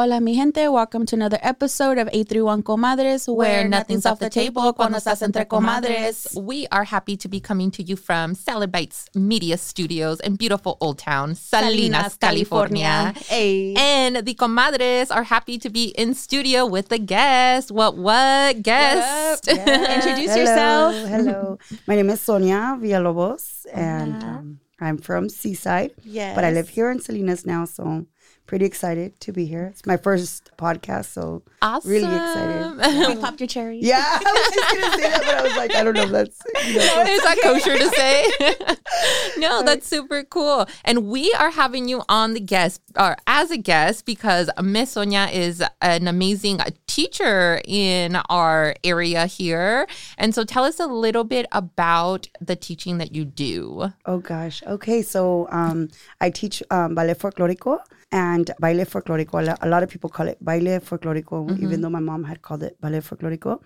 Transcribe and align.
Hola, 0.00 0.20
mi 0.20 0.32
gente. 0.32 0.68
Welcome 0.68 1.06
to 1.06 1.16
another 1.16 1.40
episode 1.42 1.98
of 1.98 2.06
831 2.12 2.62
Comadres, 2.62 3.26
where, 3.26 3.62
where 3.62 3.68
nothing's 3.68 4.06
off 4.06 4.20
the 4.20 4.30
table 4.30 4.72
cuando 4.72 4.96
estás 4.96 5.22
entre 5.22 5.44
comadres. 5.44 6.40
We 6.40 6.68
are 6.70 6.84
happy 6.84 7.16
to 7.16 7.26
be 7.26 7.40
coming 7.40 7.72
to 7.72 7.82
you 7.82 7.96
from 7.96 8.36
Salad 8.36 8.70
Bites 8.70 9.06
Media 9.16 9.58
Studios 9.58 10.20
in 10.20 10.36
beautiful 10.36 10.76
Old 10.80 11.00
Town, 11.00 11.34
Salinas, 11.34 11.72
Salinas 11.72 12.16
California. 12.16 13.12
California. 13.12 13.24
Hey. 13.26 13.74
And 13.76 14.24
the 14.24 14.34
comadres 14.34 15.12
are 15.12 15.24
happy 15.24 15.58
to 15.58 15.68
be 15.68 15.86
in 15.98 16.14
studio 16.14 16.64
with 16.64 16.90
the 16.90 17.00
guest. 17.00 17.72
What, 17.72 17.96
what 17.96 18.62
guest? 18.62 19.48
What 19.48 19.58
Introduce 19.68 20.30
hello, 20.30 20.36
yourself. 20.36 20.94
Hello. 21.08 21.58
My 21.88 21.96
name 21.96 22.10
is 22.10 22.20
Sonia 22.20 22.78
Villalobos, 22.80 23.66
and 23.74 24.22
um, 24.22 24.60
I'm 24.78 24.98
from 24.98 25.28
Seaside. 25.28 25.90
Yes. 26.04 26.36
But 26.36 26.44
I 26.44 26.52
live 26.52 26.68
here 26.68 26.88
in 26.88 27.00
Salinas 27.00 27.44
now, 27.44 27.64
so 27.64 28.06
pretty 28.48 28.64
excited 28.64 29.20
to 29.20 29.30
be 29.30 29.44
here. 29.44 29.66
It's 29.66 29.84
my 29.84 29.98
first 29.98 30.50
podcast, 30.56 31.12
so 31.12 31.42
awesome. 31.60 31.90
really 31.90 32.06
excited. 32.06 32.78
Yeah. 32.80 33.08
We 33.08 33.16
popped 33.20 33.40
your 33.40 33.46
cherry. 33.46 33.78
Yeah, 33.80 34.02
I 34.02 34.18
was 34.18 34.54
just 34.54 34.74
gonna 34.74 34.96
say 34.96 35.10
that, 35.10 35.20
but 35.20 35.34
I 35.34 35.42
was 35.42 35.56
like, 35.56 35.74
I 35.74 35.84
don't 35.84 35.94
know 35.94 36.02
if 36.02 36.10
that's 36.10 36.40
you 36.66 36.78
know, 36.78 37.02
is 37.06 37.22
that 37.22 37.38
kosher 37.42 37.76
to 37.76 37.88
say. 37.90 39.38
no, 39.38 39.62
that's 39.62 39.86
super 39.86 40.24
cool. 40.24 40.66
And 40.84 41.06
we 41.06 41.32
are 41.34 41.50
having 41.50 41.88
you 41.88 42.02
on 42.08 42.32
the 42.32 42.40
guest 42.40 42.80
or 42.98 43.16
as 43.26 43.50
a 43.50 43.58
guest 43.58 44.06
because 44.06 44.50
Miss 44.60 44.92
Sonia 44.92 45.28
is 45.30 45.62
an 45.82 46.08
amazing 46.08 46.58
teacher 46.86 47.60
in 47.66 48.16
our 48.30 48.74
area 48.82 49.26
here. 49.26 49.86
And 50.16 50.34
so 50.34 50.44
tell 50.44 50.64
us 50.64 50.80
a 50.80 50.86
little 50.86 51.24
bit 51.24 51.44
about 51.52 52.28
the 52.40 52.56
teaching 52.56 52.96
that 52.96 53.14
you 53.14 53.26
do. 53.26 53.92
Oh 54.06 54.18
gosh. 54.18 54.62
Okay, 54.66 55.02
so 55.02 55.48
um, 55.50 55.90
I 56.22 56.30
teach 56.30 56.62
um, 56.70 56.94
ballet 56.94 57.14
folklorico 57.14 57.80
and 58.10 58.50
baile 58.60 58.84
folclórico. 58.84 59.56
A 59.60 59.68
lot 59.68 59.82
of 59.82 59.90
people 59.90 60.10
call 60.10 60.28
it 60.28 60.42
baile 60.42 60.80
folclórico, 60.80 61.46
mm-hmm. 61.46 61.62
even 61.62 61.80
though 61.80 61.90
my 61.90 62.00
mom 62.00 62.24
had 62.24 62.42
called 62.42 62.62
it 62.62 62.80
ballet 62.80 63.00
folclórico. 63.00 63.60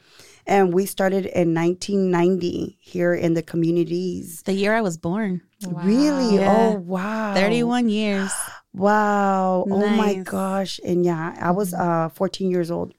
And 0.47 0.75
we 0.75 0.87
started 0.87 1.27
in 1.27 1.55
1990 1.55 2.79
here 2.81 3.15
in 3.15 3.35
the 3.35 3.43
communities. 3.43 4.43
The 4.43 4.53
year 4.53 4.75
I 4.75 4.81
was 4.81 4.97
born. 4.97 5.43
Wow. 5.65 5.83
Really? 5.85 6.37
Yeah. 6.37 6.73
Oh, 6.75 6.79
wow. 6.79 7.35
31 7.35 7.89
years. 7.89 8.33
Wow. 8.75 9.67
Nice. 9.69 9.83
Oh 9.83 9.97
my 9.97 10.15
gosh. 10.15 10.81
And 10.83 11.05
yeah, 11.05 11.37
I 11.39 11.51
was 11.51 11.75
uh, 11.75 12.09
14 12.09 12.51
years 12.51 12.71
old 12.71 12.95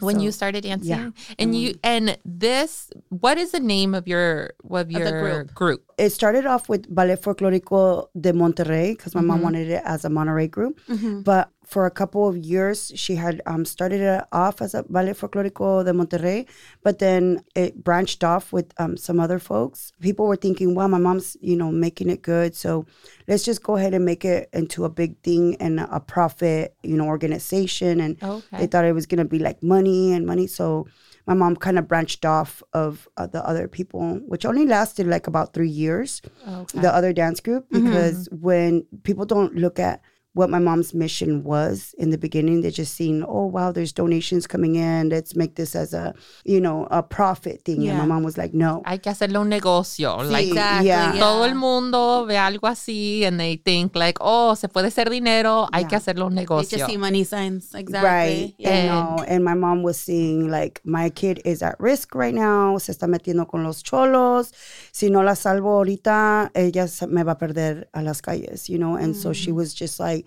when 0.00 0.16
so, 0.16 0.22
you 0.22 0.32
started 0.32 0.62
dancing 0.62 0.88
yeah. 0.88 1.10
and 1.38 1.54
you 1.54 1.74
and 1.84 2.18
this 2.24 2.90
what 3.10 3.38
is 3.38 3.52
the 3.52 3.60
name 3.60 3.94
of 3.94 4.08
your 4.08 4.50
of 4.70 4.90
your 4.90 5.06
of 5.06 5.22
group? 5.22 5.54
group 5.54 5.92
it 5.98 6.10
started 6.10 6.46
off 6.46 6.68
with 6.68 6.92
ballet 6.92 7.16
folclorico 7.16 8.08
de 8.20 8.32
monterrey 8.32 8.96
because 8.96 9.14
my 9.14 9.20
mm-hmm. 9.20 9.28
mom 9.28 9.42
wanted 9.42 9.68
it 9.68 9.82
as 9.84 10.04
a 10.04 10.08
monterrey 10.08 10.50
group 10.50 10.80
mm-hmm. 10.88 11.20
but 11.20 11.50
for 11.66 11.86
a 11.86 11.90
couple 11.90 12.28
of 12.28 12.36
years, 12.36 12.92
she 12.94 13.16
had 13.16 13.40
um, 13.46 13.64
started 13.64 14.00
it 14.00 14.24
off 14.32 14.60
as 14.60 14.74
a 14.74 14.82
ballet 14.84 15.12
folclórico 15.12 15.84
de 15.84 15.92
Monterrey, 15.92 16.46
but 16.82 16.98
then 16.98 17.42
it 17.54 17.82
branched 17.82 18.22
off 18.22 18.52
with 18.52 18.72
um, 18.78 18.96
some 18.96 19.18
other 19.18 19.38
folks. 19.38 19.92
People 20.00 20.26
were 20.26 20.36
thinking, 20.36 20.74
"Wow, 20.74 20.88
my 20.88 20.98
mom's 20.98 21.36
you 21.40 21.56
know 21.56 21.70
making 21.70 22.10
it 22.10 22.22
good, 22.22 22.54
so 22.54 22.86
let's 23.26 23.44
just 23.44 23.62
go 23.62 23.76
ahead 23.76 23.94
and 23.94 24.04
make 24.04 24.24
it 24.24 24.48
into 24.52 24.84
a 24.84 24.90
big 24.90 25.18
thing 25.22 25.56
and 25.60 25.80
a 25.80 26.00
profit, 26.00 26.74
you 26.82 26.96
know, 26.96 27.06
organization." 27.06 28.00
And 28.00 28.22
okay. 28.22 28.58
they 28.58 28.66
thought 28.66 28.84
it 28.84 28.92
was 28.92 29.06
gonna 29.06 29.24
be 29.24 29.38
like 29.38 29.62
money 29.62 30.12
and 30.12 30.26
money, 30.26 30.46
so 30.46 30.86
my 31.26 31.34
mom 31.34 31.56
kind 31.56 31.78
of 31.78 31.88
branched 31.88 32.26
off 32.26 32.62
of 32.72 33.08
uh, 33.16 33.26
the 33.26 33.46
other 33.46 33.66
people, 33.66 34.20
which 34.26 34.44
only 34.44 34.66
lasted 34.66 35.06
like 35.06 35.26
about 35.26 35.54
three 35.54 35.68
years. 35.68 36.20
Okay. 36.46 36.80
The 36.80 36.94
other 36.94 37.12
dance 37.12 37.40
group, 37.40 37.68
mm-hmm. 37.70 37.86
because 37.86 38.28
mm-hmm. 38.28 38.44
when 38.44 38.86
people 39.02 39.24
don't 39.24 39.54
look 39.54 39.78
at 39.78 40.02
what 40.34 40.50
my 40.50 40.58
mom's 40.58 40.92
mission 40.92 41.42
was 41.44 41.94
in 41.96 42.10
the 42.10 42.18
beginning. 42.18 42.60
They 42.60 42.70
just 42.70 42.94
seen, 42.94 43.24
oh 43.26 43.46
wow, 43.46 43.72
there's 43.72 43.92
donations 43.92 44.46
coming 44.46 44.74
in. 44.74 45.08
Let's 45.08 45.34
make 45.36 45.54
this 45.54 45.74
as 45.76 45.94
a, 45.94 46.12
you 46.44 46.60
know, 46.60 46.88
a 46.90 47.02
profit 47.02 47.64
thing. 47.64 47.82
Yeah. 47.82 47.90
And 47.90 47.98
my 47.98 48.06
mom 48.06 48.24
was 48.24 48.36
like, 48.36 48.52
no. 48.52 48.82
Hay 48.84 48.98
que 48.98 49.12
hacerlo 49.12 49.40
un 49.40 49.48
negocio. 49.48 50.18
Sí, 50.18 50.30
like 50.30 50.48
exactly, 50.48 50.88
yeah. 50.88 51.12
todo 51.12 51.44
el 51.44 51.54
mundo 51.54 52.26
ve 52.26 52.36
algo 52.36 52.68
así 52.68 53.22
and 53.24 53.38
they 53.38 53.56
think 53.56 53.94
like, 53.94 54.18
oh, 54.20 54.54
se 54.54 54.68
puede 54.68 54.86
hacer 54.86 55.08
dinero. 55.08 55.68
Hay 55.72 55.82
yeah. 55.82 55.88
que 55.88 55.96
hacerlo 55.98 56.26
un 56.26 56.34
negocio. 56.34 56.68
They 56.68 56.78
just 56.78 56.90
see 56.90 56.96
money 56.96 57.22
signs. 57.22 57.72
Exactly. 57.72 58.08
Right. 58.08 58.54
Yeah. 58.58 58.70
And, 58.70 58.88
no, 58.88 59.24
and 59.24 59.44
my 59.44 59.54
mom 59.54 59.84
was 59.84 59.98
seeing 59.98 60.50
like, 60.50 60.80
my 60.84 61.10
kid 61.10 61.42
is 61.44 61.62
at 61.62 61.78
risk 61.78 62.14
right 62.14 62.34
now. 62.34 62.76
Se 62.78 62.92
está 62.92 63.06
metiendo 63.06 63.46
con 63.48 63.62
los 63.62 63.82
cholos. 63.84 64.52
Si 64.90 65.10
no 65.10 65.22
la 65.22 65.36
salvo 65.36 65.70
ahorita, 65.76 66.50
ella 66.56 66.88
me 67.08 67.22
va 67.22 67.32
a 67.32 67.38
perder 67.38 67.88
a 67.94 68.02
las 68.02 68.20
calles, 68.20 68.68
you 68.68 68.78
know? 68.78 68.96
And 68.96 69.14
mm. 69.14 69.16
so 69.16 69.32
she 69.32 69.52
mm. 69.52 69.54
was 69.54 69.72
just 69.74 70.00
like, 70.00 70.23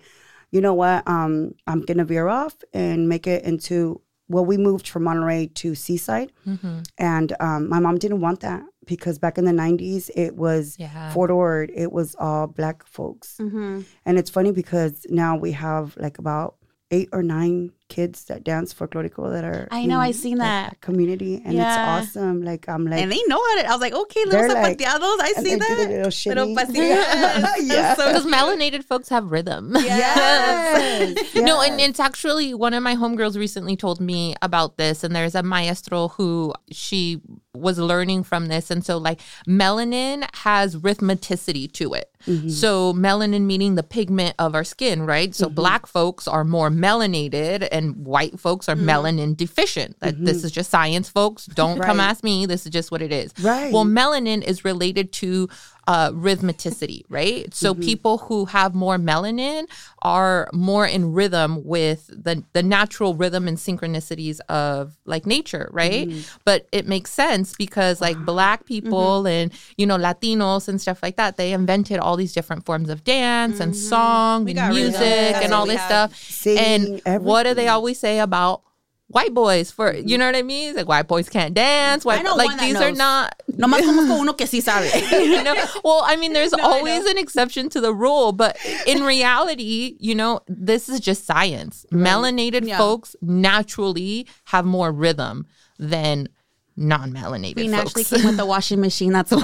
you 0.50 0.60
know 0.60 0.74
what, 0.74 1.06
um, 1.06 1.54
I'm 1.66 1.82
gonna 1.82 2.04
veer 2.04 2.28
off 2.28 2.56
and 2.72 3.08
make 3.08 3.26
it 3.26 3.44
into. 3.44 4.00
Well, 4.30 4.44
we 4.44 4.58
moved 4.58 4.86
from 4.86 5.04
Monterey 5.04 5.46
to 5.54 5.74
Seaside, 5.74 6.32
mm-hmm. 6.46 6.80
and 6.98 7.34
um, 7.40 7.68
my 7.68 7.80
mom 7.80 7.96
didn't 7.96 8.20
want 8.20 8.40
that 8.40 8.62
because 8.84 9.18
back 9.18 9.38
in 9.38 9.46
the 9.46 9.52
90s 9.52 10.10
it 10.14 10.36
was 10.36 10.76
yeah. 10.78 11.12
Fort 11.12 11.30
Ord, 11.30 11.70
it 11.74 11.92
was 11.92 12.14
all 12.18 12.46
black 12.46 12.84
folks, 12.86 13.38
mm-hmm. 13.40 13.80
and 14.04 14.18
it's 14.18 14.28
funny 14.28 14.52
because 14.52 15.06
now 15.08 15.36
we 15.36 15.52
have 15.52 15.96
like 15.96 16.18
about 16.18 16.56
eight 16.90 17.08
or 17.12 17.22
nine 17.22 17.70
kids 17.88 18.24
that 18.24 18.44
dance 18.44 18.74
folklorico 18.74 19.32
that 19.32 19.44
are 19.44 19.68
I 19.70 19.86
know 19.86 19.98
I 19.98 20.10
seen 20.10 20.38
that. 20.38 20.70
that. 20.70 20.80
community 20.80 21.40
and 21.44 21.54
yeah. 21.54 22.00
it's 22.02 22.08
awesome 22.16 22.42
like 22.42 22.68
I'm 22.68 22.84
like 22.84 23.00
and 23.00 23.10
they 23.10 23.22
know 23.26 23.36
how 23.36 23.62
to 23.62 23.68
I 23.68 23.72
was 23.72 23.80
like 23.80 23.94
okay 23.94 24.24
little 24.26 24.54
like, 24.54 24.82
I 24.82 25.32
see 25.42 25.54
that 25.54 25.86
little 25.88 26.10
shimmy. 26.10 26.54
yeah 27.60 27.94
so 27.94 28.06
because 28.06 28.26
melanated 28.26 28.84
folks 28.84 29.08
have 29.08 29.30
rhythm 29.30 29.72
yes. 29.74 31.16
yes. 31.16 31.34
no 31.34 31.62
and 31.62 31.80
it's 31.80 32.00
actually 32.00 32.54
one 32.54 32.74
of 32.74 32.82
my 32.82 32.94
homegirls 32.94 33.36
recently 33.36 33.76
told 33.76 34.00
me 34.00 34.34
about 34.42 34.76
this 34.76 35.02
and 35.02 35.16
there's 35.16 35.34
a 35.34 35.42
maestro 35.42 36.08
who 36.08 36.52
she 36.70 37.20
was 37.54 37.78
learning 37.78 38.22
from 38.22 38.46
this 38.46 38.70
and 38.70 38.84
so 38.84 38.98
like 38.98 39.20
melanin 39.46 40.28
has 40.36 40.76
rhythmicity 40.76 41.70
to 41.72 41.94
it 41.94 42.14
mm-hmm. 42.26 42.48
so 42.48 42.92
melanin 42.92 43.42
meaning 43.42 43.74
the 43.74 43.82
pigment 43.82 44.34
of 44.38 44.54
our 44.54 44.64
skin 44.64 45.02
right 45.02 45.34
so 45.34 45.46
mm-hmm. 45.46 45.54
black 45.54 45.86
folks 45.86 46.28
are 46.28 46.44
more 46.44 46.70
melanated 46.70 47.66
and 47.78 48.04
white 48.04 48.38
folks 48.38 48.68
are 48.68 48.76
mm-hmm. 48.76 48.90
melanin 48.90 49.36
deficient. 49.36 49.98
That 50.00 50.16
mm-hmm. 50.16 50.24
this 50.24 50.44
is 50.44 50.52
just 50.52 50.70
science, 50.70 51.08
folks. 51.08 51.46
Don't 51.46 51.78
right. 51.78 51.86
come 51.86 52.00
ask 52.00 52.22
me. 52.22 52.44
This 52.44 52.66
is 52.66 52.72
just 52.72 52.90
what 52.90 53.00
it 53.00 53.12
is. 53.12 53.32
Right. 53.40 53.72
Well, 53.72 53.86
melanin 53.86 54.42
is 54.42 54.64
related 54.64 55.12
to 55.14 55.48
uh, 55.88 56.12
rhythmicity, 56.12 57.02
right? 57.08 57.52
So 57.54 57.72
mm-hmm. 57.72 57.82
people 57.82 58.18
who 58.18 58.44
have 58.44 58.74
more 58.74 58.98
melanin 58.98 59.66
are 60.02 60.50
more 60.52 60.86
in 60.86 61.14
rhythm 61.14 61.64
with 61.64 62.08
the 62.08 62.44
the 62.52 62.62
natural 62.62 63.14
rhythm 63.14 63.48
and 63.48 63.56
synchronicities 63.56 64.38
of 64.50 64.98
like 65.06 65.24
nature, 65.24 65.70
right? 65.72 66.06
Mm-hmm. 66.06 66.36
But 66.44 66.68
it 66.72 66.86
makes 66.86 67.10
sense 67.10 67.54
because 67.56 68.02
like 68.02 68.22
black 68.26 68.66
people 68.66 69.20
mm-hmm. 69.20 69.28
and 69.28 69.52
you 69.78 69.86
know 69.86 69.96
Latinos 69.96 70.68
and 70.68 70.78
stuff 70.78 71.02
like 71.02 71.16
that, 71.16 71.38
they 71.38 71.54
invented 71.54 72.00
all 72.00 72.16
these 72.16 72.34
different 72.34 72.66
forms 72.66 72.90
of 72.90 73.02
dance 73.02 73.58
and 73.58 73.72
mm-hmm. 73.72 73.80
song 73.80 74.44
we 74.44 74.54
and 74.54 74.74
music 74.74 75.00
and 75.00 75.54
all 75.54 75.64
this 75.64 75.82
stuff. 75.82 76.46
and 76.46 77.00
everything. 77.06 77.22
what 77.24 77.44
do 77.44 77.54
they 77.54 77.68
always 77.68 77.98
say 77.98 78.18
about 78.18 78.60
white 79.08 79.34
boys 79.34 79.70
for 79.70 79.94
you 79.94 80.16
know 80.16 80.26
what 80.26 80.36
I 80.36 80.42
mean? 80.42 80.70
It's 80.70 80.76
like 80.76 80.88
white 80.88 81.08
boys 81.08 81.28
can't 81.28 81.54
dance. 81.54 82.04
White 82.04 82.24
like 82.24 82.58
these 82.60 82.76
are 82.76 82.92
not. 82.92 83.34
No 83.48 83.66
más 83.66 83.80
conozco 83.80 84.20
uno 84.20 84.34
que 84.34 84.46
sí 84.46 84.62
sabe. 84.62 84.88
you 85.24 85.42
know? 85.42 85.54
Well, 85.82 86.02
I 86.06 86.16
mean, 86.16 86.32
there's 86.32 86.52
no, 86.56 86.62
always 86.62 87.06
an 87.06 87.18
exception 87.18 87.68
to 87.70 87.80
the 87.80 87.92
rule, 87.92 88.32
but 88.32 88.56
in 88.86 89.02
reality, 89.02 89.96
you 89.98 90.14
know, 90.14 90.40
this 90.46 90.88
is 90.88 91.00
just 91.00 91.26
science. 91.26 91.84
Right. 91.90 92.06
Melanated 92.06 92.66
yeah. 92.66 92.78
folks 92.78 93.16
naturally 93.20 94.26
have 94.44 94.64
more 94.64 94.92
rhythm 94.92 95.46
than 95.78 96.28
non-melanated 96.76 97.54
Queen 97.54 97.72
folks. 97.72 97.96
actually 97.96 98.04
came 98.04 98.26
with 98.26 98.36
the 98.36 98.46
washing 98.54 98.80
machine. 98.80 99.12
That's 99.12 99.32
why. 99.32 99.42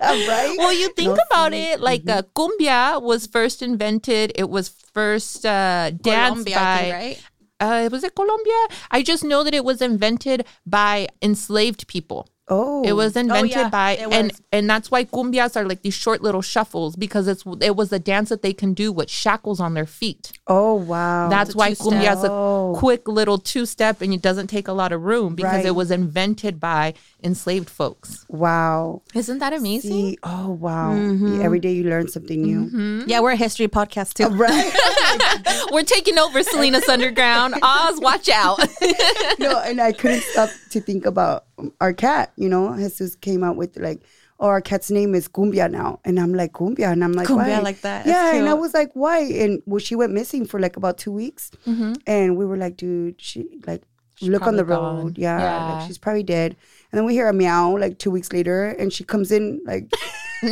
right? 0.00 0.54
Well, 0.58 0.72
you 0.72 0.92
think 0.92 1.16
no 1.16 1.18
about 1.30 1.52
it, 1.52 1.80
like 1.80 2.04
mm-hmm. 2.04 2.18
uh, 2.18 2.22
cumbia 2.36 3.02
was 3.02 3.26
first 3.26 3.62
invented. 3.62 4.32
It 4.36 4.48
was 4.48 4.68
first 4.68 5.44
uh, 5.44 5.90
danced 5.90 6.46
Colombia, 6.46 6.54
by 6.54 6.76
think, 6.76 6.94
right? 6.94 7.22
Uh, 7.62 7.88
was 7.90 8.02
it 8.02 8.16
Colombia? 8.16 8.60
I 8.90 9.02
just 9.02 9.22
know 9.22 9.44
that 9.44 9.54
it 9.54 9.64
was 9.64 9.80
invented 9.80 10.44
by 10.66 11.06
enslaved 11.22 11.86
people. 11.86 12.28
Oh, 12.54 12.82
it 12.82 12.92
was 12.92 13.16
invented 13.16 13.56
oh, 13.56 13.60
yeah, 13.62 13.68
by 13.70 13.92
and 13.92 14.30
and 14.52 14.68
that's 14.68 14.90
why 14.90 15.06
cumbias 15.06 15.56
are 15.56 15.64
like 15.64 15.80
these 15.80 15.94
short 15.94 16.20
little 16.20 16.42
shuffles 16.42 16.96
because 16.96 17.26
it's 17.26 17.44
it 17.62 17.76
was 17.76 17.90
a 17.94 17.98
dance 17.98 18.28
that 18.28 18.42
they 18.42 18.52
can 18.52 18.74
do 18.74 18.92
with 18.92 19.08
shackles 19.08 19.58
on 19.58 19.72
their 19.72 19.86
feet. 19.86 20.32
Oh 20.46 20.74
wow, 20.74 21.30
that's 21.30 21.54
why 21.54 21.70
cumbia 21.70 22.14
is 22.14 22.24
a 22.24 22.78
quick 22.78 23.08
little 23.08 23.38
two 23.38 23.64
step 23.64 24.02
and 24.02 24.12
it 24.12 24.20
doesn't 24.20 24.48
take 24.48 24.68
a 24.68 24.74
lot 24.74 24.92
of 24.92 25.02
room 25.02 25.34
because 25.34 25.64
right. 25.64 25.64
it 25.64 25.74
was 25.74 25.90
invented 25.90 26.60
by 26.60 26.92
enslaved 27.22 27.70
folks. 27.70 28.26
Wow, 28.28 29.00
isn't 29.14 29.38
that 29.38 29.54
amazing? 29.54 29.90
See, 29.90 30.18
oh 30.22 30.50
wow, 30.50 30.92
mm-hmm. 30.92 31.40
Every 31.40 31.58
day 31.58 31.72
you 31.72 31.84
learn 31.84 32.08
something 32.08 32.42
new. 32.42 32.66
Mm-hmm. 32.66 33.02
Yeah, 33.06 33.20
we're 33.20 33.30
a 33.30 33.36
history 33.36 33.68
podcast 33.68 34.12
too. 34.12 34.28
right, 34.36 35.68
we're 35.72 35.84
taking 35.84 36.18
over 36.18 36.42
Selena's 36.42 36.86
Underground. 36.86 37.54
Oz, 37.62 37.98
watch 37.98 38.28
out. 38.28 38.58
no, 39.38 39.58
and 39.60 39.80
I 39.80 39.92
couldn't 39.92 40.22
stop 40.22 40.50
to 40.72 40.82
think 40.82 41.06
about 41.06 41.46
our 41.80 41.92
cat. 41.92 42.32
You 42.36 42.48
know, 42.48 42.74
Jesus 42.76 43.14
came 43.16 43.42
out 43.44 43.56
with 43.56 43.76
like, 43.78 44.02
oh, 44.40 44.46
our 44.48 44.60
cat's 44.60 44.90
name 44.90 45.14
is 45.14 45.28
Cumbia 45.28 45.70
now. 45.70 46.00
And 46.04 46.18
I'm 46.18 46.34
like, 46.34 46.52
Cumbia. 46.52 46.90
And 46.92 47.04
I'm 47.04 47.12
like, 47.12 47.28
Cumbia, 47.28 47.36
why? 47.56 47.60
Like 47.60 47.80
that. 47.82 48.04
That's 48.04 48.08
Yeah. 48.08 48.38
And 48.38 48.48
I 48.48 48.54
was 48.54 48.74
like, 48.74 48.90
why? 48.94 49.20
And 49.20 49.62
well, 49.66 49.78
she 49.78 49.94
went 49.94 50.12
missing 50.12 50.44
for 50.46 50.58
like 50.58 50.76
about 50.76 50.98
two 50.98 51.12
weeks. 51.12 51.50
Mhm. 51.66 51.96
And 52.06 52.36
we 52.36 52.44
were 52.44 52.56
like, 52.56 52.76
dude, 52.76 53.20
she 53.20 53.46
like, 53.66 53.82
She's 54.16 54.28
look 54.28 54.46
on 54.46 54.56
the 54.56 54.64
road. 54.64 54.78
gone. 55.02 55.14
Yeah, 55.16 55.38
Yeah. 55.38 55.72
Like, 55.74 55.86
she's 55.86 55.98
probably 55.98 56.22
dead. 56.22 56.56
And 56.92 56.98
then 56.98 57.04
we 57.06 57.14
hear 57.14 57.26
a 57.28 57.32
meow 57.32 57.74
like 57.78 57.96
two 57.98 58.10
weeks 58.10 58.32
later, 58.34 58.68
and 58.68 58.92
she 58.92 59.02
comes 59.02 59.32
in 59.32 59.60
like, 59.64 59.90
you 60.42 60.50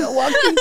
know, 0.00 0.12
walking. 0.12 0.56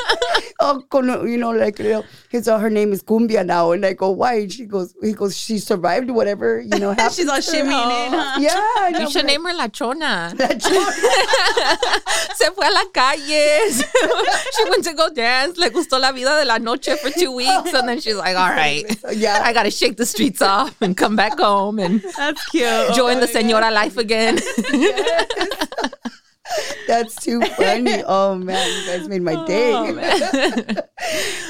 oh, 0.61 0.81
con- 0.89 1.27
you 1.27 1.37
know, 1.37 1.49
like, 1.51 1.79
you 1.79 1.89
know, 1.89 2.03
his, 2.29 2.47
uh, 2.47 2.57
her 2.59 2.69
name 2.69 2.93
is 2.93 3.03
Cumbia 3.03 3.45
now. 3.45 3.71
And 3.73 3.85
I 3.85 3.91
go, 3.91 4.09
why? 4.11 4.35
And 4.35 4.53
she 4.53 4.65
goes, 4.65 4.93
he 5.01 5.11
goes, 5.11 5.35
she 5.35 5.57
survived 5.57 6.09
whatever, 6.11 6.61
you 6.61 6.79
know, 6.79 6.91
happened. 6.91 7.13
She's 7.15 7.27
all 7.27 7.41
to 7.41 7.51
her." 7.51 7.57
shimmying 7.57 8.07
in, 8.07 8.13
huh? 8.13 8.37
Yeah. 8.39 8.85
and 8.87 8.95
You 8.95 9.01
I'm 9.01 9.09
should 9.09 9.23
like, 9.25 9.33
name 9.33 9.43
her 9.45 9.53
La 9.53 9.67
Chona. 9.67 10.31
"That's 10.37 10.65
Se 12.37 12.45
fue 12.55 12.65
a 12.65 12.71
la 12.71 12.85
calle. 12.93 13.71
she 13.73 14.63
went 14.69 14.83
to 14.85 14.93
go 14.93 15.09
dance. 15.13 15.57
Le 15.57 15.69
gustó 15.71 15.99
la 15.99 16.11
vida 16.13 16.39
de 16.39 16.45
la 16.45 16.57
noche 16.57 16.95
for 17.01 17.09
two 17.09 17.33
weeks. 17.35 17.73
And 17.73 17.87
then 17.89 17.99
she's 17.99 18.15
like, 18.15 18.37
all 18.37 18.49
right, 18.49 18.85
Yeah. 19.11 19.41
I 19.43 19.51
got 19.53 19.63
to 19.63 19.71
shake 19.71 19.97
the 19.97 20.05
streets 20.05 20.41
off 20.41 20.81
and 20.81 20.95
come 20.95 21.15
back 21.17 21.37
home 21.37 21.79
and 21.79 22.01
That's 22.15 22.45
cute. 22.49 22.93
join 22.93 23.19
the 23.19 23.27
senora 23.27 23.71
life 23.71 23.97
again. 23.97 24.37
That's 26.87 27.15
too 27.15 27.39
funny. 27.41 28.03
Oh 28.05 28.35
man, 28.35 28.67
you 28.81 28.85
guys 28.87 29.07
made 29.07 29.21
my 29.21 29.45
day. 29.45 29.71
Oh. 29.73 30.75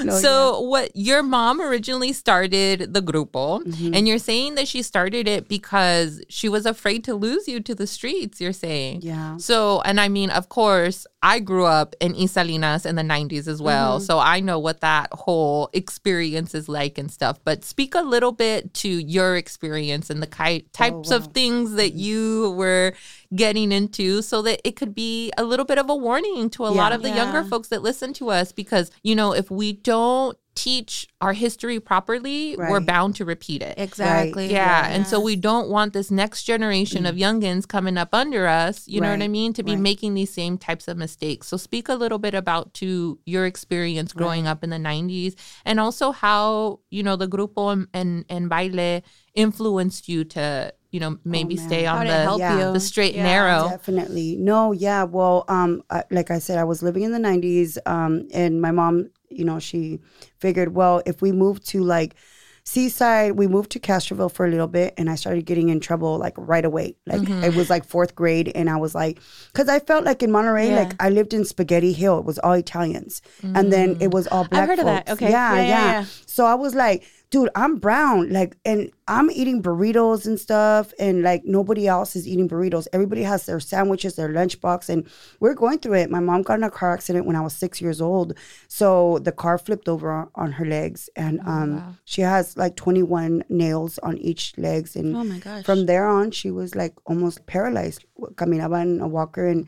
No, 0.03 0.17
so 0.17 0.61
what 0.61 0.89
your 0.95 1.21
mom 1.21 1.61
originally 1.61 2.11
started 2.13 2.91
the 2.93 3.01
grupo 3.03 3.61
Mm-hmm. 3.63 3.93
and 3.93 4.07
you're 4.07 4.17
saying 4.17 4.55
that 4.55 4.67
she 4.67 4.81
started 4.81 5.27
it 5.27 5.47
because 5.47 6.23
she 6.27 6.49
was 6.49 6.65
afraid 6.65 7.03
to 7.03 7.13
lose 7.13 7.47
you 7.47 7.59
to 7.59 7.75
the 7.75 7.85
streets 7.85 8.41
you're 8.41 8.53
saying 8.53 9.01
Yeah. 9.03 9.37
so 9.37 9.81
and 9.81 9.99
i 9.99 10.07
mean 10.07 10.31
of 10.31 10.49
course 10.49 11.05
i 11.21 11.37
grew 11.39 11.65
up 11.65 11.95
in 11.99 12.15
east 12.15 12.33
Salinas 12.33 12.85
in 12.87 12.95
the 12.95 13.03
90s 13.03 13.47
as 13.47 13.61
well 13.61 13.97
Mm-hmm. 13.97 14.05
so 14.05 14.17
i 14.17 14.39
know 14.39 14.57
what 14.57 14.79
that 14.81 15.09
whole 15.13 15.69
experience 15.73 16.55
is 16.55 16.67
like 16.67 16.97
and 16.97 17.11
stuff 17.11 17.37
but 17.43 17.63
speak 17.63 17.93
a 17.93 18.01
little 18.01 18.31
bit 18.31 18.73
to 18.75 18.89
your 18.89 19.35
experience 19.35 20.09
and 20.09 20.23
the 20.23 20.27
ki- 20.27 20.65
types 20.73 21.11
of 21.11 21.23
Oh, 21.23 21.25
wow. 21.27 21.31
things 21.33 21.73
that 21.73 21.93
you 21.93 22.51
were 22.57 22.93
getting 23.35 23.71
into 23.71 24.21
so 24.21 24.41
that 24.41 24.59
it 24.67 24.75
could 24.75 24.93
be 24.93 25.31
a 25.37 25.43
little 25.43 25.65
bit 25.65 25.77
of 25.77 25.89
a 25.89 25.95
warning 25.95 26.49
to 26.49 26.65
a 26.65 26.69
lot 26.69 26.91
of 26.91 27.01
the 27.01 27.09
younger 27.09 27.43
folks 27.43 27.69
that 27.69 27.81
listen 27.81 28.11
to 28.13 28.29
us 28.29 28.51
because 28.51 28.91
you 29.03 29.15
know 29.15 29.33
if 29.33 29.49
we 29.49 29.71
don't 29.73 30.37
teach 30.53 31.07
our 31.21 31.31
history 31.31 31.79
properly 31.79 32.57
we're 32.57 32.81
bound 32.81 33.15
to 33.15 33.23
repeat 33.23 33.61
it 33.61 33.73
Exactly. 33.79 34.51
yeah, 34.51 34.89
and 34.89 35.07
so 35.07 35.17
we 35.21 35.37
don't 35.37 35.69
want 35.69 35.93
this 35.93 36.11
next 36.11 36.43
generation 36.43 37.05
of 37.05 37.15
youngins 37.15 37.65
coming 37.65 37.97
up 37.97 38.09
under 38.13 38.47
us, 38.47 38.85
you 38.85 38.99
know 38.99 39.09
what 39.09 39.21
I 39.21 39.27
Mm. 39.27 39.31
Mean, 39.31 39.53
to 39.53 39.63
be 39.63 39.71
right. 39.75 39.81
making 39.81 40.13
these 40.13 40.33
same 40.33 40.57
types 40.57 40.89
of 40.89 40.97
mistakes. 40.97 41.47
So 41.47 41.55
speak 41.55 41.87
a 41.87 41.95
little 41.95 42.19
bit 42.19 42.33
about 42.33 42.73
to 42.75 43.17
your 43.25 43.45
experience 43.45 44.11
growing 44.11 44.45
up 44.45 44.61
in 44.61 44.71
the 44.71 44.75
90s 44.77 45.35
and 45.63 45.79
also 45.79 46.11
how, 46.11 46.81
you 46.89 47.01
know, 47.01 47.15
the 47.15 47.29
grupo 47.29 47.71
and 47.71 47.87
and, 47.93 48.25
and 48.27 48.49
baile 48.49 49.01
influenced 49.35 50.09
you 50.09 50.25
to, 50.25 50.73
you 50.91 50.99
know, 50.99 51.17
maybe 51.23 51.55
man. 51.55 51.67
stay 51.67 51.85
on 51.85 52.05
the 52.05 52.13
help 52.13 52.39
Yeah. 52.39 52.67
you? 52.67 52.73
the 52.73 52.79
straight 52.79 53.15
and 53.15 53.23
narrow. 53.23 53.69
Definitely. 53.69 54.35
No, 54.37 54.71
yeah. 54.73 55.03
Well, 55.03 55.45
um, 55.47 55.83
I, 55.89 56.03
like 56.11 56.29
I 56.31 56.39
said, 56.39 56.57
I 56.57 56.63
was 56.65 56.83
living 56.83 57.03
in 57.03 57.11
the 57.11 57.19
90s, 57.19 57.77
um, 57.85 58.27
and 58.33 58.61
my 58.61 58.71
mom, 58.71 59.09
you 59.29 59.45
know, 59.45 59.57
she 59.59 59.99
figured, 60.39 60.75
well, 60.75 61.01
if 61.05 61.21
we 61.21 61.31
move 61.31 61.63
to 61.65 61.81
like 61.83 62.15
Seaside, 62.63 63.31
we 63.37 63.47
moved 63.47 63.71
to 63.71 63.79
Castroville 63.79 64.31
for 64.31 64.45
a 64.45 64.49
little 64.49 64.67
bit, 64.67 64.93
and 64.95 65.09
I 65.09 65.15
started 65.15 65.45
getting 65.47 65.69
in 65.69 65.79
trouble 65.79 66.19
like 66.19 66.35
right 66.37 66.63
away. 66.63 66.95
Like 67.07 67.21
Mm-hmm. 67.21 67.43
it 67.43 67.53
was 67.55 67.69
like 67.71 67.85
fourth 67.85 68.13
grade, 68.13 68.51
and 68.53 68.69
I 68.69 68.77
was 68.77 68.93
like, 68.93 69.19
because 69.51 69.67
I 69.67 69.79
felt 69.79 70.05
like 70.05 70.21
in 70.21 70.31
Monterey, 70.31 70.69
Yeah. 70.69 70.75
like 70.81 70.93
I 70.99 71.09
lived 71.09 71.33
in 71.33 71.43
Spaghetti 71.43 71.91
Hill, 71.91 72.19
it 72.19 72.25
was 72.25 72.37
all 72.39 72.53
Italians, 72.53 73.21
and 73.41 73.73
then 73.73 73.97
it 73.99 74.11
was 74.11 74.27
all 74.27 74.43
black 74.45 74.65
Mm. 74.65 74.67
heard 74.67 74.79
of 74.79 74.85
that. 74.85 75.09
Okay. 75.09 75.31
Yeah, 75.31 75.55
Yeah, 75.55 75.61
yeah, 75.61 75.67
yeah, 75.67 75.91
yeah. 76.01 76.05
So 76.27 76.45
I 76.45 76.53
was 76.53 76.75
like, 76.75 77.03
dude, 77.31 77.49
I'm 77.55 77.77
brown. 77.77 78.29
Like, 78.29 78.57
and 78.65 78.91
I'm 79.07 79.31
eating 79.31 79.63
burritos 79.63 80.25
and 80.27 80.39
stuff, 80.39 80.93
and 80.99 81.23
like 81.23 81.43
nobody 81.45 81.87
else 81.87 82.15
is 82.15 82.27
eating 82.27 82.47
burritos. 82.47 82.87
Everybody 82.93 83.23
has 83.23 83.45
their 83.45 83.59
sandwiches, 83.59 84.15
their 84.15 84.29
lunchbox, 84.29 84.89
and 84.89 85.07
we're 85.39 85.53
going 85.55 85.79
through 85.79 85.95
it. 85.95 86.11
My 86.11 86.19
mom 86.19 86.43
got 86.43 86.59
in 86.59 86.63
a 86.63 86.69
car 86.69 86.93
accident 86.93 87.25
when 87.25 87.35
I 87.35 87.41
was 87.41 87.53
six 87.53 87.81
years 87.81 87.99
old. 88.01 88.33
So 88.67 89.17
the 89.19 89.31
car 89.31 89.57
flipped 89.57 89.87
over 89.89 90.11
on, 90.11 90.29
on 90.35 90.51
her 90.51 90.65
legs, 90.65 91.09
and 91.15 91.39
Oh, 91.45 91.49
um, 91.51 91.97
she 92.05 92.21
has 92.21 92.55
like 92.57 92.75
21 92.75 93.43
nails 93.49 93.97
on 93.99 94.17
each 94.19 94.53
legs. 94.57 94.95
And 94.95 95.15
Oh 95.15 95.23
my 95.23 95.39
gosh. 95.39 95.63
from 95.65 95.85
there 95.87 96.07
on, 96.07 96.31
she 96.31 96.51
was 96.51 96.75
like 96.75 96.93
almost 97.05 97.45
paralyzed. 97.47 98.05
Caminaba 98.35 98.81
in 98.83 99.01
a 99.01 99.07
walker, 99.07 99.47
and 99.47 99.67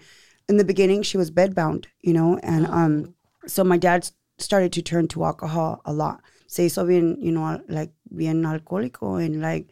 in 0.49 0.57
the 0.57 0.65
beginning, 0.65 1.01
she 1.03 1.17
was 1.17 1.31
bedbound, 1.31 1.85
you 2.01 2.11
know, 2.13 2.37
and 2.43 2.67
um, 2.67 3.15
so 3.47 3.63
my 3.63 3.77
dad 3.77 4.09
started 4.37 4.73
to 4.73 4.81
turn 4.81 5.07
to 5.07 5.23
alcohol 5.23 5.81
a 5.85 5.93
lot. 5.93 6.21
Se 6.53 6.67
hizo 6.67 6.85
bien, 6.87 7.17
you 7.19 7.31
know, 7.31 7.59
like 7.67 7.91
bien 8.15 8.43
alcohólico 8.43 9.23
and 9.25 9.41
like 9.41 9.69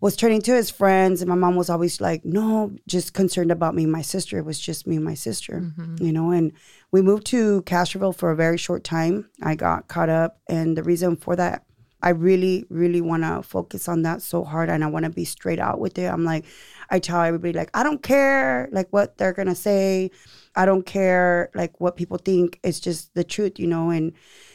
was 0.00 0.16
turning 0.16 0.42
to 0.42 0.52
his 0.52 0.68
friends. 0.68 1.22
And 1.22 1.28
my 1.28 1.36
mom 1.36 1.54
was 1.54 1.70
always 1.70 2.00
like, 2.00 2.24
no, 2.24 2.72
just 2.88 3.14
concerned 3.14 3.52
about 3.52 3.76
me 3.76 3.84
and 3.84 3.92
my 3.92 4.02
sister. 4.02 4.36
It 4.38 4.44
was 4.44 4.58
just 4.58 4.84
me 4.84 4.96
and 4.96 5.04
my 5.04 5.14
sister, 5.14 5.60
mm-hmm. 5.60 6.04
you 6.04 6.12
know. 6.12 6.32
And 6.32 6.52
we 6.90 7.02
moved 7.02 7.26
to 7.26 7.62
Castroville 7.62 8.16
for 8.16 8.32
a 8.32 8.36
very 8.36 8.58
short 8.58 8.82
time. 8.82 9.30
I 9.42 9.54
got 9.54 9.86
caught 9.86 10.08
up. 10.08 10.40
And 10.48 10.76
the 10.76 10.82
reason 10.82 11.14
for 11.14 11.36
that, 11.36 11.64
I 12.02 12.08
really, 12.08 12.66
really 12.68 13.00
want 13.00 13.22
to 13.22 13.42
focus 13.48 13.88
on 13.88 14.02
that 14.02 14.20
so 14.20 14.42
hard. 14.42 14.68
And 14.68 14.82
I 14.82 14.88
want 14.88 15.04
to 15.04 15.10
be 15.10 15.24
straight 15.24 15.60
out 15.60 15.78
with 15.78 15.96
it. 15.98 16.06
I'm 16.12 16.24
like, 16.24 16.46
I 16.90 16.98
tell 16.98 17.22
everybody, 17.22 17.52
like, 17.52 17.70
I 17.72 17.84
don't 17.84 18.02
care, 18.02 18.68
like, 18.72 18.88
what 18.90 19.18
they're 19.18 19.32
going 19.32 19.48
to 19.48 19.54
say. 19.54 20.10
I 20.56 20.66
don't 20.66 20.84
care, 20.84 21.50
like, 21.54 21.80
what 21.80 21.96
people 21.96 22.18
think. 22.18 22.58
It's 22.64 22.80
just 22.80 23.14
the 23.14 23.24
truth, 23.24 23.60
you 23.60 23.68
know. 23.68 23.90
And 23.90 24.12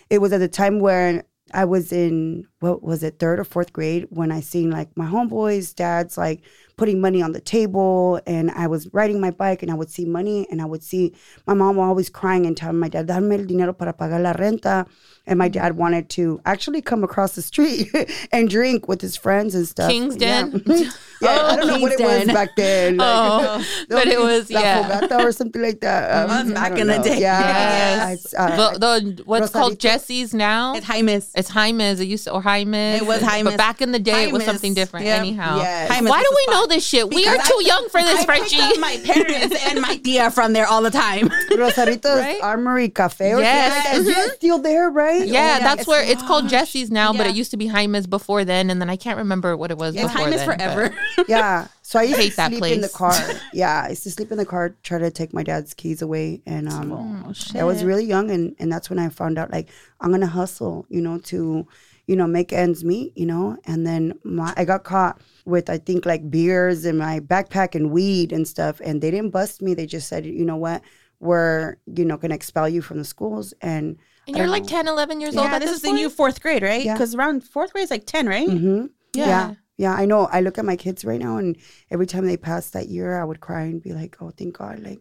it 0.10 0.20
was 0.20 0.34
at 0.34 0.40
the 0.40 0.48
time 0.50 0.80
where 0.80 1.24
I 1.54 1.66
was 1.66 1.92
in 1.92 2.46
what 2.60 2.84
was 2.84 3.04
it 3.04 3.20
third 3.20 3.40
or 3.40 3.44
fourth 3.44 3.74
grade 3.74 4.08
when 4.10 4.32
I 4.32 4.40
seen 4.42 4.72
like 4.72 4.96
my 4.96 5.08
homeboys, 5.08 5.76
dads 5.76 6.18
like 6.18 6.42
putting 6.80 7.00
money 7.02 7.22
on 7.22 7.32
the 7.34 7.42
table, 7.42 8.20
and 8.26 8.50
I 8.52 8.66
was 8.74 8.88
riding 8.94 9.20
my 9.20 9.32
bike 9.32 9.62
and 9.64 9.70
I 9.72 9.76
would 9.76 9.92
see 9.92 10.06
money 10.06 10.48
and 10.50 10.62
I 10.62 10.66
would 10.66 10.82
see 10.92 11.14
my 11.46 11.54
mom 11.54 11.78
always 11.78 12.10
crying 12.10 12.46
and 12.48 12.56
telling 12.56 12.80
my 12.80 12.88
dad, 12.90 13.08
"Dame 13.08 13.32
el 13.34 13.46
dinero 13.46 13.74
para 13.74 13.94
pagar 13.94 14.22
la 14.22 14.34
renta," 14.34 14.88
and 15.28 15.38
my 15.38 15.50
dad 15.50 15.76
wanted 15.76 16.10
to 16.18 16.40
actually 16.46 16.82
come 16.82 17.04
across 17.04 17.36
the 17.36 17.42
street 17.42 17.90
and 18.32 18.50
drink 18.50 18.88
with 18.88 19.02
his 19.02 19.16
friends 19.18 19.54
and 19.56 19.68
stuff. 19.68 19.90
King's 19.92 20.16
Den? 20.16 20.64
Yeah, 20.66 20.90
yeah 21.22 21.42
I 21.52 21.56
don't 21.58 21.68
know 21.68 21.80
what 21.80 21.92
it 21.92 21.98
King's 22.00 22.26
was 22.28 22.34
back 22.34 22.56
then. 22.56 22.98
Like, 23.10 23.10
Oh, 23.10 23.66
but 23.90 24.08
it 24.08 24.20
was 24.20 24.50
La 24.52 24.62
yeah. 24.62 24.84
Fogata 25.02 25.24
or 25.26 25.32
something 25.34 25.62
like 25.62 25.82
that. 25.82 26.02
Um, 26.30 26.46
was 26.48 26.54
back 26.54 26.72
I 26.72 26.78
don't 26.78 26.80
in 26.80 26.88
the 26.88 27.10
day. 27.10 27.20
Yeah, 27.20 27.40
Yes. 27.40 28.26
It's, 28.26 28.34
uh, 28.34 28.56
the, 28.56 28.80
the 28.80 29.24
what's 29.26 29.52
called 29.52 29.80
Jesse's 29.80 30.34
now. 30.34 30.76
It's 30.76 30.86
Jaime's. 30.88 31.32
It's 31.36 31.50
Jaime's. 31.50 32.00
It 32.00 32.08
used 32.08 32.24
to, 32.26 32.32
or 32.34 32.42
Jaime's. 32.42 33.02
It 33.02 33.06
was 33.06 33.22
Jaime's. 33.22 33.52
But 33.52 33.58
back 33.58 33.82
in 33.82 33.92
the 33.92 34.00
day, 34.00 34.24
it 34.26 34.32
was 34.32 34.46
something 34.46 34.74
different. 34.74 35.06
Yep. 35.06 35.20
Anyhow, 35.20 35.58
Yes. 35.58 35.92
Jaime's 35.92 36.10
why 36.10 36.22
do 36.22 36.28
the 36.30 36.36
we 36.48 36.54
know 36.54 36.60
spot. 36.62 36.69
This 36.70 36.86
shit? 36.88 37.10
we 37.10 37.26
are 37.28 37.34
Because 37.34 37.48
too 37.50 37.60
I- 37.60 37.68
young 37.68 37.90
for 37.90 38.02
this, 38.02 38.20
I 38.22 38.26
Frenchie. 38.26 38.60
up 38.62 38.80
my 38.80 38.98
parents 39.04 39.66
and 39.66 39.82
my 39.82 39.98
tia 39.98 40.32
from 40.32 40.54
there 40.54 40.68
all 40.68 40.82
the 40.82 40.92
time. 40.92 41.30
Rosarito's 41.58 42.20
Right? 42.22 42.42
Armory 42.42 42.90
Cafe 42.90 43.34
or 43.34 43.40
Yes. 43.42 43.84
something 43.84 44.06
like 44.06 44.16
that. 44.16 44.18
Yeah, 44.20 44.26
it's 44.28 44.36
still 44.36 44.60
there, 44.60 44.90
right? 44.90 45.26
yeah, 45.28 45.34
yeah, 45.58 45.60
that's 45.60 45.82
it's 45.82 45.88
where 45.88 46.04
it's 46.04 46.24
called 46.24 46.48
Jesse's 46.48 46.90
now, 46.90 47.12
but 47.14 47.28
it 47.28 47.36
used 47.36 47.52
to 47.52 47.58
be 47.58 47.68
Jaime's 47.68 48.08
before 48.08 48.46
then, 48.46 48.70
and 48.70 48.80
then 48.82 48.90
I 48.90 48.96
can't 48.96 49.18
remember 49.18 49.58
what 49.58 49.72
it 49.72 49.78
was 49.78 49.96
It's 49.96 50.04
before 50.04 50.26
Jaime's 50.28 50.38
then. 50.46 50.48
but- 50.48 50.58
forever. 50.58 50.96
Yeah. 51.28 51.68
So 51.82 51.98
I 52.00 52.04
used 52.04 52.20
Hate 52.20 52.30
to 52.32 52.36
that 52.38 52.52
sleep 52.52 52.64
in 52.74 52.82
the 52.82 52.88
place. 52.88 52.96
car. 53.20 53.36
Yeah, 53.54 53.84
I 53.86 53.90
used 53.90 54.04
to 54.04 54.12
sleep 54.12 54.32
in 54.32 54.38
the 54.38 54.46
car, 54.46 54.76
try 54.84 55.00
to 55.00 55.10
take 55.10 55.34
my 55.34 55.42
dad's 55.42 55.74
keys 55.74 56.04
away, 56.04 56.42
and 56.46 56.70
um, 56.70 56.92
Oh, 56.92 57.34
I 57.60 57.64
was 57.64 57.84
really 57.84 58.06
young, 58.06 58.30
and 58.30 58.56
and 58.60 58.72
that's 58.72 58.90
when 58.92 59.00
I 59.00 59.10
found 59.10 59.40
out 59.40 59.52
like 59.52 59.70
I'm 60.00 60.12
gonna 60.12 60.28
hustle, 60.28 60.86
you 60.90 61.02
know, 61.02 61.18
to 61.32 61.66
you 62.06 62.16
know 62.16 62.28
make 62.28 62.54
ends 62.54 62.84
meet, 62.84 63.18
you 63.18 63.26
know, 63.26 63.58
and 63.66 63.88
then 63.88 64.20
my 64.24 64.54
I 64.56 64.66
got 64.66 64.84
caught 64.84 65.20
with 65.50 65.70
I 65.70 65.78
think 65.80 66.06
like 66.06 66.30
beers 66.30 66.86
in 66.86 66.98
my 66.98 67.20
backpack 67.20 67.76
and 67.76 67.92
weed 67.92 68.32
and 68.32 68.48
stuff, 68.48 68.82
and 68.84 69.02
they 69.02 69.12
didn't 69.12 69.32
bust 69.32 69.62
me. 69.62 69.74
They 69.74 69.86
just 69.88 70.08
said, 70.08 70.26
you 70.26 70.46
know 70.46 70.58
what, 70.58 70.82
we're 71.20 71.78
you 71.88 72.06
know 72.06 72.18
gonna 72.18 72.36
expel 72.36 72.70
you 72.70 72.82
from 72.82 72.98
the 73.00 73.06
schools, 73.06 73.54
and 73.62 73.98
And 74.26 74.38
you're 74.38 74.48
like 74.48 74.66
10, 74.66 74.88
11 74.88 75.20
years 75.20 75.36
old 75.38 75.52
yeah, 75.52 75.56
at 75.56 75.66
this 75.66 75.72
this 75.72 75.78
is 75.80 75.84
in 75.84 75.92
point? 75.92 75.98
you 75.98 76.10
fourth 76.10 76.42
grade, 76.42 76.64
right? 76.64 76.82
Yeah. 76.84 76.94
Because 76.94 77.16
around 77.16 77.44
fourth 77.44 77.74
grade 77.74 77.84
is 77.84 77.92
like 77.92 78.06
10, 78.06 78.28
right? 78.28 78.48
hmm 78.48 78.86
Yeah. 79.14 79.26
yeah. 79.26 79.56
Yeah, 79.78 79.94
I 79.94 80.04
know. 80.06 80.26
I 80.26 80.42
look 80.42 80.58
at 80.58 80.66
my 80.66 80.76
kids 80.76 81.06
right 81.06 81.22
now, 81.22 81.38
and 81.38 81.56
every 81.90 82.06
time 82.06 82.26
they 82.26 82.36
pass 82.36 82.70
that 82.72 82.90
year, 82.90 83.18
I 83.18 83.24
would 83.24 83.40
cry 83.40 83.62
and 83.62 83.82
be 83.82 83.94
like, 83.94 84.18
"Oh, 84.22 84.30
thank 84.32 84.58
God! 84.58 84.80
Like 84.82 85.00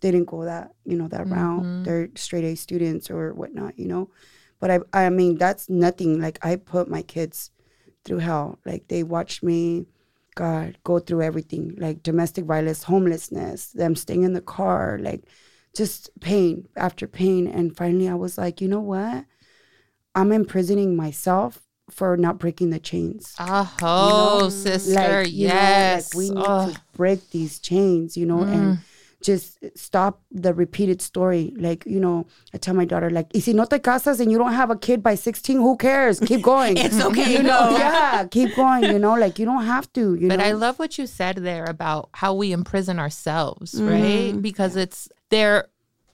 they 0.00 0.12
didn't 0.12 0.28
go 0.28 0.44
that, 0.44 0.70
you 0.84 0.96
know, 0.96 1.08
that 1.08 1.28
Mm-hmm. 1.28 1.32
route. 1.32 1.68
They're 1.82 2.08
straight 2.14 2.44
A 2.44 2.54
students 2.56 3.10
or 3.10 3.34
whatnot, 3.34 3.76
you 3.78 3.88
know." 3.88 4.10
But 4.60 4.70
I, 4.70 5.06
I 5.06 5.10
mean, 5.10 5.36
that's 5.36 5.68
nothing. 5.68 6.20
Like 6.20 6.38
I 6.46 6.54
put 6.56 6.88
my 6.88 7.02
kids 7.02 7.50
through 8.04 8.18
hell. 8.18 8.58
Like 8.64 8.88
they 8.88 9.02
watched 9.02 9.42
me, 9.42 9.86
God, 10.34 10.78
go 10.84 10.98
through 10.98 11.22
everything. 11.22 11.74
Like 11.78 12.02
domestic 12.02 12.44
violence, 12.44 12.84
homelessness, 12.84 13.72
them 13.72 13.94
staying 13.96 14.22
in 14.22 14.32
the 14.32 14.40
car, 14.40 14.98
like 15.00 15.24
just 15.76 16.10
pain 16.20 16.68
after 16.76 17.06
pain. 17.06 17.46
And 17.46 17.76
finally, 17.76 18.08
I 18.08 18.14
was 18.14 18.38
like, 18.38 18.60
you 18.60 18.68
know 18.68 18.80
what? 18.80 19.24
I'm 20.14 20.32
imprisoning 20.32 20.96
myself 20.96 21.60
for 21.90 22.16
not 22.16 22.38
breaking 22.38 22.70
the 22.70 22.78
chains. 22.78 23.34
Oh, 23.82 24.48
sister, 24.48 25.22
you 25.22 25.48
know, 25.48 25.54
yes. 25.54 26.14
like 26.14 26.18
we 26.18 26.30
need 26.30 26.44
Ugh. 26.46 26.72
to 26.74 26.80
break 26.94 27.30
these 27.30 27.58
chains, 27.58 28.16
you 28.16 28.26
know, 28.26 28.42
and 28.42 28.78
Mm. 28.78 28.78
Just 29.22 29.58
stop 29.76 30.22
the 30.30 30.54
repeated 30.54 31.02
story. 31.02 31.52
Like, 31.56 31.84
you 31.86 32.00
know, 32.00 32.26
I 32.54 32.58
tell 32.58 32.74
my 32.74 32.84
daughter, 32.84 33.10
like, 33.10 33.28
y 33.34 33.40
si 33.40 33.52
no 33.52 33.64
te 33.64 33.78
casas 33.78 34.20
and 34.20 34.32
you 34.32 34.38
don't 34.38 34.52
have 34.52 34.70
a 34.70 34.76
kid 34.76 35.02
by 35.02 35.14
16, 35.14 35.56
who 35.58 35.76
cares? 35.76 36.20
Keep 36.20 36.42
going. 36.42 36.76
It's 36.80 37.00
okay. 37.00 37.32
You 37.32 37.42
know, 37.42 37.70
yeah, 37.76 38.26
keep 38.30 38.56
going, 38.56 38.84
you 38.84 38.98
know, 38.98 39.14
like 39.14 39.38
you 39.38 39.44
don't 39.44 39.64
have 39.64 39.92
to, 39.92 40.14
you 40.14 40.28
But 40.28 40.38
know. 40.38 40.44
I 40.44 40.52
love 40.52 40.78
what 40.78 40.98
you 40.98 41.06
said 41.06 41.36
there 41.36 41.64
about 41.64 42.08
how 42.12 42.34
we 42.34 42.52
imprison 42.52 42.98
ourselves, 42.98 43.74
mm-hmm. 43.74 43.88
right? 43.88 44.42
Because 44.42 44.76
it's 44.76 45.08
there 45.28 45.66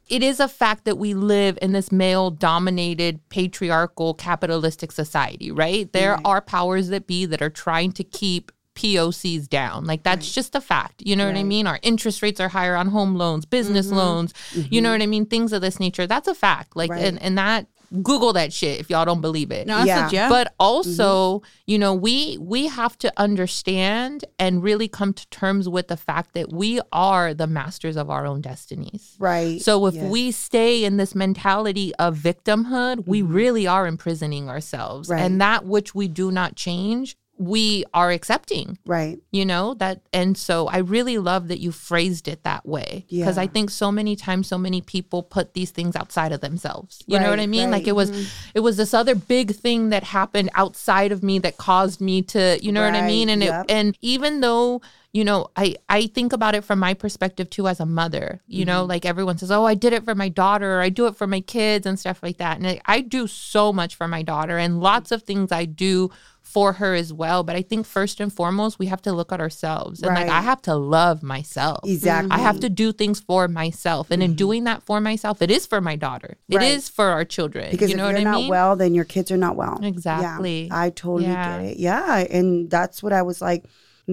it 0.08 0.22
is 0.22 0.38
a 0.38 0.48
fact 0.48 0.84
that 0.84 0.98
we 0.98 1.14
live 1.14 1.58
in 1.60 1.72
this 1.72 1.90
male 1.90 2.30
dominated 2.30 3.20
patriarchal 3.28 4.14
capitalistic 4.14 4.92
society, 4.92 5.50
right? 5.50 5.92
There 5.92 6.18
are 6.24 6.40
powers 6.40 6.88
that 6.88 7.06
be 7.06 7.26
that 7.26 7.42
are 7.42 7.50
trying 7.50 7.92
to 7.92 8.04
keep 8.04 8.52
POCs 8.76 9.48
down. 9.48 9.84
Like 9.84 10.04
that's 10.04 10.32
just 10.32 10.54
a 10.54 10.60
fact. 10.60 11.02
You 11.04 11.16
know 11.16 11.26
what 11.26 11.36
I 11.36 11.42
mean? 11.42 11.66
Our 11.66 11.80
interest 11.82 12.22
rates 12.22 12.40
are 12.40 12.48
higher 12.48 12.76
on 12.76 12.88
home 12.88 13.16
loans, 13.16 13.44
business 13.44 13.86
mm-hmm. 13.86 13.96
loans, 13.96 14.34
you 14.54 14.80
know 14.80 14.90
mm-hmm. 14.90 14.94
what 14.94 15.02
I 15.02 15.06
mean? 15.06 15.26
Things 15.26 15.52
of 15.52 15.60
this 15.62 15.80
nature. 15.80 16.06
That's 16.06 16.28
a 16.28 16.34
fact. 16.34 16.76
Like 16.76 16.90
Right. 16.90 17.04
and, 17.04 17.20
and 17.20 17.36
that 17.38 17.66
Google 18.02 18.32
that 18.32 18.52
shit 18.52 18.80
if 18.80 18.90
y'all 18.90 19.04
don't 19.04 19.20
believe 19.20 19.50
it 19.52 19.66
No, 19.66 19.76
that's 19.76 19.86
Yeah. 19.86 20.04
legit. 20.04 20.28
but 20.28 20.54
also 20.58 21.38
mm-hmm. 21.38 21.46
you 21.66 21.78
know 21.78 21.94
we 21.94 22.36
we 22.40 22.66
have 22.66 22.98
to 22.98 23.12
understand 23.16 24.24
and 24.38 24.62
really 24.62 24.88
come 24.88 25.12
to 25.12 25.28
terms 25.28 25.68
with 25.68 25.88
the 25.88 25.96
fact 25.96 26.34
that 26.34 26.52
we 26.52 26.80
are 26.92 27.32
the 27.32 27.46
masters 27.46 27.96
of 27.96 28.10
our 28.10 28.26
own 28.26 28.40
destinies 28.40 29.14
right. 29.18 29.62
so 29.62 29.86
if 29.86 29.94
Yes. 29.94 30.10
we 30.10 30.32
stay 30.32 30.84
in 30.84 30.96
this 30.96 31.14
mentality 31.14 31.94
of 31.96 32.16
victimhood 32.18 33.06
we 33.06 33.22
really 33.22 33.66
are 33.66 33.86
imprisoning 33.86 34.48
ourselves 34.48 35.08
Right. 35.08 35.20
and 35.20 35.40
that 35.40 35.64
which 35.64 35.94
we 35.94 36.08
do 36.08 36.30
not 36.32 36.56
change 36.56 37.16
we 37.38 37.84
are 37.92 38.10
accepting 38.10 38.78
right. 38.86 39.18
you 39.30 39.44
know 39.44 39.74
that 39.74 40.00
and 40.12 40.38
so 40.38 40.68
i 40.68 40.78
really 40.78 41.18
love 41.18 41.48
that 41.48 41.60
you 41.60 41.70
phrased 41.70 42.28
it 42.28 42.42
that 42.44 42.64
way 42.66 43.04
because 43.10 43.36
Yeah. 43.36 43.42
i 43.42 43.46
think 43.46 43.70
so 43.70 43.92
many 43.92 44.16
times 44.16 44.46
so 44.48 44.56
many 44.56 44.80
people 44.80 45.22
put 45.22 45.52
these 45.54 45.70
things 45.70 45.96
outside 45.96 46.32
of 46.32 46.40
themselves 46.40 47.02
you 47.06 47.18
know 47.18 47.28
what 47.30 47.38
i 47.38 47.42
Right, 47.42 47.48
mean 47.48 47.70
like 47.70 47.86
it 47.86 47.94
was 47.94 48.30
it 48.54 48.60
was 48.60 48.76
this 48.76 48.94
other 48.94 49.14
big 49.14 49.54
thing 49.54 49.90
that 49.90 50.02
happened 50.04 50.50
outside 50.54 51.12
of 51.12 51.22
me 51.22 51.38
that 51.40 51.56
caused 51.58 52.00
me 52.00 52.22
to 52.22 52.58
you 52.62 52.72
know 52.72 52.82
what 52.84 52.94
i 52.94 53.06
mean 53.06 53.28
and 53.28 53.42
yep. 53.42 53.64
it 53.64 53.70
and 53.72 53.98
even 54.00 54.40
though 54.40 54.80
you 55.12 55.24
know 55.24 55.48
i 55.56 55.74
i 55.88 56.06
think 56.06 56.32
about 56.32 56.54
it 56.54 56.64
from 56.64 56.78
my 56.78 56.94
perspective 56.94 57.48
too 57.50 57.68
as 57.68 57.80
a 57.80 57.86
mother 57.86 58.40
you 58.46 58.64
know 58.64 58.80
Mm-hmm. 58.80 58.88
like 58.90 59.04
everyone 59.06 59.36
says 59.38 59.50
oh 59.50 59.64
i 59.64 59.74
did 59.74 59.92
it 59.92 60.04
for 60.04 60.14
my 60.14 60.28
daughter 60.28 60.78
or 60.78 60.80
i 60.80 60.88
do 60.88 61.06
it 61.06 61.16
for 61.16 61.26
my 61.26 61.40
kids 61.40 61.86
and 61.86 61.98
stuff 61.98 62.22
like 62.22 62.38
that 62.38 62.56
and 62.58 62.66
I, 62.66 62.80
I 62.86 63.00
do 63.02 63.26
so 63.26 63.72
much 63.72 63.94
for 63.94 64.08
my 64.08 64.22
daughter 64.22 64.58
and 64.58 64.80
lots 64.80 65.12
of 65.12 65.22
things 65.22 65.52
i 65.52 65.64
do 65.64 66.10
for 66.56 66.72
her 66.80 66.92
as 66.94 67.10
well 67.22 67.40
but 67.48 67.54
i 67.54 67.62
think 67.70 67.84
first 67.98 68.16
and 68.22 68.32
foremost 68.32 68.78
we 68.82 68.86
have 68.92 69.02
to 69.02 69.12
look 69.18 69.30
at 69.36 69.40
ourselves 69.46 70.02
and 70.02 70.14
like 70.18 70.30
i 70.40 70.40
have 70.50 70.62
to 70.62 70.74
love 70.74 71.22
myself 71.22 71.80
Exactly. 71.84 72.30
i 72.30 72.38
have 72.48 72.58
to 72.60 72.70
do 72.82 72.92
things 73.00 73.20
for 73.20 73.42
myself 73.46 74.10
and 74.10 74.22
in 74.22 74.32
doing 74.44 74.64
that 74.64 74.82
for 74.88 74.98
myself 75.10 75.42
it 75.42 75.50
is 75.50 75.66
for 75.72 75.80
my 75.82 75.96
daughter 75.96 76.32
It 76.48 76.62
is 76.62 76.88
for 76.88 77.06
our 77.16 77.26
children 77.36 77.66
because 77.74 77.90
you 77.90 77.96
know 77.98 78.08
if 78.08 78.14
what 78.14 78.20
you're 78.20 78.28
i 78.28 78.32
not 78.32 78.40
mean 78.40 78.48
well, 78.56 78.72
then 78.82 78.94
your 78.94 79.04
kids 79.04 79.28
are 79.30 79.36
not 79.46 79.54
well. 79.62 79.76
Exactly. 79.92 80.58
Yeah, 80.68 80.80
I 80.84 80.90
totally 80.90 81.24
Yeah. 81.24 81.58
get 81.58 81.60
it. 81.72 81.76
Yeah, 81.78 82.24
and 82.38 82.70
that's 82.70 83.02
what 83.02 83.12
I 83.12 83.22
was 83.30 83.38
like. 83.48 83.62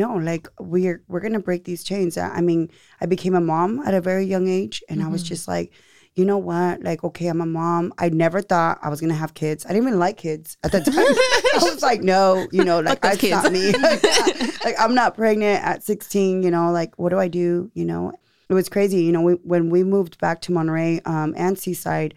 No, 0.02 0.10
like 0.16 0.48
we're 0.60 1.00
we're 1.08 1.24
gonna 1.26 1.40
break 1.50 1.64
these 1.70 1.84
chains. 1.90 2.18
I 2.18 2.28
I 2.40 2.42
mean, 2.50 2.62
I 3.00 3.06
became 3.06 3.36
a 3.36 3.42
mom 3.54 3.72
at 3.88 3.94
a 3.94 4.02
very 4.02 4.26
young 4.34 4.48
age, 4.60 4.84
and 4.90 4.98
I 5.04 5.08
was 5.08 5.22
Mm-hmm. 5.22 5.34
just 5.34 5.48
like, 5.48 5.72
you 6.16 6.26
know 6.26 6.38
what? 6.38 6.84
Like, 6.84 7.04
okay, 7.04 7.28
I'm 7.28 7.42
a 7.42 7.46
mom. 7.46 7.94
I 7.98 8.10
never 8.10 8.42
thought 8.42 8.80
I 8.84 8.90
was 8.90 9.02
gonna 9.02 9.16
have 9.16 9.34
kids. 9.34 9.66
I 9.66 9.70
didn't 9.70 9.88
even 9.88 10.00
like 10.00 10.18
kids 10.18 10.58
at 10.64 10.72
the 10.72 10.80
time. 10.80 10.96
I 10.98 11.60
was 11.62 11.82
like, 11.82 12.02
no, 12.02 12.48
you 12.52 12.64
know, 12.64 12.82
like 12.82 13.02
those 13.02 13.18
that's 13.18 13.44
not 13.44 13.52
me. 13.52 13.72
like 14.64 14.76
I'm 14.80 14.94
not 14.94 15.16
pregnant 15.16 15.64
at 15.64 15.84
16. 15.84 16.44
You 16.44 16.52
know, 16.52 16.72
like 16.72 16.98
what 17.00 17.10
do 17.10 17.20
I 17.20 17.28
do? 17.28 17.72
You 17.74 17.86
know, 17.86 18.14
it 18.48 18.54
was 18.54 18.70
crazy. 18.70 19.04
You 19.04 19.12
know, 19.12 19.22
we, 19.22 19.34
when 19.34 19.70
we 19.70 19.84
moved 19.84 20.20
back 20.20 20.42
to 20.42 20.52
Monterey 20.52 21.02
um, 21.06 21.34
and 21.36 21.58
Seaside, 21.58 22.14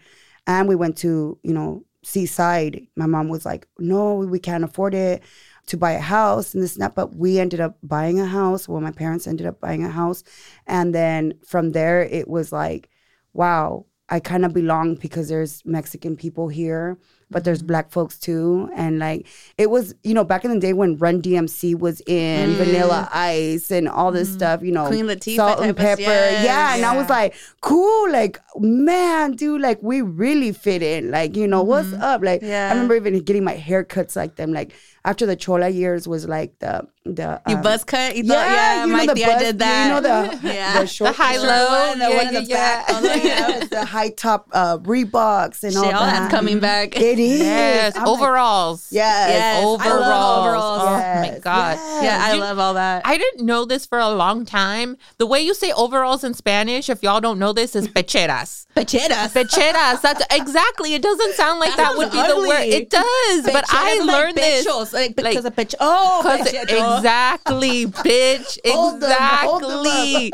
and 0.47 0.69
we 0.69 0.77
went 0.77 0.99
to 0.99 1.39
you 1.43 1.55
know 1.55 1.85
Seaside, 2.05 2.87
my 2.97 3.07
mom 3.07 3.29
was 3.29 3.47
like, 3.47 3.67
no, 3.79 4.17
we 4.17 4.39
can't 4.39 4.65
afford 4.65 4.95
it 4.95 5.23
to 5.69 5.77
buy 5.77 5.93
a 5.93 6.01
house 6.01 6.55
and 6.55 6.63
this 6.63 6.75
and 6.75 6.83
that. 6.83 6.95
But 6.95 7.17
we 7.17 7.39
ended 7.39 7.61
up 7.61 7.79
buying 7.83 8.21
a 8.21 8.27
house. 8.27 8.69
Well, 8.69 8.83
my 8.83 8.93
parents 8.93 9.27
ended 9.27 9.47
up 9.47 9.59
buying 9.59 9.85
a 9.85 9.91
house, 9.91 10.23
and 10.67 10.95
then 10.95 11.33
from 11.47 11.73
there 11.73 12.03
it 12.03 12.29
was 12.29 12.53
like, 12.53 12.91
wow, 13.37 13.87
I 14.09 14.21
kind 14.21 14.45
of 14.45 14.53
belong 14.55 14.95
because 14.97 15.29
there's 15.29 15.65
Mexican 15.65 16.17
people 16.17 16.47
here, 16.49 16.97
but 17.29 17.43
there's 17.43 17.59
Mm-hmm. 17.59 17.67
black 17.67 17.91
folks 17.91 18.19
too. 18.21 18.71
And 18.77 19.01
like 19.01 19.27
it 19.59 19.69
was, 19.69 19.95
you 20.05 20.15
know, 20.15 20.23
back 20.23 20.45
in 20.45 20.53
the 20.53 20.61
day 20.61 20.73
when 20.75 20.97
Run 20.97 21.21
DMC 21.21 21.77
was 21.77 22.01
in, 22.07 22.53
Vanilla 22.55 23.09
Ice 23.13 23.73
and 23.73 23.89
all 23.89 24.13
this 24.13 24.33
stuff, 24.33 24.63
you 24.63 24.71
know, 24.71 24.85
Mm. 24.85 24.89
Queen 24.89 25.07
Latifah 25.07 25.37
Salt-N-Pepa. 25.37 25.99
yes, 25.99 26.45
yeah. 26.45 26.77
And 26.77 26.85
I 26.85 26.97
was 26.97 27.09
like, 27.09 27.35
cool, 27.63 28.13
like, 28.13 28.39
man, 28.61 29.33
dude, 29.33 29.61
like 29.61 29.83
we 29.83 30.03
really 30.03 30.53
fit 30.53 30.83
in. 30.85 31.11
Like, 31.11 31.35
you 31.37 31.49
know, 31.49 31.65
what's 31.65 31.93
up? 31.95 32.23
Like 32.23 32.43
Yeah. 32.43 32.69
I 32.71 32.75
remember 32.75 32.95
even 32.95 33.19
getting 33.25 33.43
my 33.43 33.57
haircuts 33.57 34.15
like 34.15 34.37
them. 34.37 34.53
Like 34.53 34.73
after 35.07 35.25
the 35.25 35.37
Chola 35.37 35.69
years 35.71 36.07
was 36.07 36.27
like 36.29 36.59
the 36.59 36.87
the 37.07 37.41
you 37.49 37.55
um, 37.57 37.63
buzz 37.63 37.85
cut? 37.85 38.17
You 38.17 38.25
thought, 38.25 38.51
yeah, 38.51 38.81
you 38.85 38.91
know 38.91 38.97
Mike 38.97 39.09
the 39.15 39.23
buzz- 39.25 39.39
did 39.41 39.59
that. 39.61 39.87
You 39.87 39.95
know 39.95 40.01
the 40.41 40.49
Yeah. 40.53 40.81
the 40.81 40.87
short 40.89 41.13
The 41.13 41.23
high 41.23 41.35
short 41.37 41.47
low, 41.47 41.89
one, 41.91 41.99
the 42.01 42.05
yeah, 42.11 42.17
one 42.17 42.27
in 42.29 42.35
the 42.35 42.43
yeah, 42.43 42.57
back. 42.87 43.03
yeah. 43.25 43.49
yeah, 43.59 43.65
the 43.67 43.85
high 43.85 44.11
top 44.11 44.49
uh, 44.53 44.79
Reeboks 44.79 45.63
and 45.63 45.73
Shit, 45.73 45.77
all 45.77 45.85
all 45.85 45.93
that. 45.93 46.19
that's 46.21 46.35
coming 46.35 46.59
back. 46.59 46.97
It 46.97 47.19
is. 47.21 47.39
yes 47.41 47.97
I'm 47.97 48.03
like, 48.03 48.11
overalls 48.11 48.89
yes. 48.91 49.31
Yes, 49.31 49.63
I 49.63 49.65
overalls. 49.65 50.01
love 50.01 50.45
overalls. 50.47 50.83
Oh 50.83 50.99
Yes, 50.99 51.33
my 51.35 51.39
god. 51.39 51.77
yes. 51.77 52.03
yeah, 52.05 52.19
I 52.25 52.35
You- 52.35 52.41
love 52.41 52.59
all 52.59 52.75
that. 52.75 53.03
I 53.07 53.17
didn't 53.17 53.47
know 53.47 53.65
this 53.65 53.87
for 53.87 53.99
a 54.01 54.11
long 54.11 54.45
time. 54.45 54.97
The 55.19 55.27
way 55.27 55.41
you 55.41 55.55
say 55.55 55.73
overalls 55.73 56.25
in 56.25 56.35
Spanish, 56.35 56.91
if 56.91 57.03
y'all 57.05 57.21
don't 57.21 57.39
know 57.39 57.53
this, 57.53 57.77
is 57.77 57.87
pecheras. 57.87 58.67
Pecheras. 58.77 59.33
Pecheras. 59.33 60.01
That's 60.03 60.23
exactly. 60.35 60.95
It 60.95 61.03
doesn't 61.03 61.35
sound 61.35 61.61
like 61.61 61.71
that, 61.77 61.91
That 61.91 61.97
would 61.99 62.11
be 62.11 62.17
sounds 62.19 62.35
the 62.43 62.49
word. 62.49 62.61
It 62.67 62.91
does, 62.91 63.43
but 63.45 63.65
I 63.73 63.99
Pecheras, 64.01 64.07
like 64.07 64.17
learned 64.17 64.37
this. 64.37 64.65
Like, 64.97 65.15
like- 65.17 65.31
because 65.33 65.45
of 65.45 65.55
pech. 65.55 65.75
Oh, 65.79 66.21
Cause 66.23 66.41
pechecho. 66.41 66.97
exactly, 66.99 67.87
bitch. 67.87 68.59
Hold 68.67 69.01
them, 69.01 69.11
them. 69.11 69.11
Exactly. 69.11 70.33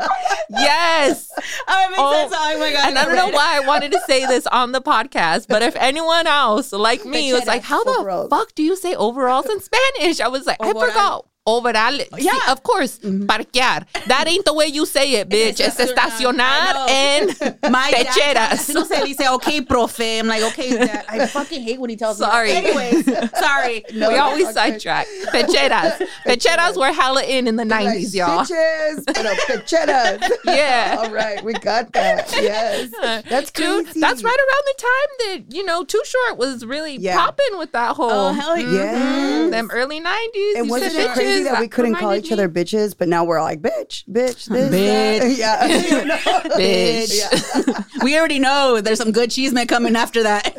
yes. 0.49 1.29
Oh, 1.67 1.85
it 1.85 1.89
makes 1.91 1.99
Oh, 1.99 2.13
sense. 2.13 2.33
Oh 2.35 2.59
my 2.59 2.71
god. 2.71 2.87
And 2.89 2.97
I 2.97 3.05
don't 3.05 3.15
know 3.15 3.29
why 3.29 3.57
I 3.61 3.67
wanted 3.67 3.91
to 3.91 3.99
say 4.07 4.25
this 4.25 4.47
on 4.47 4.71
the 4.71 4.81
podcast, 4.81 5.47
but 5.47 5.61
if 5.61 5.75
anyone 5.75 6.27
else 6.27 6.71
like 6.71 7.05
me 7.05 7.33
was 7.33 7.45
like, 7.45 7.63
"How 7.63 7.83
the 7.83 8.27
fuck 8.29 8.55
do 8.55 8.63
you 8.63 8.75
say 8.75 8.95
overalls 8.95 9.45
in 9.47 9.59
Spanish?" 9.61 10.19
I 10.19 10.27
was 10.27 10.45
like, 10.47 10.57
oh, 10.59 10.67
"I 10.67 10.69
Overall. 10.71 10.87
forgot." 10.89 11.25
Overall, 11.45 11.99
yeah, 12.19 12.51
of 12.53 12.63
course. 12.63 12.99
Mm-hmm. 12.99 13.25
Parquear. 13.25 13.85
That 14.07 14.29
ain't 14.29 14.45
the 14.45 14.53
way 14.53 14.67
you 14.67 14.85
say 14.85 15.15
it, 15.15 15.27
bitch. 15.33 15.59
Es 15.59 15.77
estacionar 15.77 16.87
and 16.89 17.27
My 17.69 17.91
dad 17.91 18.07
pecheras. 18.07 18.69
no 18.73 18.85
se 18.85 19.01
dice, 19.05 19.27
okay, 19.33 19.59
profe. 19.59 20.19
I'm 20.21 20.27
like, 20.27 20.41
okay, 20.53 20.69
dad. 20.77 21.03
I 21.09 21.27
fucking 21.27 21.61
hate 21.61 21.81
when 21.81 21.89
he 21.89 21.97
tells 21.97 22.17
Sorry. 22.19 22.47
me. 22.47 22.53
that. 22.61 22.63
Anyways, 22.63 23.29
sorry. 23.37 23.83
No, 23.93 24.07
we 24.09 24.15
always 24.17 24.45
okay. 24.45 24.53
sidetrack. 24.53 25.05
Pecheras. 25.33 26.07
Pecheras 26.25 26.77
were 26.79 26.93
hella 26.93 27.23
in 27.23 27.47
in 27.49 27.57
the 27.57 27.65
Like, 27.65 27.87
90s, 27.87 28.15
y'all. 28.15 28.45
Bitches, 28.45 29.03
but 29.05 29.17
a 29.25 29.35
pechetas. 29.45 30.29
Yeah. 30.45 30.95
All 30.99 31.11
right, 31.11 31.43
we 31.43 31.51
got 31.55 31.91
that. 31.91 32.31
Yes. 32.31 32.89
That's 33.29 33.51
Dude, 33.51 33.83
crazy. 33.85 33.99
that's 33.99 34.23
right 34.23 34.31
around 34.39 34.63
the 34.65 34.75
time 34.77 35.43
that, 35.49 35.55
you 35.57 35.65
know, 35.65 35.83
Too 35.83 36.01
Short 36.05 36.37
was 36.37 36.65
really 36.65 36.95
Yeah. 36.95 37.17
popping 37.17 37.57
with 37.57 37.73
that 37.73 37.97
whole 37.97 38.09
Oh, 38.11 38.31
hell 38.31 38.57
yeah. 38.57 38.71
Yes. 38.93 39.51
them 39.51 39.69
early 39.73 39.99
90s. 39.99 40.55
And 40.55 40.69
wasn't 40.69 40.95
it 40.95 41.11
crazy 41.11 41.32
bitches, 41.41 41.43
that 41.45 41.59
we 41.59 41.67
couldn't 41.67 41.93
call 41.95 42.09
reminded 42.09 42.25
each 42.25 42.31
other 42.31 42.49
bitches, 42.49 42.95
but 42.97 43.07
now 43.07 43.23
we're 43.23 43.41
like, 43.41 43.61
bitch, 43.61 44.03
bitch, 44.07 44.45
this, 44.45 44.69
Bitch. 44.69 45.37
that. 45.37 45.73
Yeah. 45.83 45.99
You 45.99 46.05
know? 46.05 46.15
Bitch. 46.57 47.93
we 48.03 48.17
already 48.17 48.39
know 48.39 48.81
there's 48.81 48.99
some 48.99 49.11
good 49.11 49.31
cheese 49.31 49.53
man 49.53 49.67
coming 49.67 49.95
after 49.95 50.23
that. 50.23 50.55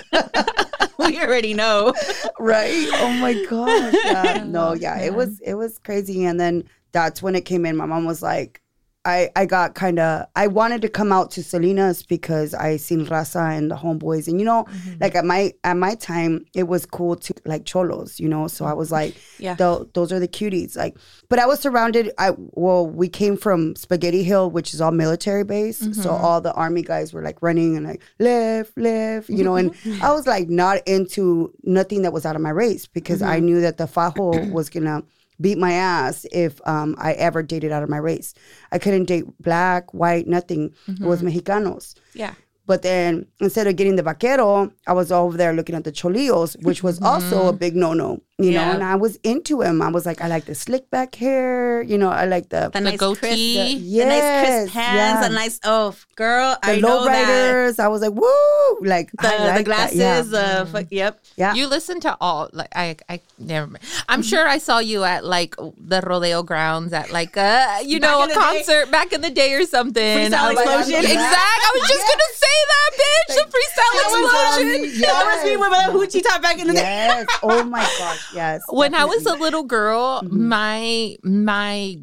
we 0.99 1.21
already 1.21 1.55
know. 1.55 1.93
right? 2.39 2.89
Oh 2.95 3.13
my 3.21 3.35
gosh. 3.49 3.95
Yeah. 4.05 4.45
No, 4.47 4.69
oh, 4.71 4.73
yeah. 4.75 4.99
It 5.01 5.15
was 5.15 5.41
it 5.41 5.55
was 5.55 5.79
crazy. 5.79 6.25
And 6.25 6.39
then 6.39 6.65
that's 6.93 7.23
when 7.23 7.35
it 7.35 7.45
came 7.45 7.67
in. 7.67 7.77
My 7.77 7.87
mom 7.87 8.05
was 8.05 8.23
like, 8.23 8.61
I, 9.05 9.31
I 9.37 9.45
got 9.45 9.75
kind 9.75 9.99
of 9.99 10.27
I 10.35 10.47
wanted 10.47 10.81
to 10.83 10.89
come 10.89 11.13
out 11.13 11.31
to 11.33 11.43
Salinas 11.43 12.03
because 12.03 12.55
I 12.55 12.79
seen 12.79 13.05
Raza 13.07 13.57
and 13.57 13.71
the 13.71 13.77
homeboys. 13.77 14.29
And 14.29 14.41
you 14.41 14.47
know 14.47 14.65
mm-hmm. 14.65 14.95
like 15.01 15.15
at 15.15 15.25
my 15.25 15.53
at 15.63 15.77
my 15.77 15.95
time 15.95 16.47
it 16.55 16.65
was 16.65 16.87
cool 16.87 17.17
to 17.17 17.35
like 17.45 17.67
cholos 17.67 18.19
you 18.19 18.29
know? 18.29 18.49
So 18.49 18.65
I 18.65 18.73
was 18.73 18.91
like 18.91 19.15
Yeah. 19.39 19.55
tho- 19.55 19.89
those 19.95 20.13
are 20.13 20.21
the 20.21 20.29
cuties. 20.29 20.77
Like 20.77 20.97
but 21.29 21.39
I 21.39 21.47
was 21.47 21.61
surrounded 21.61 22.13
I 22.19 22.33
well 22.37 22.87
we 22.87 23.09
came 23.09 23.37
from 23.37 23.77
Spaghetti 23.77 24.23
Hill 24.23 24.51
which 24.51 24.73
is 24.73 24.81
all 24.81 24.93
military 24.93 25.45
base. 25.45 25.79
So 25.79 25.87
mm-hmm. 25.87 26.25
all 26.25 26.41
the 26.41 26.55
army 26.55 26.83
guys 26.83 27.13
were 27.13 27.23
like 27.23 27.43
running 27.43 27.77
and 27.77 27.87
like 27.87 28.03
left 28.19 28.77
left 28.79 29.29
you 29.29 29.45
know? 29.45 29.57
And 29.57 29.75
I 30.03 30.13
was 30.13 30.27
like 30.27 30.49
not 30.49 30.87
into 30.87 31.53
nothing 31.63 32.03
that 32.03 32.13
was 32.13 32.25
out 32.25 32.37
of 32.37 32.43
my 32.43 32.51
race 32.51 32.87
because 32.87 33.21
I 33.21 33.37
mm-hmm. 33.37 33.47
knew 33.47 33.61
that 33.61 33.77
the 33.77 33.85
fajo 33.85 34.51
was 34.51 34.71
gonna 34.71 35.03
beat 35.41 35.59
my 35.59 35.73
ass 35.73 36.27
if 36.33 36.61
um, 36.67 36.95
I 36.99 37.13
ever 37.15 37.43
dated 37.43 37.73
out 37.73 37.83
of 37.83 37.89
my 37.89 37.99
race. 37.99 38.35
I 38.73 38.79
couldn't 38.79 39.05
date 39.05 39.25
black, 39.41 39.93
white, 39.93 40.27
nothing. 40.27 40.75
It 40.87 41.01
was 41.01 41.23
Mexicanos. 41.23 41.95
Yeah. 42.15 42.35
But 42.67 42.83
then 42.83 43.27
instead 43.41 43.67
of 43.67 43.77
getting 43.77 43.97
the 43.97 44.03
vaquero, 44.03 44.73
I 44.87 44.95
was 44.95 45.13
over 45.13 45.37
there 45.37 45.53
looking 45.53 45.75
at 45.75 45.85
the 45.85 45.93
cholillos, 45.93 46.57
which 46.63 46.83
was 46.83 47.01
also 47.03 47.49
a 47.49 47.53
big 47.53 47.77
no 47.77 47.93
no. 47.93 48.23
You 48.39 48.51
Yeah. 48.51 48.67
know, 48.67 48.73
and 48.75 48.83
I 48.83 48.97
was 48.97 49.15
into 49.23 49.63
him. 49.63 49.81
I 49.81 49.91
was 49.93 50.05
like, 50.07 50.21
I 50.21 50.27
like 50.27 50.47
the 50.47 50.57
slick 50.57 50.91
back 50.91 51.15
hair. 51.15 51.83
You 51.83 51.97
know, 51.97 52.11
I 52.11 52.25
like 52.25 52.49
the 52.49 52.69
The, 52.73 52.81
nice 52.81 52.99
goatee. 52.99 53.21
crisp, 53.21 53.37
The- 53.39 53.99
the 54.01 54.05
nice 54.07 54.43
crisp 54.43 54.75
hands, 54.75 55.21
yeah. 55.23 55.27
a 55.27 55.29
nice 55.31 55.61
oh 55.63 55.95
girl, 56.17 56.57
the 56.65 56.71
I 56.73 56.81
know 56.81 57.05
that. 57.05 57.15
lowriders. 57.15 57.79
I 57.79 57.87
was 57.87 58.03
like, 58.03 58.11
woo! 58.11 58.79
Like 58.83 59.13
The, 59.23 59.29
I 59.29 59.39
the 59.39 59.45
like 59.45 59.55
that. 59.55 59.65
glasses, 59.67 60.35
uh, 60.35 60.35
mm-hmm. 60.35 60.35
Yeah. 60.35 60.65
the 60.65 60.67
fuck, 60.67 60.87
yep. 60.91 61.25
yeah. 61.37 61.55
You 61.55 61.69
listen 61.69 62.01
to 62.01 62.17
all 62.21 62.51
like 62.53 62.75
I 62.75 62.97
I 63.09 63.21
never 63.39 63.69
mind. 63.69 63.85
I'm 64.09 64.23
Mm-hmm. 64.23 64.27
sure 64.35 64.49
I 64.49 64.59
saw 64.59 64.81
you 64.81 65.05
at 65.05 65.25
like 65.25 65.55
the 65.79 66.01
rodeo 66.03 66.43
grounds 66.43 66.93
at 66.93 67.13
like 67.13 67.37
a 67.37 67.83
you 67.87 68.01
Back 68.01 68.11
know 68.11 68.25
a 68.25 68.27
the 68.27 68.35
day. 68.35 68.41
concert 68.41 68.91
back 68.91 69.13
in 69.13 69.21
the 69.21 69.31
day 69.31 69.55
or 69.55 69.63
something. 69.65 70.03
Freestyle 70.03 70.35
I 70.35 70.49
was 70.51 70.57
like, 70.59 70.67
explosion. 70.83 71.05
Exact. 71.23 71.61
I 71.63 71.71
was 71.79 71.87
just 71.87 72.03
gonna 72.03 72.33
say 72.35 72.57
that, 72.73 72.91
bitch. 72.99 73.35
The 73.39 73.47
freestyle 73.55 73.93
That 73.95 74.09
was 74.11 74.23
explosion. 74.27 74.67
on- 74.91 75.01
That 75.07 75.23
was 75.31 75.45
me 75.47 75.57
with 75.57 75.71
my 75.71 75.85
hoochie 75.95 76.23
top 76.27 76.43
back 76.43 76.59
in 76.59 76.67
the 76.67 76.73
day. 76.75 77.25
Oh 77.45 77.63
my 77.63 77.87
gosh. 77.99 78.23
Yes. 78.33 78.63
when 78.69 78.95
I 78.95 79.05
was 79.05 79.27
a 79.27 79.35
little 79.35 79.65
girl, 79.65 80.21
Mm-hmm. 80.23 80.49
my 80.49 81.17
my 81.23 81.97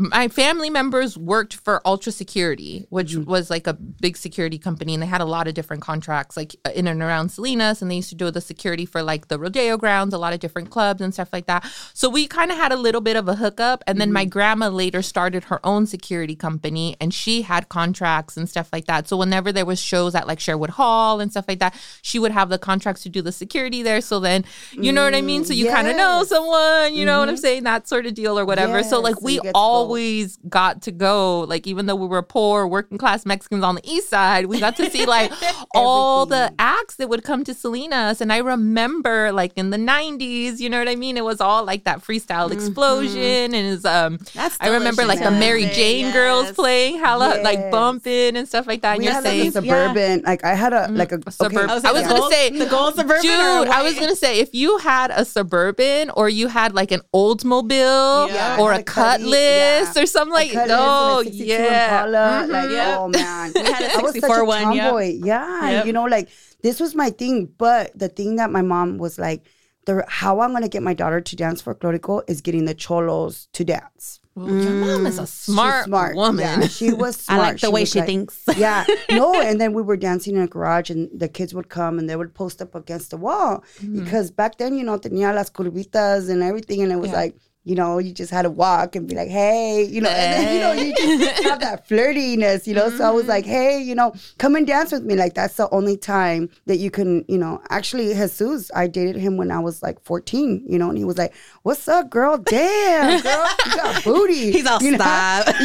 my 0.00 0.28
family 0.28 0.70
members 0.70 1.18
worked 1.18 1.54
for 1.56 1.82
Ultra 1.84 2.12
Security, 2.12 2.86
which 2.88 3.08
Mm-hmm. 3.14 3.28
was 3.28 3.50
like 3.50 3.66
a 3.66 3.72
big 3.74 4.16
security 4.16 4.56
company, 4.58 4.94
and 4.94 5.02
they 5.02 5.06
had 5.06 5.20
a 5.20 5.24
lot 5.24 5.48
of 5.48 5.54
different 5.54 5.82
contracts, 5.82 6.36
like 6.36 6.54
uh, 6.64 6.70
in 6.74 6.86
and 6.86 7.02
around 7.02 7.30
Salinas, 7.30 7.82
and 7.82 7.90
they 7.90 7.96
used 7.96 8.10
to 8.10 8.14
do 8.14 8.30
the 8.30 8.40
security 8.40 8.86
for 8.86 9.02
like 9.02 9.26
the 9.26 9.38
rodeo 9.40 9.76
grounds, 9.76 10.14
a 10.14 10.18
lot 10.18 10.32
of 10.32 10.38
different 10.38 10.70
clubs 10.70 11.00
and 11.00 11.12
stuff 11.12 11.30
like 11.32 11.46
that. 11.46 11.64
So 11.94 12.08
we 12.08 12.28
kind 12.28 12.52
of 12.52 12.56
had 12.56 12.70
a 12.70 12.76
little 12.76 13.00
bit 13.00 13.16
of 13.16 13.26
a 13.28 13.34
hookup, 13.34 13.82
and 13.88 14.00
then 14.00 14.12
my 14.12 14.22
Mm-hmm. 14.22 14.28
grandma 14.30 14.68
later 14.68 15.02
started 15.02 15.44
her 15.44 15.58
own 15.66 15.86
security 15.86 16.36
company, 16.36 16.94
and 17.00 17.12
she 17.12 17.42
had 17.42 17.68
contracts 17.68 18.36
and 18.36 18.48
stuff 18.48 18.68
like 18.72 18.84
that. 18.86 19.08
So 19.08 19.16
whenever 19.16 19.50
there 19.52 19.66
was 19.66 19.80
shows 19.82 20.14
at 20.14 20.26
like 20.28 20.38
Sherwood 20.38 20.70
Hall 20.70 21.18
and 21.20 21.30
stuff 21.32 21.46
like 21.48 21.58
that, 21.58 21.74
she 22.02 22.18
would 22.20 22.30
have 22.32 22.50
the 22.50 22.58
contracts 22.58 23.02
to 23.02 23.08
do 23.08 23.20
the 23.20 23.32
security 23.32 23.82
there. 23.82 24.00
So 24.00 24.20
then, 24.20 24.44
you 24.72 24.92
know 24.92 25.02
what 25.02 25.14
I 25.14 25.22
mean? 25.22 25.44
So 25.44 25.54
you 25.54 25.66
kind 25.70 25.88
of 25.88 25.96
know 25.96 26.22
someone, 26.24 26.94
you 26.94 27.04
know 27.04 27.18
what 27.18 27.28
I'm 27.28 27.36
saying? 27.36 27.64
That 27.64 27.88
sort 27.88 28.06
of 28.06 28.14
deal 28.14 28.38
or 28.38 28.44
whatever. 28.44 28.82
so 28.84 29.00
like 29.00 29.20
we 29.22 29.34
you 29.34 29.42
get 29.42 29.48
to 29.48 29.52
go. 29.87 29.87
Always 29.88 30.36
got 30.48 30.82
to 30.82 30.92
go, 30.92 31.40
like 31.40 31.66
even 31.66 31.86
though 31.86 31.94
we 31.96 32.06
were 32.06 32.22
poor 32.22 32.66
working 32.66 32.98
class 32.98 33.24
Mexicans 33.24 33.64
on 33.64 33.74
the 33.76 33.80
east 33.90 34.08
side, 34.08 34.46
we 34.46 34.60
got 34.60 34.76
to 34.76 34.90
see 34.90 35.06
like 35.06 35.32
all 35.74 36.26
the 36.26 36.52
acts 36.58 36.96
that 36.96 37.08
would 37.08 37.24
come 37.24 37.44
to 37.44 37.54
Salinas. 37.54 38.20
And 38.20 38.32
I 38.32 38.38
remember 38.38 39.32
like 39.32 39.52
in 39.56 39.70
the 39.70 39.76
90s, 39.78 40.58
you 40.60 40.68
know 40.68 40.78
what 40.78 40.88
I 40.88 40.96
mean? 40.96 41.16
It 41.16 41.24
was 41.24 41.40
all 41.40 41.64
like 41.64 41.84
that 41.84 42.00
freestyle 42.00 42.50
explosion 42.50 43.18
and 43.18 43.54
is 43.54 43.84
um 43.84 44.18
That's 44.34 44.56
I 44.60 44.68
remember 44.68 45.04
like 45.04 45.18
the 45.18 45.24
delicious. 45.24 45.40
Mary 45.40 45.62
Yes. 45.62 45.76
Jane 45.76 46.12
girls 46.12 46.52
playing 46.52 46.98
hella 46.98 47.40
like 47.42 47.70
bumping 47.70 48.36
and 48.36 48.46
stuff 48.46 48.66
like 48.66 48.82
that. 48.82 48.92
And 48.92 48.98
we 48.98 49.04
you're 49.06 49.14
had 49.14 49.24
like 49.24 49.32
saying 49.32 49.48
a 49.48 49.52
suburban. 49.52 50.22
Like 50.24 50.44
I 50.44 50.54
had 50.54 50.72
a 50.72 50.88
like 50.90 51.12
a 51.12 51.20
a 51.26 51.30
suburb- 51.30 51.56
okay, 51.64 51.72
I 51.72 51.74
was, 51.74 51.84
I 51.84 51.92
was 51.92 52.02
the 52.04 52.08
gonna 52.08 52.30
say 52.30 52.50
the 52.58 52.66
gold 52.66 52.94
suburban 52.94 53.22
Dude, 53.22 53.68
I 53.68 53.82
was 53.82 53.94
gonna 53.98 54.16
say 54.16 54.38
if 54.40 54.54
you 54.54 54.78
had 54.78 55.10
a 55.10 55.24
suburban 55.24 56.10
or 56.10 56.28
you 56.28 56.48
had 56.48 56.74
like 56.74 56.90
an 56.92 57.00
Oldsmobile 57.14 58.28
Yeah. 58.28 58.56
or 58.60 58.72
I 58.72 58.76
a 58.76 58.80
a 58.80 58.82
Cutlass, 58.84 59.20
Cutlass 59.20 59.77
yeah. 59.80 60.02
or 60.02 60.06
something 60.06 60.32
like 60.32 60.52
Cutlass 60.52 60.60
and 60.62 60.70
a 60.70 60.76
oh 60.78 61.20
yeah. 61.26 62.04
Impala, 62.04 62.46
Mhm. 62.46 62.48
Like, 62.50 62.70
Yep. 62.70 62.98
oh 62.98 63.08
man. 63.08 63.52
We 63.54 63.60
had 63.62 63.82
a 63.94 63.98
I 63.98 64.02
was 64.02 64.12
such 64.12 64.22
64 64.22 64.36
a 64.38 64.44
one, 64.44 64.72
yep. 64.74 64.84
tomboy. 64.84 65.18
Yeah. 65.24 65.70
Yep. 65.70 65.86
You 65.86 65.92
know, 65.92 66.04
like 66.04 66.28
this 66.62 66.80
was 66.80 66.94
my 66.94 67.10
thing. 67.10 67.46
But 67.58 67.98
the 67.98 68.08
thing 68.08 68.36
that 68.36 68.50
my 68.50 68.62
mom 68.62 68.98
was 68.98 69.18
like, 69.18 69.44
the 69.86 70.04
how 70.08 70.40
I'm 70.40 70.52
gonna 70.52 70.68
get 70.68 70.82
my 70.82 70.94
daughter 70.94 71.20
to 71.20 71.36
dance 71.36 71.62
folklorico 71.62 72.22
is 72.28 72.40
getting 72.42 72.64
the 72.66 72.74
cholos 72.74 73.48
to 73.54 73.64
dance. 73.64 74.20
Well, 74.34 74.50
your 74.54 74.70
mom 74.70 75.04
is 75.06 75.18
a 75.18 75.26
smart, 75.26 75.78
She's 75.80 75.84
smart 75.86 76.14
woman. 76.14 76.60
Yeah, 76.60 76.68
she 76.68 76.92
was 76.92 77.16
I 77.28 77.34
smart. 77.34 77.40
like 77.40 77.60
the 77.60 77.70
way 77.72 77.84
she 77.84 77.98
like- 77.98 78.06
thinks. 78.06 78.44
yeah. 78.56 78.84
No, 79.10 79.34
and 79.40 79.60
then 79.60 79.72
we 79.72 79.82
were 79.82 79.96
dancing 79.96 80.36
in 80.36 80.42
a 80.42 80.46
garage 80.46 80.90
and 80.90 81.08
the 81.12 81.26
kids 81.28 81.54
would 81.54 81.68
come 81.68 81.98
and 81.98 82.08
they 82.08 82.14
would 82.14 82.34
post 82.34 82.62
up 82.62 82.76
against 82.76 83.10
the 83.10 83.16
wall. 83.16 83.64
Mm-hmm. 83.80 84.04
Because 84.04 84.30
back 84.30 84.58
then, 84.58 84.76
you 84.78 84.84
know, 84.84 84.96
tenía 84.96 85.34
las 85.34 85.50
curvitas 85.50 86.28
and 86.30 86.40
everything 86.44 86.82
and 86.82 86.92
it 86.92 86.96
was 87.00 87.10
Yeah. 87.10 87.16
like, 87.16 87.36
you 87.68 87.74
know, 87.74 87.98
you 87.98 88.14
just 88.14 88.30
had 88.30 88.42
to 88.42 88.50
walk 88.50 88.96
and 88.96 89.06
be 89.06 89.14
like, 89.14 89.28
hey, 89.28 89.82
you 89.84 90.00
know, 90.00 90.08
and 90.08 90.32
then, 90.32 90.54
you 90.54 90.60
know, 90.60 90.72
you 90.72 90.94
just 90.94 91.42
have 91.48 91.60
that 91.60 91.86
flirtiness, 91.86 92.66
you 92.66 92.72
know. 92.72 92.88
So 92.88 93.04
I 93.06 93.10
was 93.10 93.26
like, 93.26 93.44
Mm-hmm. 93.44 93.52
hey, 93.52 93.82
you 93.82 93.94
know, 93.94 94.14
come 94.38 94.56
and 94.56 94.66
dance 94.66 94.90
with 94.90 95.04
me. 95.04 95.14
Like 95.14 95.34
that's 95.34 95.56
the 95.56 95.68
only 95.70 95.98
time 95.98 96.48
that 96.64 96.78
you 96.78 96.90
can, 96.90 97.26
you 97.28 97.36
know, 97.36 97.60
actually 97.68 98.14
Jesus, 98.14 98.70
I 98.74 98.86
dated 98.86 99.16
him 99.16 99.36
when 99.36 99.50
I 99.50 99.58
was 99.60 99.82
like 99.82 100.00
14, 100.00 100.64
you 100.66 100.78
know, 100.78 100.88
and 100.88 100.96
he 100.96 101.04
was 101.04 101.18
like, 101.18 101.34
What's 101.62 101.86
up, 101.88 102.08
girl? 102.08 102.38
Damn, 102.38 103.22
girl, 103.22 103.46
you 103.66 103.76
got 103.76 104.04
booty. 104.10 104.52
He's 104.52 104.66
all 104.66 104.82
you 104.82 104.92
know? 104.92 104.96
stop. 104.96 105.48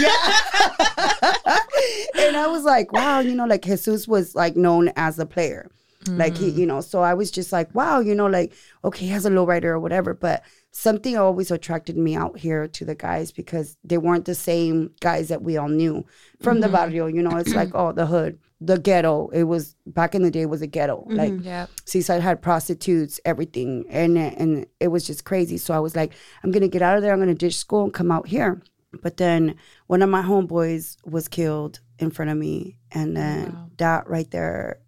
and 2.16 2.36
I 2.36 2.48
was 2.48 2.64
like, 2.66 2.92
wow, 2.92 3.22
you 3.22 3.34
know, 3.34 3.46
like 3.46 3.64
Jesus 3.64 4.08
was 4.10 4.36
like 4.36 4.58
known 4.58 4.92
as 4.98 5.20
a 5.20 5.26
player. 5.26 5.72
Like 6.06 6.36
he, 6.36 6.50
you 6.50 6.66
know, 6.66 6.82
so 6.82 7.02
I 7.02 7.14
was 7.14 7.32
just 7.32 7.54
like, 7.54 7.74
wow, 7.74 8.02
you 8.02 8.14
know, 8.14 8.28
like, 8.28 8.52
okay, 8.84 9.06
he 9.06 9.12
has 9.12 9.26
a 9.26 9.30
lowrider 9.30 9.66
or 9.66 9.80
whatever. 9.80 10.14
But 10.14 10.44
something 10.74 11.16
always 11.16 11.52
attracted 11.52 11.96
me 11.96 12.16
out 12.16 12.38
here 12.38 12.68
to 12.68 12.84
the 12.84 12.96
guys 12.96 13.32
because 13.32 13.78
they 13.84 13.98
weren't 13.98 14.26
the 14.26 14.36
same 14.36 14.92
guys 15.02 15.30
that 15.30 15.44
we 15.44 15.56
all 15.56 15.70
knew 15.70 16.04
from 16.42 16.60
the 16.60 16.68
mm-hmm. 16.68 16.76
barrio. 16.76 17.06
You 17.06 17.22
know, 17.22 17.38
it's 17.38 17.54
like, 17.54 17.70
oh, 17.76 17.92
the 17.92 18.08
hood, 18.08 18.40
the 18.60 18.80
ghetto. 18.80 19.30
It 19.30 19.44
was 19.44 19.76
back 19.86 20.16
in 20.16 20.24
the 20.24 20.32
day, 20.32 20.42
it 20.42 20.50
was 20.50 20.64
a 20.64 20.68
ghetto. 20.68 21.02
Mm-hmm. 21.02 21.16
Like 21.16 21.34
Yeah. 21.42 21.68
Seaside 21.86 22.22
had 22.22 22.42
prostitutes, 22.42 23.20
everything, 23.24 23.86
and 23.88 24.18
and 24.18 24.66
it 24.80 24.88
was 24.88 25.06
just 25.06 25.26
crazy. 25.26 25.58
So 25.58 25.76
I 25.76 25.80
was 25.80 25.96
like, 25.96 26.14
I'm 26.44 26.52
gonna 26.52 26.68
get 26.68 26.82
out 26.82 26.98
of 26.98 27.04
there. 27.04 27.14
I'm 27.14 27.20
gonna 27.20 27.36
ditch 27.36 27.56
school 27.56 27.84
and 27.84 27.94
come 27.94 28.12
out 28.12 28.28
here. 28.28 28.62
But 29.02 29.18
then 29.18 29.56
one 29.88 30.02
of 30.02 30.10
my 30.10 30.24
homeboys 30.24 30.98
was 31.06 31.28
killed 31.28 31.82
in 32.00 32.10
front 32.10 32.32
of 32.32 32.38
me, 32.38 32.80
and 32.92 33.12
oh, 33.16 33.22
then 33.22 33.54
Wow. 33.54 33.70
that 33.78 34.10
right 34.10 34.30
there, 34.32 34.80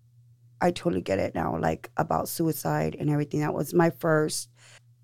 I 0.60 0.71
totally 0.71 1.02
get 1.02 1.19
it 1.19 1.36
now. 1.36 1.60
Like 1.60 1.91
about 1.95 2.28
suicide 2.28 2.98
and 3.00 3.12
everything. 3.12 3.41
That 3.41 3.54
was 3.54 3.71
my 3.71 3.91
first 3.91 4.50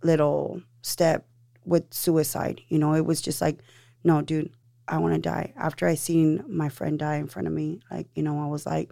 little 0.04 0.62
step 0.82 1.26
with 1.66 1.94
suicide. 1.94 2.62
You 2.68 2.80
know, 2.80 2.94
it 2.94 3.06
was 3.06 3.22
just 3.22 3.42
like, 3.42 3.60
no, 4.04 4.22
dude, 4.22 4.52
I 4.88 4.98
want 4.98 5.14
to 5.14 5.20
die. 5.20 5.54
After 5.56 5.88
I 5.88 5.96
seen 5.96 6.44
my 6.48 6.70
friend 6.70 6.98
die 6.98 7.16
in 7.16 7.28
front 7.28 7.48
of 7.48 7.54
me, 7.54 7.80
like, 7.90 8.08
you 8.16 8.24
know, 8.24 8.42
I 8.42 8.48
was 8.48 8.66
like, 8.66 8.92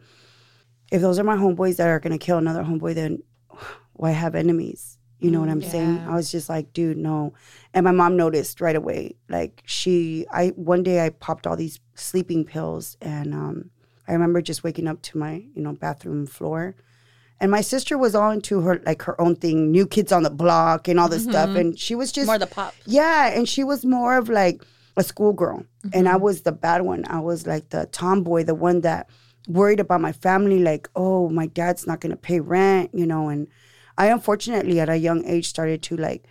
if 0.92 1.02
those 1.02 1.20
are 1.20 1.24
my 1.24 1.36
homeboys 1.36 1.78
that 1.78 1.88
are 1.88 2.00
gonna 2.00 2.18
kill 2.18 2.38
another 2.38 2.64
homeboy, 2.64 2.96
then 2.96 3.24
why 3.94 4.12
have 4.12 4.36
enemies? 4.36 4.98
You 5.20 5.32
know 5.32 5.42
what 5.42 5.50
I'm 5.50 5.62
saying? 5.62 6.00
I 6.08 6.16
was 6.16 6.32
just 6.32 6.48
like, 6.48 6.72
dude, 6.72 6.96
no. 6.96 7.34
And 7.74 7.84
my 7.84 7.92
mom 7.92 8.16
noticed 8.16 8.62
right 8.62 8.76
away. 8.76 9.18
Like 9.28 9.62
she, 9.66 10.26
I 10.32 10.50
one 10.50 10.82
day 10.82 11.06
I 11.06 11.10
popped 11.10 11.46
all 11.46 11.58
these 11.58 11.82
sleeping 11.94 12.46
pills, 12.46 12.96
and 13.02 13.34
um, 13.34 13.70
I 14.08 14.14
remember 14.14 14.42
just 14.42 14.64
waking 14.64 14.88
up 14.88 15.02
to 15.04 15.18
my, 15.18 15.44
you 15.54 15.62
know, 15.62 15.74
bathroom 15.74 16.26
floor, 16.26 16.76
and 17.42 17.50
my 17.52 17.62
sister 17.62 17.98
was 17.98 18.16
all 18.16 18.32
into 18.32 18.62
her 18.62 18.82
like 18.86 19.02
her 19.04 19.20
own 19.20 19.36
thing, 19.36 19.72
new 19.72 19.86
kids 19.88 20.12
on 20.12 20.24
the 20.24 20.30
block 20.30 20.88
and 20.88 21.00
all 21.00 21.10
this 21.10 21.24
stuff, 21.24 21.56
and 21.56 21.78
she 21.80 21.96
was 21.96 22.12
just 22.12 22.28
More 22.28 22.38
the 22.38 22.48
pop. 22.48 22.74
yeah, 22.86 23.28
and 23.30 23.48
she 23.48 23.64
was 23.64 23.86
more 23.86 24.18
of 24.18 24.30
like 24.30 24.62
a 24.98 25.04
schoolgirl, 25.04 25.66
and 25.94 26.10
I 26.10 26.18
was 26.18 26.42
the 26.42 26.52
bad 26.52 26.82
one. 26.82 27.06
I 27.08 27.20
was 27.20 27.48
like 27.48 27.70
the 27.70 27.88
tomboy, 27.92 28.44
the 28.44 28.56
one 28.56 28.82
that 28.82 29.10
worried 29.48 29.80
about 29.80 30.02
my 30.02 30.12
family. 30.12 30.60
Like, 30.60 30.90
oh, 30.96 31.30
my 31.30 31.48
dad's 31.48 31.88
not 31.88 32.02
gonna 32.02 32.18
pay 32.18 32.40
rent, 32.40 32.92
you 32.94 33.06
know. 33.06 33.30
And 33.30 33.48
I 33.98 34.08
unfortunately, 34.08 34.80
at 34.80 34.90
a 34.90 34.98
young 34.98 35.26
age, 35.26 35.48
started 35.48 35.82
to 35.84 35.96
like 35.98 36.26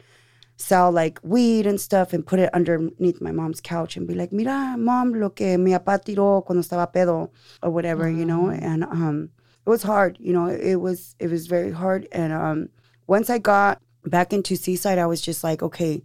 sell 0.60 0.90
like 0.90 1.20
weed 1.22 1.66
and 1.66 1.80
stuff 1.80 2.12
and 2.12 2.26
put 2.26 2.40
it 2.40 2.52
underneath 2.52 3.20
my 3.20 3.30
mom's 3.30 3.60
couch 3.60 3.96
and 3.96 4.06
be 4.06 4.14
like, 4.14 4.32
"Mira, 4.32 4.76
mom, 4.76 5.14
lo 5.14 5.30
que 5.30 5.56
mi 5.56 5.70
papá 5.72 5.98
tiró 6.04 6.44
cuando 6.44 6.62
estaba 6.62 6.92
pedo 6.92 7.30
or 7.62 7.70
whatever," 7.70 8.10
you 8.10 8.24
know. 8.26 8.50
And 8.50 8.84
um, 8.84 9.30
it 9.68 9.70
was 9.70 9.82
hard, 9.82 10.16
you 10.18 10.32
know. 10.32 10.46
It 10.46 10.76
was 10.76 11.14
it 11.18 11.30
was 11.30 11.46
very 11.46 11.70
hard. 11.70 12.08
And 12.10 12.32
um, 12.32 12.70
once 13.06 13.28
I 13.28 13.36
got 13.36 13.82
back 14.02 14.32
into 14.32 14.56
Seaside, 14.56 14.98
I 14.98 15.04
was 15.04 15.20
just 15.20 15.44
like, 15.44 15.62
okay. 15.62 16.02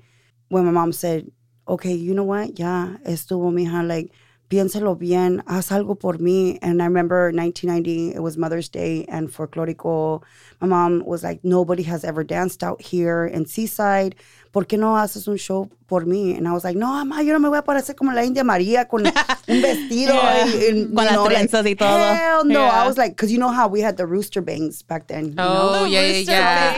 When 0.49 0.65
my 0.65 0.71
mom 0.71 0.91
said, 0.91 1.31
okay, 1.69 1.93
you 1.93 2.13
know 2.13 2.25
what? 2.25 2.59
Ya 2.59 2.97
estuvo, 3.05 3.53
mija. 3.53 3.87
Like, 3.87 4.11
piénsalo 4.49 4.99
bien. 4.99 5.41
Haz 5.47 5.69
algo 5.69 5.97
por 5.97 6.15
mí. 6.15 6.59
And 6.61 6.81
I 6.81 6.85
remember 6.87 7.31
1990, 7.31 8.13
it 8.13 8.19
was 8.21 8.37
Mother's 8.37 8.67
Day, 8.67 9.05
and 9.05 9.29
folklorico. 9.29 10.21
My 10.59 10.67
mom 10.67 11.05
was 11.05 11.23
like, 11.23 11.39
nobody 11.45 11.83
has 11.83 12.03
ever 12.03 12.25
danced 12.25 12.65
out 12.65 12.81
here 12.81 13.25
in 13.25 13.45
Seaside. 13.45 14.15
¿Por 14.51 14.65
qué 14.65 14.77
no 14.77 14.95
haces 14.95 15.29
un 15.29 15.37
show 15.37 15.69
por 15.87 16.05
mí? 16.05 16.37
And 16.37 16.47
I 16.47 16.51
was 16.53 16.63
like, 16.63 16.75
no, 16.77 16.87
mamá, 16.87 17.23
yo 17.25 17.33
no 17.33 17.39
me 17.39 17.49
voy 17.49 17.57
a 17.59 17.61
parecer 17.63 17.95
como 17.95 18.11
la 18.11 18.23
India 18.23 18.43
María 18.43 18.87
con 18.89 19.05
un 19.05 19.13
vestido. 19.61 20.13
Yeah. 20.13 20.45
y- 20.45 20.49
y, 20.49 20.85
Con 20.85 21.05
las 21.05 21.13
know, 21.13 21.23
like, 21.25 21.49
y 21.69 21.75
todo. 21.75 22.13
Hell 22.13 22.45
no. 22.45 22.59
Yeah. 22.65 22.83
I 22.83 22.87
was 22.87 22.97
like, 22.97 23.11
because 23.15 23.31
you 23.31 23.37
know 23.39 23.49
how 23.51 23.67
we 23.67 23.81
had 23.81 23.97
the 23.97 24.05
rooster 24.05 24.41
bangs 24.41 24.81
back 24.83 25.07
then. 25.07 25.25
you 25.29 25.35
Oh 25.37 25.81
know? 25.81 25.85
yeah, 25.85 26.01
yeah, 26.07 26.19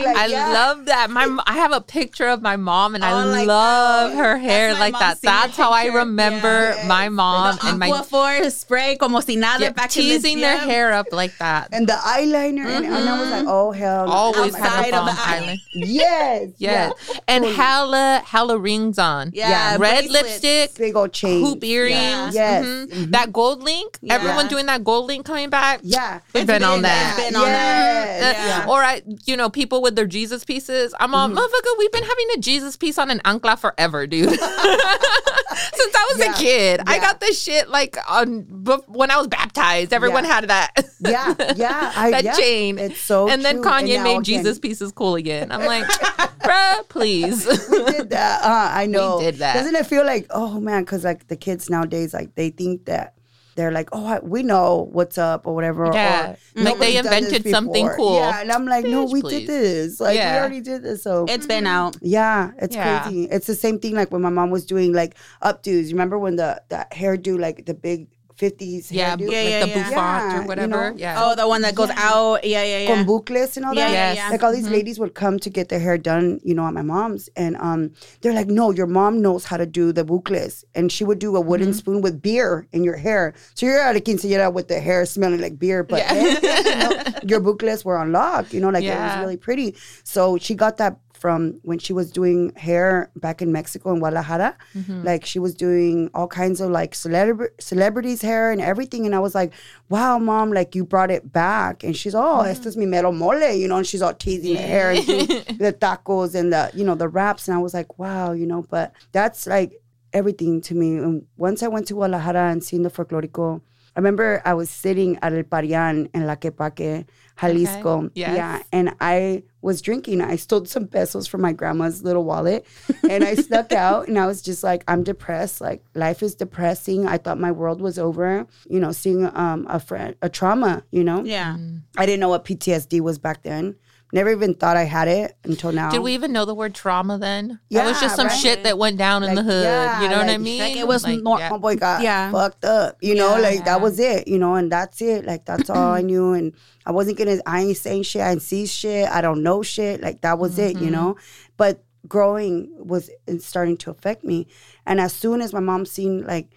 like, 0.04 0.16
I 0.16 0.26
yeah. 0.26 0.52
love 0.52 0.86
that. 0.86 1.10
My 1.10 1.26
I 1.46 1.54
have 1.54 1.72
a 1.72 1.80
picture 1.80 2.28
of 2.28 2.42
my 2.42 2.56
mom, 2.56 2.94
and 2.94 3.04
I 3.04 3.12
Oh, 3.22 3.26
like 3.26 3.46
love 3.46 4.10
that. 4.12 4.16
her 4.18 4.36
hair 4.38 4.74
like 4.74 4.98
that. 4.98 5.20
That's 5.22 5.56
how 5.56 5.70
I 5.70 5.86
remember 5.86 6.74
my 6.86 7.08
mom 7.08 7.56
The 7.62 7.68
and 7.68 7.78
my 7.78 8.02
Force 8.02 8.56
spray 8.58 8.96
como 8.96 9.20
si 9.20 9.36
nada 9.36 9.72
back 9.72 9.90
teasing 9.90 10.40
their 10.40 10.58
hair 10.58 10.92
up 10.92 11.06
like 11.12 11.36
that. 11.38 11.68
and 11.72 11.86
the 11.86 11.94
eyeliner, 11.94 12.66
and, 12.66 12.84
and 12.86 12.94
I 13.08 13.18
was 13.18 13.28
mm-hmm. 13.28 13.30
like, 13.30 13.44
oh 13.48 13.70
hell. 13.72 14.10
Always 14.10 14.54
Oh, 14.54 14.58
had 14.62 14.92
a 14.92 14.98
of 14.98 15.06
the 15.06 15.12
bomb 15.12 15.18
eye. 15.18 15.58
Yes. 15.74 16.50
Yes. 16.58 16.92
Yeah. 17.08 17.18
And 17.28 17.44
hella, 17.44 18.22
hella 18.24 18.58
rings 18.58 18.95
on. 18.98 19.30
Yeah, 19.34 19.72
Red 19.72 19.78
bracelets. 20.08 20.12
lipstick, 20.42 20.74
Big 20.78 20.96
old 20.96 21.12
chain. 21.12 21.40
hoop 21.44 21.62
earrings. 21.64 22.34
Yes. 22.34 22.64
mhm. 22.64 23.10
That 23.12 23.32
gold 23.32 23.62
link. 23.62 23.98
Everyone 24.08 24.48
doing 24.48 24.66
that 24.66 24.84
gold 24.84 25.06
link 25.06 25.24
coming 25.26 25.50
back. 25.50 25.80
Yeah. 25.82 26.20
We've 26.34 26.46
been 26.46 26.62
on 26.64 26.82
that. 26.82 27.16
it's 27.18 27.26
been 27.28 27.36
on 27.36 27.46
that. 27.46 28.06
Yes. 28.20 28.36
Uh, 28.36 28.40
Yeah. 28.66 28.72
Or 28.72 28.82
I, 28.82 29.02
you 29.24 29.36
know, 29.36 29.50
people 29.50 29.82
with 29.82 29.96
their 29.96 30.06
Jesus 30.06 30.44
pieces. 30.44 30.94
I'm 31.00 31.14
all 31.14 31.28
motherfucker. 31.28 31.78
We've 31.78 31.92
been 31.92 32.02
having 32.04 32.26
a 32.36 32.40
Jesus 32.40 32.76
piece 32.76 32.98
on 32.98 33.10
an 33.10 33.20
ancla 33.24 33.58
forever, 33.58 34.06
dude. 34.06 34.28
Since 34.40 35.94
I 35.94 36.06
was 36.12 36.18
Yeah. 36.18 36.32
a 36.32 36.36
kid, 36.36 36.80
I 36.86 36.98
got 36.98 37.20
this 37.20 37.40
shit 37.42 37.68
like 37.68 37.96
on 38.08 38.40
when 38.88 39.10
I 39.10 39.16
was 39.16 39.28
baptized. 39.28 39.92
Everyone 39.92 40.24
Yeah. 40.24 40.32
had 40.32 40.48
that. 40.48 40.72
Yeah, 41.00 41.34
yeah, 41.56 41.92
I- 41.96 42.10
that 42.10 42.24
yeah. 42.24 42.32
chain. 42.34 42.78
It's 42.78 43.00
so 43.00 43.28
And 43.28 43.44
then 43.44 43.62
true. 43.62 43.70
And 43.72 43.86
Kanye 43.88 43.96
now 43.96 44.02
made 44.04 44.10
again- 44.12 44.24
Jesus 44.24 44.58
pieces 44.58 44.92
cool 44.92 45.14
again. 45.14 45.50
I'm 45.52 45.64
like, 45.64 45.84
bruh, 45.86 46.88
please. 46.88 47.46
We 47.70 47.84
did 47.84 48.10
that. 48.10 48.42
Uh, 48.42 48.70
I 48.72 48.85
know. 48.86 49.20
did 49.20 49.36
that. 49.36 49.54
Doesn't 49.54 49.74
it 49.74 49.86
feel 49.86 50.04
like, 50.04 50.26
oh 50.30 50.60
man, 50.60 50.82
because 50.82 51.04
like 51.04 51.28
the 51.28 51.36
kids 51.36 51.68
nowadays, 51.70 52.14
like 52.14 52.34
they 52.34 52.50
think 52.50 52.86
that 52.86 53.14
they're 53.56 53.72
like, 53.72 53.88
oh, 53.92 54.04
I, 54.06 54.18
we 54.20 54.42
know 54.42 54.88
what's 54.92 55.16
up 55.16 55.46
or 55.46 55.54
whatever. 55.54 55.90
Yeah. 55.92 56.36
Mm-hmm. 56.54 56.60
Or, 56.60 56.64
Like 56.64 56.78
they 56.78 56.94
"Nobody's 56.94 56.94
done 56.94 57.04
this 57.22 57.32
invented 57.32 57.50
something 57.50 57.88
cool. 57.96 58.16
Yeah, 58.16 58.40
and 58.42 58.52
I'm 58.52 58.66
like, 58.66 58.84
no, 58.84 59.04
we 59.04 59.22
please. 59.22 59.40
did 59.40 59.48
this. 59.48 60.00
Like 60.00 60.16
Yeah. 60.16 60.34
we 60.34 60.38
already 60.40 60.60
did 60.60 60.82
this. 60.82 61.02
So 61.02 61.24
It's 61.26 61.46
been 61.46 61.64
mm-hmm. 61.64 61.72
out. 61.72 61.96
yeah, 62.02 62.50
it's 62.58 62.76
Yeah. 62.76 63.02
crazy. 63.02 63.24
It's 63.24 63.46
the 63.46 63.54
same 63.54 63.78
thing 63.78 63.94
like 63.94 64.12
when 64.12 64.20
my 64.20 64.28
mom 64.28 64.50
was 64.50 64.66
doing 64.66 64.92
like 64.92 65.16
updos. 65.42 65.90
Remember 65.90 66.18
when 66.18 66.36
the 66.36 66.62
that 66.68 66.92
hairdo, 66.92 67.38
like 67.40 67.64
the 67.64 67.72
big 67.74 68.08
50s 68.38 68.90
yeah? 68.90 69.16
Yeah, 69.18 69.26
like 69.26 69.32
yeah, 69.32 69.60
the 69.60 69.66
yeah. 69.68 69.74
bouffant 69.74 69.94
Yeah, 69.96 70.38
or 70.38 70.42
you 70.42 70.48
whatever. 70.48 70.90
know? 70.92 70.96
Yeah. 70.96 71.14
Oh, 71.24 71.34
the 71.34 71.48
one 71.48 71.62
that 71.62 71.74
goes 71.74 71.90
out. 71.90 72.44
Yeah, 72.44 72.62
yeah, 72.64 72.78
yeah. 72.80 72.94
con 72.94 73.06
bucles 73.06 73.56
and 73.56 73.64
all 73.66 73.74
Yeah, 73.74 73.86
that. 73.88 73.92
yeah, 74.16 74.24
yeah. 74.24 74.30
Like 74.30 74.42
all 74.42 74.52
these 74.52 74.68
ladies 74.68 74.98
would 74.98 75.14
come 75.14 75.38
to 75.40 75.50
get 75.50 75.68
their 75.68 75.78
hair 75.80 75.96
done, 75.98 76.40
you 76.44 76.54
know, 76.54 76.66
at 76.66 76.74
my 76.74 76.82
mom's, 76.82 77.28
and 77.36 77.56
um, 77.58 77.92
they're 78.20 78.34
like, 78.34 78.48
"No, 78.48 78.70
your 78.70 78.86
mom 78.86 79.20
knows 79.22 79.44
how 79.44 79.56
to 79.56 79.66
do 79.66 79.92
the 79.92 80.04
bucles," 80.04 80.64
and 80.74 80.90
she 80.92 81.04
would 81.04 81.18
do 81.18 81.34
a 81.36 81.40
wooden 81.40 81.68
Mm-hmm. 81.68 81.78
spoon 81.78 82.00
with 82.02 82.20
beer 82.22 82.66
in 82.72 82.84
your 82.84 82.96
hair. 82.96 83.34
So 83.54 83.66
you're 83.66 83.80
at 83.80 83.96
a 83.96 84.00
quinceañera 84.00 84.52
with 84.52 84.68
the 84.68 84.80
hair 84.80 85.04
smelling 85.06 85.40
like 85.40 85.58
beer, 85.58 85.82
but 85.82 85.98
Yeah. 85.98 86.14
then, 86.14 86.64
you 86.64 86.76
know, 86.82 87.18
your 87.26 87.40
bucles 87.48 87.84
were 87.84 88.00
unlocked. 88.00 88.52
You 88.54 88.60
know, 88.60 88.68
like 88.70 88.84
it 88.84 88.94
was 88.94 89.18
really 89.20 89.36
pretty. 89.36 89.74
So 90.04 90.38
she 90.38 90.54
got 90.54 90.76
that 90.76 90.98
from 91.26 91.58
when 91.68 91.78
she 91.84 91.92
was 91.92 92.06
doing 92.12 92.40
hair 92.54 93.10
back 93.24 93.42
in 93.44 93.50
Mexico 93.58 93.86
in 93.92 93.98
Guadalajara. 93.98 94.50
Mm-hmm. 94.78 95.02
Like 95.10 95.22
she 95.32 95.40
was 95.46 95.52
doing 95.56 96.08
all 96.14 96.28
kinds 96.28 96.60
of 96.60 96.70
like 96.70 96.92
celebra- 96.94 97.50
celebrities' 97.58 98.22
hair 98.22 98.52
and 98.52 98.60
everything. 98.60 99.06
And 99.06 99.14
I 99.14 99.18
was 99.26 99.34
like, 99.34 99.52
wow, 99.88 100.18
mom, 100.30 100.52
like 100.52 100.76
you 100.76 100.84
brought 100.84 101.10
it 101.10 101.24
back. 101.32 101.82
And 101.82 101.96
she's, 101.96 102.14
oh, 102.14 102.36
Mm-hmm. 102.42 102.50
este 102.52 102.66
es 102.66 102.76
mi 102.76 102.86
mero 102.86 103.10
mole, 103.10 103.50
you 103.62 103.66
know, 103.66 103.78
and 103.78 103.86
she's 103.90 104.02
all 104.02 104.14
teasing 104.14 104.54
the 104.54 104.60
hair 104.74 104.90
and 104.92 105.02
the 105.64 105.72
tacos 105.84 106.34
and 106.38 106.52
the, 106.52 106.70
you 106.78 106.84
know, 106.84 106.94
the 106.94 107.08
wraps. 107.08 107.48
And 107.48 107.56
I 107.58 107.60
was 107.60 107.74
like, 107.74 107.98
wow, 107.98 108.30
you 108.40 108.46
know, 108.46 108.62
but 108.70 108.92
that's 109.10 109.46
like 109.48 109.70
everything 110.12 110.60
to 110.68 110.74
me. 110.74 110.88
And 110.98 111.26
once 111.36 111.62
I 111.64 111.68
went 111.68 111.88
to 111.88 111.94
Guadalajara 111.94 112.52
and 112.52 112.62
seen 112.62 112.82
the 112.82 112.90
folklorico, 112.96 113.60
I 113.96 113.98
remember 114.00 114.42
I 114.44 114.54
was 114.54 114.68
sitting 114.70 115.18
at 115.22 115.32
El 115.32 115.42
Parian 115.44 116.08
in 116.14 116.22
Tlaquepaque, 116.28 117.06
Jalisco. 117.40 118.10
Yes. 118.14 118.36
Yeah. 118.36 118.62
And 118.72 118.94
I 119.00 119.42
was 119.60 119.82
drinking. 119.82 120.20
I 120.20 120.36
stole 120.36 120.64
some 120.64 120.86
pesos 120.86 121.26
from 121.26 121.40
my 121.40 121.52
grandma's 121.52 122.02
little 122.02 122.24
wallet 122.24 122.66
and 123.08 123.24
I 123.24 123.34
snuck 123.34 123.72
out 123.86 124.08
and 124.08 124.18
I 124.18 124.26
was 124.26 124.40
just 124.42 124.62
like, 124.62 124.84
I'm 124.88 125.02
depressed. 125.02 125.60
Like 125.60 125.84
life 125.94 126.22
is 126.22 126.34
depressing. 126.34 127.06
I 127.06 127.18
thought 127.18 127.38
my 127.38 127.52
world 127.52 127.80
was 127.80 127.98
over, 127.98 128.46
you 128.70 128.80
know, 128.80 128.92
seeing 128.92 129.26
um, 129.36 129.66
a 129.68 129.80
friend, 129.80 130.14
a 130.22 130.28
trauma, 130.28 130.84
you 130.90 131.04
know? 131.04 131.24
yeah. 131.24 131.56
I 131.96 132.06
didn't 132.06 132.20
know 132.20 132.28
what 132.28 132.44
PTSD 132.44 133.00
was 133.00 133.18
back 133.18 133.42
then. 133.42 133.76
Never 134.12 134.30
even 134.30 134.54
thought 134.54 134.76
I 134.76 134.84
had 134.84 135.08
it 135.08 135.36
until 135.42 135.72
now. 135.72 135.90
Did 135.90 135.98
we 136.00 136.14
even 136.14 136.32
know 136.32 136.44
the 136.44 136.54
word 136.54 136.74
trauma 136.76 137.18
then? 137.18 137.58
Yeah, 137.68 137.82
that 137.82 137.88
was 137.90 138.00
just 138.00 138.14
some 138.14 138.28
right. 138.28 138.36
shit 138.38 138.62
that 138.62 138.78
went 138.78 138.98
down 138.98 139.24
in 139.24 139.34
the 139.34 139.42
hood. 139.42 139.64
yeah, 139.64 140.00
you 140.00 140.08
know 140.08 140.18
what 140.18 140.30
I 140.30 140.38
mean? 140.38 140.60
like 140.60 140.76
it 140.76 140.86
was 140.86 141.02
Like, 141.02 141.20
nor- 141.22 141.40
yeah. 141.40 141.50
my 141.50 141.58
boy 141.58 141.74
got 141.76 142.02
Yeah. 142.02 142.30
fucked 142.30 142.64
up. 142.64 142.98
You 143.02 143.16
know, 143.16 143.34
Yeah. 143.36 143.42
like 143.42 143.64
that 143.64 143.80
was 143.80 143.98
it. 143.98 144.28
You 144.28 144.38
know, 144.38 144.54
and 144.54 144.70
that's 144.70 145.02
it. 145.02 145.24
Like 145.26 145.44
that's 145.44 145.68
all 145.70 145.92
I 145.92 146.02
knew. 146.12 146.34
And 146.34 146.54
I 146.86 146.92
wasn't 146.92 147.18
gonna. 147.18 147.38
I 147.46 147.62
ain't 147.62 147.76
saying 147.76 148.04
shit. 148.04 148.22
I 148.22 148.30
ain't 148.30 148.42
see 148.42 148.66
shit. 148.66 149.08
I 149.10 149.20
don't 149.20 149.42
know 149.42 149.62
shit. 149.62 150.00
Like 150.00 150.20
that 150.20 150.38
was 150.38 150.56
it. 150.58 150.76
Mm-hmm. 150.76 150.84
You 150.84 150.90
know. 150.92 151.16
But 151.56 151.82
growing 152.06 152.70
was 152.78 153.10
starting 153.40 153.76
to 153.78 153.90
affect 153.90 154.22
me. 154.22 154.46
And 154.86 155.00
as 155.00 155.12
soon 155.12 155.42
as 155.42 155.52
my 155.52 155.58
mom 155.60 155.84
seen 155.84 156.24
like 156.24 156.48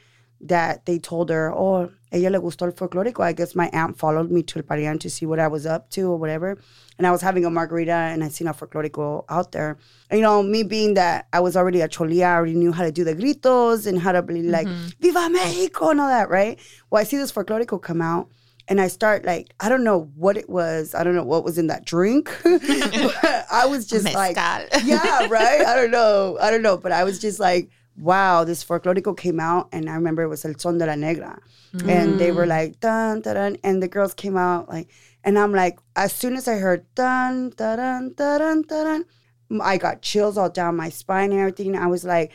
that, 0.42 0.86
they 0.86 1.00
told 1.00 1.30
her, 1.32 1.52
"Oh, 1.52 1.90
ella 2.12 2.30
le 2.30 2.40
gustó 2.40 2.68
el 2.68 2.74
folclórico." 2.74 3.22
I 3.24 3.34
guess 3.34 3.56
my 3.56 3.70
aunt 3.74 3.98
followed 3.98 4.30
me 4.30 4.44
to 4.44 4.60
El 4.60 4.64
Parian 4.64 5.00
to 5.00 5.10
see 5.10 5.26
what 5.26 5.40
I 5.40 5.48
was 5.48 5.66
up 5.66 5.90
to 5.92 6.12
or 6.12 6.18
whatever. 6.18 6.58
And 7.00 7.08
I 7.08 7.12
was 7.12 7.22
having 7.22 7.46
a 7.46 7.50
margarita 7.50 7.92
and 7.92 8.24
I 8.24 8.28
seen 8.28 8.48
a 8.48 8.54
folclórico 8.54 9.26
out 9.30 9.54
there. 9.54 9.78
And, 10.12 10.20
you 10.20 10.24
know, 10.24 10.44
me 10.44 10.62
being 10.62 10.94
that 10.94 11.28
I 11.34 11.40
was 11.40 11.56
already 11.56 11.82
a 11.82 11.88
cholia, 11.88 12.26
I 12.26 12.36
already 12.36 12.54
knew 12.54 12.72
how 12.72 12.84
to 12.84 12.92
do 12.92 13.04
the 13.04 13.16
gritos 13.16 13.88
and 13.88 13.98
how 13.98 14.12
to 14.12 14.22
be 14.22 14.44
like, 14.44 14.68
mm-hmm. 14.68 14.90
Viva 15.00 15.30
Mexico 15.30 15.90
and 15.90 16.02
all 16.02 16.10
that, 16.10 16.30
right? 16.30 16.60
Well, 16.90 17.00
I 17.02 17.06
see 17.06 17.18
this 17.18 17.32
folclórico 17.32 17.82
come 17.82 18.02
out 18.02 18.30
and 18.70 18.80
I 18.80 18.88
start 18.88 19.26
like, 19.26 19.52
I 19.60 19.68
don't 19.68 19.84
know 19.84 20.12
what 20.16 20.38
it 20.38 20.48
was. 20.48 20.94
I 20.94 21.04
don't 21.04 21.16
know 21.16 21.24
what 21.24 21.44
was 21.44 21.58
in 21.58 21.68
that 21.68 21.86
drink. 21.86 22.30
I 22.46 23.66
was 23.68 23.88
just 23.88 24.14
like, 24.14 24.36
yeah, 24.36 25.28
right? 25.28 25.66
I 25.66 25.76
don't 25.76 25.90
know. 25.90 26.38
I 26.40 26.52
don't 26.52 26.62
know. 26.62 26.78
But 26.78 26.92
I 26.92 27.04
was 27.04 27.18
just 27.18 27.40
like, 27.40 27.72
wow, 27.98 28.44
this 28.44 28.64
folklorico 28.64 29.18
came 29.18 29.40
out. 29.40 29.70
And 29.72 29.90
I 29.90 29.96
remember 29.96 30.22
it 30.22 30.28
was 30.28 30.46
El 30.46 30.54
Son 30.60 30.78
de 30.78 30.86
la 30.86 30.94
Negra. 30.94 31.40
And 31.88 32.20
they 32.20 32.32
were 32.32 32.46
mm. 32.46 32.50
like, 32.50 32.80
dun, 32.80 33.22
dun, 33.22 33.36
dun. 33.36 33.58
And 33.64 33.82
the 33.82 33.88
girls 33.88 34.14
came 34.14 34.38
out 34.38 34.70
like, 34.70 34.90
and 35.24 35.38
I'm 35.38 35.54
like, 35.54 35.80
as 35.96 36.14
soon 36.14 36.36
as 36.36 36.48
I 36.48 36.56
heard 36.56 36.86
dun, 36.96 37.52
dun, 37.52 37.78
dun, 37.78 38.14
dun, 38.16 38.62
dun, 38.64 39.06
dun, 39.50 39.62
I 39.62 39.78
got 39.78 40.02
chills 40.02 40.38
all 40.38 40.50
down 40.50 40.76
my 40.76 40.90
spine 40.90 41.32
and 41.32 41.40
everything. 41.40 41.76
I 41.76 41.88
was 41.88 42.04
like, 42.04 42.32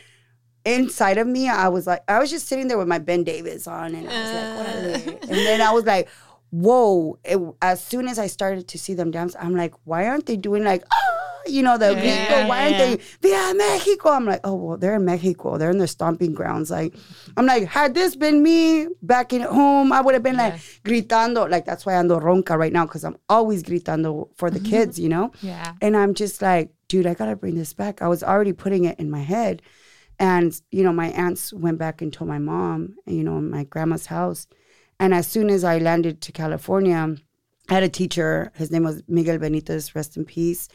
inside 0.65 1.19
of 1.19 1.27
me, 1.27 1.49
I 1.49 1.69
was 1.69 1.87
like, 1.87 2.03
I 2.09 2.19
was 2.19 2.31
just 2.31 2.49
sitting 2.49 2.69
there 2.69 2.79
with 2.79 2.89
my 2.89 2.99
Ben 2.99 3.25
Davis 3.25 3.67
on, 3.67 3.95
and 3.95 4.09
I 4.09 4.21
was 4.21 4.33
like, 4.33 4.57
what 4.57 4.75
are 4.75 4.83
they? 4.83 5.19
And 5.23 5.47
then 5.47 5.61
I 5.61 5.73
was 5.73 5.85
like, 5.85 6.09
whoa. 6.51 7.19
It, 7.25 7.39
as 7.63 7.83
soon 7.83 8.09
as 8.09 8.19
I 8.19 8.27
started 8.27 8.69
to 8.69 8.79
see 8.79 8.95
them 8.95 9.11
dance, 9.11 9.37
I'm 9.39 9.55
like, 9.55 9.75
why 9.85 10.07
aren't 10.09 10.27
they 10.27 10.37
doing 10.37 10.65
like, 10.65 10.85
ah, 10.91 11.14
you 11.47 11.63
know, 11.63 11.79
the 11.79 11.93
Yeah, 11.93 12.27
grito? 12.27 12.49
Why 12.49 12.65
aren't 12.65 12.79
they, 12.79 12.97
Viva 13.23 13.55
Mexico? 13.55 14.11
I'm 14.11 14.25
like, 14.25 14.41
oh, 14.45 14.55
well, 14.55 14.77
they're 14.77 14.97
in 14.97 15.05
Mexico. 15.05 15.59
They're 15.59 15.71
in 15.71 15.79
their 15.79 15.87
stomping 15.87 16.35
grounds. 16.35 16.71
Like, 16.71 16.95
I'm 17.37 17.47
like, 17.47 17.67
had 17.67 17.95
this 17.95 18.17
been 18.17 18.43
me 18.43 18.89
back 19.03 19.33
in 19.33 19.43
home, 19.43 19.93
I 19.93 20.01
would 20.01 20.15
have 20.15 20.23
been 20.23 20.37
like 20.37 20.55
gritando. 20.85 21.51
Like, 21.51 21.65
that's 21.65 21.85
why 21.87 21.97
I'm 21.97 22.09
ando 22.09 22.23
ronca 22.23 22.57
right 22.57 22.73
now, 22.73 22.87
because 22.87 23.05
I'm 23.05 23.17
always 23.29 23.63
gritando 23.63 24.29
for 24.37 24.51
the 24.51 24.59
mm-hmm. 24.59 24.71
kids, 24.71 24.99
you 24.99 25.09
know? 25.09 25.33
Yeah. 25.41 25.75
And 25.81 25.97
I'm 25.97 26.15
just 26.15 26.43
like, 26.43 26.73
dude, 26.89 27.07
I 27.07 27.15
gotta 27.15 27.37
bring 27.37 27.55
this 27.55 27.73
back. 27.73 28.03
I 28.03 28.09
was 28.09 28.23
already 28.23 28.53
putting 28.53 28.85
it 28.85 28.99
in 28.99 29.11
my 29.11 29.23
head. 29.23 29.63
And, 30.19 30.61
you 30.71 30.85
know, 30.85 30.93
my 30.93 31.09
aunts 31.09 31.53
went 31.53 31.79
back 31.79 32.01
and 32.01 32.13
told 32.13 32.29
my 32.29 32.39
mom, 32.39 32.97
you 33.07 33.25
know, 33.25 33.39
in 33.39 33.51
my 33.51 33.65
grandma's 33.65 34.07
house. 34.07 34.47
And 35.01 35.13
as 35.13 35.27
soon 35.27 35.51
as 35.51 35.65
I 35.65 35.79
landed 35.79 36.21
to 36.23 36.33
California, 36.33 37.17
I 37.69 37.75
had 37.75 37.83
a 37.83 37.89
teacher. 37.89 38.53
His 38.55 38.71
name 38.71 38.85
was 38.85 39.03
Miguel 39.09 39.39
Benitez, 39.39 39.95
rest 39.95 40.17
in 40.17 40.25
peace. 40.25 40.69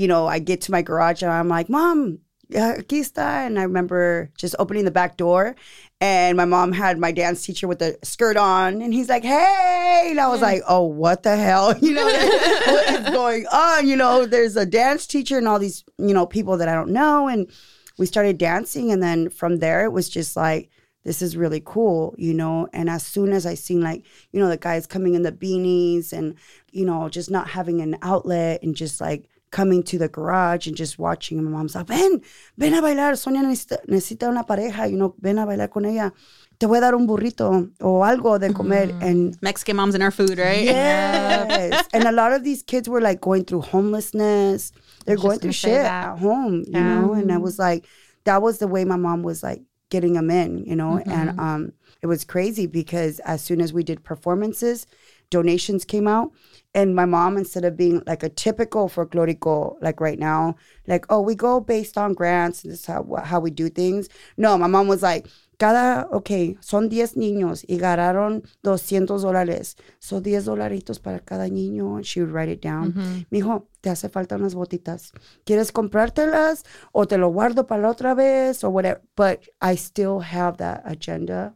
You 0.00 0.08
know, 0.08 0.26
I 0.26 0.38
get 0.38 0.62
to 0.62 0.72
my 0.72 0.80
garage 0.80 1.22
and 1.22 1.30
I'm 1.30 1.48
like, 1.48 1.68
Mom, 1.68 2.20
uh, 2.54 2.74
aquí 2.78 3.00
está. 3.00 3.46
And 3.46 3.58
I 3.58 3.64
remember 3.64 4.30
just 4.38 4.56
opening 4.58 4.86
the 4.86 4.90
back 4.90 5.18
door 5.18 5.54
and 6.00 6.38
my 6.38 6.46
mom 6.46 6.72
had 6.72 6.98
my 6.98 7.12
dance 7.12 7.44
teacher 7.44 7.68
with 7.68 7.80
the 7.80 7.98
skirt 8.02 8.38
on 8.38 8.80
and 8.80 8.94
he's 8.94 9.10
like, 9.10 9.22
Hey. 9.22 10.08
And 10.10 10.18
I 10.18 10.28
was 10.28 10.40
like, 10.40 10.62
Oh, 10.66 10.84
what 10.84 11.22
the 11.22 11.36
hell? 11.36 11.74
You 11.82 11.92
know, 11.92 12.04
what 12.04 12.88
is 12.88 13.10
going 13.14 13.46
on? 13.52 13.86
You 13.86 13.96
know, 13.96 14.24
there's 14.24 14.56
a 14.56 14.64
dance 14.64 15.06
teacher 15.06 15.36
and 15.36 15.46
all 15.46 15.58
these, 15.58 15.84
you 15.98 16.14
know, 16.14 16.24
people 16.24 16.56
that 16.56 16.68
I 16.68 16.74
don't 16.74 16.90
know. 16.92 17.28
And 17.28 17.50
we 17.98 18.06
started 18.06 18.38
dancing. 18.38 18.90
And 18.90 19.02
then 19.02 19.28
from 19.28 19.58
there, 19.58 19.84
it 19.84 19.92
was 19.92 20.08
just 20.08 20.34
like, 20.34 20.70
this 21.04 21.22
is 21.22 21.36
really 21.36 21.62
cool, 21.64 22.14
you 22.18 22.34
know. 22.34 22.68
And 22.72 22.88
as 22.88 23.04
soon 23.04 23.32
as 23.32 23.46
I 23.46 23.54
seen 23.54 23.82
like, 23.82 24.04
you 24.32 24.40
know, 24.40 24.48
the 24.48 24.56
guys 24.56 24.86
coming 24.86 25.14
in 25.14 25.22
the 25.22 25.32
beanies 25.32 26.12
and, 26.12 26.34
you 26.72 26.84
know, 26.84 27.08
just 27.08 27.30
not 27.30 27.48
having 27.48 27.80
an 27.80 27.96
outlet 28.02 28.62
and 28.62 28.74
just 28.74 29.00
like 29.00 29.28
coming 29.50 29.82
to 29.82 29.98
the 29.98 30.08
garage 30.08 30.66
and 30.66 30.76
just 30.76 30.98
watching. 30.98 31.38
And 31.38 31.50
my 31.50 31.58
mom's 31.58 31.74
like, 31.74 31.86
ven, 31.86 32.20
ven 32.56 32.74
a 32.74 32.80
bailar. 32.82 33.16
Sonia 33.16 33.42
necesita, 33.42 33.84
necesita 33.88 34.28
una 34.28 34.44
pareja, 34.44 34.88
you 34.90 34.96
know, 34.96 35.14
ven 35.20 35.38
a 35.38 35.46
bailar 35.46 35.68
con 35.70 35.84
ella. 35.86 36.12
Te 36.58 36.66
voy 36.66 36.76
a 36.78 36.80
dar 36.82 36.94
un 36.94 37.06
burrito 37.06 37.70
o 37.80 38.00
algo 38.04 38.38
de 38.38 38.52
comer. 38.52 38.90
And 39.00 39.36
Mexican 39.42 39.76
moms 39.76 39.94
and 39.94 40.02
our 40.04 40.10
food, 40.10 40.38
right? 40.38 40.62
Yes. 40.64 41.88
and 41.92 42.04
a 42.04 42.12
lot 42.12 42.32
of 42.32 42.44
these 42.44 42.62
kids 42.62 42.88
were 42.88 43.00
like 43.00 43.20
going 43.20 43.44
through 43.44 43.62
homelessness. 43.62 44.72
They're 45.06 45.16
going 45.16 45.38
through 45.38 45.52
shit 45.52 45.72
that. 45.82 46.04
at 46.12 46.18
home, 46.18 46.64
you 46.66 46.72
Yeah. 46.72 47.00
know? 47.00 47.12
And 47.14 47.32
I 47.32 47.38
was 47.38 47.58
like, 47.58 47.86
that 48.24 48.42
was 48.42 48.58
the 48.58 48.68
way 48.68 48.84
my 48.84 48.96
mom 48.96 49.22
was 49.22 49.42
like 49.42 49.62
getting 49.88 50.12
them 50.12 50.30
in, 50.30 50.64
you 50.64 50.76
know? 50.76 50.98
And 51.06 51.40
um, 51.40 51.72
it 52.02 52.06
was 52.06 52.24
crazy 52.24 52.66
because 52.66 53.18
as 53.20 53.42
soon 53.42 53.60
as 53.60 53.72
we 53.72 53.82
did 53.82 54.04
performances, 54.04 54.86
donations 55.30 55.84
came 55.84 56.06
out. 56.06 56.30
And 56.72 56.94
my 56.94 57.04
mom, 57.04 57.36
instead 57.36 57.64
of 57.64 57.76
being 57.76 58.00
like 58.06 58.22
a 58.22 58.28
typical 58.28 58.88
folklorico, 58.88 59.76
like 59.82 60.00
right 60.00 60.18
now, 60.18 60.54
like, 60.86 61.04
oh, 61.10 61.20
we 61.20 61.34
go 61.34 61.58
based 61.60 61.98
on 61.98 62.14
grants 62.14 62.62
and 62.62 62.72
this 62.72 62.80
is 62.80 62.86
how, 62.86 63.04
how 63.24 63.40
we 63.40 63.50
do 63.50 63.68
things. 63.68 64.08
No, 64.36 64.56
my 64.56 64.68
mom 64.68 64.86
was 64.86 65.02
like, 65.02 65.26
cada, 65.58 66.06
ok, 66.12 66.56
son 66.60 66.88
10 66.88 67.16
niños 67.16 67.64
y 67.68 67.76
ganaron 67.76 68.44
200 68.62 69.20
dólares. 69.20 69.74
Son 69.98 70.22
10 70.22 70.44
dolaritos 70.44 71.00
para 71.00 71.18
cada 71.18 71.48
niño. 71.48 72.04
She 72.04 72.20
would 72.20 72.30
write 72.32 72.48
it 72.48 72.62
down. 72.62 72.92
Mm-hmm. 72.92 73.20
Mijo, 73.32 73.66
te 73.80 73.90
hace 73.90 74.08
falta 74.08 74.36
unas 74.36 74.54
botitas. 74.54 75.12
¿Quieres 75.44 75.72
comprártelas 75.72 76.64
o 76.92 77.04
te 77.06 77.18
lo 77.18 77.30
guardo 77.30 77.66
para 77.66 77.82
la 77.82 77.90
otra 77.90 78.14
vez 78.14 78.62
or 78.62 78.70
whatever? 78.70 79.02
But 79.16 79.40
I 79.60 79.74
still 79.74 80.20
have 80.20 80.58
that 80.58 80.82
agenda 80.84 81.52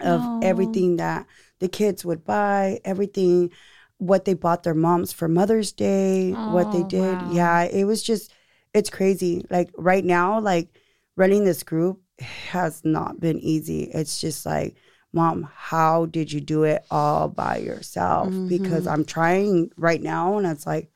of 0.00 0.20
Oh. 0.24 0.40
everything 0.42 0.96
that 0.96 1.26
the 1.60 1.68
kids 1.68 2.04
would 2.04 2.24
buy, 2.24 2.80
everything, 2.84 3.50
what 3.98 4.24
they 4.24 4.34
bought 4.34 4.62
their 4.62 4.74
moms 4.74 5.12
for 5.12 5.28
Mother's 5.28 5.72
Day, 5.72 6.32
what 6.32 6.72
they 6.72 6.82
Oh, 6.82 6.88
did. 6.88 7.14
wow. 7.14 7.30
Yeah, 7.32 7.62
it 7.62 7.84
was 7.84 8.02
just, 8.02 8.32
it's 8.72 8.90
crazy. 8.90 9.44
Like 9.50 9.70
right 9.76 10.04
now, 10.04 10.40
like 10.40 10.68
running 11.16 11.44
this 11.44 11.62
group 11.62 12.00
has 12.18 12.84
not 12.84 13.20
been 13.20 13.38
easy. 13.40 13.84
It's 13.84 14.20
just 14.20 14.44
like, 14.44 14.76
Mom, 15.12 15.48
how 15.54 16.06
did 16.06 16.32
you 16.32 16.40
do 16.40 16.64
it 16.64 16.84
all 16.90 17.28
by 17.28 17.58
yourself? 17.58 18.28
Because 18.48 18.84
mm-hmm. 18.84 18.88
I'm 18.88 19.04
trying 19.04 19.70
right 19.76 20.02
now, 20.02 20.38
and 20.38 20.46
it's 20.46 20.66
like, 20.66 20.90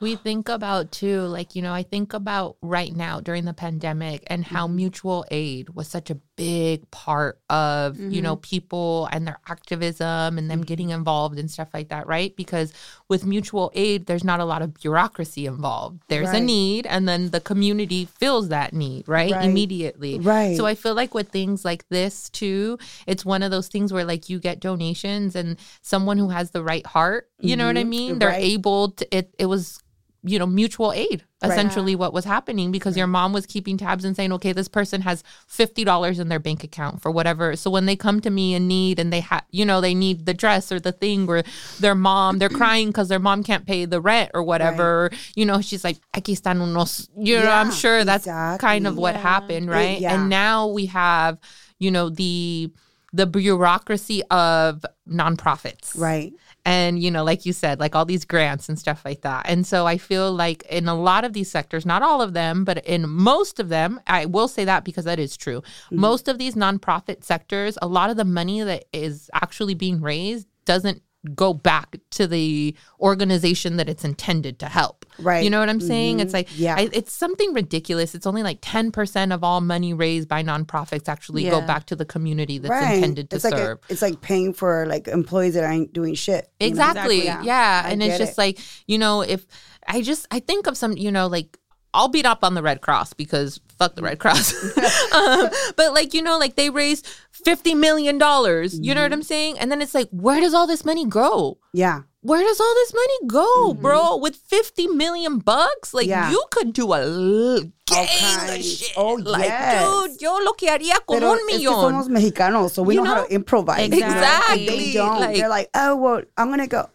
We 0.00 0.16
think 0.16 0.48
about 0.48 0.92
too, 0.92 1.20
like, 1.22 1.54
you 1.54 1.62
know, 1.62 1.72
I 1.72 1.82
think 1.82 2.12
about 2.12 2.56
right 2.60 2.94
now 2.94 3.20
during 3.20 3.44
the 3.44 3.54
pandemic 3.54 4.24
and 4.26 4.44
how 4.44 4.66
mm-hmm. 4.66 4.76
mutual 4.76 5.24
aid 5.30 5.70
was 5.70 5.88
such 5.88 6.10
a 6.10 6.16
big 6.36 6.90
part 6.90 7.38
of, 7.48 7.98
you 7.98 8.20
know, 8.20 8.34
mm-hmm. 8.34 8.40
people 8.40 9.08
and 9.12 9.26
their 9.26 9.38
activism 9.48 10.36
and 10.36 10.50
them 10.50 10.62
getting 10.62 10.88
mm-hmm. 10.88 10.98
involved 10.98 11.38
and 11.38 11.50
stuff 11.50 11.68
like 11.72 11.88
that, 11.88 12.06
right? 12.06 12.36
Because 12.36 12.74
with 13.08 13.24
mutual 13.24 13.70
aid, 13.74 14.06
there's 14.06 14.24
not 14.24 14.40
a 14.40 14.44
lot 14.44 14.62
of 14.62 14.74
bureaucracy 14.74 15.46
involved. 15.46 16.02
There's 16.08 16.30
a 16.30 16.40
need, 16.40 16.86
and 16.86 17.08
then 17.08 17.30
the 17.30 17.40
community 17.40 18.04
fills 18.04 18.48
that 18.48 18.72
need, 18.72 19.08
right? 19.08 19.32
Right. 19.32 19.44
Immediately. 19.44 20.18
Right. 20.18 20.56
So 20.56 20.66
I 20.66 20.74
feel 20.74 20.94
like 20.94 21.14
with 21.14 21.28
things 21.28 21.64
like 21.64 21.88
this 21.88 22.28
too, 22.30 22.78
it's 23.06 23.24
one 23.24 23.42
of 23.42 23.50
those 23.50 23.68
things 23.68 23.92
where 23.92 24.04
like 24.04 24.28
you 24.28 24.40
get 24.40 24.60
donations 24.60 25.36
and 25.36 25.56
someone 25.82 26.18
who 26.18 26.30
has 26.30 26.50
the 26.50 26.62
right 26.62 26.84
heart, 26.84 27.30
you 27.38 27.56
know 27.56 27.66
what 27.66 27.78
I 27.78 27.84
mean? 27.84 28.18
They're 28.18 28.30
Right. 28.30 28.42
able 28.42 28.90
to 28.90 29.16
it 29.16 29.34
it 29.38 29.46
was 29.46 29.80
you 30.26 30.38
know 30.38 30.46
mutual 30.46 30.92
aid 30.92 31.24
Right. 31.42 31.52
essentially 31.52 31.94
what 31.94 32.14
was 32.14 32.24
happening 32.24 32.72
because 32.72 32.96
your 32.96 33.06
mom 33.06 33.34
was 33.34 33.44
keeping 33.44 33.76
tabs 33.76 34.02
and 34.06 34.16
saying 34.16 34.32
okay 34.32 34.52
this 34.54 34.66
person 34.68 35.02
has 35.02 35.22
$50 35.50 36.18
in 36.18 36.28
their 36.30 36.38
bank 36.38 36.64
account 36.64 37.02
for 37.02 37.10
whatever 37.10 37.54
so 37.54 37.70
when 37.70 37.84
they 37.84 37.96
come 37.96 38.20
to 38.22 38.30
me 38.30 38.54
in 38.54 38.66
need 38.66 38.98
and 38.98 39.12
they 39.12 39.20
have 39.20 39.44
you 39.50 39.66
know 39.66 39.82
they 39.82 39.92
need 39.94 40.24
the 40.24 40.32
dress 40.32 40.72
or 40.72 40.80
the 40.80 40.92
thing 40.92 41.28
or 41.28 41.42
their 41.80 41.94
mom 41.94 42.38
they're 42.38 42.48
crying 42.48 42.88
because 42.88 43.08
their 43.08 43.18
mom 43.18 43.42
can't 43.42 43.66
pay 43.66 43.84
the 43.84 44.00
rent 44.00 44.30
or 44.32 44.42
whatever 44.42 45.10
you 45.36 45.44
know 45.44 45.60
she's 45.60 45.84
like 45.84 45.98
aquí 46.16 46.32
están 46.32 46.56
unos 46.62 47.08
you 47.18 47.38
know 47.38 47.50
i'm 47.50 47.70
sure 47.70 48.04
that's 48.04 48.24
kind 48.58 48.86
of 48.86 48.96
what 48.96 49.14
Yeah. 49.14 49.20
happened 49.20 49.68
right 49.68 50.00
yeah. 50.00 50.14
and 50.14 50.30
now 50.30 50.68
we 50.68 50.86
have 50.86 51.38
you 51.78 51.90
know 51.90 52.08
the 52.08 52.72
the 53.12 53.26
bureaucracy 53.26 54.22
of 54.30 54.84
nonprofits 55.08 55.96
right. 55.98 56.32
And 56.64 57.02
you 57.02 57.10
know 57.10 57.24
like 57.24 57.44
you 57.44 57.52
said 57.52 57.78
like 57.80 57.94
all 57.94 58.04
these 58.04 58.24
grants 58.24 58.68
and 58.68 58.78
stuff 58.78 59.04
like 59.04 59.22
that. 59.22 59.46
And 59.48 59.66
so 59.66 59.86
i 59.86 59.98
feel 59.98 60.32
like 60.32 60.64
in 60.64 60.88
a 60.88 60.94
lot 60.94 61.24
of 61.24 61.32
these 61.32 61.50
sectors 61.50 61.84
not 61.86 62.02
all 62.02 62.20
of 62.22 62.32
them 62.32 62.64
but 62.64 62.84
in 62.86 63.08
most 63.08 63.60
of 63.60 63.68
them 63.68 64.00
i 64.06 64.26
will 64.26 64.48
say 64.48 64.64
that 64.64 64.84
because 64.84 65.04
that 65.04 65.18
is 65.18 65.36
true 65.36 65.60
mm-hmm. 65.60 66.00
most 66.00 66.28
of 66.28 66.38
these 66.38 66.54
nonprofit 66.54 67.24
sectors 67.24 67.78
a 67.82 67.86
lot 67.86 68.10
of 68.10 68.16
the 68.16 68.24
money 68.24 68.62
that 68.62 68.84
is 68.92 69.30
actually 69.34 69.74
being 69.74 70.00
raised 70.00 70.46
doesn't 70.64 71.02
go 71.34 71.54
back 71.54 71.96
to 72.10 72.26
the 72.26 72.74
organization 73.00 73.76
that 73.76 73.88
it's 73.88 74.04
intended 74.04 74.58
to 74.58 74.66
help 74.66 75.06
Right. 75.18 75.44
you 75.44 75.50
know 75.50 75.60
what 75.60 75.68
i'm 75.68 75.80
saying 75.80 76.20
it's 76.20 76.32
mm-hmm. 76.32 76.36
like 76.38 76.58
Yeah. 76.58 76.74
I, 76.76 76.88
it's 76.92 77.12
something 77.12 77.52
ridiculous 77.54 78.14
it's 78.14 78.26
only 78.26 78.42
like 78.42 78.60
10% 78.60 79.32
of 79.32 79.44
all 79.44 79.60
money 79.60 79.94
raised 79.94 80.28
by 80.28 80.42
nonprofits 80.42 81.08
actually 81.08 81.44
go 81.44 81.60
back 81.60 81.86
to 81.86 81.96
the 81.96 82.04
community 82.04 82.58
that's 82.58 82.70
right. 82.70 82.96
intended 82.96 83.30
to 83.30 83.36
it's 83.36 83.44
like 83.44 83.54
serve 83.54 83.78
A, 83.88 83.92
it's 83.92 84.02
like 84.02 84.20
paying 84.20 84.52
for 84.52 84.86
like 84.86 85.08
employees 85.08 85.54
that 85.54 85.64
aren't 85.64 85.92
doing 85.92 86.14
shit. 86.14 86.50
Exactly. 86.60 87.18
Exactly. 87.18 87.46
Yeah. 87.46 87.82
I 87.84 87.90
And 87.90 88.02
it's 88.02 88.18
just 88.18 88.32
it. 88.32 88.38
like, 88.38 88.58
you 88.86 88.98
know, 88.98 89.22
if 89.22 89.46
I 89.86 90.02
just, 90.02 90.26
I 90.30 90.40
think 90.40 90.66
of 90.66 90.76
some, 90.76 90.92
you 90.96 91.10
know, 91.10 91.26
like, 91.26 91.58
I'll 91.94 92.08
beat 92.08 92.26
up 92.26 92.42
on 92.44 92.54
the 92.54 92.62
Red 92.62 92.80
Cross 92.82 93.14
because 93.14 93.60
fuck 93.78 93.94
the 93.94 94.02
Red 94.02 94.18
Cross. 94.18 94.52
um, 95.14 95.48
but 95.76 95.92
like, 95.94 96.12
you 96.12 96.22
know, 96.22 96.38
like 96.38 96.56
they 96.56 96.68
raised 96.70 97.06
$50 97.46 97.76
million. 97.76 98.16
You 98.16 98.20
know 98.20 98.30
Mm-hmm. 98.30 98.98
what 98.98 99.12
I'm 99.12 99.22
saying? 99.22 99.58
And 99.58 99.70
then 99.70 99.80
it's 99.80 99.94
like, 99.94 100.08
where 100.10 100.40
does 100.40 100.52
all 100.54 100.66
this 100.66 100.84
money 100.84 101.06
go? 101.06 101.58
Yeah. 101.72 102.02
Where 102.22 102.40
does 102.42 102.58
all 102.58 102.74
this 102.74 102.94
money 102.94 103.26
go, 103.28 103.74
bro? 103.74 104.16
With 104.16 104.34
50 104.36 104.88
million 104.88 105.38
bucks? 105.38 105.92
Like, 105.94 106.04
Mm-hmm. 106.08 106.10
Yeah. 106.10 106.30
you 106.30 106.42
could 106.50 106.72
do 106.72 106.92
a 106.94 107.02
l- 107.02 107.60
gang 107.86 108.48
of 108.58 108.64
shit. 108.64 108.92
Oh, 108.96 109.14
like, 109.22 109.44
yes. 109.44 109.84
dude, 109.84 110.20
yo 110.22 110.38
lo 110.38 110.52
que 110.54 110.68
haría 110.70 110.94
con 111.06 111.18
Pero 111.18 111.32
un 111.32 111.38
es 111.38 111.44
que 111.46 111.58
millón. 111.58 111.92
somos 111.92 112.08
mexicanos, 112.08 112.70
so 112.72 112.82
we 112.82 112.94
You 112.94 113.02
know, 113.04 113.14
how 113.14 113.24
to 113.26 113.34
improvise. 113.34 113.90
you 113.90 114.00
know? 114.00 114.06
Exactly. 114.06 114.66
They 114.66 114.92
don't. 114.94 115.20
Like- 115.20 115.36
They're 115.36 115.48
like, 115.50 115.68
oh, 115.74 115.96
well, 115.96 116.22
I'm 116.38 116.48
going 116.48 116.60
to 116.60 116.66
go. 116.66 116.88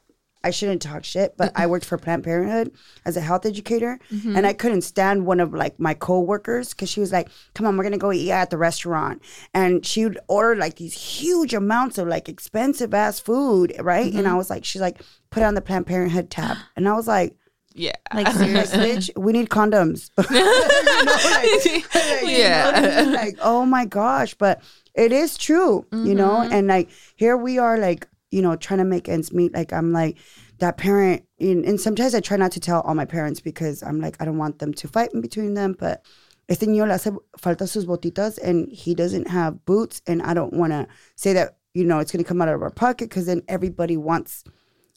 I 0.44 0.52
shouldn't 0.52 0.82
talk 0.82 1.04
shit, 1.04 1.36
but 1.38 1.52
I 1.56 1.68
worked 1.68 1.86
for 1.86 1.98
Planned 1.98 2.24
Parenthood 2.24 2.72
as 3.06 3.18
a 3.18 3.22
health 3.22 3.46
educator, 3.46 4.00
Mm-hmm. 4.12 4.36
and 4.38 4.48
I 4.48 4.54
couldn't 4.54 4.84
stand 4.84 5.26
one 5.26 5.40
of 5.42 5.54
like 5.54 5.80
my 5.80 5.94
coworkers 5.94 6.70
because 6.70 6.90
she 6.90 7.00
was 7.02 7.12
like, 7.12 7.28
"Come 7.56 7.66
on, 7.66 7.76
we're 7.76 7.84
gonna 7.84 7.98
go 7.98 8.12
eat 8.14 8.32
at 8.32 8.50
the 8.50 8.58
restaurant," 8.58 9.22
and 9.54 9.86
she 9.86 10.06
would 10.06 10.18
order 10.30 10.56
like 10.56 10.76
these 10.78 10.94
huge 10.94 11.54
amounts 11.54 11.98
of 11.98 12.08
like 12.08 12.30
expensive 12.30 12.94
ass 12.94 13.20
food, 13.20 13.74
right? 13.80 14.06
And 14.14 14.24
Mm-hmm. 14.24 14.34
I 14.34 14.38
was 14.38 14.50
like, 14.50 14.64
she's 14.64 14.82
like, 14.82 15.02
"Put 15.30 15.44
it 15.44 15.46
on 15.46 15.56
the 15.56 15.62
Planned 15.62 15.88
Parenthood 15.88 16.30
tab," 16.30 16.58
and 16.76 16.88
I 16.88 16.94
was 16.94 17.08
like, 17.08 17.36
yeah. 17.76 17.92
Like 18.14 18.28
like, 18.28 18.36
seriously. 18.38 18.80
bitch, 18.80 19.18
we 19.18 19.32
need 19.34 19.50
condoms. 19.50 20.10
You 20.30 21.06
know, 21.06 21.12
like- 21.14 21.96
like, 21.96 22.22
you 22.24 22.38
Yeah. 22.44 22.72
know 22.72 22.82
what 22.82 22.92
I 22.94 23.04
mean? 23.04 23.14
Like, 23.14 23.38
oh 23.42 23.66
my 23.66 23.86
gosh. 23.86 24.34
But 24.34 24.62
it 24.96 25.12
is 25.12 25.38
true, 25.38 25.86
you 25.92 26.16
know? 26.16 26.38
Mm-hmm. 26.44 26.54
And 26.54 26.68
like, 26.68 26.90
here 27.16 27.38
we 27.38 27.58
are, 27.60 27.78
like, 27.78 28.08
you 28.32 28.42
know, 28.42 28.56
trying 28.56 28.80
to 28.80 28.86
make 28.86 29.10
ends 29.10 29.34
meet. 29.34 29.54
Like, 29.54 29.74
I'm 29.74 29.92
like, 29.92 30.18
that 30.60 30.78
parent, 30.78 31.24
and, 31.40 31.66
and 31.66 31.80
sometimes 31.80 32.14
I 32.14 32.20
try 32.20 32.38
not 32.38 32.52
to 32.54 32.60
tell 32.60 32.82
all 32.82 32.96
my 32.96 33.06
parents 33.06 33.40
because 33.40 33.82
I'm 33.82 34.00
like, 34.00 34.18
I 34.20 34.26
don't 34.26 34.38
want 34.38 34.60
them 34.60 34.74
to 34.74 34.88
fight 34.88 35.14
in 35.14 35.22
between 35.22 35.54
them. 35.54 35.76
But 35.78 36.04
este 36.48 36.62
niño 36.62 36.88
le 36.88 36.94
hace 36.94 37.12
falta 37.38 37.68
sus 37.68 37.86
botitas 37.86 38.38
and 38.38 38.70
he 38.72 38.94
doesn't 38.94 39.28
have 39.28 39.66
boots. 39.66 40.02
And 40.08 40.22
I 40.22 40.34
don't 40.34 40.54
want 40.54 40.74
to 40.74 40.88
say 41.16 41.34
that, 41.34 41.58
you 41.74 41.86
know, 41.86 42.00
it's 42.00 42.12
going 42.12 42.24
to 42.24 42.28
come 42.28 42.42
out 42.42 42.50
of 42.50 42.62
our 42.62 42.72
pocket 42.72 43.10
because 43.10 43.26
then 43.26 43.42
everybody 43.48 43.98
wants. 43.98 44.44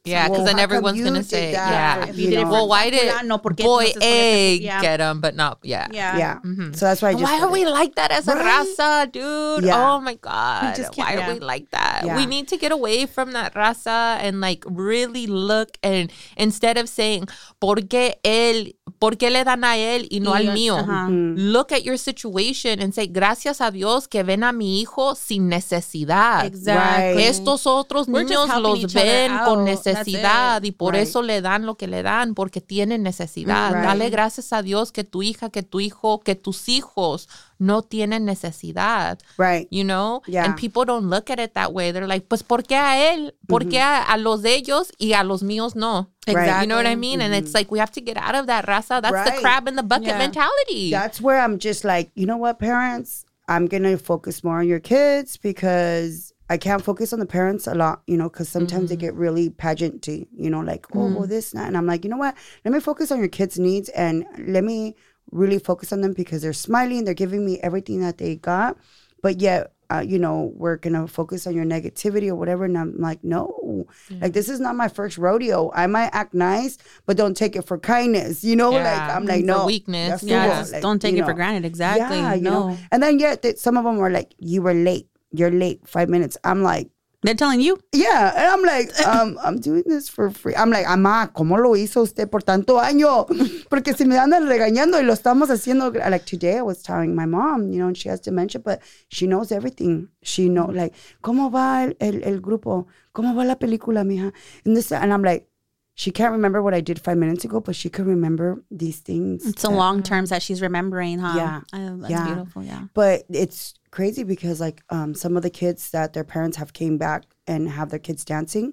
Yeah, 0.04 0.26
because 0.26 0.38
Well, 0.42 0.46
then 0.46 0.58
everyone's 0.58 0.98
gonna 1.00 1.22
did 1.22 1.30
say, 1.30 1.52
that 1.52 1.70
yeah. 1.70 2.06
you 2.12 2.30
did 2.30 2.40
it 2.40 2.42
know? 2.42 2.50
well, 2.50 2.66
why 2.68 2.90
did 2.90 3.06
fulano, 3.12 3.38
¿por 3.40 3.54
qué 3.54 3.62
boy 3.62 3.86
A 4.02 4.58
get 4.58 4.96
them, 4.98 5.20
but 5.20 5.36
not 5.36 5.58
yeah. 5.62 5.86
Yeah. 5.92 6.16
Yeah. 6.18 6.38
Mhm. 6.44 6.74
So 6.74 6.86
that's 6.86 7.00
why 7.02 7.10
I 7.10 7.12
just. 7.14 7.22
Why 7.22 7.38
are 7.38 7.48
we 7.52 7.64
like 7.64 7.94
that 7.94 8.10
as 8.10 8.26
a 8.26 8.34
Right? 8.34 8.66
raza, 8.66 9.06
dude? 9.12 9.64
Yeah. 9.64 9.78
Oh 9.78 10.00
my 10.00 10.14
god, 10.18 10.74
just 10.74 10.90
can't- 10.92 11.06
why 11.06 11.14
yeah. 11.14 11.30
are 11.30 11.34
we 11.34 11.38
like 11.38 11.70
that? 11.70 12.02
Yeah. 12.04 12.16
We 12.16 12.26
need 12.26 12.48
to 12.48 12.56
get 12.56 12.72
away 12.72 13.06
from 13.06 13.30
that 13.34 13.54
raza 13.54 14.18
and 14.18 14.40
like 14.40 14.64
really 14.66 15.28
look 15.28 15.78
and 15.84 16.10
instead 16.36 16.78
of 16.78 16.88
saying 16.88 17.28
por 17.60 17.76
qué 17.86 18.14
él, 18.24 18.74
por 18.98 19.12
qué 19.14 19.30
le 19.30 19.44
dan 19.44 19.62
a 19.62 19.76
él 19.78 20.08
y 20.10 20.18
no 20.18 20.32
Y 20.34 20.38
al 20.48 20.52
mío. 20.52 20.78
ajá. 20.82 21.06
Mm. 21.10 21.52
Look 21.52 21.70
at 21.70 21.84
your 21.84 21.96
situation 21.96 22.80
and 22.82 22.92
say 22.92 23.06
gracias 23.06 23.60
a 23.60 23.70
Dios 23.70 24.08
que 24.08 24.24
ven 24.24 24.42
a 24.42 24.50
mi 24.52 24.80
hijo 24.82 25.14
sin 25.14 25.48
necesidad. 25.48 26.44
Exactly. 26.44 27.22
Estos 27.22 27.68
otros 27.68 28.08
We're 28.08 28.24
niños 28.24 28.48
los 28.60 28.92
ven 28.92 29.30
con 29.44 29.60
out. 29.60 29.68
Necesidad 29.98 30.62
y 30.62 30.72
por 30.72 30.94
Right. 30.94 31.02
eso 31.08 31.22
le 31.22 31.40
dan 31.40 31.66
lo 31.66 31.76
que 31.76 31.86
le 31.86 32.02
dan 32.02 32.34
porque 32.34 32.60
tienen 32.60 33.02
necesidad. 33.02 33.72
Right. 33.72 33.84
Dale 33.84 34.10
gracias 34.10 34.52
a 34.52 34.62
Dios 34.62 34.92
que 34.92 35.04
tu 35.04 35.22
hija, 35.22 35.50
que 35.50 35.62
tu 35.62 35.80
hijo, 35.80 36.20
que 36.20 36.34
tus 36.34 36.68
hijos 36.68 37.28
no 37.58 37.82
tienen 37.82 38.24
necesidad. 38.24 39.18
Right. 39.38 39.68
You 39.70 39.84
know? 39.84 40.22
Yeah. 40.26 40.44
And 40.44 40.56
people 40.56 40.84
don't 40.84 41.08
look 41.10 41.30
at 41.30 41.38
it 41.38 41.52
that 41.54 41.72
way. 41.72 41.92
They're 41.92 42.06
like, 42.08 42.26
pues 42.28 42.42
¿por 42.42 42.62
qué 42.64 42.76
a 42.76 43.12
él? 43.12 43.34
¿Por 43.46 43.68
qué 43.68 43.80
a, 43.80 44.02
a 44.02 44.16
los 44.16 44.42
de 44.42 44.54
ellos 44.54 44.92
y 44.98 45.12
a 45.12 45.22
los 45.24 45.42
míos 45.42 45.74
no? 45.76 46.10
Right. 46.26 46.60
You 46.62 46.66
know 46.66 46.76
what 46.76 46.86
I 46.86 46.96
mean? 46.96 47.20
And 47.20 47.34
it's 47.34 47.52
like 47.54 47.70
we 47.70 47.78
have 47.80 47.92
to 47.92 48.00
get 48.00 48.16
out 48.16 48.34
of 48.34 48.46
that 48.46 48.64
raza. 48.66 49.00
That's 49.02 49.30
the 49.30 49.40
crab 49.40 49.68
in 49.68 49.76
the 49.76 49.82
bucket 49.82 50.08
Yeah. 50.08 50.18
mentality. 50.18 50.90
That's 50.90 51.20
where 51.20 51.40
I'm 51.40 51.58
just 51.58 51.84
like, 51.84 52.10
you 52.14 52.26
know 52.26 52.36
what, 52.36 52.58
parents? 52.58 53.24
I'm 53.48 53.66
going 53.66 53.82
to 53.82 53.96
focus 53.98 54.44
more 54.44 54.60
on 54.60 54.68
your 54.68 54.78
kids 54.80 55.36
because 55.36 56.31
I 56.52 56.58
can't 56.58 56.84
focus 56.84 57.12
on 57.14 57.18
the 57.18 57.26
parents 57.26 57.66
a 57.66 57.74
lot, 57.74 58.02
you 58.06 58.16
know, 58.18 58.28
because 58.28 58.48
sometimes 58.48 58.90
they 58.90 58.96
get 58.96 59.14
really 59.14 59.48
pageanty, 59.48 60.26
you 60.36 60.50
know, 60.50 60.60
like, 60.60 60.84
oh, 60.94 61.06
well, 61.16 61.26
this, 61.26 61.52
and 61.52 61.60
that. 61.62 61.68
And 61.68 61.76
I'm 61.78 61.86
like, 61.86 62.04
you 62.04 62.10
know 62.10 62.18
what? 62.18 62.34
Let 62.64 62.72
me 62.74 62.80
focus 62.80 63.10
on 63.10 63.18
your 63.18 63.28
kids' 63.28 63.58
needs 63.58 63.88
and 63.90 64.26
let 64.38 64.62
me 64.62 64.94
really 65.30 65.58
focus 65.58 65.92
on 65.94 66.02
them 66.02 66.12
because 66.12 66.42
they're 66.42 66.52
smiling, 66.52 67.04
they're 67.04 67.14
giving 67.14 67.44
me 67.46 67.58
everything 67.60 68.00
that 68.02 68.18
they 68.18 68.36
got. 68.36 68.76
But 69.22 69.40
yet, 69.40 69.72
uh, 69.90 70.00
you 70.00 70.18
know, 70.18 70.52
we're 70.54 70.76
going 70.76 70.94
to 70.94 71.06
focus 71.06 71.46
on 71.46 71.54
your 71.54 71.64
negativity 71.64 72.28
or 72.28 72.34
whatever. 72.34 72.64
And 72.64 72.76
I'm 72.78 72.98
like, 72.98 73.22
no, 73.22 73.86
like, 74.20 74.32
this 74.32 74.48
is 74.48 74.58
not 74.60 74.74
my 74.74 74.88
first 74.88 75.16
rodeo. 75.18 75.70
I 75.74 75.86
might 75.86 76.10
act 76.12 76.34
nice, 76.34 76.78
but 77.06 77.16
don't 77.16 77.36
take 77.36 77.56
it 77.56 77.62
for 77.66 77.78
kindness, 77.78 78.42
you 78.42 78.56
know? 78.56 78.72
Yeah, 78.72 78.84
Like, 78.84 79.16
I'm 79.16 79.26
like, 79.26 79.44
no. 79.44 79.66
weakness, 79.66 80.22
Yeah, 80.22 80.64
Like, 80.72 80.82
don't 80.82 81.00
take 81.00 81.14
you 81.14 81.22
it 81.22 81.26
for 81.26 81.34
granted. 81.34 81.64
Exactly. 81.66 82.18
Yeah, 82.18 82.34
you 82.34 82.42
no. 82.42 82.68
know. 82.68 82.78
And 82.90 83.02
then 83.02 83.18
yet 83.18 83.42
that 83.42 83.58
some 83.58 83.76
of 83.76 83.84
them 83.84 83.96
were 83.98 84.10
like, 84.10 84.34
"You 84.38 84.62
were 84.62 84.74
late. 84.74 85.08
You're 85.32 85.50
late. 85.50 85.80
Five 85.86 86.08
minutes." 86.08 86.36
I'm 86.44 86.62
like, 86.62 86.90
They're 87.22 87.36
telling 87.36 87.60
you. 87.60 87.78
Yeah, 87.92 88.32
and 88.34 88.46
I'm 88.48 88.62
like, 88.62 88.90
um, 89.06 89.38
I'm 89.42 89.60
doing 89.60 89.84
this 89.86 90.08
for 90.08 90.30
free. 90.30 90.56
I'm 90.56 90.70
like, 90.70 90.86
ama, 90.88 91.30
¿cómo 91.32 91.56
lo 91.56 91.76
hizo 91.76 92.02
usted 92.02 92.28
por 92.28 92.40
tanto 92.40 92.80
año? 92.80 93.26
Porque 93.70 93.96
si 93.96 94.04
me 94.04 94.16
andan 94.18 94.48
regañando 94.48 94.98
y 94.98 95.04
lo 95.04 95.12
estamos 95.12 95.48
haciendo, 95.48 95.92
like 96.10 96.24
today 96.24 96.58
I 96.58 96.62
was 96.62 96.82
telling 96.82 97.14
my 97.14 97.26
mom, 97.26 97.70
you 97.70 97.78
know, 97.78 97.86
and 97.86 97.96
she 97.96 98.08
has 98.08 98.20
dementia, 98.20 98.60
but 98.60 98.80
she 99.08 99.28
knows 99.28 99.52
everything. 99.52 100.08
She 100.22 100.48
know, 100.48 100.66
like, 100.66 100.94
¿cómo 101.22 101.52
va 101.52 101.84
el, 101.84 101.96
el, 102.00 102.24
el 102.24 102.40
grupo? 102.40 102.88
¿Cómo 103.14 103.36
va 103.36 103.44
la 103.44 103.56
película, 103.56 104.02
mija? 104.04 104.32
And 104.64 104.76
this, 104.76 104.90
and 104.90 105.12
I'm 105.12 105.22
like, 105.22 105.46
she 105.94 106.10
can't 106.10 106.32
remember 106.32 106.62
what 106.62 106.72
I 106.74 106.80
did 106.80 106.98
five 107.00 107.18
minutes 107.18 107.44
ago, 107.44 107.60
but 107.60 107.76
she 107.76 107.88
can 107.90 108.06
remember 108.06 108.62
these 108.70 108.98
things. 109.00 109.46
It's 109.46 109.62
the 109.62 109.70
long 109.70 110.02
terms 110.02 110.30
that 110.30 110.42
she's 110.42 110.62
remembering, 110.62 111.18
huh? 111.18 111.34
Yeah. 111.36 111.60
Oh, 111.72 111.96
that's 111.98 112.10
Yeah. 112.10 112.26
beautiful. 112.26 112.62
Yeah. 112.64 112.84
But 112.94 113.24
it's 113.28 113.74
crazy 113.90 114.24
because 114.24 114.58
like 114.60 114.82
um, 114.88 115.14
some 115.14 115.36
of 115.36 115.42
the 115.42 115.50
kids 115.50 115.90
that 115.90 116.14
their 116.14 116.24
parents 116.24 116.56
have 116.56 116.72
came 116.72 116.96
back 116.96 117.24
and 117.46 117.68
have 117.68 117.90
their 117.90 117.98
kids 117.98 118.24
dancing, 118.24 118.72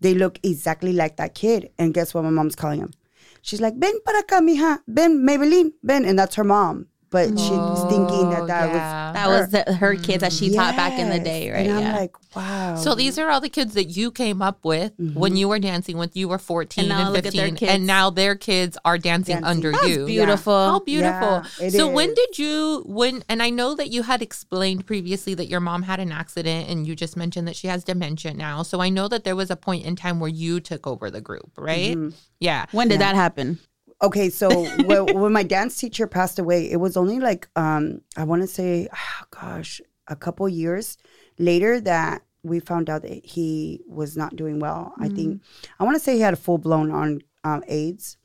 they 0.00 0.12
look 0.14 0.38
exactly 0.42 0.92
like 0.92 1.16
that 1.16 1.34
kid. 1.34 1.70
And 1.78 1.94
guess 1.94 2.12
what 2.12 2.24
my 2.24 2.30
mom's 2.30 2.56
calling 2.56 2.80
him? 2.80 2.92
She's 3.42 3.60
like, 3.62 3.80
"Ben 3.80 3.94
para 4.04 4.22
acá, 4.22 4.40
mija. 4.44 4.80
Ven, 4.86 5.24
Maybelline. 5.26 5.72
Ven," 5.82 6.04
and 6.04 6.18
that's 6.18 6.34
her 6.34 6.44
mom. 6.44 6.88
But 7.10 7.30
she's 7.30 7.82
thinking 7.90 8.30
that 8.30 8.46
that 8.46 8.70
Oh, 8.70 8.72
yeah. 8.72 9.12
That 9.12 9.28
was 9.28 9.48
the, 9.50 9.74
her 9.74 9.96
kids 9.96 10.20
that 10.20 10.32
she 10.32 10.46
was 10.46 10.54
taught 10.56 10.76
back 10.76 10.96
in 10.98 11.08
the 11.08 11.18
day, 11.18 11.50
right? 11.50 11.66
And 11.66 11.72
I'm 11.78 11.82
yeah. 11.82 11.96
like, 11.98 12.36
wow. 12.36 12.76
So 12.76 12.94
these 12.94 13.18
are 13.18 13.28
all 13.28 13.40
the 13.40 13.48
kids 13.48 13.74
that 13.74 13.86
you 13.86 14.12
came 14.12 14.40
up 14.40 14.64
with 14.64 14.92
when 14.96 15.34
you 15.36 15.48
were 15.48 15.58
dancing 15.58 15.96
when 15.98 16.10
you 16.14 16.28
were 16.28 16.38
14 16.38 16.84
And 16.84 16.92
and, 16.92 17.00
now 17.00 17.08
look 17.10 17.18
at 17.26 17.32
their 17.32 17.46
15 17.46 17.56
kids. 17.56 17.72
and 17.72 17.84
now 17.86 18.10
their 18.10 18.36
kids 18.36 18.78
are 18.84 18.96
dancing, 18.96 19.34
Dancing. 19.40 19.44
under 19.44 19.72
That's 19.72 19.88
you. 19.88 20.06
beautiful. 20.06 20.52
How 20.54 20.78
beautiful. 20.78 21.42
Yeah, 21.58 21.66
it 21.66 21.70
so 21.72 21.88
when 21.88 22.10
is. 22.10 22.14
did 22.14 22.38
you 22.38 22.84
when 22.86 23.24
and 23.28 23.42
I 23.42 23.50
know 23.50 23.74
that 23.74 23.88
you 23.90 24.04
had 24.04 24.22
explained 24.22 24.86
previously 24.86 25.34
that 25.34 25.46
your 25.46 25.60
mom 25.60 25.82
had 25.82 25.98
an 25.98 26.12
accident 26.12 26.68
and 26.70 26.86
you 26.86 26.94
just 26.94 27.16
mentioned 27.16 27.48
that 27.48 27.56
she 27.56 27.66
has 27.66 27.82
dementia 27.82 28.34
now. 28.34 28.62
So 28.62 28.80
I 28.80 28.88
know 28.88 29.08
that 29.08 29.24
there 29.24 29.34
was 29.34 29.50
a 29.50 29.56
point 29.56 29.84
in 29.84 29.96
time 29.96 30.20
where 30.20 30.30
you 30.30 30.60
took 30.60 30.86
over 30.86 31.10
the 31.10 31.20
group, 31.20 31.50
right? 31.58 31.96
Mm-hmm. 31.96 32.10
Yeah. 32.38 32.66
when 32.70 32.86
did 32.88 33.00
that 33.00 33.16
happen? 33.16 33.58
Okay, 34.02 34.30
so 34.30 34.48
when, 34.84 35.06
when 35.20 35.32
my 35.32 35.42
dance 35.42 35.76
teacher 35.76 36.06
passed 36.06 36.38
away, 36.38 36.70
it 36.70 36.76
was 36.80 36.96
only 36.96 37.18
like 37.20 37.48
um 37.56 38.00
I 38.16 38.24
want 38.24 38.42
to 38.42 38.48
say, 38.48 38.88
oh, 38.92 39.24
gosh, 39.30 39.80
a 40.08 40.16
couple 40.16 40.48
years 40.48 40.96
later 41.38 41.80
that 41.80 42.22
we 42.42 42.58
found 42.60 42.88
out 42.88 43.02
that 43.02 43.24
he 43.24 43.82
was 43.86 44.16
not 44.16 44.34
doing 44.36 44.58
well. 44.60 44.94
I 44.98 45.08
think 45.08 45.42
I 45.78 45.84
want 45.84 45.96
to 45.96 46.02
say 46.02 46.14
he 46.14 46.20
had 46.20 46.34
a 46.34 46.38
full 46.38 46.58
blown 46.58 46.90
on 46.90 47.20
um, 47.44 47.62
AIDS, 47.68 48.16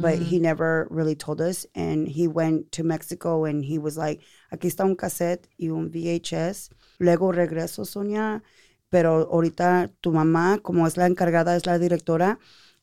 but 0.00 0.18
he 0.18 0.38
never 0.38 0.86
really 0.90 1.14
told 1.14 1.40
us. 1.42 1.66
And 1.74 2.08
he 2.08 2.26
went 2.26 2.72
to 2.72 2.82
Mexico 2.82 3.44
and 3.44 3.62
he 3.62 3.78
was 3.78 3.98
like, 3.98 4.22
"Aquí 4.52 4.68
está 4.68 4.84
un 4.84 4.96
cassette 4.96 5.46
y 5.58 5.68
un 5.68 5.90
VHS. 5.90 6.70
Luego 7.00 7.30
regreso, 7.32 7.84
Sonia." 7.86 8.42
Pero 8.90 9.28
ahorita 9.30 9.90
tu 10.00 10.10
mamá, 10.12 10.62
como 10.62 10.86
es 10.86 10.96
la 10.96 11.04
encargada, 11.06 11.54
es 11.54 11.66
la 11.66 11.78
directora, 11.78 12.38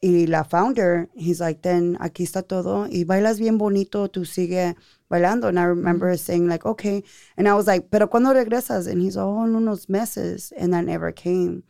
y 0.05 0.25
la 0.27 0.43
founder, 0.43 1.09
he's 1.15 1.39
like, 1.39 1.61
then 1.61 1.97
aquí 1.99 2.23
está 2.23 2.43
todo, 2.47 2.87
y 2.87 3.03
bailas 3.05 3.39
bien 3.39 3.57
bonito, 3.57 4.07
tú 4.07 4.25
sigue 4.25 4.75
bailando. 5.09 5.47
And 5.47 5.59
I 5.59 5.63
remember 5.63 6.07
mm-hmm. 6.11 6.17
saying 6.17 6.47
like, 6.47 6.65
okay. 6.65 7.03
And 7.37 7.47
I 7.47 7.53
was 7.55 7.67
like, 7.67 7.89
pero 7.89 8.07
cuando 8.07 8.33
regresas? 8.33 8.87
And 8.87 9.01
he's, 9.01 9.17
oh, 9.17 9.43
en 9.43 9.55
unos 9.55 9.89
meses. 9.89 10.53
And 10.57 10.73
that 10.73 10.85
never 10.85 11.11
came. 11.11 11.63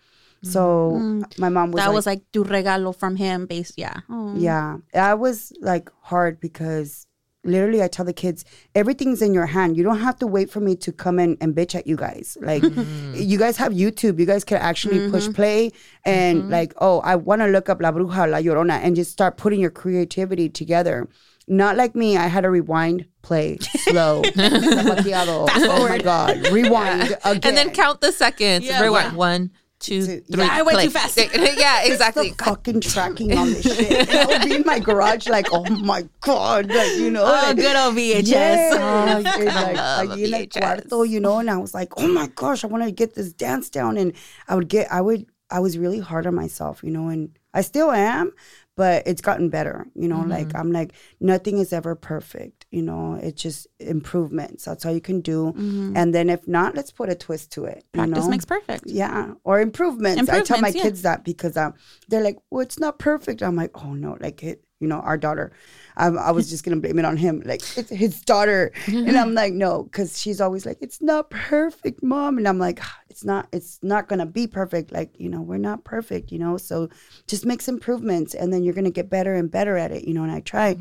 So 0.43 0.91
mm-hmm. 0.95 1.41
my 1.41 1.49
mom 1.49 1.71
was 1.71 1.81
that 1.81 1.87
like, 1.87 1.95
was 1.95 2.05
like 2.05 2.21
tu 2.31 2.43
regalo 2.43 2.95
from 2.95 3.15
him, 3.15 3.47
based. 3.47 3.75
Yeah. 3.77 4.01
Oh. 4.09 4.35
yeah, 4.35 4.77
that 4.93 5.17
was 5.17 5.51
like 5.59 5.89
hard 6.01 6.39
because 6.39 7.07
literally 7.45 7.81
I 7.81 7.87
tell 7.87 8.05
the 8.05 8.13
kids 8.13 8.45
everything's 8.73 9.21
in 9.21 9.33
your 9.33 9.45
hand. 9.45 9.77
You 9.77 9.83
don't 9.83 9.99
have 9.99 10.17
to 10.19 10.27
wait 10.27 10.49
for 10.49 10.59
me 10.59 10.75
to 10.77 10.91
come 10.91 11.19
in 11.19 11.37
and 11.41 11.55
bitch 11.55 11.75
at 11.75 11.87
you 11.87 11.95
guys. 11.95 12.37
Like 12.41 12.63
mm-hmm. 12.63 13.13
you 13.15 13.37
guys 13.37 13.57
have 13.57 13.71
YouTube. 13.71 14.19
You 14.19 14.25
guys 14.25 14.43
can 14.43 14.57
actually 14.57 15.09
push 15.09 15.23
mm-hmm. 15.23 15.33
play 15.33 15.71
and 16.03 16.43
mm-hmm. 16.43 16.51
like, 16.51 16.73
oh, 16.77 16.99
I 17.01 17.15
want 17.15 17.41
to 17.41 17.47
look 17.47 17.69
up 17.69 17.81
La 17.81 17.91
Bruja, 17.91 18.29
La 18.29 18.37
Llorona 18.39 18.79
and 18.81 18.95
just 18.95 19.11
start 19.11 19.37
putting 19.37 19.59
your 19.59 19.71
creativity 19.71 20.49
together. 20.49 21.07
Not 21.47 21.77
like 21.77 21.93
me, 21.93 22.17
I 22.17 22.25
had 22.25 22.41
to 22.41 22.49
rewind, 22.49 23.05
play, 23.21 23.57
slow, 23.59 24.23
zapateado. 24.23 25.47
Oh 25.53 25.87
my 25.87 25.99
God, 25.99 26.47
rewind 26.47 27.15
again. 27.23 27.39
And 27.43 27.57
then 27.57 27.69
count 27.69 28.01
the 28.01 28.11
seconds. 28.11 28.65
Yeah, 28.65 28.81
Rewind. 28.81 29.11
yeah. 29.11 29.17
One, 29.17 29.51
two, 29.85 30.01
three. 30.05 30.21
yeah. 30.43 30.49
I 30.51 30.61
went 30.61 30.75
play. 30.75 30.85
too 30.85 30.91
fast. 30.91 31.17
yeah, 31.57 31.83
exactly. 31.83 32.29
the 32.31 32.43
fucking 32.43 32.81
tracking 32.81 33.37
on 33.37 33.47
this 33.53 33.63
shit. 33.75 34.09
I 34.15 34.25
would 34.25 34.41
be 34.49 34.55
in 34.55 34.63
my 34.65 34.79
garage 34.79 35.27
like, 35.27 35.47
oh 35.51 35.63
my 35.91 36.01
god, 36.21 36.67
like 36.67 36.93
you 36.97 37.11
know, 37.11 37.23
Oh, 37.23 37.41
like, 37.47 37.55
good 37.57 37.75
old 37.75 37.95
VHS. 37.95 38.27
Yes. 38.27 38.73
Oh, 38.81 39.21
like, 39.45 39.77
love 39.77 40.07
allí 40.09 40.25
en 40.27 40.33
el 40.33 40.39
VHS. 40.47 40.61
cuarto, 40.61 40.97
you 41.09 41.19
know, 41.19 41.37
and 41.39 41.49
I 41.49 41.57
was 41.57 41.73
like, 41.73 41.91
oh 41.97 42.07
my 42.07 42.27
gosh, 42.35 42.63
I 42.63 42.67
want 42.67 42.83
to 42.83 42.91
get 42.91 43.15
this 43.15 43.31
dance 43.33 43.69
down, 43.69 43.97
and 43.97 44.13
I 44.47 44.55
would 44.55 44.67
get, 44.69 44.91
I 44.91 45.01
would, 45.01 45.25
I 45.49 45.59
was 45.59 45.77
really 45.77 45.99
hard 45.99 46.25
on 46.27 46.35
myself, 46.35 46.83
you 46.83 46.91
know, 46.91 47.07
and 47.09 47.29
I 47.53 47.61
still 47.61 47.91
am, 47.91 48.31
but 48.75 49.03
it's 49.05 49.21
gotten 49.21 49.49
better, 49.49 49.85
you 49.95 50.07
know. 50.07 50.21
Like 50.21 50.47
Mm-hmm. 50.49 50.57
I'm 50.57 50.71
like, 50.79 50.91
nothing 51.19 51.57
is 51.59 51.71
ever 51.71 51.95
perfect, 51.95 52.54
you 52.71 52.81
know. 52.81 53.13
It's 53.21 53.41
just 53.41 53.67
improvements. 53.79 54.65
That's 54.65 54.85
all 54.85 54.91
you 54.93 55.01
can 55.01 55.21
do, 55.21 55.53
and 55.95 56.13
then 56.13 56.29
if 56.29 56.47
not, 56.47 56.75
let's 56.75 56.91
put 56.91 57.09
a 57.09 57.15
twist 57.15 57.51
to 57.53 57.65
it. 57.65 57.85
you 57.93 58.01
Mm-hmm. 58.01 58.11
Practice 58.11 58.25
know? 58.25 58.29
makes 58.29 58.45
perfect. 58.45 58.83
Yeah, 58.87 59.33
or 59.43 59.59
improvements. 59.59 60.29
I 60.29 60.41
tell 60.41 60.61
my 60.61 60.69
yeah. 60.69 60.83
kids 60.83 61.01
that 61.03 61.23
because 61.23 61.57
um, 61.57 61.73
they're 62.07 62.23
like, 62.23 62.37
"Well, 62.49 62.61
it's 62.61 62.79
not 62.79 62.99
perfect." 62.99 63.41
I'm 63.41 63.55
like, 63.55 63.71
"Oh 63.83 63.93
no!" 63.93 64.17
Like 64.19 64.43
it, 64.43 64.63
you 64.79 64.87
know, 64.87 64.99
our 64.99 65.17
daughter. 65.17 65.51
Um, 65.97 66.17
I 66.17 66.31
was 66.31 66.49
just 66.49 66.63
gonna 66.63 66.77
blame 66.77 66.99
it 66.99 67.05
on 67.05 67.17
him, 67.17 67.41
like 67.45 67.61
it's 67.77 67.89
his 67.89 68.21
daughter, 68.21 68.71
and 68.87 69.17
I'm 69.17 69.33
like, 69.33 69.53
"No," 69.53 69.83
because 69.83 70.19
she's 70.19 70.41
always 70.41 70.65
like, 70.65 70.77
"It's 70.81 71.01
not 71.01 71.29
perfect, 71.29 72.03
mom," 72.03 72.37
and 72.37 72.47
I'm 72.47 72.59
like, 72.59 72.79
"Ah, 72.81 72.99
"It's 73.09 73.23
not. 73.23 73.47
It's 73.51 73.79
not 73.81 74.07
gonna 74.07 74.25
be 74.25 74.47
perfect. 74.47 74.91
Like 74.91 75.19
you 75.19 75.29
know, 75.29 75.41
we're 75.41 75.57
not 75.57 75.83
perfect, 75.83 76.31
you 76.31 76.39
know. 76.39 76.57
So 76.57 76.89
just 77.27 77.45
makes 77.45 77.67
improvements, 77.67 78.33
and 78.33 78.51
then 78.51 78.63
you're 78.63 78.73
gonna 78.73 78.91
get 78.91 79.09
better 79.09 79.33
and 79.35 79.49
better 79.49 79.77
at 79.77 79.91
it, 79.91 80.05
you 80.07 80.13
know." 80.13 80.23
And 80.23 80.31
I 80.31 80.41
try, 80.41 80.77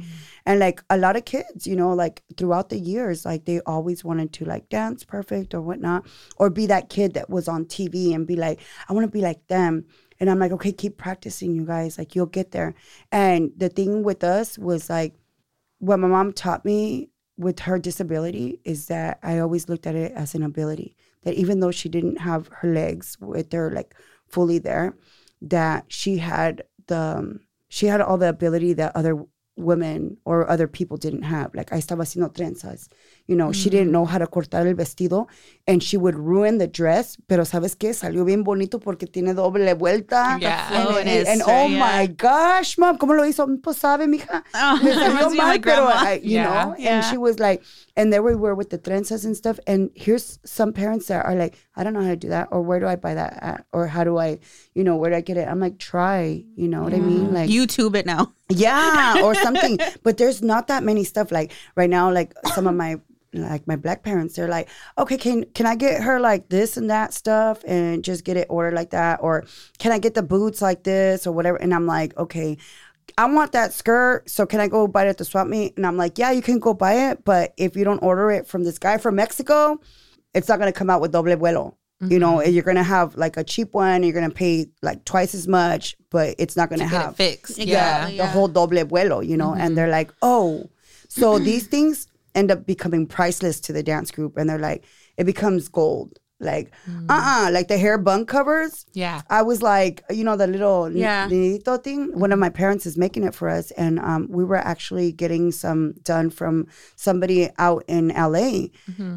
and 0.46 0.58
like 0.58 0.82
a 0.90 0.96
lot 0.96 1.16
of 1.16 1.24
kids, 1.24 1.66
you 1.66 1.76
know, 1.76 1.92
like 1.94 2.22
throughout 2.36 2.68
the 2.70 2.78
years, 2.78 3.24
like 3.24 3.44
they 3.44 3.60
always 3.60 4.04
wanted 4.04 4.32
to 4.34 4.44
like 4.44 4.68
dance 4.68 5.04
perfect 5.04 5.54
or 5.54 5.60
whatnot, 5.60 6.06
or 6.36 6.50
be 6.50 6.66
that 6.66 6.88
kid 6.88 7.14
that 7.14 7.30
was 7.30 7.48
on 7.48 7.66
TV 7.66 8.14
and 8.14 8.26
be 8.26 8.36
like, 8.36 8.60
I 8.88 8.92
want 8.92 9.04
to 9.04 9.10
be 9.10 9.20
like 9.20 9.46
them. 9.46 9.86
And 10.20 10.30
I'm 10.30 10.38
like, 10.38 10.52
okay, 10.52 10.72
keep 10.72 10.96
practicing, 10.96 11.54
you 11.54 11.64
guys. 11.64 11.98
Like 11.98 12.14
you'll 12.14 12.26
get 12.26 12.52
there. 12.52 12.74
And 13.10 13.52
the 13.56 13.68
thing 13.68 14.02
with 14.02 14.24
us 14.24 14.58
was 14.58 14.88
like, 14.88 15.14
what 15.78 15.98
my 15.98 16.08
mom 16.08 16.32
taught 16.32 16.64
me 16.64 17.10
with 17.36 17.60
her 17.60 17.78
disability 17.78 18.60
is 18.64 18.86
that 18.86 19.18
I 19.22 19.38
always 19.38 19.68
looked 19.68 19.86
at 19.86 19.94
it 19.94 20.12
as 20.12 20.34
an 20.34 20.42
ability. 20.42 20.96
That 21.22 21.34
even 21.34 21.60
though 21.60 21.70
she 21.70 21.88
didn't 21.88 22.20
have 22.20 22.48
her 22.48 22.72
legs 22.72 23.16
with 23.20 23.52
her 23.52 23.70
like 23.70 23.94
fully 24.28 24.58
there, 24.58 24.96
that 25.42 25.86
she 25.88 26.18
had 26.18 26.62
the 26.86 26.98
um, 27.18 27.40
she 27.68 27.86
had 27.86 28.00
all 28.00 28.18
the 28.18 28.28
ability 28.28 28.74
that 28.74 28.94
other 28.94 29.24
women 29.56 30.16
or 30.24 30.48
other 30.48 30.68
people 30.68 30.96
didn't 30.96 31.22
have. 31.22 31.54
Like 31.54 31.72
I 31.72 31.78
estaba 31.78 32.02
haciendo 32.02 32.32
trenzas. 32.32 32.88
You 33.26 33.36
know, 33.36 33.52
she 33.52 33.70
didn't 33.70 33.90
know 33.90 34.04
how 34.04 34.18
to 34.18 34.26
cortar 34.26 34.66
el 34.66 34.74
vestido 34.74 35.28
and 35.66 35.82
she 35.82 35.96
would 35.96 36.14
ruin 36.14 36.58
the 36.58 36.66
dress, 36.66 37.16
pero 37.26 37.44
¿sabes 37.44 37.74
qué? 37.74 37.94
Salió 37.94 38.22
bien 38.26 38.44
bonito 38.44 38.78
porque 38.78 39.06
tiene 39.10 39.32
doble 39.32 39.72
vuelta. 39.72 40.36
Yeah. 40.38 40.68
And, 40.70 40.88
flow 40.88 40.98
and, 40.98 41.28
and 41.28 41.42
oh 41.46 41.66
yeah. 41.66 41.78
my 41.78 42.06
gosh, 42.06 42.76
mom, 42.76 42.98
¿cómo 42.98 43.16
lo 43.16 43.22
hizo? 43.24 43.46
Pues 43.62 43.78
sabe, 43.78 44.06
mija. 44.06 44.44
Oh, 44.54 44.78
Me 44.82 44.90
salió 44.94 45.08
reminds 45.08 45.32
me 45.32 45.38
of 45.40 45.46
mal, 45.46 45.58
pero. 45.60 45.86
I, 45.86 46.20
you 46.22 46.32
Yeah. 46.32 46.64
know, 46.66 46.74
Yeah. 46.78 46.96
and 46.96 47.04
she 47.06 47.16
was 47.16 47.38
like, 47.38 47.62
and 47.96 48.12
there 48.12 48.22
we 48.22 48.34
were 48.34 48.54
with 48.54 48.68
the 48.68 48.76
trenzas 48.78 49.24
and 49.24 49.34
stuff. 49.34 49.58
And 49.66 49.88
here's 49.94 50.38
some 50.44 50.74
parents 50.74 51.06
that 51.06 51.24
are 51.24 51.34
like, 51.34 51.56
I 51.76 51.82
don't 51.82 51.94
know 51.94 52.02
how 52.02 52.10
to 52.10 52.16
do 52.16 52.28
that, 52.28 52.48
or 52.50 52.60
where 52.60 52.78
do 52.78 52.86
I 52.86 52.96
buy 52.96 53.14
that 53.14 53.38
at? 53.42 53.64
Or 53.72 53.86
how 53.86 54.04
do 54.04 54.18
I, 54.18 54.38
you 54.74 54.84
know, 54.84 54.96
where 54.96 55.08
do 55.10 55.16
I 55.16 55.22
get 55.22 55.38
it? 55.38 55.48
I'm 55.48 55.60
like, 55.60 55.78
try, 55.78 56.44
you 56.56 56.68
know 56.68 56.82
what 56.82 56.92
I 56.92 57.00
mean? 57.00 57.32
Like, 57.32 57.48
YouTube 57.48 57.96
it 57.96 58.04
now. 58.04 58.34
yeah, 58.50 59.22
or 59.22 59.34
something. 59.34 59.78
but 60.02 60.18
there's 60.18 60.42
not 60.42 60.66
that 60.66 60.82
many 60.84 61.04
stuff. 61.04 61.32
Like 61.32 61.52
right 61.74 61.88
now, 61.88 62.12
like 62.12 62.34
some 62.54 62.66
of 62.66 62.74
my 62.74 63.00
like 63.34 63.66
my 63.66 63.76
black 63.76 64.02
parents, 64.02 64.34
they're 64.36 64.48
like, 64.48 64.68
okay, 64.96 65.16
can 65.16 65.44
can 65.54 65.66
I 65.66 65.74
get 65.76 66.02
her 66.02 66.20
like 66.20 66.48
this 66.48 66.76
and 66.76 66.88
that 66.90 67.12
stuff 67.12 67.62
and 67.66 68.02
just 68.04 68.24
get 68.24 68.36
it 68.36 68.46
ordered 68.48 68.74
like 68.74 68.90
that, 68.90 69.20
or 69.22 69.44
can 69.78 69.92
I 69.92 69.98
get 69.98 70.14
the 70.14 70.22
boots 70.22 70.62
like 70.62 70.84
this 70.84 71.26
or 71.26 71.32
whatever? 71.32 71.56
And 71.58 71.74
I'm 71.74 71.86
like, 71.86 72.16
okay. 72.16 72.56
I 73.18 73.26
want 73.26 73.52
that 73.52 73.72
skirt, 73.74 74.28
so 74.30 74.46
can 74.46 74.60
I 74.60 74.66
go 74.66 74.88
buy 74.88 75.04
it 75.04 75.08
at 75.10 75.18
the 75.18 75.24
swap 75.26 75.46
meet? 75.46 75.76
And 75.76 75.86
I'm 75.86 75.96
like, 75.98 76.18
yeah, 76.18 76.30
you 76.32 76.40
can 76.40 76.58
go 76.58 76.72
buy 76.72 77.10
it, 77.10 77.22
but 77.24 77.52
if 77.58 77.76
you 77.76 77.84
don't 77.84 78.02
order 78.02 78.30
it 78.30 78.46
from 78.46 78.64
this 78.64 78.78
guy 78.78 78.96
from 78.96 79.16
Mexico, 79.16 79.78
it's 80.32 80.48
not 80.48 80.58
gonna 80.58 80.72
come 80.72 80.88
out 80.88 81.00
with 81.02 81.12
doble 81.12 81.36
vuelo. 81.36 81.74
You 82.00 82.18
know, 82.18 82.38
Mm-hmm. 82.38 82.50
you're 82.52 82.64
gonna 82.64 82.82
have 82.82 83.14
like 83.16 83.36
a 83.36 83.44
cheap 83.44 83.72
one. 83.74 84.02
You're 84.02 84.14
gonna 84.14 84.30
pay 84.30 84.66
like 84.82 85.04
twice 85.04 85.34
as 85.34 85.46
much, 85.46 85.96
but 86.10 86.34
it's 86.38 86.56
not 86.56 86.70
gonna 86.70 86.86
have 86.86 87.12
it 87.12 87.16
fixed. 87.16 87.58
Yeah. 87.58 88.08
Yeah. 88.08 88.24
the 88.24 88.30
whole 88.30 88.48
doble 88.48 88.78
vuelo, 88.84 89.24
you 89.24 89.36
know, 89.36 89.54
and 89.54 89.76
they're 89.76 89.88
like, 89.88 90.10
oh, 90.22 90.68
so 91.08 91.38
these 91.38 91.66
things 91.66 92.08
end 92.34 92.50
up 92.50 92.66
becoming 92.66 93.06
priceless 93.06 93.60
to 93.60 93.72
the 93.72 93.82
dance 93.82 94.10
group, 94.10 94.36
and 94.36 94.48
they're 94.48 94.58
like, 94.58 94.84
it 95.16 95.24
becomes 95.24 95.68
gold. 95.68 96.18
Like, 96.40 96.72
uh-uh, 97.08 97.50
like 97.52 97.68
the 97.68 97.78
hair 97.78 97.96
bun 97.96 98.26
covers. 98.26 98.84
Yeah. 98.92 99.22
I 99.30 99.40
was 99.42 99.62
like, 99.62 100.02
you 100.10 100.24
know, 100.24 100.36
the 100.36 100.48
little 100.48 100.90
Yeah. 100.90 101.28
nidito 101.28 101.82
thing. 101.82 102.18
One 102.18 102.32
of 102.32 102.38
my 102.40 102.50
parents 102.50 102.84
is 102.86 102.98
making 102.98 103.22
it 103.24 103.34
for 103.34 103.48
us, 103.48 103.70
and 103.70 103.98
um, 104.00 104.26
we 104.28 104.44
were 104.44 104.56
actually 104.56 105.12
getting 105.12 105.52
some 105.52 105.92
done 106.02 106.28
from 106.30 106.66
somebody 106.96 107.48
out 107.56 107.84
in 107.86 108.08
LA, 108.08 108.66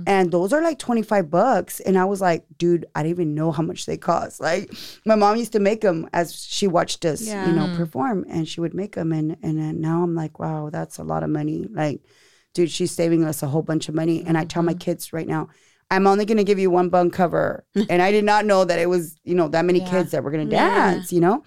and 0.05 0.31
those 0.31 0.53
are 0.53 0.61
like 0.61 0.79
twenty 0.79 1.01
five 1.01 1.29
bucks. 1.29 1.79
And 1.81 1.97
I 1.97 2.05
was 2.05 2.21
like, 2.21 2.45
dude, 2.59 2.85
I 2.95 3.01
didn't 3.03 3.15
even 3.15 3.35
know 3.35 3.51
how 3.51 3.63
much 3.63 3.87
they 3.87 3.97
cost. 3.97 4.39
Like, 4.47 4.71
my 5.05 5.15
mom 5.15 5.35
used 5.37 5.51
to 5.53 5.59
make 5.59 5.81
them 5.81 6.07
as 6.13 6.39
she 6.41 6.67
watched 6.67 7.03
us, 7.03 7.21
Yeah. 7.23 7.47
you 7.47 7.53
know, 7.53 7.75
perform, 7.75 8.25
and 8.29 8.47
she 8.47 8.61
would 8.61 8.75
make 8.75 8.93
them, 8.95 9.11
and 9.11 9.35
and 9.41 9.57
then 9.57 9.81
now 9.81 10.03
I'm 10.03 10.15
like, 10.15 10.39
wow, 10.39 10.69
that's 10.69 10.97
a 10.99 11.03
lot 11.03 11.23
of 11.23 11.29
money. 11.31 11.65
Like, 11.69 11.99
dude, 12.57 12.71
she's 12.71 12.91
saving 12.91 13.23
us 13.23 13.43
a 13.43 13.47
whole 13.47 13.61
bunch 13.61 13.87
of 13.87 13.93
money. 13.93 14.23
And 14.25 14.35
I 14.35 14.43
tell 14.43 14.63
my 14.63 14.73
mm-hmm. 14.73 14.79
kids 14.79 15.13
right 15.13 15.27
now. 15.27 15.47
I'm 15.91 16.07
only 16.07 16.25
going 16.25 16.39
to 16.39 16.43
give 16.43 16.57
you 16.57 16.71
one 16.71 16.89
bunk 16.89 17.13
cover. 17.13 17.63
and 17.89 18.01
I 18.01 18.11
did 18.11 18.25
not 18.25 18.45
know 18.45 18.65
that 18.65 18.79
it 18.79 18.89
was, 18.89 19.15
you 19.23 19.35
know, 19.35 19.47
that 19.49 19.63
many 19.63 19.79
Yeah. 19.79 19.91
kids 19.91 20.11
that 20.11 20.23
were 20.23 20.31
going 20.31 20.49
to 20.49 20.53
Yeah. 20.53 20.93
dance, 20.93 21.13
you 21.13 21.21
know? 21.21 21.43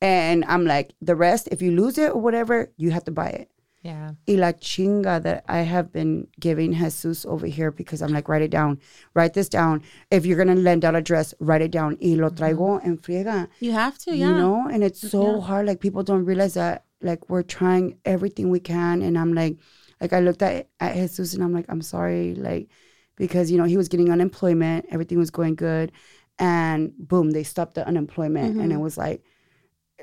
And 0.00 0.42
I'm 0.46 0.64
like, 0.64 0.94
the 1.02 1.14
rest, 1.14 1.48
if 1.52 1.60
you 1.60 1.70
lose 1.70 1.98
it 1.98 2.12
or 2.12 2.20
whatever, 2.20 2.72
you 2.78 2.90
have 2.92 3.04
to 3.04 3.12
buy 3.12 3.28
it. 3.28 3.50
Yeah. 3.82 4.12
Y 4.26 4.36
la 4.36 4.52
chinga 4.52 5.22
that 5.22 5.44
I 5.46 5.58
have 5.58 5.92
been 5.92 6.28
giving 6.40 6.72
Jesus 6.72 7.26
over 7.26 7.46
here 7.46 7.70
because 7.70 8.00
I'm 8.00 8.12
like, 8.12 8.30
write 8.30 8.40
it 8.40 8.50
down, 8.50 8.80
write 9.12 9.34
this 9.34 9.50
down. 9.50 9.82
If 10.10 10.24
you're 10.24 10.42
going 10.42 10.56
to 10.56 10.62
lend 10.68 10.86
out 10.86 10.96
a 10.96 11.02
dress, 11.02 11.34
write 11.38 11.60
it 11.60 11.72
down. 11.72 11.98
Y 12.00 12.14
lo 12.14 12.30
mm-hmm. 12.30 12.42
traigo 12.42 12.82
en 12.82 12.96
friega, 12.96 13.48
You 13.60 13.72
have 13.72 13.98
to, 13.98 14.16
yeah. 14.16 14.28
you 14.28 14.34
know? 14.34 14.66
And 14.72 14.82
it's 14.82 15.10
so 15.10 15.42
hard. 15.42 15.66
Like, 15.66 15.80
people 15.80 16.02
don't 16.02 16.24
realize 16.24 16.54
that, 16.54 16.86
like, 17.02 17.28
we're 17.28 17.42
trying 17.42 17.98
everything 18.06 18.48
we 18.48 18.60
can. 18.60 19.02
And 19.02 19.18
I'm 19.18 19.34
like, 19.34 19.58
like, 20.00 20.12
I 20.12 20.20
looked 20.20 20.42
at, 20.42 20.68
at 20.80 20.94
Jesus 20.94 21.34
and 21.34 21.42
I'm 21.42 21.52
like, 21.52 21.66
I'm 21.68 21.82
sorry. 21.82 22.34
Like, 22.34 22.68
because, 23.16 23.50
you 23.50 23.58
know, 23.58 23.64
he 23.64 23.76
was 23.76 23.88
getting 23.88 24.10
unemployment, 24.10 24.86
everything 24.90 25.18
was 25.18 25.30
going 25.30 25.54
good. 25.54 25.92
And 26.38 26.92
boom, 26.98 27.30
they 27.30 27.44
stopped 27.44 27.74
the 27.74 27.86
unemployment. 27.86 28.56
And 28.56 28.70
mm-hmm. 28.70 28.72
it 28.72 28.80
was 28.80 28.98
like, 28.98 29.22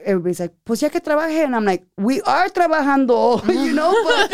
everybody's 0.06 0.40
like, 0.40 0.54
pues 0.66 0.82
ya 0.82 0.90
que 0.90 1.00
trabaje. 1.00 1.44
And 1.44 1.56
I'm 1.56 1.66
like, 1.66 1.86
we 1.98 2.22
are 2.22 2.50
trabajando, 2.50 3.48
you 3.48 3.74
know, 3.74 3.92
but 4.04 4.32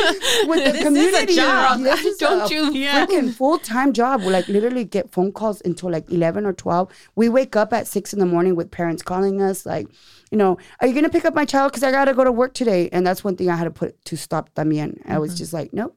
with 0.47 0.63
the 0.65 0.71
This 0.71 0.75
is 0.75 0.81
a 0.81 0.83
community. 0.83 1.35
job. 1.35 1.79
This 1.81 2.05
is 2.05 2.17
Don't 2.17 2.51
a 2.51 2.53
you- 2.53 2.73
Yeah. 2.73 3.05
freaking 3.05 3.33
full 3.33 3.57
time 3.59 3.93
job. 3.93 4.21
We 4.21 4.29
like 4.29 4.47
literally 4.47 4.83
get 4.83 5.11
phone 5.11 5.31
calls 5.31 5.61
until 5.65 5.91
like 5.91 6.09
11 6.11 6.45
or 6.45 6.53
12. 6.53 6.91
We 7.15 7.29
wake 7.29 7.55
up 7.55 7.73
at 7.73 7.87
six 7.87 8.13
in 8.13 8.19
the 8.19 8.25
morning 8.25 8.55
with 8.55 8.71
parents 8.71 9.03
calling 9.03 9.41
us, 9.41 9.65
like, 9.65 9.87
you 10.31 10.37
know, 10.37 10.57
are 10.81 10.87
you 10.87 10.93
going 10.93 11.05
to 11.05 11.09
pick 11.09 11.25
up 11.25 11.33
my 11.35 11.45
child? 11.45 11.71
Because 11.71 11.83
I 11.83 11.91
got 11.91 12.05
to 12.05 12.13
go 12.13 12.23
to 12.23 12.31
work 12.31 12.53
today. 12.53 12.89
And 12.91 13.05
that's 13.05 13.23
one 13.23 13.35
thing 13.35 13.49
I 13.49 13.55
had 13.55 13.65
to 13.65 13.71
put 13.71 14.03
to 14.05 14.17
stop 14.17 14.53
también. 14.55 14.99
I 15.05 15.19
was 15.19 15.31
mm-hmm. 15.31 15.37
just 15.37 15.53
like, 15.53 15.73
nope. 15.73 15.95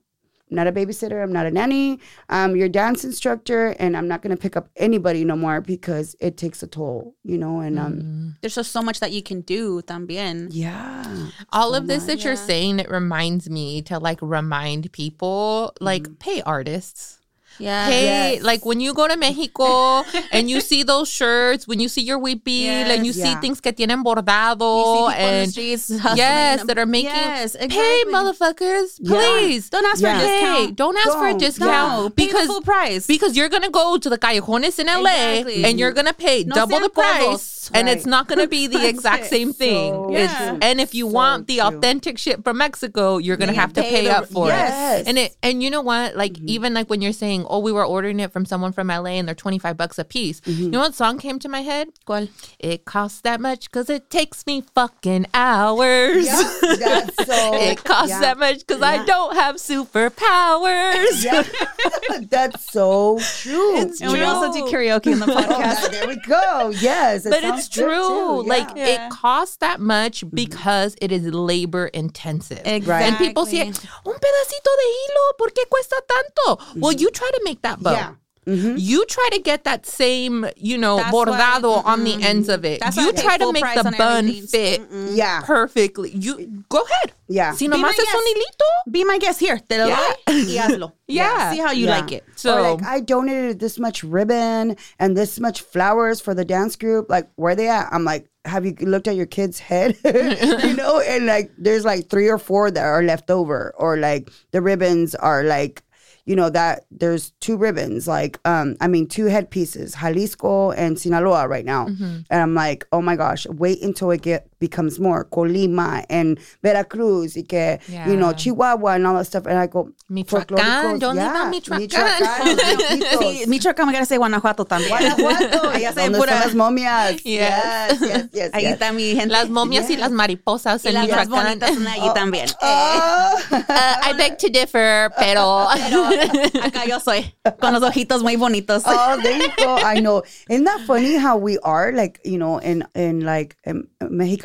I'm 0.51 0.57
not 0.57 0.67
a 0.67 0.73
babysitter. 0.73 1.23
I'm 1.23 1.33
not 1.33 1.47
a 1.47 1.51
nanny. 1.51 2.01
I'm 2.29 2.57
your 2.57 2.69
dance 2.69 3.05
instructor, 3.05 3.69
and 3.79 3.97
I'm 3.97 4.09
not 4.09 4.21
gonna 4.23 4.37
pick 4.37 4.57
up 4.57 4.69
anybody 4.77 5.25
no 5.25 5.37
more 5.37 5.61
because 5.61 6.17
it 6.21 6.37
takes 6.37 6.63
a 6.63 6.67
toll, 6.67 7.15
you 7.23 7.39
know. 7.39 7.61
And 7.61 7.79
um, 7.79 8.37
There's 8.41 8.57
just 8.57 8.73
so 8.73 8.83
much 8.83 9.01
that 9.01 9.13
you 9.13 9.23
can 9.23 9.43
do 9.43 9.81
también. 9.83 10.49
yeah, 10.51 11.29
All 11.53 11.75
of 11.75 11.87
this 11.87 12.05
that 12.05 12.25
you're 12.25 12.37
saying, 12.37 12.81
it 12.81 12.91
reminds 12.91 13.49
me 13.49 13.83
to 13.83 13.99
like 13.99 14.19
remind 14.21 14.91
people, 14.93 15.73
like 15.81 16.19
pay 16.19 16.43
artists. 16.43 17.20
Yeah. 17.61 17.87
Hey, 17.87 18.35
Yes. 18.35 18.43
like 18.43 18.65
when 18.65 18.81
you 18.81 18.95
go 18.95 19.07
to 19.07 19.17
Mexico 19.17 20.03
and 20.33 20.49
you 20.51 20.61
see 20.61 20.83
those 20.83 21.09
shirts, 21.09 21.69
when 21.69 21.79
you 21.81 21.89
see 21.89 22.01
your 22.03 22.19
huipil 22.19 22.89
and 22.91 23.07
you 23.07 23.13
see 23.13 23.35
things 23.37 23.61
que 23.61 23.73
tienen 23.73 24.03
bordado 24.03 25.11
and 25.13 25.51
streets 25.51 25.91
yes, 26.17 26.65
that 26.65 26.79
are 26.79 26.87
making 26.87 27.11
Yes, 27.13 27.57
pay 27.57 27.65
exactly. 27.67 28.13
motherfuckers, 28.13 28.99
Yeah. 28.99 29.11
please. 29.17 29.69
Don't 29.71 29.85
ask 29.87 30.01
Yeah. 30.03 30.19
for 30.19 30.25
a 30.25 30.29
Hey, 30.29 30.41
discount. 30.41 30.77
don't 30.77 30.97
ask 30.99 31.13
for 31.13 31.29
a 31.29 31.35
discount 31.35 32.03
No, 32.05 32.11
pay 32.11 32.27
because 32.27 32.47
full 32.47 32.63
price. 32.63 33.07
because 33.07 33.37
you're 33.37 33.49
gonna 33.49 33.71
go 33.71 33.99
to 33.99 34.09
the 34.09 34.19
callejones 34.19 34.79
in 34.79 34.89
LA 34.89 35.45
Exactly. 35.45 35.65
and 35.65 35.79
you're 35.79 35.93
gonna 35.93 36.13
pay 36.17 36.45
No 36.45 36.55
double 36.55 36.81
the 36.81 36.89
price, 36.89 37.21
polvos. 37.69 37.71
and 37.75 37.87
Right. 37.87 37.97
it's 37.97 38.07
not 38.07 38.27
gonna 38.29 38.47
be 38.49 38.67
the 38.67 38.87
exact 38.89 39.27
same 39.35 39.53
thing. 39.53 39.93
So 39.93 40.09
true. 40.11 40.59
and 40.63 40.81
if 40.81 40.95
you 40.95 41.07
So 41.09 41.13
want 41.15 41.47
the 41.47 41.59
true. 41.59 41.67
authentic 41.69 42.19
shit 42.19 42.43
from 42.45 42.59
Mexico, 42.59 43.19
you're 43.19 43.37
gonna 43.37 43.53
have 43.53 43.73
to 43.75 43.83
pay 43.83 43.91
pay 43.91 44.05
the- 44.07 44.17
up 44.19 44.27
for 44.27 44.47
Yes. 44.49 45.01
it. 45.03 45.09
And 45.09 45.19
it 45.19 45.37
and 45.43 45.63
you 45.63 45.71
know 45.71 45.83
what? 45.83 46.17
Like 46.17 46.35
mm-hmm. 46.35 46.49
even 46.49 46.75
like 46.75 46.89
when 46.89 47.03
you're 47.03 47.13
saying, 47.17 47.45
"Oh, 47.51 47.59
we 47.59 47.73
were 47.73 47.85
ordering 47.85 48.21
it 48.21 48.33
from 48.33 48.45
someone 48.47 48.73
from 48.73 48.89
LA 48.89 49.19
and 49.19 49.27
they're 49.27 49.35
25 49.35 49.77
bucks 49.77 49.99
a 49.99 50.05
piece." 50.05 50.41
Mm-hmm. 50.41 50.63
You 50.63 50.71
know 50.71 50.81
what 50.81 50.95
song 50.95 51.19
came 51.19 51.39
to 51.41 51.49
my 51.49 51.61
head? 51.63 51.89
¿Cuál? 52.07 52.29
It 52.59 52.85
costs 52.85 53.21
that 53.23 53.41
much 53.41 53.71
because 53.71 53.91
it 53.91 54.11
takes 54.11 54.47
me 54.47 54.63
fucking 54.75 55.27
hours. 55.35 56.27
yeah, 56.27 56.43
that's 56.79 57.17
so. 57.27 57.55
it 57.55 57.83
costs 57.85 58.11
yeah. 58.11 58.21
that 58.21 58.39
much 58.39 58.61
because 58.61 58.83
I 58.83 59.05
don't 59.05 59.35
have 59.35 59.57
superpowers. 59.57 61.25
Yeah, 61.31 61.43
that's 62.31 62.71
so 62.73 63.19
true. 63.43 63.77
It's 63.79 64.01
And 64.01 64.13
we 64.13 64.23
also 64.23 64.53
do 64.53 64.65
karaoke 64.71 65.13
in 65.13 65.19
the 65.19 65.27
Oh, 65.31 65.37
podcast. 65.37 65.91
there 65.91 66.07
we 66.09 66.17
go. 66.17 66.71
Yes, 66.81 67.27
it 67.27 67.31
but 67.31 67.43
it's 67.45 67.69
true. 67.69 67.87
too. 67.87 68.43
Like 68.49 68.69
Yeah. 68.75 68.87
Yeah. 68.87 69.07
it 69.07 69.11
costs 69.11 69.57
that 69.59 69.81
much 69.81 70.21
mm-hmm. 70.25 70.35
because 70.35 70.97
it 71.01 71.13
is 71.13 71.25
labor 71.27 71.87
intensive. 71.89 72.63
Exactly. 72.65 73.09
And 73.09 73.17
people 73.19 73.45
say, 73.47 73.61
un 73.61 73.73
pedacito 73.73 74.71
de 74.81 74.87
hilo, 74.97 75.25
¿por 75.39 75.49
qué 75.51 75.65
cuesta 75.69 75.97
tanto? 76.09 76.63
Well, 76.81 76.93
you 76.93 77.11
try 77.11 77.29
to 77.31 77.40
make 77.45 77.63
that 77.63 77.83
bow. 77.83 77.93
Yeah. 77.93 78.13
Mm-hmm. 78.47 78.77
You 78.79 79.05
try 79.05 79.29
to 79.33 79.39
get 79.39 79.65
that 79.65 79.85
same, 79.87 80.47
you 80.57 80.79
know, 80.79 80.97
That's 80.97 81.13
why- 81.13 81.25
bordado 81.27 81.85
on 81.85 82.05
the 82.05 82.13
mm-hmm. 82.15 82.23
ends 82.25 82.49
of 82.49 82.65
it. 82.65 82.81
That's 82.81 82.97
you 82.97 83.11
I 83.11 83.13
try 83.13 83.37
to 83.37 83.53
make 83.53 83.63
the 83.63 83.87
on 83.87 83.95
bun 83.97 84.25
everything. 84.29 84.87
fit 84.87 85.13
Yeah. 85.15 85.43
perfectly. 85.45 86.11
You 86.11 86.65
go 86.69 86.81
ahead. 86.81 87.13
Yeah. 87.29 87.53
Si 87.53 87.69
Be 87.69 87.77
nomás 87.77 87.93
es 87.99 88.13
un 88.13 88.25
hilito. 88.27 88.91
Be 88.91 89.05
my 89.05 89.19
guest 89.19 89.41
here. 89.41 89.59
Te 89.59 89.79
lo 89.79 89.87
Yeah. 89.89 90.15
doy 90.27 90.35
y 90.35 90.57
hazlo. 90.59 90.93
Yeah. 91.07 91.53
See 91.53 91.59
how 91.59 91.71
you 91.71 91.87
Yeah. 91.87 91.99
like 92.01 92.13
it. 92.13 92.25
So 92.35 92.57
or 92.57 92.63
like 92.63 92.83
I 92.83 93.01
donated 93.01 93.61
this 93.61 93.79
much 93.79 94.03
ribbon 94.03 94.77
and 94.99 95.17
this 95.17 95.39
much 95.39 95.61
flowers 95.61 96.21
for 96.21 96.35
the 96.35 96.45
dance 96.45 96.77
group. 96.77 97.11
Like 97.11 97.29
where 97.37 97.55
they 97.55 97.69
at? 97.69 97.89
I'm 97.93 98.05
like, 98.05 98.27
have 98.47 98.65
you 98.65 98.75
looked 98.81 99.07
at 99.07 99.17
your 99.17 99.27
kid's 99.27 99.59
head? 99.61 99.97
you 100.05 100.75
know, 100.75 100.99
and 101.07 101.27
like 101.27 101.53
there's 101.59 101.85
like 101.85 102.09
three 102.09 102.29
or 102.29 102.39
four 102.39 102.71
that 102.71 102.83
are 102.83 103.03
left 103.03 103.31
over, 103.31 103.73
or 103.77 103.99
like 103.99 104.31
the 104.51 104.63
ribbons 104.63 105.15
are 105.15 105.45
like. 105.45 105.83
You 106.31 106.37
know 106.37 106.51
that 106.51 106.85
there's 106.93 107.33
two 107.41 107.57
ribbons, 107.57 108.07
like 108.07 108.39
um, 108.45 108.77
I 108.81 108.87
mean, 108.87 109.09
two 109.09 109.27
headpieces, 109.27 109.97
Jalisco 109.97 110.71
and 110.71 110.97
Sinaloa 110.99 111.49
right 111.49 111.65
now, 111.65 111.87
and 112.31 112.41
I'm 112.43 112.55
like, 112.55 112.87
oh 112.93 113.03
my 113.03 113.17
gosh, 113.17 113.47
wait 113.49 113.83
until 113.83 114.11
it 114.13 114.23
get 114.23 114.47
becomes 114.61 115.01
more 115.01 115.25
Colima 115.25 116.05
and 116.09 116.39
Veracruz, 116.63 117.35
y 117.37 117.43
que 117.43 117.79
you 118.07 118.15
know 118.17 118.33
Chihuahua 118.33 118.95
and 118.95 119.07
all 119.07 119.15
that 119.15 119.25
stuff, 119.27 119.47
and 119.47 119.59
I 119.59 119.67
go, 119.67 119.91
Michoacán, 120.11 120.47
folclóricos, 120.47 121.01
don't 121.01 121.17
leave 121.17 121.27
out 121.27 121.35
yeah, 121.35 121.51
Michoacán. 121.51 121.89
Michoacán, 121.89 122.45
Michoacitos. 122.45 123.19
Sí, 123.21 123.47
Michoacán, 123.47 123.87
we 123.87 123.93
gotta 123.93 124.07
say 124.07 124.19
Guanajuato 124.19 124.65
también. 124.65 124.91
Guanajuato. 124.91 125.71
Allá 125.71 125.93
se 125.93 126.01
¿Dónde 126.03 126.19
pura- 126.19 126.33
están 126.33 126.47
las 126.47 126.55
momias? 126.55 127.23
Yes. 127.23 127.25
Yes, 127.25 128.01
yes, 128.01 128.31
yes. 128.33 128.51
Ahí 128.53 128.63
yes. 128.65 128.73
está 128.75 128.93
mi 128.93 129.15
gente. 129.15 129.29
las 129.29 129.49
momias 129.49 129.89
y 129.91 129.97
las 129.97 130.11
mariposas 130.11 130.85
y 130.85 130.89
en 130.89 130.95
las 130.95 131.09
más 131.09 131.27
Michoacán. 131.29 131.45
bonitas 131.47 131.75
son 131.75 131.87
allí 131.89 132.15
también. 132.15 132.47
Oh. 132.61 133.35
Uh, 133.51 134.11
I 134.11 134.13
beg 134.17 134.37
to 134.39 134.49
differ, 134.49 135.11
pero 135.19 135.69
Acá 136.63 136.85
yo 136.87 137.01
soy, 137.01 137.35
con 137.61 137.73
los 137.73 137.83
ojitos 137.83 138.23
muy 138.23 138.37
bonitos. 138.37 138.83
oh, 138.87 139.17
there 139.23 139.39
you 139.39 139.49
go. 139.57 139.77
I 139.77 140.01
know. 140.01 140.23
Isn't 140.49 140.65
that 140.65 140.81
funny 140.87 141.17
how 141.17 141.37
we 141.37 141.59
are 141.63 141.93
like, 141.93 142.21
you 142.25 142.39
know, 142.39 142.59
in 142.59 142.85
in 142.95 143.21
like 143.25 143.57
in 143.65 143.89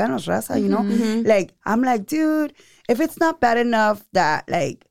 Mexicanos 0.08 0.28
raza, 0.28 0.62
you 0.62 0.70
know? 0.70 0.80
Mm-hmm. 0.80 1.28
Like 1.28 1.53
I'm 1.66 1.82
like, 1.82 2.06
dude, 2.06 2.53
if 2.89 2.99
it's 2.99 3.20
not 3.20 3.39
bad 3.39 3.58
enough 3.58 4.03
that 4.14 4.49
like 4.49 4.86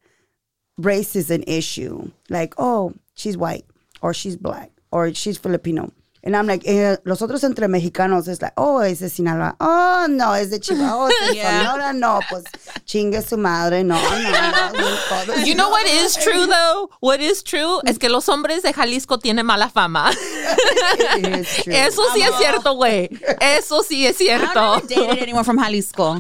race 0.79 1.17
is 1.17 1.31
an 1.31 1.45
issue, 1.47 2.11
like, 2.31 2.55
oh, 2.59 2.93
she's 3.15 3.37
white 3.37 3.65
or 4.03 4.15
she's 4.15 4.37
black 4.37 4.71
or 4.91 5.12
she's 5.15 5.39
Filipino. 5.39 5.93
And 6.27 6.35
I'm 6.35 6.47
like, 6.47 6.64
eh, 6.66 6.97
los 7.05 7.20
otros 7.20 7.45
entre 7.45 7.68
mexicanos 7.68 8.29
es 8.29 8.41
like, 8.41 8.55
oh, 8.57 8.81
es 8.81 9.01
de 9.01 9.11
Sinaloa. 9.11 9.57
Oh, 9.61 10.07
no, 10.09 10.35
es 10.35 10.51
de 10.51 10.59
Chihuahua. 10.59 11.05
Oh, 11.05 11.09
es 11.09 11.29
de 11.29 11.35
Yeah. 11.35 11.64
Sonora. 11.66 11.93
No, 11.93 12.18
pues 12.31 12.45
chingue 12.87 13.20
su 13.20 13.37
madre. 13.37 13.85
No, 13.85 13.97
no, 14.01 14.72
no. 14.72 15.45
You 15.45 15.55
know 15.55 15.68
what 15.68 15.85
is 15.87 16.14
true 16.16 16.47
though? 16.47 16.89
What 17.01 17.20
is 17.20 17.43
true 17.45 17.81
es 17.85 17.99
que 17.99 18.09
los 18.09 18.27
hombres 18.31 18.62
de 18.62 18.72
Jalisco 18.72 19.18
tienen 19.18 19.45
mala 19.45 19.68
fama. 19.68 20.11
It 21.18 21.27
is 21.27 21.62
true. 21.62 21.75
Eso 21.75 22.03
sí 22.14 22.22
es 22.22 22.35
cierto, 22.39 22.75
güey. 22.75 23.11
Eso 23.41 23.83
sí 23.83 24.07
es 24.07 24.18
I've 24.20 24.39
cierto. 24.41 24.77
never 24.77 24.87
dated 24.87 25.22
anyone 25.22 25.45
from 25.45 25.59
Jalisco. 25.59 26.18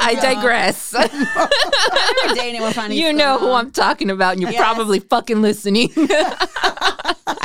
I 0.00 0.14
digress. 0.16 0.92
I've 0.96 1.10
dated 2.34 2.38
anyone 2.38 2.72
from 2.72 2.88
Jalisco. 2.88 3.06
you 3.06 3.12
know 3.12 3.38
who 3.38 3.52
I'm 3.52 3.70
talking 3.70 4.10
about, 4.10 4.32
and 4.32 4.40
you're 4.42 4.50
Yes. 4.50 4.60
probably 4.60 4.98
fucking 5.00 5.40
listening. 5.42 5.90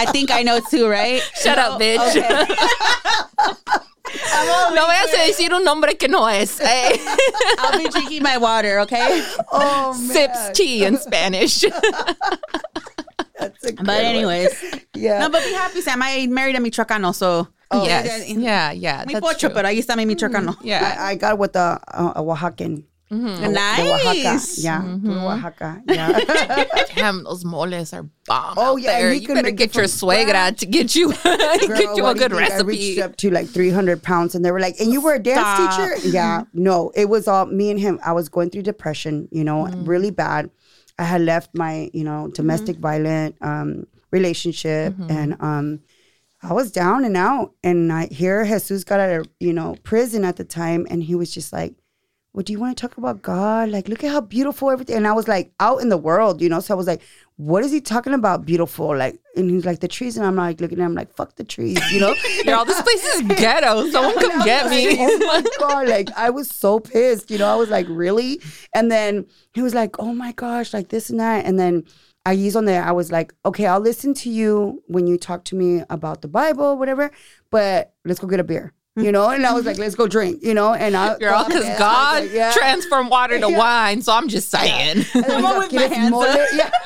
I 0.07 0.11
think 0.11 0.31
I 0.31 0.43
know 0.43 0.59
too, 0.69 0.87
right? 0.87 1.21
Shut 1.41 1.57
up, 1.57 1.79
bitch. 1.79 2.15
no 4.75 4.85
vayas 4.87 5.13
a 5.13 5.27
decir 5.27 5.53
un 5.53 5.63
nombre 5.63 5.95
que 5.95 6.07
no 6.07 6.27
es. 6.27 6.59
Eh? 6.61 6.97
I'll 7.59 7.77
be 7.81 7.89
drinking 7.89 8.23
my 8.23 8.37
water, 8.37 8.79
okay? 8.81 9.23
Oh, 9.51 9.93
man. 9.97 10.13
Sips 10.13 10.51
tea 10.57 10.85
in 10.85 10.97
Spanish. 10.97 11.65
That's 13.39 13.63
a 13.65 13.71
good 13.73 13.85
But 13.85 14.03
one. 14.03 14.05
anyways, 14.05 14.63
Yeah. 14.95 15.19
no, 15.19 15.29
but 15.29 15.43
be 15.43 15.51
happy, 15.53 15.81
Sam. 15.81 16.01
I 16.01 16.27
married 16.27 16.55
a 16.55 16.59
Michoacano, 16.59 17.13
so 17.13 17.47
yes. 17.73 18.29
Yeah, 18.29 18.71
yeah. 18.71 19.03
muy 19.05 19.13
that's 19.15 19.25
pocho, 19.25 19.39
true. 19.47 19.49
pero 19.49 19.67
ahí 19.67 19.79
está 19.79 19.95
mi 19.97 20.05
Michoacano. 20.05 20.55
Yeah. 20.63 20.95
I, 20.99 21.11
I 21.11 21.15
got 21.15 21.37
with 21.37 21.55
a, 21.57 21.79
a, 21.87 22.13
a 22.15 22.23
Oaxacan. 22.23 22.83
Oaxaca. 23.11 23.49
Nice. 23.49 24.63
Yeah, 24.63 24.81
puro 25.01 25.29
Oaxaca. 25.29 25.81
Yeah. 25.87 26.65
Damn, 26.95 27.23
those 27.23 27.45
moles 27.45 27.93
are 27.93 28.03
bomb. 28.25 28.53
Oh, 28.57 28.77
yeah, 28.77 28.99
there. 28.99 29.13
he 29.13 29.19
you 29.19 29.27
could 29.27 29.35
better 29.35 29.51
get 29.51 29.75
your 29.75 29.87
from 29.87 30.09
suegra 30.09 30.57
to 30.57 30.65
get 30.65 30.95
you 30.95 31.13
get 31.23 31.95
you 31.97 31.99
a 31.99 32.03
what 32.03 32.13
do 32.17 32.19
good 32.27 32.31
think? 32.31 32.51
I 32.51 32.61
reached 32.61 32.99
up 32.99 33.15
to 33.17 33.29
like 33.29 33.47
300 33.47 34.01
pounds, 34.01 34.35
and 34.35 34.43
they 34.43 34.51
were 34.51 34.59
like, 34.59 34.79
"And 34.79 34.91
you 34.91 35.01
were 35.01 35.13
a 35.13 35.19
dance 35.19 35.39
Stop. 35.39 35.77
teacher?" 35.95 36.07
Yeah, 36.09 36.43
no, 36.53 36.91
it 36.95 37.05
was 37.09 37.27
all 37.27 37.45
me 37.45 37.69
and 37.71 37.79
him. 37.79 37.99
I 38.05 38.11
was 38.13 38.27
going 38.29 38.49
through 38.49 38.63
depression, 38.63 39.27
you 39.31 39.43
know, 39.43 39.65
Mm. 39.65 39.87
really 39.87 40.11
bad. 40.11 40.49
I 40.97 41.03
had 41.03 41.21
left 41.21 41.49
my, 41.53 41.89
you 41.93 42.03
know, 42.03 42.29
domestic 42.33 42.75
Mm-hmm. 42.77 42.81
violent 42.81 43.35
um, 43.41 43.87
relationship, 44.11 44.95
and 45.09 45.35
um, 45.41 45.79
I 46.41 46.53
was 46.53 46.71
down 46.71 47.05
and 47.05 47.17
out. 47.17 47.51
And 47.63 47.91
I 47.91 48.07
hear 48.07 48.45
Jesus 48.45 48.83
got 48.83 48.99
out 48.99 49.11
of, 49.21 49.27
you 49.39 49.53
know, 49.53 49.75
prison 49.83 50.23
at 50.25 50.37
the 50.37 50.43
time, 50.45 50.87
and 50.89 51.03
he 51.03 51.13
was 51.15 51.31
just 51.33 51.53
like. 51.53 51.75
Well, 52.35 52.43
do 52.43 52.51
you 52.51 52.59
want 52.59 52.75
to 52.75 52.81
talk 52.81 52.97
about 52.97 53.21
God? 53.21 53.69
Like, 53.69 53.87
look 53.87 54.03
at 54.03 54.11
how 54.11 54.19
beautiful 54.19 54.69
everything. 54.69 54.97
And 54.97 55.07
I 55.07 55.13
was 55.13 55.25
like, 55.25 55.53
out 55.61 55.79
in 55.79 55.87
the 55.87 55.95
world, 55.95 56.41
you 56.41 56.49
know. 56.49 56.59
So 56.59 56.73
I 56.73 56.77
was 56.77 56.85
like, 56.85 57.01
what 57.37 57.63
is 57.63 57.71
he 57.71 57.79
talking 57.79 58.13
about? 58.13 58.45
Beautiful, 58.45 58.93
like, 58.93 59.17
and 59.37 59.49
he's 59.49 59.63
like 59.63 59.79
the 59.79 59.87
trees, 59.87 60.17
and 60.17 60.25
I'm 60.25 60.35
like 60.35 60.59
looking 60.59 60.81
at 60.81 60.85
him 60.85 60.95
like, 60.95 61.15
fuck 61.15 61.37
the 61.37 61.45
trees, 61.45 61.79
you 61.93 62.01
know. 62.01 62.13
Girl, 62.45 62.65
this 62.65 62.81
place 62.81 63.05
is 63.05 63.21
ghetto. 63.21 63.89
Someone 63.89 64.19
come 64.19 64.43
get 64.43 64.69
me. 64.69 64.97
oh 64.99 65.17
my 65.19 65.43
god! 65.59 65.87
Like 65.87 66.09
I 66.17 66.29
was 66.29 66.49
so 66.49 66.81
pissed. 66.81 67.31
You 67.31 67.37
know, 67.37 67.47
I 67.47 67.55
was 67.55 67.69
like, 67.69 67.87
really? 67.87 68.41
And 68.73 68.91
then 68.91 69.27
he 69.53 69.61
was 69.61 69.73
like, 69.73 69.97
oh 69.99 70.13
my 70.13 70.33
gosh, 70.33 70.73
like 70.73 70.89
this 70.89 71.09
and 71.09 71.21
that. 71.21 71.45
And 71.45 71.57
then 71.57 71.85
I 72.25 72.33
used 72.33 72.57
on 72.57 72.65
there. 72.65 72.83
I 72.83 72.91
was 72.91 73.13
like, 73.13 73.33
okay, 73.45 73.65
I'll 73.65 73.79
listen 73.79 74.13
to 74.13 74.29
you 74.29 74.83
when 74.87 75.07
you 75.07 75.17
talk 75.17 75.45
to 75.45 75.55
me 75.55 75.83
about 75.89 76.21
the 76.21 76.27
Bible, 76.27 76.77
whatever. 76.77 77.11
But 77.49 77.93
let's 78.03 78.19
go 78.19 78.27
get 78.27 78.41
a 78.41 78.43
beer. 78.43 78.73
You 78.97 79.11
know, 79.11 79.29
and 79.29 79.45
I 79.45 79.53
was 79.53 79.65
like, 79.65 79.77
let's 79.83 79.95
go 79.95 80.07
drink. 80.07 80.41
You 80.41 80.53
know, 80.53 80.73
and 80.73 80.95
I 80.95 81.17
Girl, 81.17 81.43
because 81.45 81.65
God 81.77 82.29
yeah 82.31 82.51
transformed 82.53 83.09
water 83.09 83.39
to 83.39 83.49
Yeah. 83.51 83.57
wine. 83.57 84.01
So 84.01 84.13
I'm 84.13 84.27
just 84.29 84.49
saying. 84.49 85.05
And 85.13 85.23
then 85.23 85.23
Come 85.23 85.45
on 85.45 85.57
with 85.59 85.73
my 85.73 85.81
hands 85.83 86.11
mole?" 86.11 86.23
up. 86.23 86.39
Yeah. 86.53 86.71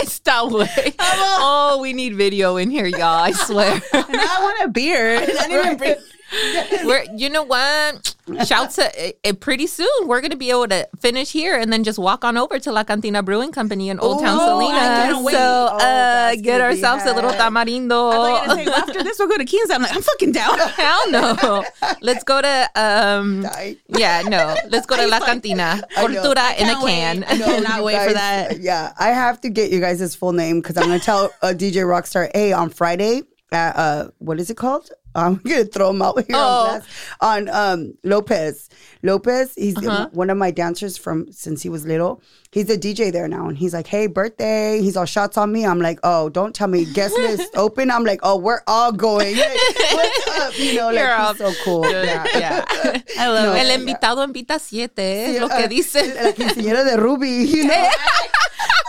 Esta 0.00 0.46
way. 0.46 0.94
Oh, 1.00 1.78
we 1.82 1.92
need 1.92 2.14
video 2.14 2.56
in 2.56 2.70
here, 2.70 2.86
y'all. 2.86 3.02
I 3.02 3.32
swear. 3.32 3.72
And 3.72 3.82
I 3.92 4.38
want 4.40 4.60
a 4.62 4.68
beer. 4.68 5.16
I 5.18 5.26
didn't 5.26 5.50
even 5.52 5.76
bring. 5.76 5.94
We're, 6.84 7.04
you 7.16 7.28
know 7.28 7.42
what? 7.42 8.14
Shout 8.46 8.70
to 8.72 9.14
uh, 9.24 9.32
pretty 9.40 9.66
soon. 9.66 9.88
We're 10.06 10.20
gonna 10.20 10.36
be 10.36 10.50
able 10.50 10.68
to 10.68 10.88
finish 11.00 11.32
here 11.32 11.58
and 11.58 11.72
then 11.72 11.82
just 11.82 11.98
walk 11.98 12.24
on 12.24 12.36
over 12.36 12.58
to 12.60 12.70
La 12.70 12.84
Cantina 12.84 13.22
Brewing 13.24 13.50
Company 13.50 13.88
in 13.88 13.98
Old 13.98 14.22
Town 14.22 14.38
Oh, 14.40 14.60
I 14.60 15.08
Salina. 15.10 15.30
So 15.32 15.68
Oh, 15.72 15.78
uh, 15.78 16.36
get 16.36 16.60
ourselves 16.60 17.04
a 17.06 17.12
little 17.14 17.32
tamarindo. 17.32 18.10
I 18.12 18.14
thought 18.14 18.46
gonna 18.46 18.60
say, 18.60 18.66
well, 18.66 18.74
after 18.76 19.02
this, 19.02 19.18
we'll 19.18 19.28
go 19.28 19.36
to 19.38 19.44
Kings. 19.44 19.70
I'm 19.70 19.82
like, 19.82 19.94
I'm 19.94 20.02
fucking 20.02 20.30
down. 20.32 20.58
Hell 20.58 21.10
no. 21.10 21.64
Let's 22.02 22.22
go 22.22 22.40
to 22.40 22.70
um 22.76 23.42
Die. 23.42 23.76
yeah, 23.88 24.22
no. 24.22 24.54
Let's 24.68 24.86
go 24.86 24.96
to 24.96 25.06
La 25.08 25.18
Cantina. 25.20 25.82
Cultura 25.96 26.56
in 26.58 26.68
a 26.68 26.84
wait. 26.84 27.24
I 27.26 27.36
cannot 27.38 27.82
wait 27.88 28.06
for 28.06 28.12
that. 28.14 28.60
Yeah, 28.60 28.92
I 28.98 29.08
have 29.08 29.40
to 29.40 29.50
get 29.50 29.72
you 29.72 29.80
guys' 29.80 29.98
his 29.98 30.14
full 30.14 30.32
name 30.32 30.60
because 30.60 30.76
I'm 30.76 30.84
gonna 30.84 31.00
tell 31.00 31.30
uh, 31.42 31.48
DJ 31.48 31.82
Rockstar, 31.84 32.30
hey, 32.32 32.52
on 32.52 32.70
Friday, 32.70 33.22
at, 33.50 33.74
uh, 33.76 34.10
what 34.18 34.38
is 34.38 34.50
it 34.50 34.56
called? 34.56 34.90
I'm 35.14 35.36
gonna 35.48 35.64
throw 35.64 35.90
him 35.90 36.02
out 36.02 36.16
here 36.18 36.26
Oh. 36.34 36.80
on 37.20 37.48
on 37.48 37.54
um 37.54 37.94
Lopez. 38.04 38.68
Lopez, 39.02 39.52
he's 39.56 39.76
Uh-huh. 39.76 40.08
one 40.12 40.30
of 40.30 40.36
my 40.36 40.50
dancers 40.50 40.96
from 40.98 41.32
since 41.32 41.62
he 41.62 41.68
was 41.68 41.84
little. 41.86 42.20
He's 42.52 42.68
a 42.68 42.76
DJ 42.76 43.12
there 43.12 43.28
now, 43.28 43.46
and 43.48 43.56
he's 43.56 43.72
like, 43.72 43.86
"Hey, 43.86 44.08
birthday!" 44.08 44.80
He's 44.82 44.96
all 44.96 45.04
shots 45.06 45.36
on 45.38 45.52
me. 45.52 45.64
I'm 45.64 45.80
like, 45.80 45.98
"Oh, 46.02 46.28
don't 46.28 46.52
tell 46.54 46.66
me 46.68 46.84
guest 46.84 47.16
list 47.18 47.54
open." 47.56 47.90
I'm 47.90 48.04
like, 48.04 48.20
"Oh, 48.22 48.36
we're 48.36 48.60
all 48.66 48.92
going. 48.92 49.34
Hey, 49.40 49.56
what's 49.94 50.38
up?" 50.40 50.58
You 50.58 50.74
know, 50.74 50.90
like 50.90 51.28
he's 51.28 51.38
so 51.38 51.52
cool. 51.64 51.88
Yeah. 51.90 52.24
yeah. 52.34 52.64
I 53.18 53.28
love 53.28 53.44
No. 53.46 53.52
it. 53.54 53.66
El 53.66 53.80
invitado 53.80 54.22
invita 54.24 54.58
siete, 54.58 55.36
es 55.36 55.40
lo 55.40 55.46
Uh, 55.46 55.56
que 55.60 55.68
dice. 55.68 56.14
La 56.14 56.32
quinceañera 56.32 56.84
de 56.84 56.96
Ruby, 56.96 57.44
you 57.46 57.64
know. 57.66 57.88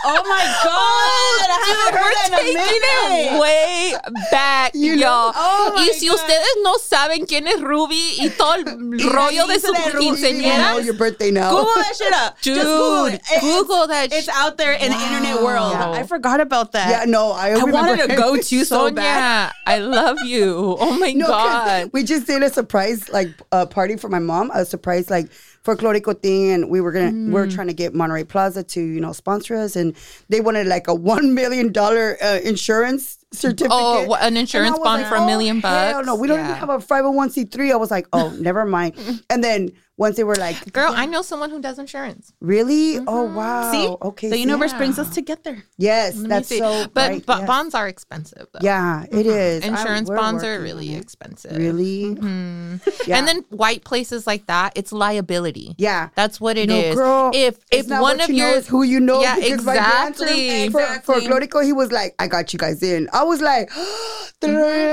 Oh 0.04 0.22
my 0.28 0.44
god! 0.64 1.48
I 1.48 1.58
haven't 1.62 2.00
heard 2.02 2.14
that 2.14 2.42
in 2.42 2.56
a 2.56 2.62
Taking 2.62 3.36
it 3.36 3.40
way 3.40 3.94
back, 4.30 4.72
you 4.74 4.94
y'all. 4.94 5.32
Oh 5.34 5.72
my 5.74 5.82
y 5.82 5.92
si 5.92 6.08
God. 6.08 6.16
ustedes 6.16 6.56
no 6.62 6.76
saben 6.78 7.26
quién 7.26 7.46
es 7.46 7.60
Ruby 7.60 8.16
y 8.18 8.28
todo 8.36 8.54
el 8.54 8.64
rollo 9.12 9.46
de 9.46 9.60
su 9.60 9.72
dice 9.72 9.92
de 10.32 10.42
You 10.42 10.42
know 10.42 10.80
quinceañera, 10.80 10.84
your 10.84 10.94
birthday 10.94 11.30
now. 11.30 11.50
Google 11.50 11.74
that 11.74 11.94
shit 11.96 12.12
up. 12.12 12.40
dude, 12.42 12.54
Just 12.56 12.66
Google 12.66 13.04
it. 13.06 13.14
It's- 13.14 13.40
Google 13.42 13.86
that 13.88 14.12
It's 14.12 14.24
shit. 14.26 14.34
out 14.34 14.56
there 14.56 14.72
in 14.72 14.90
the 14.90 14.98
internet 14.98 15.42
world. 15.42 15.72
Wow. 15.72 15.92
I 15.92 16.02
forgot 16.04 16.40
about 16.40 16.72
that. 16.72 16.88
Yeah, 16.90 17.04
no, 17.06 17.30
I, 17.32 17.50
I 17.50 17.64
wanted 17.64 18.08
to 18.08 18.16
go 18.16 18.36
to 18.36 18.42
so 18.64 18.64
Sonia, 18.64 18.94
bad. 18.96 19.52
I 19.66 19.78
love 19.78 20.18
you. 20.24 20.76
Oh 20.80 20.98
my 20.98 21.12
No, 21.12 21.26
'cause 21.26 21.82
God. 21.84 21.90
we 21.92 22.02
just 22.02 22.26
did 22.26 22.42
a 22.42 22.50
surprise 22.50 23.08
like 23.10 23.28
uh, 23.52 23.66
party 23.66 23.96
for 23.96 24.08
my 24.08 24.18
mom, 24.18 24.50
a 24.52 24.64
surprise 24.64 25.08
like 25.10 25.28
folklorico 25.64 26.20
thing, 26.20 26.50
and 26.50 26.68
we 26.70 26.80
were 26.80 26.92
gonna 26.92 27.06
we 27.12 27.12
Mm. 27.12 27.32
were 27.32 27.46
trying 27.46 27.68
to 27.68 27.72
get 27.74 27.94
Monterey 27.94 28.24
Plaza 28.24 28.62
to 28.64 28.80
you 28.80 29.00
know 29.00 29.12
sponsor 29.12 29.54
us, 29.56 29.76
and 29.76 29.94
they 30.28 30.40
wanted 30.40 30.66
like 30.66 30.88
a 30.88 30.94
one 30.94 31.34
million 31.34 31.72
dollar 31.72 32.16
uh, 32.22 32.38
insurance 32.44 33.18
certificate. 33.32 33.70
Oh, 33.72 34.14
an 34.20 34.36
insurance 34.36 34.78
bond 34.78 35.02
like, 35.02 35.08
for 35.10 35.16
a 35.16 35.22
"Oh, 35.22 35.26
million 35.26 35.60
Hell 35.60 35.92
bucks? 35.94 36.06
no, 36.06 36.14
we 36.16 36.26
don't 36.28 36.38
Yeah. 36.38 36.44
even 36.48 36.56
have 36.56 36.68
a 36.70 36.80
five 36.80 37.04
hundred 37.04 37.16
one 37.16 37.30
c 37.30 37.44
three. 37.44 37.72
I 37.72 37.76
was 37.76 37.90
like, 37.90 38.06
oh, 38.12 38.30
never 38.38 38.64
mind. 38.64 38.94
And 39.30 39.42
then 39.42 39.70
once 39.98 40.16
they 40.16 40.24
were 40.24 40.36
like, 40.36 40.72
Girl, 40.72 40.92
I 40.94 41.06
know 41.06 41.22
someone 41.22 41.50
who 41.50 41.60
does 41.60 41.78
insurance. 41.78 42.32
really? 42.40 42.94
Mm-hmm. 42.96 43.08
Oh 43.08 43.24
wow. 43.24 43.70
See? 43.70 43.86
okay. 44.02 44.28
The 44.30 44.36
see? 44.36 44.40
universe 44.40 44.72
brings 44.72 44.98
us 44.98 45.10
together. 45.14 45.64
Yes, 45.76 46.16
Let 46.16 46.22
me 46.22 46.28
that's 46.28 46.48
so. 46.48 46.86
but 46.92 47.10
right, 47.10 47.26
bo- 47.26 47.38
yes. 47.38 47.46
bonds 47.46 47.74
are 47.74 47.88
expensive. 47.88 48.46
Though. 48.52 48.60
Yeah, 48.62 49.04
it 49.04 49.10
mm-hmm. 49.10 49.28
is. 49.28 49.64
I- 49.64 49.68
Insurance 49.68 50.08
we're 50.08 50.16
bonds 50.16 50.44
are 50.44 50.60
really 50.60 50.88
on 50.90 50.96
it. 50.96 51.02
expensive. 51.02 51.56
Really? 51.56 52.14
Mm-hmm. 52.14 52.76
Yeah. 53.06 53.18
And 53.18 53.26
then 53.26 53.44
white 53.50 53.82
places 53.84 54.26
like 54.26 54.46
that, 54.46 54.72
it's 54.76 54.92
liability. 54.92 55.74
Yeah. 55.76 56.10
That's 56.14 56.40
what 56.40 56.56
it 56.56 56.68
no, 56.68 56.76
is. 56.76 56.94
girl. 56.94 57.30
if 57.34 57.56
it's 57.70 57.84
if 57.84 57.88
not 57.88 58.00
one 58.02 58.18
what 58.18 58.28
of 58.28 58.30
you 58.30 58.42
know, 58.42 58.50
your 58.52 58.60
who 58.62 58.82
you 58.84 59.00
know. 59.00 59.20
Yeah, 59.22 59.36
because 59.36 59.64
my 59.64 59.74
dancer 59.74 60.24
exactly. 60.24 60.68
For, 60.68 60.72
for 60.72 61.18
Exactly. 61.18 61.26
Florico, 61.26 61.64
he 61.64 61.72
was 61.72 61.90
like, 61.90 62.14
"I 62.18 62.28
got 62.28 62.52
you 62.52 62.58
guys 62.58 62.82
in." 62.82 63.08
I 63.12 63.24
was 63.24 63.40
like, 63.40 63.68
"The 64.40 64.48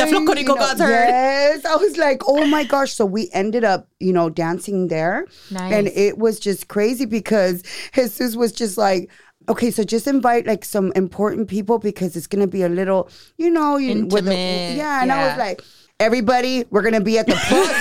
Florico 0.10 0.58
God's 0.58 0.82
heard. 0.82 0.90
Yes, 1.08 1.66
I 1.66 1.76
was 1.76 1.98
like, 1.98 2.22
"Oh 2.28 2.46
my 2.48 2.64
gosh!" 2.64 2.94
So 2.94 3.06
we 3.06 3.30
ended 3.34 3.64
up, 3.64 3.88
you 4.00 4.12
know, 4.12 4.30
dancing 4.30 4.88
there, 4.90 5.26
Nice. 5.50 5.74
and 5.74 5.88
it 5.88 6.18
was 6.18 6.40
just 6.40 6.68
crazy 6.68 7.06
because 7.06 7.64
Jesus 7.94 8.36
was 8.36 8.52
just 8.52 8.78
like. 8.78 9.10
Okay, 9.48 9.72
so 9.72 9.84
just 9.84 10.06
invite 10.06 10.46
like 10.46 10.64
some 10.64 10.92
important 10.96 11.48
people 11.48 11.80
because 11.80 12.16
it's 12.16 12.28
gonna 12.28 12.46
be 12.46 12.62
a 12.62 12.70
little, 12.70 13.10
you 13.38 13.50
know, 13.50 13.78
you, 13.78 14.06
with 14.06 14.26
the- 14.26 14.32
Intimate, 14.32 14.78
yeah. 14.78 15.02
And 15.02 15.12
I 15.12 15.28
was 15.28 15.38
like, 15.40 15.64
everybody, 16.00 16.66
we're 16.70 16.82
gonna 16.82 17.02
be 17.02 17.18
at 17.20 17.28
the 17.28 17.34
plug. 17.48 17.76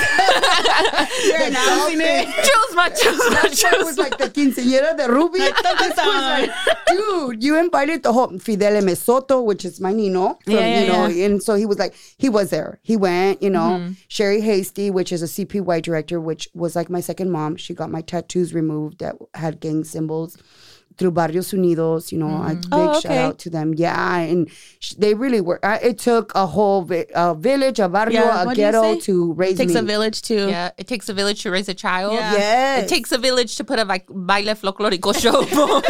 You're 1.25 1.43
announcing 1.49 2.01
it. 2.01 2.27
choose 2.27 2.77
my 2.77 2.89
choose 2.91 3.19
my 3.19 3.41
That's 3.43 3.63
why 3.63 3.71
it 3.81 3.85
was 3.85 3.99
like 3.99 4.19
the 4.19 4.29
quinceañera 4.29 4.97
de 4.97 5.09
Ruby. 5.13 5.39
This 5.39 5.53
was 5.63 5.97
like, 5.97 6.51
dude, 6.89 7.43
you 7.43 7.59
invited 7.59 8.03
the 8.03 8.13
whole 8.13 8.39
Fidel 8.39 8.81
Mesoto, 8.83 9.45
which 9.45 9.65
is 9.65 9.81
my 9.81 9.93
Nino. 9.93 10.39
From, 10.45 10.53
Yeah, 10.55 10.61
yeah, 10.61 10.81
you 10.81 10.87
know, 10.93 11.07
yeah. 11.07 11.27
and 11.27 11.43
so 11.43 11.55
he 11.55 11.67
was 11.67 11.79
like, 11.79 11.95
he 12.19 12.29
was 12.29 12.51
there. 12.51 12.79
He 12.83 12.97
went, 12.97 13.43
you 13.43 13.51
know, 13.51 13.59
Mm-hmm. 13.79 13.93
Sherry 14.09 14.41
Hasty, 14.41 14.91
which 14.91 15.13
is 15.13 15.23
a 15.23 15.27
CPY 15.27 15.83
director, 15.83 16.19
which 16.21 16.49
was 16.55 16.75
like 16.75 16.89
my 16.89 17.01
second 17.01 17.31
mom. 17.31 17.57
She 17.57 17.75
got 17.75 17.91
my 17.91 18.01
tattoos 18.01 18.55
removed 18.55 18.99
that 19.01 19.17
had 19.35 19.61
gang 19.61 19.85
symbols. 19.85 20.39
Through 20.99 21.13
Barrios 21.13 21.53
Unidos, 21.53 22.11
you 22.11 22.19
know, 22.19 22.27
a 22.27 22.51
mm-hmm. 22.51 22.61
big 22.61 22.69
Oh, 22.73 23.01
shout 23.01 23.13
out 23.17 23.39
to 23.41 23.51
them. 23.51 23.73
Yeah, 23.75 24.17
and 24.17 24.51
sh- 24.81 24.95
they 24.99 25.15
really 25.15 25.41
were. 25.41 25.61
I, 25.65 25.77
it 25.79 25.99
took 25.99 26.33
a 26.35 26.45
whole 26.45 26.83
vi- 26.83 27.07
a 27.15 27.37
village, 27.37 27.79
a 27.79 27.89
barrio, 27.89 28.23
Yeah, 28.25 28.43
a 28.43 28.47
what 28.47 28.57
ghetto 28.57 28.99
to 29.01 29.33
raise 29.35 29.57
Takes 29.59 29.75
me. 29.75 29.79
a 29.79 29.83
village 29.85 30.23
too. 30.23 30.49
Yeah, 30.49 30.73
it 30.77 30.89
takes 30.89 31.09
a 31.09 31.15
village 31.15 31.43
to 31.45 31.53
raise 31.53 31.69
a 31.69 31.75
child. 31.75 32.15
Yeah. 32.15 32.33
Yes. 32.33 32.85
It 32.85 32.89
takes 32.95 33.13
a 33.13 33.19
village 33.19 33.55
to 33.57 33.65
put 33.65 33.79
a 33.79 33.85
vi- 33.85 34.05
baile 34.11 34.55
folclórico 34.57 35.15
show 35.15 35.43
for. 35.55 35.83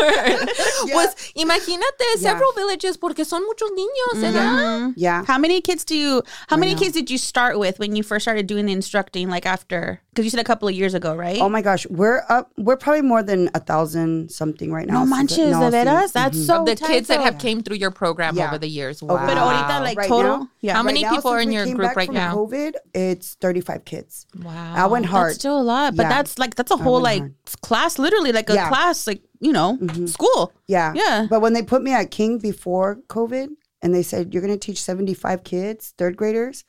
Pues 0.92 1.14
imagínate 1.36 2.04
several 2.18 2.52
villages 2.56 2.96
porque 2.96 3.24
son 3.24 3.42
muchos 3.46 3.70
niños, 3.72 4.20
¿verdad? 4.20 4.92
yeah. 4.96 5.24
How 5.26 5.38
many 5.38 5.60
kids 5.60 5.84
do 5.84 5.94
you? 5.96 6.22
How 6.48 6.56
many 6.56 6.74
kids 6.74 6.92
did 6.92 7.10
you 7.10 7.18
start 7.18 7.58
with 7.58 7.78
when 7.78 7.96
you 7.96 8.02
first 8.02 8.24
started 8.24 8.46
doing 8.46 8.66
the 8.66 8.72
instructing? 8.72 9.28
Like 9.28 9.46
after, 9.46 10.00
because 10.10 10.24
you 10.24 10.30
said 10.30 10.40
a 10.40 10.44
couple 10.44 10.68
of 10.68 10.74
years 10.74 10.94
ago, 10.94 11.14
right? 11.14 11.40
Oh 11.40 11.48
my 11.48 11.62
gosh, 11.62 11.86
we're 11.88 12.22
up. 12.28 12.50
We're 12.56 12.76
probably 12.76 13.02
more 13.02 13.22
than 13.22 13.50
a 13.54 13.60
thousand 13.60 14.30
something 14.30 14.72
right 14.72 14.86
now. 14.86 15.04
no 15.04 15.16
since- 15.16 15.36
manches, 15.38 15.50
no, 15.52 15.70
de 15.70 15.76
veras. 15.84 16.08
sí. 16.10 16.12
That's 16.12 16.46
so. 16.46 16.64
The 16.64 16.76
kids 16.76 17.08
that 17.08 17.20
have 17.20 17.38
came 17.38 17.62
through 17.62 17.76
your 17.76 17.90
program 17.90 18.36
Yeah. 18.36 18.48
over 18.48 18.58
the 18.58 18.68
years. 18.68 19.02
Wow. 19.02 19.24
But 19.26 19.36
ahorita, 19.36 19.80
like 19.82 19.96
Right 19.98 20.08
total, 20.08 20.38
now? 20.38 20.48
yeah. 20.60 20.74
How 20.74 20.82
many 20.82 21.02
Right 21.04 21.10
now, 21.10 21.16
people 21.16 21.30
are 21.32 21.40
in 21.40 21.52
your 21.52 21.66
group 21.66 21.96
right 21.96 22.10
now? 22.10 22.34
COVID, 22.36 22.74
it's 22.94 23.34
thirty-five 23.40 23.84
kids. 23.84 24.26
Wow. 24.42 24.74
I 24.76 24.86
went 24.86 25.06
hard. 25.06 25.30
That's 25.30 25.38
still 25.38 25.60
a 25.60 25.62
lot, 25.62 25.96
but 25.96 26.04
Yeah. 26.04 26.08
that's 26.10 26.38
like 26.38 26.54
that's 26.56 26.70
a 26.70 26.76
whole 26.76 27.00
like 27.00 27.20
hard. 27.20 27.34
class, 27.62 27.98
literally 27.98 28.32
like 28.32 28.50
a 28.50 28.54
Yeah. 28.54 28.64
Mm-hmm. 28.64 28.74
class, 28.74 29.06
like 29.06 29.22
you 29.40 29.52
know, 29.52 29.78
mm-hmm. 29.80 30.06
school. 30.06 30.52
yeah, 30.66 30.92
Yeah. 30.94 31.26
But 31.28 31.40
when 31.40 31.52
they 31.52 31.62
put 31.62 31.82
me 31.82 31.92
at 31.92 32.10
King 32.10 32.38
before 32.38 32.96
COVID, 33.08 33.48
and 33.82 33.94
they 33.94 34.02
said 34.02 34.32
you're 34.32 34.42
going 34.42 34.58
to 34.58 34.66
teach 34.66 34.82
seventy-five 34.82 35.44
kids, 35.44 35.94
third 35.96 36.16
graders, 36.16 36.64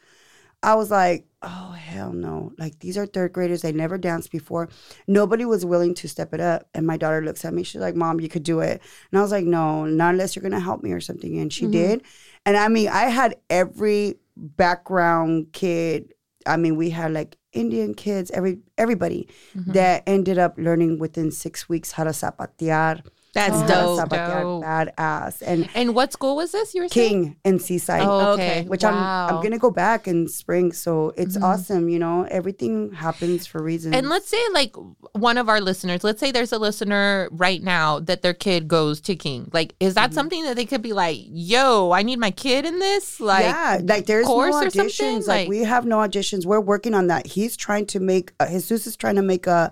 I 0.62 0.76
was 0.76 0.92
like, 0.92 1.26
oh 1.42 1.72
hell 1.72 2.12
no! 2.12 2.52
Like 2.58 2.80
these 2.80 2.98
are 2.98 3.06
third 3.06 3.34
graders. 3.34 3.62
They 3.62 3.72
never 3.72 3.98
danced 3.98 4.32
before. 4.32 4.70
Nobody 5.08 5.46
was 5.46 5.66
willing 5.66 5.94
to 5.96 6.08
step 6.08 6.34
it 6.34 6.42
up. 6.42 6.68
And 6.74 6.86
my 6.86 6.98
daughter 6.98 7.22
looks 7.22 7.46
at 7.46 7.54
me. 7.54 7.64
She's 7.64 7.82
like, 7.82 7.96
"Mom, 7.96 8.20
you 8.20 8.30
could 8.30 8.44
do 8.44 8.60
it." 8.60 8.82
And 9.12 9.20
I 9.20 9.22
was 9.22 9.32
like, 9.32 9.46
"No, 9.46 9.86
not 9.86 10.14
unless 10.14 10.36
you're 10.36 10.42
going 10.42 10.52
to 10.52 10.60
help 10.60 10.84
me 10.84 10.92
or 10.92 11.02
something." 11.02 11.40
And 11.40 11.52
she 11.52 11.64
mm-hmm. 11.64 11.72
did. 11.72 12.04
And 12.46 12.58
I 12.58 12.68
mean, 12.68 12.90
I 12.90 13.04
had 13.06 13.38
every 13.50 14.16
background 14.36 15.48
kid. 15.54 16.14
I 16.46 16.58
mean, 16.58 16.76
we 16.76 16.90
had 16.90 17.14
like 17.14 17.38
Indian 17.54 17.94
kids, 17.94 18.32
every 18.32 18.60
everybody 18.78 19.28
Mm-hmm. 19.56 19.72
that 19.74 20.04
ended 20.06 20.38
up 20.38 20.56
learning 20.58 21.00
within 21.00 21.32
six 21.32 21.68
weeks 21.68 21.94
how 21.94 22.04
to 22.04 22.12
zapatear. 22.12 23.02
That's 23.34 23.56
how 23.56 23.62
to 23.62 23.68
dope. 23.68 24.00
zapatear 24.10 24.42
Dope. 24.42 24.64
badass. 24.64 25.42
And 25.46 25.70
And 25.76 25.94
what 25.94 26.12
school 26.12 26.36
was 26.36 26.52
this? 26.52 26.74
You 26.74 26.82
were 26.84 26.88
saying? 26.90 27.24
King 27.26 27.36
in 27.46 27.60
Seaside. 27.60 28.02
Oh, 28.04 28.32
Okay. 28.34 28.60
okay. 28.62 28.68
Which 28.68 28.84
wow. 28.84 28.90
Mm-hmm. 28.92 28.98
I'm 29.30 29.36
I'm 29.38 29.44
gonna 29.44 29.58
go 29.60 29.72
back 29.72 30.08
in 30.08 30.28
spring, 30.28 30.72
so 30.74 31.14
it's 31.16 31.38
awesome. 31.38 31.90
You 31.90 32.00
know, 32.00 32.24
everything 32.30 32.92
happens 32.94 33.46
for 33.48 33.62
reasons. 33.64 33.96
And 33.96 34.10
let's 34.10 34.28
say, 34.28 34.42
like, 34.54 34.76
one 35.14 35.38
of 35.38 35.48
our 35.48 35.62
listeners, 35.62 36.04
let's 36.04 36.20
say 36.20 36.32
there's 36.32 36.52
a 36.52 36.58
listener 36.58 37.30
right 37.32 37.62
now 37.64 38.00
that 38.00 38.22
their 38.22 38.34
kid 38.34 38.68
goes 38.68 39.00
to 39.02 39.16
King. 39.16 39.50
Like, 39.54 39.76
is 39.80 39.94
Mm-hmm. 39.94 39.96
that 39.96 40.14
something 40.14 40.44
that 40.46 40.56
they 40.56 40.66
could 40.66 40.82
be 40.82 40.94
like, 40.94 41.20
yo, 41.30 41.92
I 41.92 42.02
need 42.04 42.20
my 42.20 42.32
kid 42.32 42.66
in 42.66 42.80
this? 42.80 43.20
Like, 43.20 43.44
yeah, 43.46 43.80
like 43.84 44.06
there's 44.08 44.26
no 44.28 44.34
course 44.34 44.56
or 44.56 44.70
auditions. 44.70 45.28
Like, 45.28 45.42
Like- 45.42 45.50
we 45.50 45.60
have 45.64 45.86
no 45.86 45.98
auditions. 45.98 46.46
We're 46.46 46.60
working 46.60 46.94
on 46.94 47.08
that. 47.08 47.28
He's 47.28 47.56
trying 47.56 47.86
to 47.88 48.00
make 48.00 48.34
uh, 48.40 48.48
Jesus 48.48 48.88
is 48.88 48.98
trying 48.98 49.16
to 49.16 49.22
make 49.22 49.46
a 49.48 49.72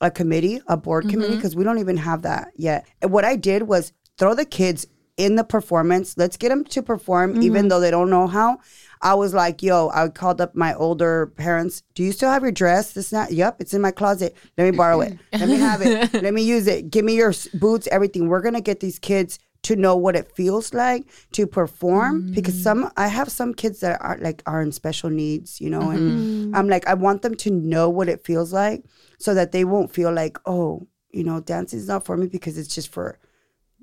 a 0.00 0.10
committee, 0.10 0.60
a 0.66 0.76
board 0.76 1.04
Mm-hmm. 1.04 1.10
committee, 1.12 1.36
because 1.36 1.54
we 1.56 1.64
don't 1.64 1.78
even 1.78 1.96
have 1.98 2.22
that 2.22 2.52
yet. 2.56 2.86
And 3.02 3.10
what 3.12 3.24
I 3.24 3.36
did 3.36 3.64
was 3.64 3.92
throw 4.18 4.34
the 4.34 4.44
kids 4.44 4.86
in 5.16 5.36
the 5.36 5.44
performance. 5.44 6.16
Let's 6.16 6.36
get 6.38 6.48
them 6.48 6.64
to 6.64 6.82
perform, 6.82 7.34
Mm-hmm. 7.34 7.42
even 7.42 7.68
though 7.68 7.80
they 7.80 7.90
don't 7.90 8.10
know 8.10 8.26
how. 8.26 8.58
I 9.02 9.14
was 9.14 9.32
like, 9.34 9.62
yo, 9.62 9.90
I 9.94 10.08
called 10.08 10.40
up 10.40 10.54
my 10.54 10.74
older 10.74 11.26
parents. 11.36 11.82
Do 11.94 12.02
you 12.02 12.12
still 12.12 12.30
have 12.30 12.42
your 12.42 12.52
dress? 12.52 12.92
This 12.92 13.12
not. 13.12 13.32
Yep, 13.32 13.60
it's 13.60 13.72
in 13.74 13.80
my 13.80 13.90
closet. 13.90 14.36
Let 14.58 14.70
me 14.70 14.76
borrow 14.76 15.00
it. 15.00 15.18
Let 15.32 15.48
me 15.48 15.56
have 15.56 15.80
it. 15.82 16.12
Let 16.22 16.34
me 16.34 16.42
use 16.42 16.66
it. 16.66 16.90
Give 16.90 17.04
me 17.04 17.16
your 17.16 17.32
boots, 17.54 17.86
everything. 17.90 18.28
We're 18.28 18.42
gonna 18.42 18.60
get 18.60 18.80
these 18.80 18.98
kids 18.98 19.38
to 19.62 19.76
know 19.76 19.94
what 19.96 20.16
it 20.16 20.30
feels 20.34 20.72
like 20.72 21.04
to 21.32 21.46
perform 21.46 22.32
because 22.32 22.62
some 22.62 22.90
I 22.96 23.08
have 23.08 23.30
some 23.30 23.52
kids 23.54 23.80
that 23.80 24.00
are 24.02 24.16
like 24.20 24.42
are 24.46 24.62
in 24.62 24.72
special 24.72 25.10
needs, 25.10 25.60
you 25.60 25.68
know, 25.70 25.90
and 25.90 26.54
I'm 26.56 26.68
like 26.68 26.86
I 26.86 26.94
want 26.94 27.22
them 27.22 27.34
to 27.36 27.50
know 27.50 27.88
what 27.90 28.08
it 28.08 28.24
feels 28.24 28.52
like 28.54 28.84
so 29.20 29.34
that 29.34 29.52
they 29.52 29.64
won't 29.64 29.92
feel 29.92 30.12
like, 30.12 30.38
oh, 30.46 30.86
you 31.12 31.22
know, 31.22 31.40
dancing 31.40 31.78
is 31.78 31.88
not 31.88 32.04
for 32.04 32.16
me 32.16 32.26
because 32.26 32.58
it's 32.58 32.74
just 32.74 32.92
for 32.92 33.18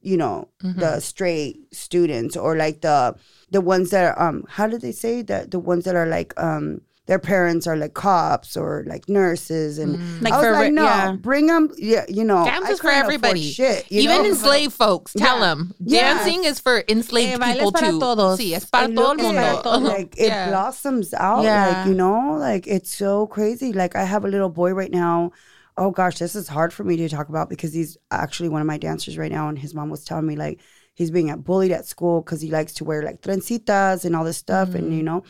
you 0.02 0.16
know 0.16 0.48
the 0.80 1.00
straight 1.00 1.74
students 1.74 2.38
or 2.38 2.56
like 2.56 2.82
the 2.82 3.16
the 3.50 3.60
ones 3.62 3.90
that 3.90 4.06
are 4.06 4.22
um 4.22 4.46
how 4.48 4.68
do 4.68 4.78
they 4.78 4.92
say 4.92 5.22
that? 5.24 5.52
The 5.52 5.60
ones 5.60 5.86
that 5.86 5.96
are 5.96 6.06
like 6.08 6.34
um 6.40 6.82
their 7.08 7.20
parents 7.20 7.66
are 7.68 7.76
like 7.78 7.94
cops 7.94 8.56
or 8.58 8.84
like 8.88 9.08
nurses 9.10 9.80
and 9.80 10.22
Like 10.22 10.34
I 10.34 10.38
was 10.38 10.46
for 10.46 10.52
like 10.54 10.74
no 10.74 10.84
yeah. 10.84 11.12
bring 11.14 11.48
them 11.48 11.70
yeah 11.78 12.06
you 12.08 12.24
know 12.24 12.44
Dance 12.46 12.70
is 12.70 12.80
for 12.80 12.90
everybody. 12.92 13.42
shit 13.42 13.90
you 13.92 14.02
Even 14.02 14.24
know? 14.24 14.30
enslaved 14.30 14.74
folks, 14.74 15.14
tell 15.14 15.40
Yeah. 15.40 15.46
them. 15.48 15.74
Yeah. 15.80 16.14
Dancing 16.16 16.44
is 16.44 16.60
for 16.60 16.84
enslaved 16.90 17.42
Eh, 17.42 17.54
people 17.54 17.72
para 17.72 17.92
too. 17.92 18.00
todos. 18.00 18.38
Sí, 18.40 18.54
es 18.54 18.66
para 18.66 18.88
todo 18.94 19.12
el 19.12 19.18
mundo. 19.18 19.40
at 19.40 19.66
it, 19.66 19.80
like 19.84 20.18
it 20.18 20.28
Yeah. 20.28 20.50
blossoms 20.50 21.14
out 21.14 21.44
Yeah. 21.44 21.68
like 21.70 21.88
you 21.88 21.94
know 21.96 22.36
like 22.38 22.68
it's 22.68 22.94
so 22.94 23.26
crazy 23.28 23.72
like 23.74 23.96
i 23.96 24.04
have 24.04 24.26
a 24.26 24.28
little 24.28 24.50
boy 24.50 24.74
right 24.74 24.92
now 24.92 25.32
oh 25.78 25.92
gosh 25.92 26.18
this 26.18 26.36
is 26.36 26.48
hard 26.48 26.74
for 26.74 26.84
me 26.84 26.98
to 26.98 27.08
talk 27.08 27.30
about 27.30 27.50
because 27.50 27.72
he's 27.74 27.98
actually 28.12 28.50
one 28.50 28.62
of 28.62 28.68
my 28.68 28.78
dancers 28.78 29.18
right 29.18 29.32
now 29.32 29.48
and 29.48 29.60
his 29.60 29.74
mom 29.74 29.90
was 29.90 30.04
telling 30.04 30.26
me 30.28 30.36
like 30.36 30.60
he's 30.98 31.12
being 31.12 31.34
bullied 31.42 31.72
at 31.72 31.86
school 31.86 32.22
because 32.22 32.42
he 32.42 32.50
likes 32.50 32.74
to 32.74 32.84
wear 32.84 33.04
like 33.04 33.22
trencitas 33.22 34.04
and 34.04 34.16
all 34.16 34.26
this 34.26 34.38
stuff 34.38 34.74
and 34.74 34.94
you 34.94 35.02
mm. 35.02 35.06
know 35.06 35.24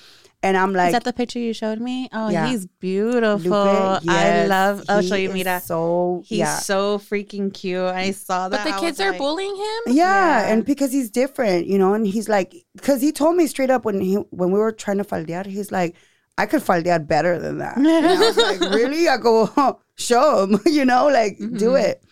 and 0.43 0.55
i'm 0.55 0.71
like, 0.71 0.87
Is 0.87 0.93
that 0.93 1.03
the 1.03 1.13
picture 1.13 1.39
you 1.39 1.51
showed 1.51 1.79
me? 1.79 2.09
Oh, 2.13 2.29
Yeah. 2.29 2.47
he's 2.47 2.67
beautiful. 2.79 3.49
Lupe, 3.49 4.07
I 4.07 4.45
love. 4.45 4.83
Oh, 4.87 4.95
I'll 4.95 5.01
show 5.01 5.15
you, 5.15 5.29
is 5.29 5.33
Mira. 5.33 5.59
so 5.59 6.21
He's 6.25 6.39
yeah 6.39 6.59
so 6.59 6.99
freaking 6.99 7.51
cute. 7.51 7.81
I 7.81 8.11
saw 8.11 8.47
that. 8.47 8.63
But 8.63 8.69
the 8.69 8.77
I 8.77 8.79
kids 8.79 8.99
are 8.99 9.09
like- 9.09 9.17
bullying 9.17 9.55
him? 9.55 9.81
Yeah, 9.87 9.93
Yeah. 9.93 10.53
and 10.53 10.63
because 10.63 10.91
he's 10.91 11.09
different, 11.09 11.65
you 11.65 11.79
know, 11.79 11.95
and 11.95 12.05
he's 12.05 12.29
like, 12.29 12.53
because 12.75 13.01
he 13.01 13.11
told 13.11 13.35
me 13.35 13.47
straight 13.47 13.71
up 13.71 13.83
when 13.83 13.99
he 13.99 14.15
when 14.29 14.51
we 14.51 14.59
were 14.59 14.71
trying 14.71 14.99
to 14.99 15.03
faldear, 15.03 15.45
he's 15.45 15.71
like, 15.71 15.95
I 16.37 16.45
could 16.45 16.61
faldear 16.61 17.05
better 17.05 17.39
than 17.39 17.57
that. 17.57 17.77
And 17.77 17.87
I 17.87 18.19
was 18.19 18.37
like, 18.37 18.59
really? 18.79 19.07
I 19.07 19.17
go, 19.17 19.79
show 19.95 20.43
him, 20.43 20.59
you 20.67 20.85
know, 20.85 21.07
like 21.07 21.37
do 21.39 21.45
mm-hmm. 21.45 21.77
it. 21.77 22.03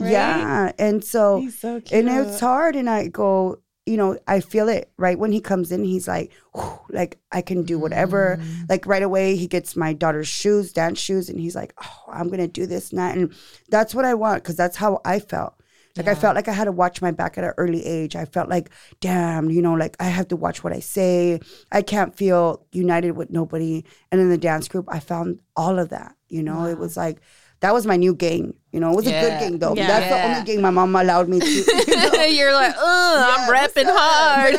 Yeah, 0.00 0.72
and 0.78 1.02
so 1.04 1.48
so 1.50 1.80
and 1.90 2.08
it's 2.08 2.40
hard, 2.40 2.76
and 2.76 2.88
I 2.88 3.08
go, 3.08 3.60
you 3.86 3.96
know, 3.96 4.18
I 4.26 4.40
feel 4.40 4.68
it 4.68 4.90
right 4.96 5.18
when 5.18 5.32
he 5.32 5.40
comes 5.40 5.70
in. 5.72 5.84
He's 5.84 6.08
like, 6.08 6.32
whew, 6.54 6.78
like 6.90 7.18
I 7.32 7.40
can 7.42 7.62
do 7.62 7.78
whatever. 7.78 8.38
Mm-hmm. 8.40 8.64
Like 8.68 8.86
right 8.86 9.02
away, 9.02 9.36
he 9.36 9.46
gets 9.46 9.76
my 9.76 9.92
daughter's 9.92 10.28
shoes, 10.28 10.72
dance 10.72 10.98
shoes, 10.98 11.28
and 11.28 11.38
he's 11.38 11.54
like, 11.54 11.72
oh, 11.82 12.04
I'm 12.08 12.28
gonna 12.28 12.48
do 12.48 12.66
this 12.66 12.90
and 12.90 12.98
that, 12.98 13.16
and 13.16 13.32
that's 13.68 13.94
what 13.94 14.04
I 14.04 14.14
want 14.14 14.42
because 14.42 14.56
that's 14.56 14.76
how 14.76 15.00
I 15.04 15.20
felt. 15.20 15.54
Like 15.96 16.08
I 16.08 16.14
felt 16.14 16.34
like 16.34 16.48
I 16.48 16.52
had 16.52 16.64
to 16.64 16.72
watch 16.72 17.00
my 17.00 17.10
back 17.10 17.38
at 17.38 17.44
an 17.44 17.54
early 17.56 17.84
age. 17.84 18.16
I 18.16 18.26
felt 18.26 18.48
like, 18.48 18.70
damn, 19.00 19.50
you 19.50 19.62
know, 19.62 19.74
like 19.74 19.96
I 19.98 20.04
have 20.04 20.28
to 20.28 20.36
watch 20.36 20.62
what 20.62 20.72
I 20.72 20.80
say. 20.80 21.40
I 21.72 21.82
can't 21.82 22.14
feel 22.14 22.66
united 22.72 23.12
with 23.12 23.30
nobody. 23.30 23.84
And 24.12 24.20
in 24.20 24.28
the 24.28 24.38
dance 24.38 24.68
group, 24.68 24.86
I 24.88 25.00
found 25.00 25.40
all 25.56 25.78
of 25.78 25.88
that. 25.90 26.14
You 26.28 26.42
know, 26.42 26.66
it 26.66 26.78
was 26.78 26.96
like 26.96 27.20
that 27.60 27.72
was 27.72 27.86
my 27.86 27.96
new 27.96 28.14
gang. 28.14 28.54
You 28.76 28.80
know, 28.80 28.92
it 28.92 28.96
was 28.96 29.06
a 29.06 29.10
good 29.24 29.40
gang 29.40 29.58
though. 29.58 29.74
Yeah. 29.74 29.86
That's 29.86 30.08
the 30.12 30.22
only 30.28 30.44
gang 30.44 30.60
my 30.60 30.68
mom 30.68 30.94
allowed 30.94 31.30
me 31.30 31.40
to. 31.40 31.46
You 31.88 31.96
know? 31.96 32.24
You're 32.36 32.52
like, 32.52 32.74
ugh, 32.76 33.38
I'm 33.38 33.48
what's 33.48 33.72
repping 33.72 33.86
hard. 33.88 34.54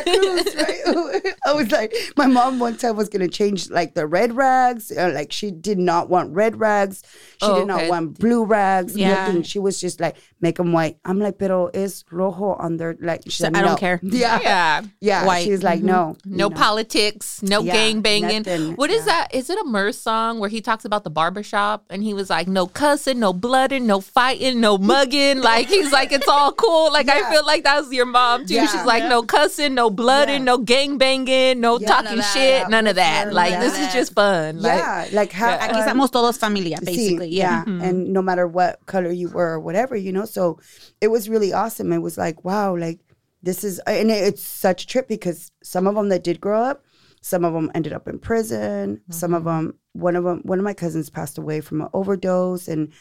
Right? 0.58 1.36
I 1.46 1.54
was 1.54 1.70
like, 1.72 1.94
my 2.16 2.26
mom 2.26 2.58
one 2.58 2.78
time 2.78 2.96
was 2.96 3.10
gonna 3.10 3.28
change 3.28 3.70
like 3.70 3.94
the 3.94 4.08
red 4.08 4.36
rags. 4.36 4.92
Uh, 4.92 5.12
like 5.14 5.32
she 5.32 5.52
did 5.52 5.78
not 5.78 6.10
want 6.10 6.34
red 6.34 6.60
rags. 6.60 7.04
She 7.40 7.46
Oh, 7.46 7.60
did 7.60 7.68
not 7.68 7.82
okay. 7.82 7.90
want 7.90 8.18
blue 8.20 8.44
rags. 8.44 8.98
Yeah. 8.98 9.14
Nothing. 9.28 9.44
She 9.44 9.60
was 9.60 9.80
just 9.80 10.00
like, 10.00 10.18
make 10.42 10.56
them 10.58 10.72
white. 10.74 10.98
I'm 11.06 11.20
like, 11.20 11.38
pero 11.38 11.68
es 11.68 12.04
rojo 12.12 12.54
on 12.58 12.78
their 12.78 12.98
like. 13.00 13.22
I 13.44 13.50
don't 13.50 13.66
"No." 13.66 13.76
care. 13.76 14.00
Yeah, 14.02 14.40
Yeah. 14.42 14.82
yeah. 15.00 15.26
White. 15.28 15.44
She 15.44 15.52
was 15.52 15.62
like, 15.62 15.84
no, 15.84 16.16
No 16.26 16.48
know. 16.48 16.56
politics, 16.56 17.44
no 17.44 17.62
Yeah, 17.62 17.74
gang 17.74 18.02
banging. 18.02 18.42
nothing. 18.44 18.76
What 18.76 18.90
is 18.90 19.06
Yeah. 19.06 19.28
that? 19.28 19.36
Is 19.36 19.50
it 19.52 19.60
a 19.60 19.64
Merce 19.66 20.00
song 20.00 20.40
where 20.40 20.50
he 20.50 20.60
talks 20.62 20.86
about 20.86 21.04
the 21.04 21.10
barbershop 21.12 21.86
and 21.92 22.02
he 22.04 22.14
was 22.16 22.30
like, 22.32 22.48
no 22.48 22.66
cussing, 22.66 23.20
no 23.20 23.34
blooding, 23.34 23.86
no 23.86 24.00
fighting, 24.08 24.60
no 24.60 24.78
mugging? 24.78 25.42
like 25.42 25.68
he's 25.68 25.92
like, 25.92 26.12
it's 26.12 26.28
all 26.28 26.52
cool. 26.52 26.92
Like 26.92 27.10
I 27.10 27.30
feel 27.32 27.46
like 27.46 27.64
that 27.64 27.82
was 27.82 27.92
your 27.94 28.06
mom 28.06 28.46
too. 28.46 28.56
Yeah. 28.56 28.66
She's 28.68 28.86
like, 28.86 29.04
no 29.04 29.24
cussing, 29.24 29.76
no 29.76 29.90
blooding, 29.90 30.40
Yeah. 30.40 30.44
no 30.46 30.58
gang 30.60 30.98
banging, 30.98 31.60
no 31.60 31.80
Yeah. 31.80 31.88
talking 31.88 32.06
None 32.06 32.20
of 32.20 32.24
that. 32.24 32.34
shit, 32.34 32.70
none 32.70 32.88
of 32.88 32.96
that. 32.96 33.20
None 33.20 33.28
of 33.30 33.34
Like 33.34 33.60
this 33.60 33.78
is 33.80 33.94
just 33.94 34.14
fun. 34.14 34.62
Like, 34.62 34.80
Yeah, 34.80 35.08
like 35.12 35.32
how 35.32 35.50
Yeah. 35.50 35.68
Aquí 35.68 35.86
estamos 35.86 36.12
todos 36.12 36.38
familia, 36.38 36.78
Sí, 36.80 36.86
basically. 36.86 37.30
yeah. 37.30 37.64
Mm-hmm. 37.64 37.82
And 37.82 38.14
no 38.14 38.22
matter 38.22 38.48
what 38.48 38.86
color 38.86 39.12
you 39.12 39.30
were 39.30 39.54
or 39.54 39.60
whatever, 39.60 39.96
you 39.96 40.12
know. 40.12 40.26
So 40.26 40.60
it 41.02 41.10
was 41.10 41.30
really 41.30 41.54
awesome. 41.54 41.92
It 41.94 42.00
was 42.00 42.18
like, 42.18 42.44
wow, 42.44 42.76
like 42.76 43.00
this 43.44 43.64
is, 43.64 43.80
and 43.80 44.10
it- 44.12 44.24
it's 44.24 44.42
such 44.44 44.84
a 44.84 44.88
trip 44.88 45.08
because 45.08 45.52
some 45.64 45.88
of 45.88 45.96
them 45.96 46.10
that 46.10 46.24
did 46.24 46.42
grow 46.42 46.62
up, 46.62 46.84
some 47.22 47.44
of 47.44 47.54
them 47.54 47.70
ended 47.76 47.94
up 47.94 48.08
in 48.08 48.20
prison. 48.20 49.02
Some 49.10 49.34
of 49.34 49.44
mm-hmm. 49.44 49.66
them, 49.68 49.80
one 49.94 50.16
of 50.16 50.24
them, 50.24 50.42
one 50.44 50.60
of 50.60 50.64
my 50.64 50.74
cousins 50.74 51.10
passed 51.10 51.38
away 51.38 51.62
from 51.62 51.82
an 51.82 51.90
overdose. 51.94 52.68
And 52.68 52.94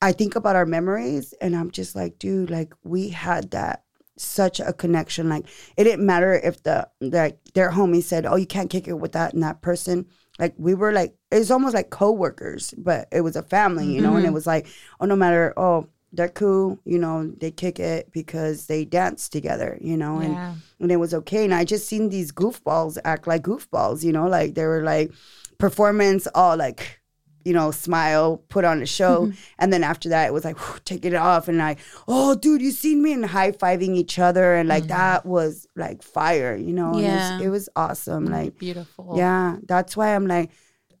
I 0.00 0.12
think 0.12 0.36
about 0.36 0.56
our 0.56 0.66
memories 0.66 1.34
and 1.40 1.56
I'm 1.56 1.70
just 1.70 1.96
like, 1.96 2.18
dude, 2.18 2.50
like 2.50 2.72
we 2.84 3.08
had 3.08 3.50
that 3.50 3.82
such 4.20 4.60
a 4.60 4.72
connection. 4.72 5.28
Like 5.28 5.46
it 5.76 5.84
didn't 5.84 6.06
matter 6.06 6.34
if 6.34 6.62
the 6.62 6.88
like 7.00 7.38
their 7.54 7.70
homie 7.70 8.02
said, 8.02 8.26
"Oh, 8.26 8.36
you 8.36 8.46
can't 8.46 8.70
kick 8.70 8.88
it 8.88 8.98
with 8.98 9.12
that 9.12 9.34
and 9.34 9.42
that 9.42 9.62
person." 9.62 10.06
Like 10.38 10.54
we 10.56 10.74
were 10.74 10.92
like 10.92 11.16
it's 11.30 11.50
almost 11.50 11.74
like 11.74 11.90
coworkers, 11.90 12.74
but 12.76 13.08
it 13.12 13.22
was 13.22 13.36
a 13.36 13.42
family, 13.42 13.86
you 13.92 14.00
know. 14.00 14.14
And 14.16 14.24
it 14.24 14.28
mm-hmm. 14.28 14.34
was 14.34 14.46
like, 14.46 14.68
oh, 15.00 15.06
no 15.06 15.16
matter, 15.16 15.52
oh, 15.56 15.88
they're 16.12 16.28
cool, 16.28 16.78
you 16.84 16.98
know. 16.98 17.26
They 17.26 17.50
kick 17.50 17.80
it 17.80 18.12
because 18.12 18.66
they 18.66 18.84
dance 18.84 19.28
together, 19.28 19.78
you 19.80 19.96
know, 19.96 20.18
and 20.18 20.34
Yeah. 20.34 20.54
and 20.80 20.92
it 20.92 20.96
was 20.96 21.14
okay. 21.14 21.44
And 21.44 21.54
I 21.54 21.64
just 21.64 21.88
seen 21.88 22.08
these 22.08 22.32
goofballs 22.32 22.98
act 23.04 23.26
like 23.26 23.42
goofballs, 23.42 24.04
you 24.04 24.12
know, 24.12 24.26
like 24.28 24.54
they 24.54 24.64
were 24.64 24.82
like 24.82 25.12
performance, 25.58 26.28
all 26.34 26.56
like 26.56 27.00
you 27.44 27.52
know, 27.52 27.70
smile, 27.70 28.38
put 28.48 28.64
on 28.64 28.82
a 28.82 28.86
show. 28.86 29.26
Mm-hmm. 29.26 29.40
And 29.58 29.72
then 29.72 29.84
after 29.84 30.08
that, 30.10 30.26
it 30.26 30.32
was 30.32 30.44
like, 30.44 30.58
whew, 30.58 30.80
take 30.84 31.04
it 31.04 31.14
off. 31.14 31.48
And 31.48 31.58
like, 31.58 31.78
oh, 32.06 32.34
dude, 32.34 32.60
you 32.60 32.70
seen 32.70 33.02
me? 33.02 33.12
And 33.12 33.24
high 33.24 33.52
fiving 33.52 33.96
each 33.96 34.18
other. 34.18 34.54
And 34.54 34.68
like, 34.68 34.84
mm-hmm. 34.84 34.96
that 34.96 35.26
was 35.26 35.66
like 35.76 36.02
fire, 36.02 36.56
you 36.56 36.72
know? 36.72 36.98
Yeah. 36.98 37.36
it's- 37.36 37.42
it 37.42 37.48
was 37.48 37.68
awesome. 37.76 38.26
Like, 38.26 38.58
beautiful. 38.58 39.14
yeah, 39.16 39.56
that's 39.66 39.96
why 39.96 40.14
I'm 40.14 40.26
like, 40.26 40.50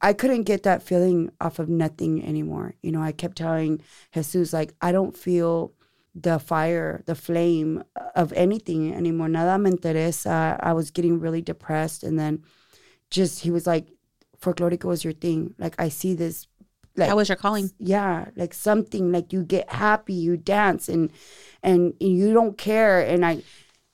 I 0.00 0.12
couldn't 0.12 0.44
get 0.44 0.62
that 0.62 0.82
feeling 0.82 1.30
off 1.40 1.58
of 1.58 1.68
nothing 1.68 2.24
anymore. 2.24 2.74
You 2.82 2.92
know, 2.92 3.02
I 3.02 3.12
kept 3.12 3.36
telling 3.36 3.82
Jesus, 4.14 4.52
like, 4.52 4.72
I 4.80 4.92
don't 4.92 5.16
feel 5.16 5.74
the 6.14 6.38
fire, 6.38 7.02
the 7.06 7.14
flame 7.14 7.82
of 8.14 8.32
anything 8.32 8.94
anymore. 8.94 9.28
Nada 9.28 9.58
me 9.58 9.70
interesa. 9.70 10.58
I 10.60 10.72
was 10.72 10.90
getting 10.90 11.20
really 11.20 11.42
depressed. 11.42 12.04
And 12.04 12.18
then 12.18 12.44
just, 13.10 13.40
he 13.40 13.50
was 13.50 13.66
like, 13.66 13.88
folklorico 14.40 14.84
was 14.84 15.04
your 15.04 15.12
thing. 15.12 15.54
Like, 15.58 15.74
I 15.80 15.88
see 15.88 16.14
this. 16.14 16.46
Like, 16.96 17.08
That 17.10 17.16
was 17.16 17.28
your 17.28 17.36
calling. 17.36 17.70
yeah 17.78 18.26
like 18.34 18.52
something 18.52 19.12
like 19.12 19.32
you 19.32 19.44
get 19.44 19.70
happy 19.70 20.14
you 20.14 20.36
dance 20.36 20.88
and 20.88 21.12
and 21.62 21.94
you 22.00 22.32
don't 22.32 22.58
care 22.58 22.98
and 23.06 23.24
i 23.24 23.34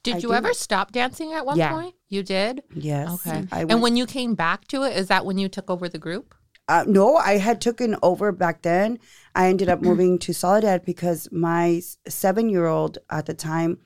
Did 0.05 0.14
I 0.14 0.18
you 0.18 0.28
do. 0.28 0.34
ever 0.34 0.55
stop 0.55 0.90
dancing 0.92 1.34
at 1.34 1.45
one 1.45 1.59
Yeah. 1.59 1.72
point? 1.72 1.95
You 2.09 2.22
did? 2.22 2.62
yes 2.74 3.11
Okay. 3.26 3.47
I 3.53 3.61
and 3.61 3.68
went- 3.68 3.82
when 3.82 3.97
you 3.99 4.07
came 4.07 4.34
back 4.34 4.66
to 4.68 4.84
it, 4.84 4.97
is 4.97 5.09
that 5.09 5.26
when 5.26 5.36
you 5.36 5.49
took 5.51 5.68
over 5.68 5.86
the 5.88 5.99
group? 5.99 6.34
uh, 6.66 6.84
no 6.88 7.16
i 7.16 7.36
had 7.36 7.61
taken 7.61 7.95
over 8.03 8.32
back 8.32 8.62
then 8.62 8.99
i 9.34 9.49
ended 9.53 9.68
up 9.68 9.82
moving 9.82 10.18
to 10.18 10.32
soledad 10.32 10.82
because 10.92 11.28
my 11.30 11.82
seven 12.09 12.49
year 12.49 12.64
old 12.76 12.97
at 13.11 13.26
the 13.26 13.34
time 13.34 13.76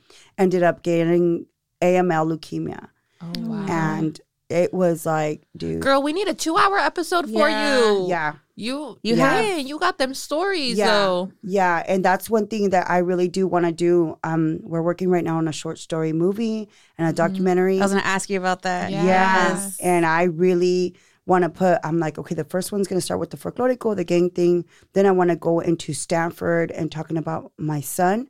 ended 0.45 0.63
up 0.63 0.85
getting 0.85 1.45
aml 1.83 2.25
leukemia 2.31 2.83
Oh 3.21 3.33
wow. 3.51 3.67
and 3.69 4.21
it 4.49 4.73
was 4.73 5.05
like, 5.07 5.43
dude, 5.57 5.81
Girl, 5.83 6.03
we 6.03 6.13
need 6.13 6.29
a 6.29 6.35
two 6.35 6.57
hour 6.57 6.79
episode 6.79 7.27
for 7.31 7.49
Yeah. 7.49 7.79
you. 7.81 8.07
yeah. 8.09 8.35
You 8.57 8.99
You 9.03 9.15
you 9.15 9.17
have- 9.17 9.45
have 9.45 9.67
you 9.67 9.79
got 9.79 9.99
them 9.99 10.15
stories 10.15 10.77
Yeah. 10.79 10.87
though. 10.89 11.31
Yeah, 11.43 11.83
and 11.87 12.05
that's 12.05 12.29
one 12.29 12.47
thing 12.49 12.71
that 12.71 12.91
I 12.91 12.99
really 12.99 13.29
do 13.29 13.47
want 13.47 13.67
to 13.67 13.73
do. 13.73 14.19
Um, 14.25 14.59
we're 14.63 14.83
working 14.83 15.11
right 15.11 15.23
now 15.23 15.37
on 15.39 15.47
a 15.47 15.53
short 15.53 15.79
story 15.79 16.13
movie 16.13 16.69
and 16.97 17.09
a 17.09 17.13
documentary. 17.13 17.79
I 17.79 17.83
was 17.85 17.93
gonna 17.93 18.05
ask 18.05 18.29
you 18.31 18.39
about 18.39 18.63
that. 18.63 18.91
Yeah. 18.91 19.05
Yes. 19.05 19.77
And 19.81 20.05
I 20.05 20.25
really 20.25 20.97
want 21.25 21.45
to 21.45 21.51
put, 21.51 21.79
I'm 21.85 21.99
like, 21.99 22.19
okay, 22.19 22.35
the 22.35 22.43
first 22.45 22.73
one's 22.73 22.89
going 22.89 22.97
to 22.99 23.05
start 23.05 23.21
with 23.21 23.29
the 23.29 23.37
folklorico, 23.37 23.95
the 23.95 24.03
gang 24.03 24.31
thing. 24.31 24.65
Then 24.95 25.05
I 25.05 25.11
want 25.11 25.29
to 25.29 25.37
go 25.37 25.61
into 25.61 25.93
Stanford 25.93 26.71
and 26.71 26.91
talking 26.91 27.19
about 27.19 27.53
my 27.59 27.83
son 27.83 28.29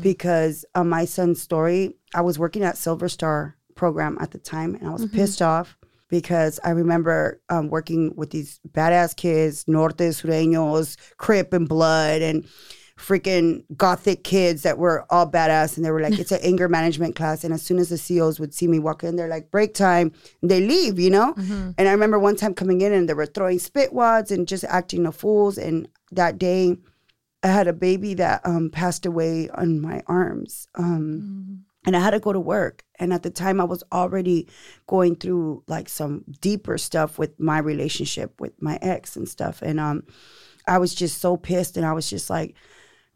because 0.00 0.64
uh, 0.74 0.84
my 0.84 1.04
son's 1.04 1.40
story, 1.40 1.94
I 2.14 2.20
was 2.22 2.38
working 2.38 2.62
at 2.64 2.76
Silver 2.76 3.08
Star 3.08 3.56
program 3.74 4.18
at 4.20 4.30
the 4.30 4.38
time 4.38 4.74
and 4.74 4.88
I 4.88 4.92
was 4.92 5.06
pissed 5.06 5.42
off 5.42 5.76
because 6.08 6.60
I 6.62 6.70
remember 6.70 7.40
um, 7.48 7.68
working 7.68 8.14
with 8.16 8.30
these 8.30 8.60
badass 8.70 9.16
kids, 9.16 9.64
Norte 9.66 9.96
Sureños, 9.96 10.96
Crip 11.16 11.54
and 11.54 11.66
Blood, 11.66 12.20
and 12.20 12.46
freaking 12.98 13.64
gothic 13.76 14.22
kids 14.22 14.62
that 14.62 14.78
were 14.78 15.06
all 15.10 15.28
badass 15.28 15.76
and 15.76 15.84
they 15.84 15.90
were 15.90 16.00
like 16.00 16.18
it's 16.18 16.30
an 16.30 16.40
anger 16.44 16.68
management 16.68 17.16
class 17.16 17.42
and 17.42 17.52
as 17.52 17.62
soon 17.62 17.78
as 17.78 17.88
the 17.88 17.98
CEOs 17.98 18.38
would 18.38 18.54
see 18.54 18.68
me 18.68 18.78
walk 18.78 19.02
in 19.02 19.16
they're 19.16 19.26
like 19.28 19.50
break 19.50 19.74
time 19.74 20.12
they 20.42 20.60
leave 20.60 21.00
you 21.00 21.10
know? 21.10 21.32
And 21.78 21.88
I 21.88 21.92
remember 21.92 22.18
one 22.18 22.36
time 22.36 22.54
coming 22.54 22.80
in 22.80 22.92
and 22.92 23.08
they 23.08 23.14
were 23.14 23.26
throwing 23.26 23.58
spit 23.58 23.92
wads 23.92 24.30
and 24.30 24.46
just 24.46 24.64
acting 24.64 25.02
the 25.04 25.12
fools 25.12 25.58
and 25.58 25.88
that 26.12 26.38
day 26.38 26.76
I 27.42 27.48
had 27.48 27.66
a 27.66 27.72
baby 27.72 28.14
that 28.14 28.42
um, 28.44 28.70
passed 28.70 29.04
away 29.04 29.48
on 29.50 29.80
my 29.80 30.02
arms 30.06 30.68
um, 30.76 31.64
and 31.84 31.96
I 31.96 32.00
had 32.00 32.10
to 32.10 32.20
go 32.20 32.32
to 32.32 32.40
work 32.40 32.84
and 32.98 33.12
at 33.12 33.22
the 33.22 33.30
time 33.30 33.60
I 33.60 33.64
was 33.64 33.82
already 33.92 34.48
going 34.86 35.16
through 35.16 35.64
like 35.66 35.88
some 35.88 36.24
deeper 36.40 36.78
stuff 36.78 37.18
with 37.18 37.38
my 37.38 37.58
relationship 37.58 38.40
with 38.40 38.60
my 38.60 38.78
ex 38.82 39.16
and 39.16 39.28
stuff 39.28 39.62
and 39.62 39.80
um 39.80 40.04
I 40.66 40.78
was 40.78 40.94
just 40.94 41.20
so 41.20 41.36
pissed 41.36 41.76
and 41.76 41.84
I 41.84 41.92
was 41.92 42.08
just 42.08 42.30
like 42.30 42.54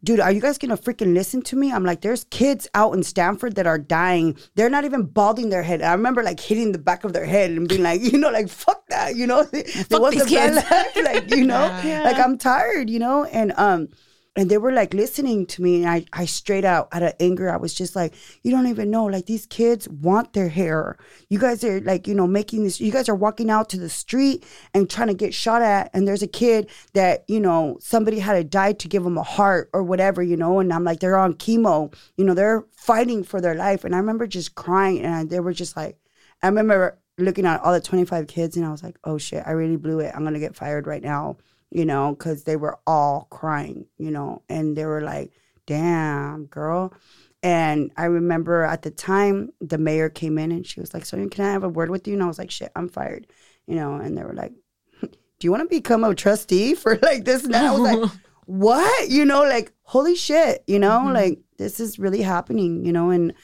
dude, 0.07 0.21
are 0.21 0.31
you 0.31 0.41
guys 0.41 0.57
gonna 0.57 0.77
freaking 0.77 1.14
listen 1.14 1.43
to 1.43 1.57
me? 1.57 1.73
I'm 1.73 1.85
like, 1.85 2.01
there's 2.01 2.25
kids 2.25 2.69
out 2.75 2.95
in 2.95 3.03
Stanford 3.03 3.57
that 3.57 3.67
are 3.67 3.79
dying. 3.79 4.37
They're 4.55 4.71
not 4.71 4.85
even 4.85 5.03
balding 5.03 5.51
their 5.51 5.62
head. 5.62 5.83
I 5.83 5.93
remember 5.93 6.23
like 6.23 6.41
hitting 6.41 6.73
the 6.73 6.79
back 6.79 7.05
of 7.05 7.12
their 7.12 7.27
head 7.27 7.51
and 7.51 7.69
being 7.69 7.83
like, 7.83 8.01
you 8.12 8.19
know, 8.19 8.31
like 8.31 8.49
fuck 8.49 8.87
that, 8.89 9.17
you 9.17 9.27
know. 9.27 9.43
They, 9.45 9.62
they 9.62 9.99
want 9.99 10.14
these 10.14 10.27
the 10.27 10.35
bad 10.35 10.55
life, 10.55 11.05
like 11.05 11.35
you 11.35 11.47
know, 11.47 11.67
like 12.05 12.19
I'm 12.19 12.39
tired, 12.39 12.89
you 12.89 12.99
know, 12.99 13.25
and 13.25 13.53
um. 13.57 13.89
And 14.37 14.51
they 14.51 14.59
were 14.59 14.72
like 14.72 14.93
listening 14.93 15.47
to 15.47 15.62
me, 15.62 15.82
and 15.82 15.91
I, 15.91 16.05
I 16.12 16.26
straight 16.26 16.66
out 16.66 16.89
out 16.93 17.03
of 17.03 17.14
anger, 17.18 17.51
I 17.51 17.57
was 17.57 17.72
just 17.72 17.97
like, 17.97 18.12
you 18.43 18.51
don't 18.51 18.66
even 18.66 18.91
know, 18.91 19.07
like 19.07 19.24
these 19.24 19.47
kids 19.47 19.89
want 19.89 20.34
their 20.34 20.51
hair. 20.51 20.99
You 21.30 21.39
guys 21.39 21.64
are 21.64 21.80
like, 21.80 22.07
you 22.07 22.14
know, 22.14 22.26
making 22.26 22.64
this. 22.64 22.78
You 22.78 22.93
guys 22.93 23.09
are 23.09 23.14
walking 23.14 23.49
out 23.49 23.70
to 23.70 23.78
the 23.78 23.89
street 23.89 24.45
and 24.74 24.91
trying 24.91 25.09
to 25.09 25.14
get 25.14 25.32
shot 25.32 25.62
at, 25.62 25.91
and 25.95 26.07
there's 26.07 26.22
a 26.22 26.26
kid 26.26 26.68
that 26.93 27.24
you 27.28 27.41
know 27.41 27.78
somebody 27.80 28.18
had 28.18 28.34
to 28.34 28.45
die 28.45 28.74
to 28.74 28.89
give 28.89 29.05
them 29.05 29.16
a 29.16 29.22
heart 29.22 29.70
or 29.72 29.82
whatever, 29.82 30.22
you 30.22 30.37
know. 30.37 30.59
And 30.59 30.70
I'm 30.70 30.84
like, 30.84 31.01
they're 31.01 31.16
on 31.16 31.34
chemo, 31.34 31.95
you 32.18 32.24
know, 32.24 32.34
they're 32.34 32.66
fighting 32.76 33.24
for 33.24 33.41
their 33.41 33.55
life. 33.55 33.84
And 33.84 33.95
I 33.95 33.99
remember 33.99 34.26
just 34.26 34.55
crying, 34.55 35.01
and 35.01 35.30
they 35.30 35.41
were 35.41 35.55
just 35.55 35.76
like, 35.78 35.99
I 36.43 36.49
remember 36.49 36.99
looking 37.16 37.47
at 37.47 37.62
all 37.62 37.72
the 37.72 37.80
25 37.80 38.26
kids, 38.26 38.59
and 38.59 38.66
I 38.66 38.70
was 38.70 38.82
like, 38.82 38.99
oh 39.05 39.16
shit, 39.16 39.45
I 39.47 39.53
really 39.53 39.76
blew 39.76 40.01
it. 40.01 40.12
I'm 40.14 40.24
gonna 40.24 40.39
get 40.39 40.55
fired 40.55 40.87
right 40.87 41.03
now 41.03 41.39
you 41.71 41.85
know, 41.85 42.14
because 42.14 42.45
they 42.45 42.57
were 42.57 42.79
all 42.87 43.27
crying, 43.31 43.87
you 43.99 44.11
know, 44.11 44.43
and 44.49 44.77
they 44.77 44.87
were 44.87 45.03
like, 45.03 45.33
damn, 45.67 46.47
girl. 46.47 46.95
And 47.43 47.93
I 47.97 48.07
remember 48.07 48.62
at 48.62 48.83
the 48.83 48.91
time, 48.91 49.51
the 49.61 49.79
mayor 49.79 50.09
came 50.09 50.39
in 50.39 50.53
and 50.53 50.67
she 50.67 50.81
was 50.81 50.95
like, 50.95 51.05
Sonia, 51.05 51.29
can 51.29 51.45
I 51.45 51.53
have 51.53 51.64
a 51.64 51.69
word 51.69 51.91
with 51.91 52.09
you? 52.09 52.14
And 52.14 52.23
I 52.23 52.27
was 52.27 52.39
like, 52.39 52.51
shit, 52.51 52.73
I'm 52.75 52.89
fired, 52.89 53.27
you 53.67 53.75
know, 53.75 53.97
and 53.97 54.17
they 54.17 54.23
were 54.23 54.33
like, 54.33 54.53
do 55.03 55.09
you 55.43 55.51
want 55.51 55.62
to 55.62 55.69
become 55.69 56.03
a 56.03 56.14
trustee 56.14 56.75
for 56.75 56.99
like 57.03 57.25
this? 57.25 57.45
And 57.45 57.55
I 57.55 57.71
was 57.73 57.81
like, 57.81 58.11
what? 58.47 59.11
You 59.11 59.25
know, 59.25 59.43
like, 59.43 59.73
holy 59.83 60.17
shit, 60.17 60.64
you 60.67 60.79
know, 60.79 61.01
mm-hmm. 61.01 61.14
like 61.14 61.39
this 61.59 61.79
is 61.79 61.99
really 61.99 62.23
happening, 62.23 62.85
you 62.85 62.93
know, 62.93 63.11
and 63.11 63.35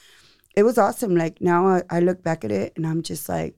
it 0.57 0.62
was 0.62 0.79
awesome. 0.79 1.16
Like 1.16 1.41
now 1.41 1.66
I, 1.68 1.83
I 1.91 2.01
look 2.01 2.23
back 2.23 2.45
at 2.45 2.53
it 2.53 2.73
and 2.77 2.87
I'm 2.87 3.03
just 3.03 3.29
like, 3.29 3.55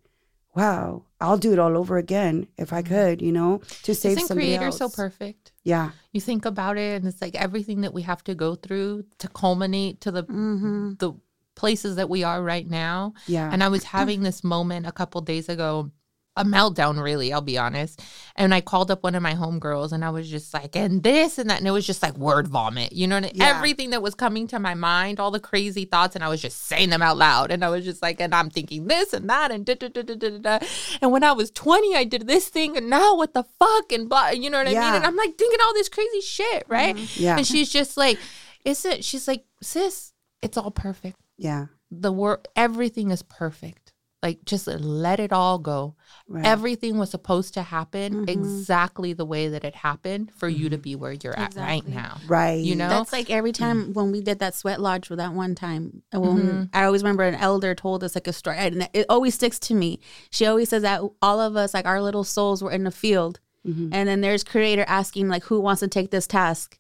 wow, 0.55 1.03
I'll 1.21 1.39
do 1.39 1.53
it 1.53 1.59
all 1.59 1.77
over 1.77 1.97
again 1.97 2.47
if 2.57 2.73
I 2.73 2.83
mm-hmm. 2.83 2.95
could, 2.95 3.23
you 3.23 3.33
know, 3.33 3.61
to 3.83 3.95
save 3.95 4.19
Isn't 4.19 4.29
somebody 4.29 4.49
creator 4.49 4.67
else. 4.67 4.79
so 4.79 4.89
perfect? 4.89 5.53
Yeah, 5.65 5.91
You 6.13 6.21
think 6.21 6.45
about 6.45 6.77
it 6.77 6.97
and 6.97 7.07
it's 7.07 7.21
like 7.23 7.35
everything 7.35 7.81
that 7.83 7.95
we 7.95 8.03
have 8.03 8.23
to 8.25 8.35
go 8.35 8.55
through 8.55 9.05
to 9.19 9.29
culminate 9.29 10.01
to 10.03 10.11
the 10.11 10.25
mm-hmm. 10.25 10.95
the 10.99 11.15
places 11.55 11.97
that 11.97 12.11
we 12.11 12.25
are 12.25 12.43
right 12.43 12.69
now. 12.69 13.15
yeah, 13.27 13.49
And 13.53 13.63
I 13.63 13.69
was 13.69 13.85
having 13.85 14.23
this 14.23 14.43
moment 14.43 14.87
a 14.87 14.93
couple 14.93 15.21
days 15.21 15.49
ago, 15.49 15.91
a 16.37 16.45
meltdown, 16.45 17.01
really, 17.01 17.32
I'll 17.32 17.41
be 17.41 17.57
honest. 17.59 18.03
And 18.35 18.53
I 18.53 18.61
called 18.61 18.91
up 18.91 19.05
one 19.05 19.14
of 19.14 19.22
my 19.22 19.35
homegirls 19.35 19.93
and 19.93 20.05
I 20.05 20.11
was 20.11 20.28
just 20.28 20.53
like, 20.53 20.74
and 20.74 21.03
this 21.03 21.39
and 21.39 21.49
that. 21.49 21.59
And 21.59 21.68
it 21.68 21.70
was 21.70 21.87
just 21.87 22.03
like 22.03 22.16
word 22.16 22.49
vomit, 22.49 22.93
you 22.93 23.07
know, 23.07 23.16
and 23.16 23.30
Yeah. 23.32 23.57
everything 23.57 23.91
that 23.91 24.03
was 24.03 24.14
coming 24.14 24.49
to 24.49 24.59
my 24.59 24.74
mind, 24.74 25.20
all 25.20 25.30
the 25.30 25.39
crazy 25.39 25.85
thoughts. 25.85 26.16
And 26.16 26.24
I 26.24 26.28
was 26.28 26.43
just 26.43 26.66
saying 26.66 26.91
them 26.91 27.03
out 27.03 27.16
loud. 27.16 27.51
And 27.53 27.64
I 27.64 27.68
was 27.68 27.85
just 27.85 28.03
like, 28.03 28.20
and 28.20 28.35
I'm 28.35 28.51
thinking 28.51 28.87
this 28.87 29.12
and 29.12 29.30
that 29.30 29.53
and 29.53 29.64
da 29.64 29.74
da 29.74 29.89
da 29.89 30.03
da 30.03 30.14
da 30.14 30.39
da. 30.39 30.66
And 31.01 31.12
when 31.12 31.22
I 31.22 31.32
was 31.32 31.51
20, 31.53 31.95
I 31.95 32.05
did 32.05 32.26
this 32.26 32.49
thing. 32.49 32.76
And 32.76 32.91
now 32.91 33.14
what 33.16 33.35
the 33.35 33.45
fuck? 33.59 33.93
And 33.93 34.09
blah, 34.09 34.30
you 34.30 34.51
know 34.51 34.59
what 34.59 34.66
I 34.66 34.70
mean? 34.70 34.95
And 34.95 35.05
I'm 35.05 35.16
like 35.16 35.39
thinking 35.39 35.61
all 35.64 35.74
this 35.74 35.89
crazy 35.89 36.20
shit, 36.20 36.64
mm-hmm. 36.64 36.72
right? 36.72 37.16
yeah, 37.16 37.37
And 37.37 37.47
she's 37.47 37.70
just 37.70 37.97
like, 37.97 38.18
is 38.64 38.85
it? 38.85 39.05
She's 39.05 39.28
like, 39.28 39.45
sis, 39.62 40.12
it's 40.43 40.57
all 40.57 40.70
perfect 40.70 41.18
yeah, 41.37 41.66
the 41.91 42.12
work 42.12 42.47
everything 42.57 43.11
is 43.11 43.22
perfect 43.22 43.84
like 44.25 44.45
just 44.45 44.66
let 44.66 45.20
it 45.20 45.33
all 45.33 45.59
go 45.59 45.95
right. 46.29 46.45
everything 46.47 46.99
was 46.99 47.11
supposed 47.11 47.55
to 47.55 47.62
happen 47.62 48.25
Mhm. 48.27 48.29
exactly 48.31 49.12
the 49.12 49.25
way 49.27 49.49
that 49.49 49.62
it 49.64 49.75
happened 49.77 50.33
for 50.35 50.49
you 50.49 50.68
to 50.70 50.79
be 50.79 50.97
where 50.97 51.12
you're 51.12 51.39
at 51.39 51.55
right 51.55 51.87
now 51.87 52.18
right. 52.27 52.64
you 52.64 52.75
know 52.75 52.89
That's 52.89 53.12
like 53.12 53.29
every 53.31 53.53
time 53.53 53.93
when 53.93 54.11
we 54.11 54.20
did 54.22 54.39
that 54.41 54.55
sweat 54.55 54.81
lodge 54.81 55.07
for 55.09 55.16
that 55.16 55.33
one 55.35 55.55
time. 55.55 56.03
and 56.11 56.22
When 56.22 56.37
Mhm. 56.39 56.68
I 56.72 56.85
always 56.85 57.03
remember 57.03 57.25
an 57.25 57.35
elder 57.37 57.75
told 57.75 58.03
us 58.03 58.14
like 58.14 58.27
a 58.27 58.33
story, 58.33 58.57
and 58.59 58.89
it 58.93 59.07
always 59.09 59.35
sticks 59.35 59.59
to 59.68 59.75
me. 59.75 60.01
She 60.31 60.47
always 60.47 60.70
says 60.70 60.83
that 60.83 61.03
all 61.20 61.39
of 61.41 61.55
us, 61.57 61.75
like 61.75 61.87
our 61.87 62.01
little 62.01 62.25
souls, 62.25 62.62
were 62.62 62.70
in 62.72 62.85
the 62.85 62.91
field, 62.91 63.41
Mhm. 63.66 63.91
and 63.93 64.09
then 64.09 64.20
there's 64.22 64.43
Creator 64.45 64.85
asking 64.89 65.29
like, 65.29 65.45
"Who 65.45 65.61
wants 65.61 65.81
to 65.81 65.89
take 65.89 66.11
this 66.11 66.27
task?" 66.27 66.79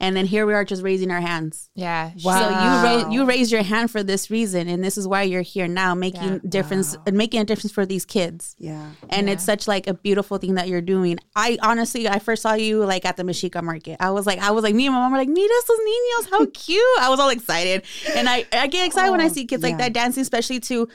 And 0.00 0.16
then 0.16 0.26
here 0.26 0.44
we 0.44 0.54
are 0.54 0.64
just 0.64 0.82
raising 0.82 1.10
our 1.10 1.20
hands. 1.20 1.70
yeah 1.74 2.10
Wow. 2.24 2.38
So 2.40 2.48
you 2.64 2.84
raise 2.84 3.14
you 3.14 3.24
raise 3.24 3.52
your 3.52 3.62
hand 3.62 3.90
for 3.90 4.02
this 4.02 4.30
reason, 4.30 4.68
and 4.68 4.82
this 4.82 4.98
is 4.98 5.06
why 5.06 5.22
you're 5.22 5.42
here 5.42 5.68
now, 5.68 5.94
making 5.94 6.34
Yeah. 6.34 6.38
difference, 6.48 6.96
Wow. 6.96 7.02
and 7.06 7.16
making 7.16 7.40
a 7.40 7.44
difference 7.44 7.72
for 7.72 7.86
these 7.86 8.04
kids. 8.04 8.56
Yeah, 8.58 8.90
And 9.08 9.30
it's 9.30 9.44
such 9.44 9.68
like 9.68 9.86
a 9.86 9.94
beautiful 9.94 10.38
thing 10.38 10.54
that 10.54 10.68
you're 10.68 10.80
doing. 10.82 11.18
I 11.36 11.58
honestly, 11.62 12.08
I 12.08 12.18
first 12.18 12.42
saw 12.42 12.54
you 12.54 12.84
like 12.84 13.04
at 13.04 13.16
the 13.16 13.22
Mexica 13.22 13.62
market. 13.62 13.96
I 14.00 14.10
was 14.10 14.26
like, 14.26 14.40
I 14.40 14.50
was 14.50 14.64
like, 14.64 14.74
me 14.74 14.86
and 14.86 14.94
my 14.94 15.00
mom 15.00 15.12
were 15.12 15.18
like, 15.18 15.28
mira 15.28 15.48
estos 15.62 15.78
niños, 15.78 16.30
how 16.30 16.46
cute. 16.52 16.82
I 17.00 17.08
was 17.08 17.20
all 17.20 17.30
excited. 17.30 17.82
And 18.14 18.28
I, 18.28 18.46
I 18.52 18.66
get 18.66 18.86
excited 18.86 19.10
when 19.10 19.20
I 19.20 19.26
oh, 19.26 19.28
see 19.28 19.46
kids 19.46 19.62
like 19.62 19.78
that 19.78 19.92
dancing, 19.92 20.22
especially 20.22 20.60
to 20.60 20.88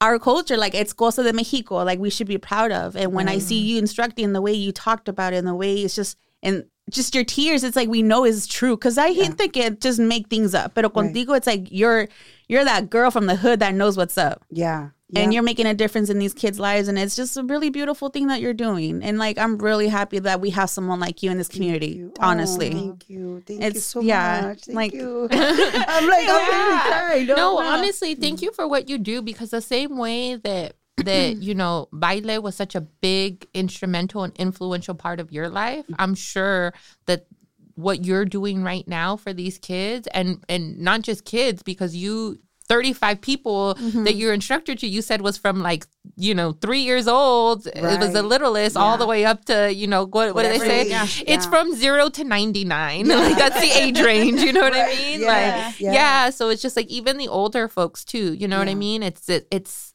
our 0.00 0.18
culture. 0.18 0.56
Like 0.56 0.74
it's 0.74 0.92
Cosa 0.92 1.22
de 1.22 1.32
Mexico, 1.32 1.76
like 1.84 1.98
we 1.98 2.10
should 2.10 2.26
be 2.26 2.38
proud 2.38 2.72
of. 2.72 2.96
And 2.96 3.12
when 3.12 3.28
I 3.28 3.38
see 3.38 3.60
mm. 3.62 3.66
you 3.66 3.78
instructing 3.78 4.32
the 4.32 4.42
way 4.42 4.52
you 4.52 4.72
talked 4.72 5.08
about 5.08 5.32
it 5.32 5.36
and 5.36 5.46
the 5.46 5.54
way 5.54 5.76
it's 5.76 5.94
just, 5.94 6.18
and 6.42 6.64
just 6.92 7.14
your 7.14 7.24
tears, 7.24 7.64
it's 7.64 7.76
like 7.76 7.88
we 7.88 8.02
know 8.02 8.24
is 8.24 8.46
true. 8.46 8.76
Cause 8.76 8.98
I 8.98 9.12
hate 9.12 9.34
think 9.34 9.56
it 9.56 9.80
just 9.80 9.98
make 9.98 10.28
things 10.28 10.54
up. 10.54 10.74
Pero 10.74 10.88
Right. 10.88 11.12
contigo, 11.12 11.36
it's 11.36 11.46
like 11.46 11.68
you're, 11.70 12.08
you're 12.48 12.64
that 12.64 12.90
girl 12.90 13.10
from 13.10 13.26
the 13.26 13.36
hood 13.36 13.60
that 13.60 13.74
knows 13.74 13.96
what's 13.96 14.18
up 14.18 14.44
yeah, 14.50 14.90
and 15.14 15.32
yeah. 15.32 15.36
you're 15.36 15.42
making 15.42 15.64
a 15.64 15.72
difference 15.72 16.10
in 16.10 16.18
these 16.18 16.34
kids' 16.34 16.58
lives 16.58 16.86
and 16.88 16.98
it's 16.98 17.16
just 17.16 17.34
a 17.38 17.42
really 17.44 17.70
beautiful 17.70 18.10
thing 18.10 18.26
that 18.26 18.42
you're 18.42 18.52
doing 18.52 19.02
and 19.02 19.18
like 19.18 19.38
i'm 19.38 19.56
really 19.56 19.88
happy 19.88 20.18
that 20.18 20.38
we 20.40 20.50
have 20.50 20.68
someone 20.68 21.00
like 21.00 21.22
you 21.22 21.30
in 21.30 21.38
this 21.38 21.48
community 21.48 21.92
you. 21.96 22.12
Oh, 22.18 22.28
honestly 22.28 22.68
Oh, 22.74 22.78
thank 22.78 23.08
you, 23.08 23.42
thank 23.46 23.74
you 23.74 23.80
so 23.80 24.00
yeah, 24.00 24.48
much. 24.48 24.64
Thank 24.64 24.76
like- 24.76 24.92
you. 24.92 25.28
I'm 25.32 26.06
like, 26.08 26.28
I'm 26.28 26.46
really 26.48 26.80
crying. 26.90 27.26
no 27.28 27.36
No, 27.36 27.58
honestly 27.58 28.14
thank 28.16 28.42
you 28.42 28.52
for 28.52 28.68
what 28.68 28.88
you 28.90 28.98
do 28.98 29.22
because 29.22 29.48
the 29.50 29.62
same 29.62 29.96
way 29.96 30.36
that 30.36 30.74
that 31.02 31.36
you 31.42 31.54
know 31.54 31.88
baile 31.92 32.42
was 32.42 32.54
such 32.54 32.74
a 32.74 32.80
big 32.80 33.46
instrumental 33.54 34.24
and 34.24 34.36
influential 34.36 34.94
part 34.94 35.20
of 35.20 35.32
your 35.32 35.48
life 35.48 35.84
i'm 35.98 36.14
sure 36.14 36.72
that 37.06 37.26
what 37.74 38.04
you're 38.04 38.24
doing 38.24 38.62
right 38.62 38.86
now 38.86 39.16
for 39.16 39.32
these 39.32 39.58
kids 39.58 40.06
and 40.08 40.44
and 40.48 40.78
not 40.78 41.02
just 41.02 41.24
kids 41.24 41.62
because 41.62 41.96
you 41.96 42.38
35 42.68 43.20
people 43.20 43.74
mm-hmm. 43.74 44.04
that 44.04 44.14
your 44.14 44.32
instructor 44.32 44.74
to 44.74 44.86
you 44.86 45.02
said 45.02 45.20
was 45.20 45.36
from 45.36 45.60
like 45.60 45.86
you 46.16 46.34
know 46.34 46.52
three 46.52 46.80
years 46.80 47.08
old 47.08 47.66
it 47.66 47.82
was 47.82 48.12
the 48.12 48.22
Right. 48.22 48.24
littlest 48.24 48.76
all 48.76 48.96
the 48.96 49.06
way 49.06 49.24
up 49.24 49.44
to 49.46 49.72
you 49.72 49.86
know 49.86 50.06
what, 50.06 50.34
what 50.34 50.42
do 50.44 50.48
they 50.48 50.58
say 50.58 50.88
Yeah. 50.88 51.04
it's 51.04 51.44
yeah. 51.44 51.50
from 51.50 51.74
zero 51.74 52.08
to 52.10 52.24
99 52.24 53.08
like 53.08 53.36
that's 53.36 53.60
the 53.60 53.70
age 53.70 54.00
range 54.10 54.40
you 54.40 54.52
know 54.52 54.62
what 54.62 54.74
i 54.74 54.86
mean 54.86 55.20
Yeah. 55.20 55.26
like 55.26 55.80
Yeah. 55.80 55.92
yeah. 55.92 56.30
so 56.30 56.48
it's 56.50 56.62
just 56.62 56.76
like 56.76 56.86
even 56.86 57.18
the 57.18 57.28
older 57.28 57.68
folks 57.68 58.04
too 58.04 58.32
you 58.34 58.46
know 58.48 58.58
what 58.58 58.68
i 58.68 58.74
mean 58.74 59.02
it's 59.02 59.28
it, 59.28 59.48
it's 59.50 59.91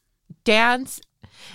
dance. 0.48 1.00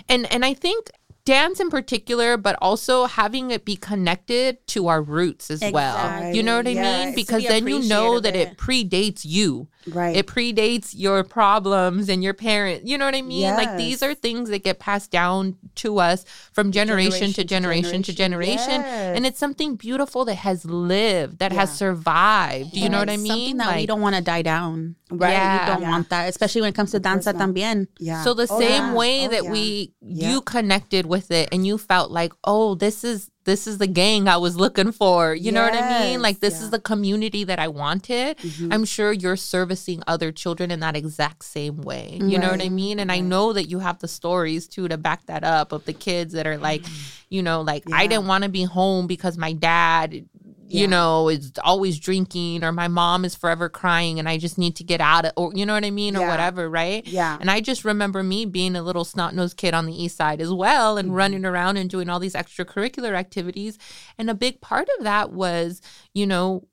And 0.08 0.32
and 0.34 0.44
i 0.46 0.54
think 0.54 0.90
dance 1.26 1.60
in 1.60 1.70
particular 1.70 2.36
but 2.38 2.56
also 2.62 3.06
having 3.06 3.52
it 3.52 3.64
be 3.66 3.76
connected 3.76 4.66
to 4.68 4.88
our 4.88 5.02
roots 5.02 5.50
as 5.50 5.62
well. 5.72 6.34
You 6.34 6.44
know 6.44 6.58
what 6.58 6.68
i 6.68 6.72
Yeah, 6.72 7.06
mean 7.06 7.16
because 7.16 7.44
then 7.48 7.68
you 7.68 7.80
know 7.94 8.20
that 8.20 8.36
of 8.36 8.42
it. 8.42 8.58
predates 8.58 9.24
you 9.26 9.68
Right. 9.88 10.16
It 10.16 10.28
predates 10.28 10.94
your 10.96 11.24
problems 11.24 12.08
and 12.10 12.24
your 12.24 12.34
parents. 12.34 12.88
You 12.90 12.98
know 12.98 13.06
what 13.06 13.16
I 13.16 13.22
mean? 13.22 13.52
Like 13.56 13.78
these 13.78 14.02
are 14.02 14.14
things 14.14 14.50
that 14.50 14.64
get 14.64 14.80
passed 14.80 15.12
down 15.12 15.58
to 15.76 16.00
us 16.00 16.24
from 16.54 16.72
generation, 16.72 17.34
to 17.34 17.44
generation 17.44 18.02
to 18.04 18.14
generation. 18.16 18.82
Yes. 18.82 19.16
And 19.18 19.26
it's 19.26 19.40
something 19.40 19.76
beautiful 19.76 20.26
that 20.26 20.36
has 20.36 20.64
lived, 20.66 21.40
that 21.40 21.52
has 21.52 21.72
survived. 21.76 22.74
You 22.74 22.90
know 22.90 23.00
what 23.00 23.10
I 23.10 23.18
mean? 23.18 23.28
Something 23.28 23.58
that 23.58 23.76
we 23.76 23.86
don't 23.86 24.02
want 24.02 24.16
to 24.16 24.22
die 24.22 24.42
down. 24.42 24.96
Right. 25.12 25.32
Yeah. 25.32 25.66
We 25.68 25.72
don't 25.74 25.82
Yeah. 25.82 25.90
want 25.92 26.10
that, 26.10 26.30
especially 26.30 26.62
when 26.62 26.70
it 26.70 26.76
comes 26.76 26.92
to 26.92 27.00
danza 27.00 27.34
también. 27.34 27.88
Yeah. 28.00 28.24
So 28.24 28.34
the 28.34 28.48
Oh, 28.50 28.60
same 28.60 28.84
yeah. 28.88 28.94
way 28.94 29.26
Oh, 29.26 29.30
that 29.30 29.44
yeah. 29.46 29.52
we 29.52 29.94
Yeah. 30.02 30.30
you 30.32 30.42
connected 30.42 31.06
with 31.06 31.30
it 31.32 31.50
and 31.52 31.68
you 31.68 31.78
felt 31.78 32.10
like, 32.12 32.34
"Oh, 32.44 32.76
this 32.76 33.04
is 33.04 33.30
this 33.46 33.68
is 33.68 33.78
the 33.78 33.88
gang 33.88 34.28
I 34.28 34.38
was 34.38 34.56
looking 34.56 34.92
for." 34.92 35.34
You 35.34 35.52
know 35.52 35.64
what 35.64 35.74
I 35.74 36.04
mean? 36.04 36.22
Like 36.22 36.40
this 36.40 36.54
yeah. 36.54 36.58
Mm-hmm. 36.58 36.66
is 36.66 36.72
the 36.72 36.80
community 36.80 37.44
that 37.44 37.60
I 37.60 37.68
wanted. 37.68 38.38
I'm 38.72 38.86
sure 38.86 39.12
you're 39.12 39.36
servicing 39.36 40.04
other 40.08 40.32
children 40.32 40.72
in 40.72 40.80
that 40.82 40.96
exact 40.96 41.44
same 41.44 41.78
way. 41.78 42.20
You 42.22 42.38
know 42.38 42.52
what 42.52 42.62
I 42.62 42.70
mean? 42.70 43.00
And 43.00 43.12
I 43.12 43.20
know 43.20 43.54
that 43.54 43.66
you 43.66 43.80
have 43.80 44.00
the 44.00 44.08
stories 44.08 44.68
too 44.68 44.88
to 44.88 44.98
back 44.98 45.26
that 45.26 45.44
up 45.44 45.72
of 45.72 45.86
the 45.86 45.94
kids 45.94 46.34
that 46.34 46.46
are 46.46 46.58
like, 46.58 46.84
you 47.30 47.42
know, 47.42 47.62
like 47.62 47.84
I 47.92 48.04
Mm-hmm. 48.04 48.10
Didn't 48.10 48.28
want 48.28 48.44
to 48.44 48.50
be 48.50 48.64
home 48.64 49.08
because 49.08 49.38
my 49.38 49.54
dad 49.54 50.26
you 50.74 50.88
know, 50.88 51.30
is 51.30 51.52
always 51.64 52.00
drinking 52.00 52.64
or 52.64 52.72
my 52.72 52.88
mom 52.88 53.26
is 53.26 53.36
forever 53.36 53.70
crying 53.70 54.20
and 54.20 54.28
I 54.28 54.38
just 54.38 54.58
need 54.58 54.76
to 54.78 54.84
get 54.84 55.02
out 55.02 55.26
of 55.26 55.34
or 55.38 55.52
you 55.54 55.66
know 55.66 55.74
what 55.74 55.86
I 55.86 55.92
mean 55.92 56.16
or 56.16 56.22
Yeah. 56.22 56.30
whatever, 56.30 56.70
right? 56.70 57.06
Yeah. 57.08 57.38
And 57.40 57.50
I 57.52 57.62
just 57.62 57.86
remember 57.86 58.24
me 58.24 58.46
being 58.46 58.76
a 58.76 58.84
little 58.84 59.06
snot 59.06 59.36
nosed 59.36 59.58
kid 59.58 59.74
on 59.74 59.86
the 59.86 60.04
east 60.04 60.18
side 60.18 60.42
as 60.42 60.52
well 60.52 60.98
and 60.98 61.10
mm-hmm. 61.10 61.18
running 61.18 61.46
around 61.46 61.78
and 61.78 61.90
doing 61.90 62.10
all 62.10 62.20
these 62.20 62.34
extracurricular 62.34 63.14
activities. 63.14 63.78
And 64.18 64.30
a 64.30 64.36
big 64.36 64.62
part 64.62 64.88
of 64.98 65.04
that 65.04 65.32
was, 65.32 65.82
you 66.14 66.26
know, 66.26 66.68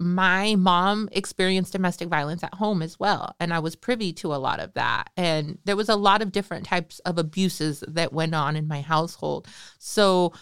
my 0.00 0.54
mom 0.54 1.08
experienced 1.10 1.72
domestic 1.72 2.08
violence 2.08 2.44
at 2.44 2.54
home 2.54 2.82
as 2.82 3.00
well. 3.00 3.34
And 3.40 3.52
I 3.52 3.58
was 3.58 3.74
privy 3.74 4.12
to 4.14 4.32
a 4.32 4.36
lot 4.36 4.60
of 4.60 4.72
that. 4.74 5.10
And 5.16 5.58
there 5.64 5.76
was 5.76 5.88
a 5.88 5.96
lot 5.96 6.22
of 6.22 6.30
different 6.30 6.66
types 6.66 7.00
of 7.00 7.18
abuses 7.18 7.82
that 7.88 8.12
went 8.12 8.34
on 8.34 8.54
in 8.54 8.68
my 8.68 8.80
household. 8.80 9.48
So 9.78 10.32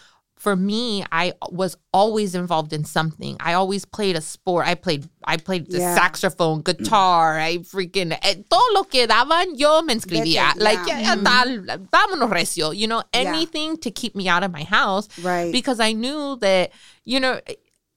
for 0.47 0.55
me, 0.55 1.03
I 1.11 1.33
was 1.51 1.75
always 1.91 2.33
involved 2.33 2.71
in 2.71 2.85
something. 2.85 3.35
I 3.41 3.51
always 3.51 3.83
played 3.83 4.15
a 4.15 4.21
sport. 4.21 4.65
I 4.65 4.75
played 4.75 5.09
I 5.25 5.35
played 5.35 5.69
the 5.69 5.79
Yeah. 5.79 5.93
saxophone, 5.93 6.61
guitar. 6.61 7.37
I 7.37 7.57
freaking 7.57 8.13
eh, 8.21 8.35
todo 8.49 8.73
lo 8.73 8.83
que 8.85 9.05
daban 9.07 9.47
yo 9.59 9.81
me 9.81 9.93
inscribía. 9.93 10.55
Like 10.55 10.79
yeah. 10.87 10.99
Eh, 10.99 11.15
mm-hmm. 11.15 11.25
yeah, 11.25 11.75
tal, 11.75 11.77
vámonos 11.91 12.31
recio. 12.31 12.71
You 12.73 12.87
know, 12.87 13.03
Yeah. 13.13 13.27
anything 13.27 13.75
to 13.83 13.91
keep 13.91 14.15
me 14.15 14.29
out 14.29 14.43
of 14.43 14.51
my 14.53 14.63
house 14.63 15.09
Right. 15.21 15.51
because 15.51 15.81
I 15.81 15.91
knew 15.91 16.37
that 16.37 16.71
you 17.03 17.19
know. 17.19 17.41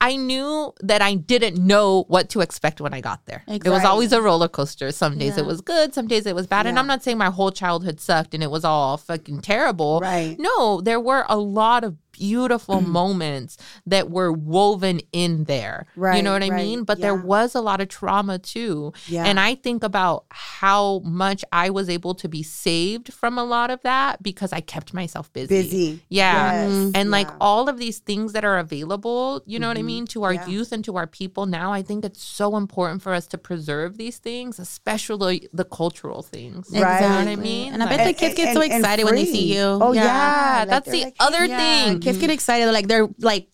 I 0.03 0.17
knew 0.17 0.73
that 0.81 1.03
I 1.03 1.13
didn't 1.15 1.59
know 1.59 2.05
what 2.09 2.31
to 2.31 2.41
expect 2.41 2.81
when 2.81 2.95
I 2.95 3.03
got 3.03 3.27
there. 3.27 3.45
It 3.47 3.69
was 3.69 3.85
always 3.85 4.13
a 4.15 4.23
roller 4.23 4.49
coaster. 4.49 4.91
Some 4.93 5.19
days 5.19 5.35
Yeah. 5.35 5.43
it 5.43 5.47
was 5.47 5.61
good, 5.61 5.93
some 5.93 6.07
days 6.09 6.25
it 6.25 6.35
was 6.35 6.47
bad. 6.47 6.65
And 6.67 6.79
I'm 6.79 6.87
not 6.87 7.03
saying 7.05 7.19
my 7.19 7.29
whole 7.29 7.53
childhood 7.53 8.01
sucked 8.01 8.33
and 8.33 8.43
it 8.43 8.51
was 8.51 8.65
all 8.65 8.97
fucking 8.97 9.43
terrible. 9.43 10.01
Right. 10.01 10.37
No, 10.39 10.81
there 10.81 10.99
were 10.99 11.27
a 11.29 11.37
lot 11.37 11.85
of 11.85 11.97
beautiful 12.21 12.81
mm. 12.81 12.87
moments 12.87 13.57
that 13.87 14.11
were 14.11 14.31
woven 14.31 15.01
in 15.13 15.45
there. 15.45 15.87
Right. 15.97 16.17
you 16.19 16.23
know 16.23 16.33
what 16.33 16.43
I 16.43 16.51
right, 16.51 16.65
mean? 16.65 16.85
But 16.85 17.01
there 17.01 17.15
was 17.15 17.55
a 17.55 17.61
lot 17.63 17.81
of 17.81 17.89
trauma 17.89 18.39
too. 18.39 18.93
Yeah. 19.09 19.25
And 19.25 19.41
I 19.41 19.55
think 19.55 19.83
about 19.83 20.27
how 20.31 21.01
much 21.01 21.45
I 21.51 21.71
was 21.71 21.89
able 21.89 22.15
to 22.17 22.29
be 22.29 22.43
saved 22.43 23.13
from 23.13 23.39
a 23.39 23.45
lot 23.45 23.71
of 23.71 23.81
that 23.83 24.23
because 24.23 24.53
I 24.53 24.61
kept 24.61 24.93
myself 24.93 25.33
busy. 25.33 25.49
Busy. 25.49 26.01
Yeah. 26.11 26.53
Yes. 26.53 26.71
Mm-hmm. 26.71 26.91
And 26.95 27.11
like 27.11 27.29
Yeah. 27.29 27.37
all 27.41 27.69
of 27.71 27.79
these 27.79 27.99
things 27.99 28.35
that 28.35 28.45
are 28.45 28.59
available, 28.59 29.43
you 29.47 29.59
know 29.59 29.69
what 29.69 29.79
I 29.79 29.81
mm-hmm. 29.81 29.87
mean, 29.87 30.07
to 30.09 30.25
our 30.25 30.35
Yeah. 30.35 30.47
youth 30.47 30.73
and 30.73 30.85
to 30.85 30.97
our 30.97 31.07
people 31.07 31.47
now, 31.47 31.73
I 31.73 31.83
think 31.83 32.05
it's 32.05 32.23
so 32.23 32.57
important 32.57 33.01
for 33.03 33.15
us 33.15 33.27
to 33.29 33.39
preserve 33.39 33.97
these 33.97 34.19
things, 34.19 34.59
especially 34.59 35.49
the 35.55 35.65
cultural 35.65 36.23
things. 36.23 36.69
Right. 36.71 37.01
You 37.01 37.09
know 37.09 37.17
what 37.17 37.29
I 37.29 37.37
mean? 37.37 37.73
And 37.73 37.83
I 37.83 37.87
bet 37.87 38.01
Like- 38.01 38.19
the 38.19 38.21
kids 38.21 38.35
get 38.35 38.55
so 38.55 38.61
and- 38.61 38.73
and 38.73 38.83
excited 38.85 39.05
when 39.07 39.15
they 39.15 39.25
see 39.25 39.55
you. 39.57 39.63
Oh 39.63 39.93
yeah, 39.93 40.05
Yeah, 40.05 40.59
Like, 40.61 40.69
that's 40.69 40.91
the 40.91 41.05
like, 41.05 41.15
other 41.21 41.47
hey, 41.47 41.57
thing. 41.57 42.01
Kids 42.13 42.19
get 42.21 42.31
excited. 42.31 42.71
Like 42.73 42.89
they're 42.89 43.09
like 43.19 43.47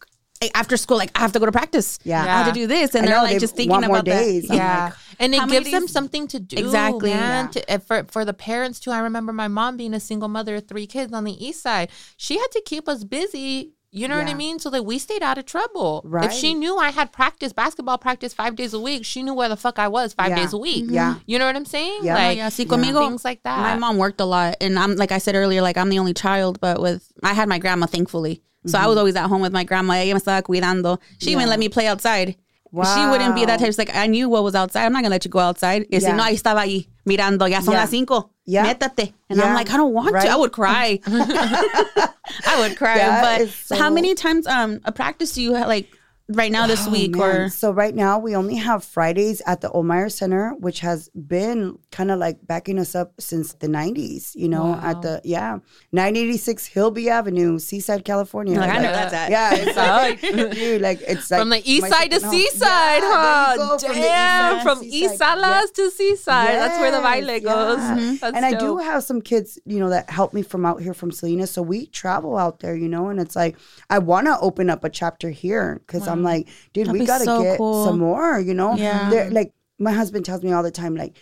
after 0.55 0.77
school, 0.77 0.99
like 0.99 1.11
I 1.15 1.21
have 1.21 1.33
to 1.33 1.39
go 1.39 1.47
to 1.47 1.53
practice. 1.53 1.99
Yeah. 2.05 2.23
I 2.23 2.27
have 2.27 2.47
to 2.49 2.53
do 2.53 2.67
this, 2.67 2.95
and 2.95 3.05
I 3.05 3.09
they're 3.09 3.17
know, 3.17 3.23
like 3.23 3.33
they 3.35 3.39
just 3.39 3.57
thinking 3.57 3.71
want 3.71 3.87
more 3.87 3.97
about 3.97 4.05
that. 4.07 4.23
days. 4.23 4.51
I'm 4.51 4.57
yeah, 4.57 4.85
like, 4.85 4.95
and 5.19 5.35
how 5.35 5.45
it 5.45 5.47
many 5.47 5.59
gives 5.61 5.71
them 5.71 5.83
days- 5.85 5.93
something 5.93 6.29
to 6.29 6.41
do. 6.41 6.57
Exactly. 6.59 7.11
man. 7.11 7.47
Yeah. 7.47 7.51
To, 7.63 7.75
uh, 7.75 7.79
for 7.79 8.05
for 8.05 8.25
the 8.25 8.35
parents 8.35 8.79
too. 8.81 8.91
I 8.91 8.99
remember 8.99 9.33
my 9.33 9.49
mom 9.49 9.77
being 9.77 9.95
a 9.95 10.01
single 10.01 10.29
mother 10.29 10.57
of 10.57 10.69
three 10.69 10.87
kids 10.87 11.13
on 11.13 11.25
the 11.25 11.33
east 11.45 11.63
side. 11.63 11.91
She 12.17 12.37
had 12.39 12.49
to 12.53 12.63
keep 12.67 12.89
us 12.89 13.05
busy. 13.05 13.73
You 13.97 14.09
know 14.09 14.18
what 14.18 14.28
I 14.28 14.34
mean? 14.34 14.59
So 14.59 14.68
that 14.70 14.84
we 14.84 14.99
stayed 14.99 15.22
out 15.22 15.38
of 15.38 15.47
trouble. 15.47 16.03
Right. 16.05 16.26
If 16.26 16.32
she 16.32 16.53
knew 16.53 16.76
I 16.76 16.90
had 16.90 17.12
practice, 17.12 17.55
basketball 17.55 17.97
practice 17.97 18.34
five 18.34 18.55
days 18.55 18.74
a 18.74 18.78
week, 18.78 19.07
she 19.07 19.22
knew 19.22 19.32
where 19.32 19.49
the 19.49 19.57
fuck 19.57 19.78
I 19.78 19.88
was 19.88 20.12
five 20.12 20.28
Yeah. 20.30 20.36
days 20.36 20.53
a 20.53 20.59
week. 20.59 20.84
Yeah. 20.88 21.14
You 21.24 21.38
know 21.38 21.47
what 21.47 21.57
I'm 21.57 21.64
saying? 21.64 22.01
Yeah. 22.03 22.14
Like, 22.14 22.36
yeah, 22.36 22.49
sí, 22.49 22.66
conmigo, 22.66 23.09
things 23.09 23.24
like 23.24 23.42
that. 23.44 23.59
My 23.59 23.76
mom 23.76 23.97
worked 23.97 24.20
a 24.20 24.26
lot, 24.26 24.57
and 24.61 24.78
I'm 24.78 24.97
like 24.97 25.12
I 25.12 25.18
said 25.18 25.34
earlier, 25.34 25.62
like 25.62 25.78
I'm 25.78 25.88
the 25.88 25.99
only 25.99 26.12
child, 26.12 26.61
but 26.61 26.80
with 26.80 27.11
I 27.22 27.32
had 27.32 27.49
my 27.49 27.59
grandma, 27.59 27.86
thankfully. 27.86 28.42
So 28.66 28.78
I 28.78 28.86
was 28.86 28.92
mm-hmm. 28.94 28.99
always 28.99 29.16
at 29.16 29.28
home 29.28 29.40
with 29.40 29.53
my 29.53 29.64
grandma. 29.64 29.94
Ella 29.94 30.14
me 30.14 30.20
estaba 30.20 30.42
cuidando. 30.42 30.99
She 31.18 31.30
even 31.30 31.42
Yeah. 31.42 31.51
let 31.51 31.59
me 31.59 31.68
play 31.68 31.86
outside. 31.86 32.36
She 32.73 33.07
wouldn't 33.07 33.35
be 33.35 33.45
that 33.47 33.59
type. 33.59 33.67
She's 33.67 33.79
like, 33.79 33.95
I 33.95 34.07
knew 34.07 34.29
what 34.29 34.43
was 34.43 34.55
outside. 34.55 34.85
I'm 34.85 34.93
not 34.93 35.03
gonna 35.03 35.11
let 35.14 35.25
you 35.25 35.31
go 35.31 35.39
outside. 35.39 35.87
Y 35.91 35.99
si 35.99 36.07
Yeah. 36.07 36.17
no, 36.17 36.23
ahí 36.25 36.35
estaba 36.35 36.62
ahí 36.62 36.89
mirando. 37.07 37.49
Ya 37.49 37.61
son 37.61 37.73
Yeah. 37.75 37.81
las 37.81 37.91
cinco. 37.91 38.31
Yeah. 38.45 38.64
Métate. 38.67 39.12
And 39.31 39.41
I'm 39.41 39.49
Yeah. 39.49 39.55
like, 39.55 39.71
I 39.71 39.77
don't 39.77 39.93
want 39.93 40.12
Right. 40.12 40.25
to. 40.27 40.31
I 40.33 40.37
would 40.37 40.53
cry. 40.53 41.01
I 41.07 42.59
would 42.61 42.77
cry. 42.77 42.99
That 42.99 43.39
but 43.41 43.49
so- 43.51 43.77
how 43.77 43.91
many 43.91 44.14
times 44.14 44.47
um 44.47 44.81
a 44.85 44.93
practice 44.93 45.33
do 45.33 45.43
you 45.43 45.55
have, 45.55 45.69
like 45.69 45.89
right 46.29 46.51
now 46.51 46.66
this 46.66 46.87
Oh, 46.87 46.91
week 46.91 47.12
man. 47.16 47.22
or? 47.43 47.49
so 47.49 47.70
right 47.70 47.95
now 47.95 48.18
we 48.18 48.35
only 48.35 48.57
have 48.57 48.83
Fridays 48.85 49.41
at 49.47 49.61
the 49.61 49.68
Oldemeyer 49.70 50.11
Center, 50.11 50.55
which 50.59 50.81
has 50.81 51.09
been 51.11 51.79
kind 51.93 52.11
of 52.11 52.18
like 52.18 52.39
backing 52.47 52.79
us 52.79 52.95
up 52.95 53.12
since 53.20 53.53
the 53.55 53.68
'90s. 53.68 54.35
You 54.35 54.49
know, 54.49 54.74
at 54.83 55.03
the 55.03 55.20
yeah 55.24 55.59
986 55.93 56.66
Hilby 56.66 57.09
Avenue, 57.09 57.59
Seaside, 57.59 58.05
California. 58.05 58.59
Like, 58.59 58.70
I 58.70 58.79
know 58.79 58.83
Like, 58.85 58.95
that's 59.11 59.14
at. 59.14 59.31
Yeah, 59.31 59.51
it's 59.55 59.77
like, 60.37 60.55
dude, 60.55 60.81
like 60.83 61.01
it's 61.07 61.31
like 61.31 61.41
from 61.41 61.51
the 61.51 61.62
east 61.64 61.89
side 61.89 62.11
to 62.11 62.20
home. 62.20 62.31
seaside, 62.33 63.03
Yeah, 63.03 63.12
huh? 63.12 63.55
there 63.57 63.57
you 63.57 63.68
go, 63.68 63.79
from 63.79 63.91
the 63.93 63.99
east 63.99 64.09
Damn, 64.09 64.62
from 64.62 64.81
to 64.81 64.87
East 64.87 65.11
seaside. 65.12 65.39
Salas 65.39 65.70
to 65.72 65.91
seaside. 65.91 66.49
That's 66.55 66.79
where 66.81 66.91
the 66.91 66.99
Yes, 66.99 67.24
baile 67.24 67.41
goes. 67.43 67.79
yeah. 67.79 67.97
Mm-hmm. 67.97 68.16
That's 68.20 68.37
and 68.37 68.45
I 68.45 68.55
do 68.55 68.77
have 68.79 69.03
some 69.05 69.20
kids, 69.22 69.59
you 69.64 69.79
know, 69.79 69.91
that 69.91 70.11
help 70.11 70.35
me 70.35 70.43
from 70.43 70.66
out 70.66 70.83
here 70.83 70.95
from 70.95 71.11
Salinas. 71.12 71.51
So 71.51 71.62
we 71.62 71.87
travel 71.87 72.37
out 72.37 72.61
there, 72.61 72.74
you 72.77 72.89
know, 72.89 73.09
and 73.09 73.20
it's 73.20 73.37
like 73.37 73.57
I 73.91 73.99
want 73.99 74.27
to 74.27 74.39
open 74.41 74.68
up 74.70 74.85
a 74.85 74.91
chapter 74.91 75.31
here 75.31 75.81
because 75.87 76.07
I'm 76.09 76.16
like, 76.23 76.49
dude, 76.73 76.87
That'd 76.89 77.01
we 77.01 77.07
got 77.07 77.19
to 77.19 77.25
so 77.25 77.43
get 77.43 77.59
cool. 77.59 77.85
some 77.85 77.99
more, 77.99 78.39
you 78.41 78.55
know. 78.55 78.75
Yeah. 78.77 79.11
They're, 79.11 79.31
like 79.31 79.53
my 79.79 79.93
husband 79.93 80.25
tells 80.25 80.43
me 80.43 80.53
all 80.53 80.62
the 80.62 80.71
time, 80.71 80.95
like, 80.97 81.17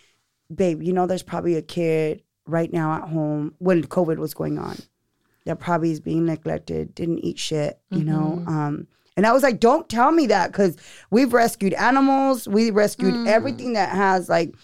babe, 0.54 0.82
you 0.82 0.92
know, 0.92 1.06
there's 1.06 1.22
probably 1.22 1.54
a 1.56 1.62
kid 1.62 2.22
right 2.46 2.72
now 2.72 2.92
at 2.94 3.08
home 3.08 3.54
when 3.58 3.82
COVID 3.84 4.18
was 4.18 4.34
going 4.34 4.58
on 4.58 4.76
that 5.46 5.58
probably 5.60 5.90
is 5.90 6.00
being 6.00 6.24
neglected, 6.24 6.94
didn't 6.94 7.18
eat 7.20 7.38
shit, 7.38 7.78
you 7.90 8.04
know. 8.04 8.38
Mm-hmm. 8.40 8.48
Um, 8.48 8.86
and 9.16 9.26
I 9.26 9.32
was 9.32 9.42
like, 9.42 9.60
don't 9.60 9.88
tell 9.88 10.10
me 10.12 10.26
that 10.28 10.50
because 10.52 10.76
we've 11.10 11.32
rescued 11.32 11.72
animals, 11.74 12.46
we 12.48 12.70
rescued 12.70 13.14
Mm. 13.14 13.26
everything 13.28 13.74
that 13.74 13.90
has 13.90 14.28
like 14.28 14.54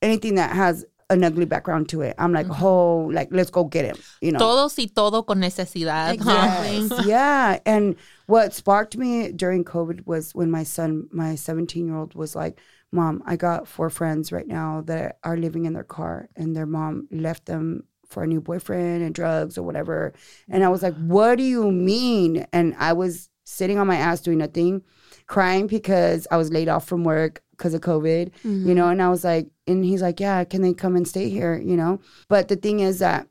anything 0.00 0.36
that 0.36 0.54
has 0.54 0.84
an 1.10 1.22
ugly 1.24 1.44
background 1.44 1.88
to 1.90 2.00
it. 2.02 2.14
I'm 2.18 2.32
like, 2.32 2.46
Mm-hmm. 2.46 2.64
oh, 2.64 2.96
like 3.12 3.28
let's 3.30 3.50
go 3.50 3.64
get 3.64 3.84
him, 3.84 3.96
you 4.20 4.32
know. 4.32 4.38
Todos 4.38 4.76
y 4.78 4.86
todo 4.94 5.22
con 5.22 5.40
necesidad. 5.40 6.18
huh? 6.20 6.62
Yes, 6.64 7.06
yeah. 7.06 7.58
And 7.66 7.96
what 8.26 8.54
sparked 8.54 8.96
me 8.96 9.32
during 9.32 9.64
COVID 9.64 10.06
was 10.06 10.34
when 10.34 10.50
my 10.50 10.62
son, 10.62 11.08
my 11.12 11.34
17 11.34 11.86
year 11.86 11.96
old, 11.96 12.14
was 12.14 12.34
like, 12.34 12.60
Mom, 12.92 13.22
I 13.24 13.36
got 13.36 13.66
four 13.66 13.88
friends 13.88 14.32
right 14.32 14.46
now 14.46 14.82
that 14.82 15.18
are 15.24 15.36
living 15.36 15.64
in 15.64 15.72
their 15.72 15.84
car, 15.84 16.28
and 16.36 16.54
their 16.54 16.66
mom 16.66 17.08
left 17.10 17.46
them 17.46 17.84
for 18.12 18.22
a 18.22 18.26
new 18.26 18.40
boyfriend 18.40 19.02
and 19.02 19.14
drugs 19.14 19.56
or 19.56 19.62
whatever. 19.62 20.12
And 20.48 20.62
I 20.62 20.68
was 20.68 20.82
like, 20.82 20.94
What 20.96 21.38
do 21.38 21.44
you 21.44 21.72
mean? 21.72 22.46
And 22.52 22.74
I 22.78 22.92
was 22.92 23.30
sitting 23.44 23.78
on 23.78 23.86
my 23.86 23.96
ass 23.96 24.20
doing 24.20 24.38
nothing, 24.38 24.82
crying 25.26 25.66
because 25.66 26.26
I 26.30 26.36
was 26.36 26.52
laid 26.52 26.68
off 26.68 26.86
from 26.86 27.02
work 27.04 27.42
because 27.52 27.74
of 27.74 27.80
COVID, 27.80 28.30
you 28.44 28.50
mm-hmm. 28.50 28.74
know. 28.74 28.88
And 28.88 29.02
I 29.02 29.08
was 29.08 29.24
like, 29.24 29.48
And 29.66 29.84
he's 29.84 30.02
like, 30.02 30.20
Yeah, 30.20 30.44
can 30.44 30.62
they 30.62 30.74
come 30.74 30.94
and 30.94 31.08
stay 31.08 31.30
here, 31.30 31.58
you 31.58 31.76
know? 31.76 32.00
But 32.28 32.48
the 32.48 32.56
thing 32.56 32.80
is 32.80 32.98
that 32.98 33.26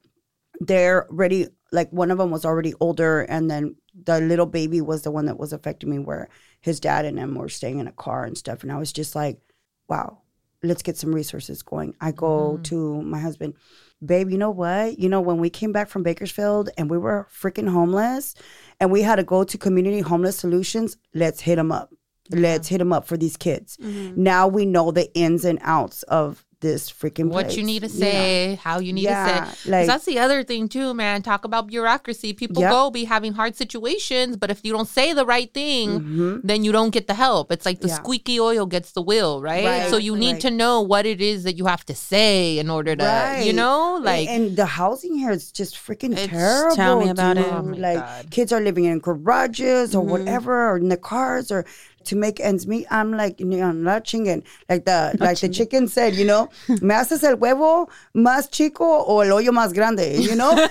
they're 0.60 1.08
already 1.10 1.48
like 1.72 1.90
one 1.92 2.12
of 2.12 2.18
them 2.18 2.32
was 2.32 2.46
already 2.46 2.74
older 2.80 3.22
and 3.22 3.50
then 3.50 3.76
the 3.94 4.20
little 4.20 4.46
baby 4.46 4.82
was 4.82 5.02
the 5.02 5.12
one 5.12 5.26
that 5.26 5.40
was 5.40 5.54
affecting 5.54 5.90
me 5.90 6.00
where 6.00 6.30
his 6.62 6.80
dad 6.80 7.06
and 7.06 7.20
him 7.20 7.36
were 7.36 7.50
staying 7.50 7.80
in 7.80 7.88
a 7.88 7.92
car 7.92 8.24
and 8.24 8.38
stuff. 8.38 8.64
And 8.64 8.72
i 8.72 8.78
was 8.78 8.94
just 8.94 9.16
like 9.16 9.40
wow 9.88 10.20
let's 10.64 10.84
get 10.84 10.98
some 10.98 11.14
resources 11.14 11.64
going. 11.64 11.96
I 12.00 12.12
go 12.12 12.54
mm-hmm. 12.54 12.64
to 12.64 13.02
my 13.02 13.20
husband 13.20 13.56
babe 14.04 14.32
you 14.32 14.38
know 14.38 14.52
what? 14.52 15.00
You 15.00 15.10
know 15.10 15.22
when 15.22 15.38
we 15.38 15.50
came 15.50 15.72
back 15.72 15.88
from 15.88 16.04
bakersfield 16.04 16.70
and 16.78 16.90
we 16.90 16.98
were 16.98 17.28
freaking 17.32 17.70
homeless 17.70 18.36
and 18.80 18.92
we 18.92 19.02
had 19.02 19.18
to 19.18 19.24
go 19.24 19.44
to 19.44 19.58
community 19.58 20.00
homeless 20.00 20.38
solutions 20.38 20.98
let's 21.14 21.42
hit 21.42 21.56
them 21.56 21.72
up. 21.72 21.94
Let's 22.30 22.68
hit 22.68 22.78
them 22.78 22.94
up 22.94 23.06
for 23.08 23.18
these 23.18 23.36
kids. 23.36 23.78
Mm-hmm. 23.78 24.24
Now 24.24 24.48
we 24.48 24.66
know 24.66 24.92
the 24.92 25.14
ins 25.16 25.44
and 25.44 25.60
outs 25.62 26.04
of 26.04 26.46
this 26.62 26.92
freaking 26.92 27.30
what 27.30 27.46
place, 27.48 27.58
you 27.58 27.64
need 27.64 27.82
to 27.82 27.88
know? 27.90 27.94
say, 27.94 28.56
how 28.64 28.80
you 28.80 28.94
need 28.94 29.04
Yeah, 29.04 29.46
to 29.50 29.56
say. 29.56 29.70
like- 29.72 29.88
that's 29.88 30.06
the 30.06 30.20
other 30.20 30.44
thing 30.44 30.68
too, 30.70 30.94
man. 30.94 31.22
Talk 31.22 31.44
about 31.44 31.68
bureaucracy. 31.68 32.34
People 32.34 32.62
Yep. 32.62 32.72
go 32.72 32.90
be 32.92 33.04
having 33.06 33.34
hard 33.34 33.56
situations, 33.56 34.38
but 34.38 34.50
if 34.52 34.62
you 34.64 34.72
don't 34.72 34.88
say 34.88 35.12
the 35.14 35.26
right 35.26 35.54
thing, 35.54 36.40
then 36.44 36.64
you 36.64 36.72
don't 36.72 36.92
get 36.92 37.08
the 37.08 37.14
help. 37.16 37.52
It's 37.52 37.66
like 37.66 37.80
the 37.82 37.88
Mm-hmm. 37.88 37.92
Yeah. 37.98 38.04
squeaky 38.04 38.40
oil 38.40 38.66
gets 38.66 38.92
the 38.94 39.02
wheel, 39.02 39.42
right? 39.42 39.66
Right, 39.66 39.90
so 39.90 39.98
you 39.98 40.16
need 40.16 40.34
right. 40.34 40.42
to 40.42 40.52
know 40.52 40.82
what 40.82 41.06
it 41.06 41.20
is 41.20 41.44
that 41.44 41.58
you 41.58 41.66
have 41.66 41.84
to 41.88 41.96
say 41.96 42.58
in 42.60 42.70
order 42.70 42.96
to, 42.96 43.42
you 43.44 43.54
know, 43.54 44.00
like 44.02 44.30
and 44.30 44.56
the 44.56 44.66
housing 44.66 45.16
here 45.18 45.32
is 45.32 45.52
just 45.52 45.76
freaking 45.76 46.16
terrible. 46.16 46.76
tell 46.76 47.00
me 47.02 47.10
about 47.10 47.38
it. 47.38 47.46
Oh 47.52 47.62
like 47.76 47.98
God. 48.00 48.30
kids 48.32 48.54
are 48.54 48.62
living 48.62 48.86
in 48.86 49.00
garages 49.00 49.96
or 49.96 50.02
Mm-hmm. 50.02 50.12
whatever, 50.12 50.70
or 50.72 50.78
in 50.78 50.90
the 50.90 50.98
cars, 50.98 51.52
or 51.52 51.66
to 52.06 52.16
make 52.16 52.40
ends 52.40 52.68
meet. 52.68 52.88
I'm 52.90 53.12
like, 53.12 53.40
you 53.40 53.46
know, 53.46 53.72
not 53.72 54.04
chinging. 54.04 54.44
Like 54.70 54.86
the 54.86 55.16
like 55.20 55.40
the 55.40 55.50
chicken 55.50 55.88
said, 55.88 56.16
you 56.16 56.26
know, 56.26 56.50
me 56.68 56.94
haces 56.96 57.24
el 57.24 57.38
huevo 57.38 57.90
más 58.16 58.50
chico 58.52 59.04
o 59.08 59.22
el 59.22 59.30
hoyo 59.30 59.52
más 59.52 59.74
grande, 59.74 60.22
you 60.22 60.36
know. 60.36 60.52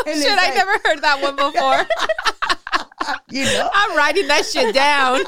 Shit, 0.06 0.38
I 0.38 0.52
never 0.54 0.78
heard 0.84 1.02
that 1.02 1.20
one 1.20 1.36
before. 1.36 1.86
you 3.30 3.44
know. 3.44 3.68
I'm 3.72 3.96
writing 3.96 4.26
that 4.28 4.44
shit 4.44 4.74
down. 4.74 5.20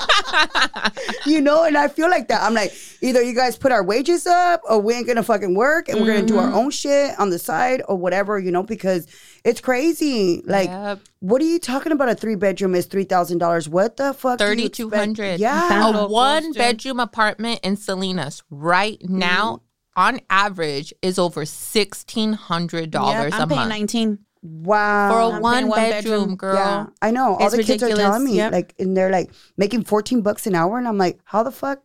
you 1.26 1.40
know, 1.40 1.64
and 1.64 1.76
I 1.76 1.88
feel 1.88 2.10
like 2.10 2.28
that. 2.28 2.42
I'm 2.42 2.54
like, 2.54 2.72
either 3.00 3.22
you 3.22 3.34
guys 3.34 3.56
put 3.56 3.72
our 3.72 3.82
wages 3.84 4.26
up 4.26 4.60
or 4.68 4.78
we 4.80 4.94
ain't 4.94 5.06
gonna 5.06 5.22
fucking 5.22 5.54
work 5.54 5.88
and 5.88 6.00
we're 6.00 6.06
gonna 6.12 6.26
do 6.26 6.34
Mm-hmm. 6.34 6.52
our 6.52 6.58
own 6.60 6.70
shit 6.70 7.18
on 7.18 7.30
the 7.30 7.38
side 7.38 7.82
or 7.88 7.96
whatever, 7.96 8.38
you 8.38 8.50
know, 8.50 8.62
because 8.62 9.06
it's 9.44 9.60
crazy. 9.60 10.42
Like, 10.46 10.68
Yep. 10.70 11.00
what 11.20 11.42
are 11.42 11.46
you 11.46 11.58
talking 11.58 11.92
about? 11.92 12.08
A 12.08 12.14
three 12.14 12.36
bedroom 12.36 12.74
is 12.74 12.86
three 12.86 13.04
thousand 13.04 13.38
dollars. 13.38 13.68
What 13.68 13.96
the 13.96 14.14
fuck? 14.14 14.38
do 14.38 14.44
you 14.44 14.48
Thirty 14.50 14.62
expect? 14.66 14.76
two 14.76 14.90
hundred. 14.90 15.40
Yeah. 15.40 15.90
a 16.04 16.06
one 16.08 16.52
bedroom 16.52 17.00
apartment 17.00 17.60
in 17.62 17.76
Salinas 17.76 18.42
right 18.50 18.98
now, 19.08 19.62
on 19.96 20.20
average, 20.30 20.92
is 21.02 21.18
over 21.18 21.44
sixteen 21.44 22.32
hundred 22.34 22.90
dollars 22.90 23.32
I'm 23.34 23.42
a 23.42 23.46
paying 23.46 23.58
month 23.60 23.70
19. 23.70 24.18
Wow. 24.42 25.10
for 25.12 25.18
a 25.20 25.36
I'm 25.36 25.42
one, 25.42 25.68
one 25.68 25.78
bedroom, 25.78 26.20
bedroom. 26.20 26.36
girl. 26.36 26.54
yeah, 26.56 26.86
I 27.00 27.10
know. 27.12 27.36
All 27.36 27.46
It's 27.46 27.56
the 27.56 27.62
kids 27.64 27.82
are 27.82 27.90
telling 27.94 28.24
me, 28.24 28.36
Yep. 28.36 28.52
like, 28.52 28.74
and 28.78 28.96
they're 28.96 29.10
like 29.10 29.30
making 29.56 29.84
fourteen 29.84 30.20
bucks 30.22 30.46
an 30.46 30.54
hour, 30.56 30.76
and 30.78 30.88
I'm 30.88 30.98
like, 30.98 31.20
how 31.24 31.42
the 31.44 31.52
fuck? 31.52 31.78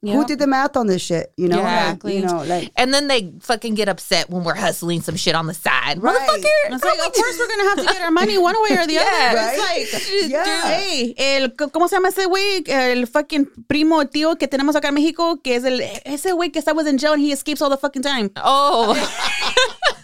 Who 0.00 0.24
did 0.24 0.38
the 0.38 0.46
math 0.46 0.76
on 0.76 0.86
this 0.86 1.02
shit? 1.02 1.32
You 1.36 1.48
know, 1.48 1.58
exactly. 1.58 2.20
like, 2.20 2.22
you 2.22 2.28
know, 2.38 2.44
like 2.44 2.70
And 2.76 2.94
then 2.94 3.08
they 3.08 3.34
fucking 3.40 3.74
get 3.74 3.88
upset 3.88 4.30
when 4.30 4.44
we're 4.44 4.54
hustling 4.54 5.02
some 5.02 5.16
shit 5.16 5.34
on 5.34 5.48
the 5.48 5.54
side. 5.54 6.00
Right. 6.00 6.16
Motherfucker. 6.16 6.72
It's 6.76 6.84
like, 6.84 6.98
of 7.04 7.12
course 7.12 7.36
we're 7.36 7.48
gonna 7.48 7.64
have 7.68 7.78
to 7.78 7.84
get 7.92 8.00
our 8.02 8.10
money 8.22 8.38
one 8.38 8.54
way 8.62 8.78
or 8.78 8.86
the 8.86 8.92
Yeah, 9.02 9.02
other. 9.02 9.36
right? 9.38 9.86
It's 9.90 10.22
like, 10.22 10.30
Yeah. 10.30 10.68
hey, 10.68 11.14
el, 11.18 11.48
¿cómo 11.50 11.88
se 11.88 11.96
llama 11.96 12.10
ese 12.10 12.26
güey? 12.26 12.62
El 12.68 13.06
fucking 13.08 13.48
primo 13.68 14.04
tío 14.06 14.38
que 14.38 14.46
tenemos 14.46 14.76
acá 14.76 14.88
en 14.88 14.94
México, 14.94 15.40
que 15.42 15.56
es 15.56 15.64
el, 15.64 15.80
ese 16.04 16.30
güey 16.32 16.50
que 16.52 16.60
está 16.60 16.72
was 16.76 16.86
in 16.86 16.96
jail 16.96 17.14
and 17.14 17.22
he 17.22 17.32
escapes 17.32 17.60
all 17.60 17.68
the 17.68 17.76
fucking 17.76 18.02
time. 18.02 18.30
Oh. 18.36 18.94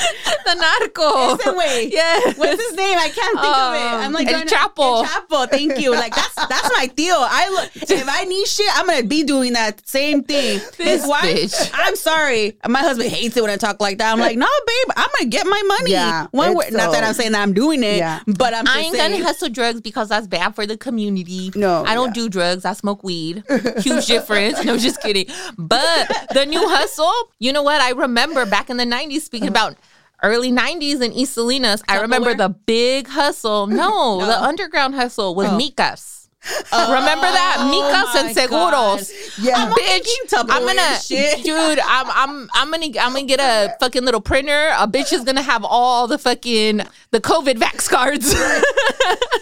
the 0.44 0.54
narco. 0.54 1.34
Ese 1.34 1.54
güey. 1.54 1.90
Yes. 1.92 2.36
What's 2.38 2.62
his 2.68 2.76
name? 2.76 2.98
I 2.98 3.08
can't 3.08 3.40
think 3.40 3.56
of 3.56 3.74
it. 3.74 3.80
Um, 3.80 4.00
I'm 4.00 4.12
like 4.12 4.26
El 4.28 4.42
trying 4.46 4.48
Chapo. 4.48 4.98
El 4.98 5.04
Chapo. 5.04 5.50
Thank 5.50 5.78
you. 5.78 5.92
Like 5.92 6.14
that's 6.14 6.34
that's 6.34 6.70
my 6.76 6.86
deal. 6.94 7.16
I 7.18 7.48
look 7.50 7.90
if 7.90 8.08
I 8.08 8.24
need 8.24 8.46
shit, 8.46 8.66
I'm 8.74 8.86
gonna 8.86 9.02
be 9.02 9.22
doing 9.24 9.52
that 9.54 9.86
same 9.88 10.22
thing. 10.24 10.60
This 10.76 11.02
His 11.02 11.06
wife, 11.06 11.24
bitch. 11.24 11.70
I'm 11.74 11.96
sorry. 11.96 12.56
My 12.68 12.80
husband 12.80 13.10
hates 13.10 13.36
it 13.36 13.42
when 13.42 13.50
I 13.50 13.56
talk 13.56 13.80
like 13.80 13.98
that. 13.98 14.12
I'm 14.12 14.18
like, 14.18 14.36
no, 14.36 14.46
babe, 14.66 14.94
I'm 14.96 15.08
gonna 15.18 15.30
get 15.30 15.46
my 15.46 15.62
money. 15.66 15.92
Yeah, 15.92 16.26
One 16.30 16.50
it's 16.50 16.58
way, 16.58 16.68
not 16.72 16.92
that 16.92 17.04
I'm 17.04 17.14
saying 17.14 17.32
that 17.32 17.42
I'm 17.42 17.52
doing 17.52 17.82
it, 17.82 17.98
Yeah. 17.98 18.20
but 18.26 18.54
I'm 18.54 18.64
just 18.64 18.76
I 18.76 18.80
ain't 18.80 18.96
saying. 18.96 19.12
gonna 19.12 19.24
hustle 19.24 19.48
drugs 19.48 19.80
because 19.80 20.08
that's 20.08 20.26
bad 20.26 20.54
for 20.54 20.66
the 20.66 20.76
community. 20.76 21.50
No, 21.54 21.84
I 21.84 21.94
don't 21.94 22.08
yeah. 22.08 22.22
do 22.22 22.28
drugs. 22.28 22.64
I 22.64 22.72
smoke 22.72 23.02
weed. 23.02 23.44
Huge 23.78 24.06
difference. 24.06 24.58
No, 24.70 24.76
just 24.76 25.00
kidding. 25.02 25.26
But 25.58 26.28
the 26.32 26.44
new 26.46 26.60
hustle, 26.68 27.12
you 27.38 27.52
know 27.52 27.62
what? 27.62 27.80
I 27.80 27.90
remember 27.90 28.46
back 28.46 28.70
in 28.70 28.76
the 28.76 28.84
90s, 28.84 29.22
speaking 29.22 29.48
about 29.48 29.76
early 30.22 30.52
90s 30.52 31.02
in 31.02 31.12
East 31.12 31.34
Salinas, 31.34 31.82
I 31.88 32.00
remember 32.00 32.34
the 32.34 32.48
big 32.48 33.08
hustle. 33.08 33.66
No, 33.66 34.20
the 34.26 34.42
underground 34.42 34.94
hustle 34.94 35.34
with 35.34 35.48
oh. 35.48 35.58
Micas. 35.58 36.19
Remember 36.72 37.26
that? 37.26 37.58
Micas 37.70 38.20
and 38.20 38.34
Seguros. 38.34 39.12
Yeah. 39.38 39.56
I'm 39.56 39.72
bitch, 39.72 40.32
I'm 40.32 40.64
gonna, 40.66 41.00
shit. 41.00 41.44
dude. 41.44 41.78
I'm, 41.80 42.06
I'm, 42.08 42.48
I'm 42.54 42.70
gonna, 42.70 42.86
I'm 42.98 43.12
gonna 43.12 43.24
get 43.24 43.40
a 43.40 43.76
fucking 43.78 44.04
little 44.04 44.22
printer. 44.22 44.70
A 44.78 44.88
bitch 44.88 45.12
is 45.12 45.22
gonna 45.24 45.42
have 45.42 45.64
all 45.64 46.06
the 46.06 46.16
fucking 46.16 46.80
the 47.10 47.20
COVID 47.20 47.54
vax 47.54 47.88
cards. 47.90 48.32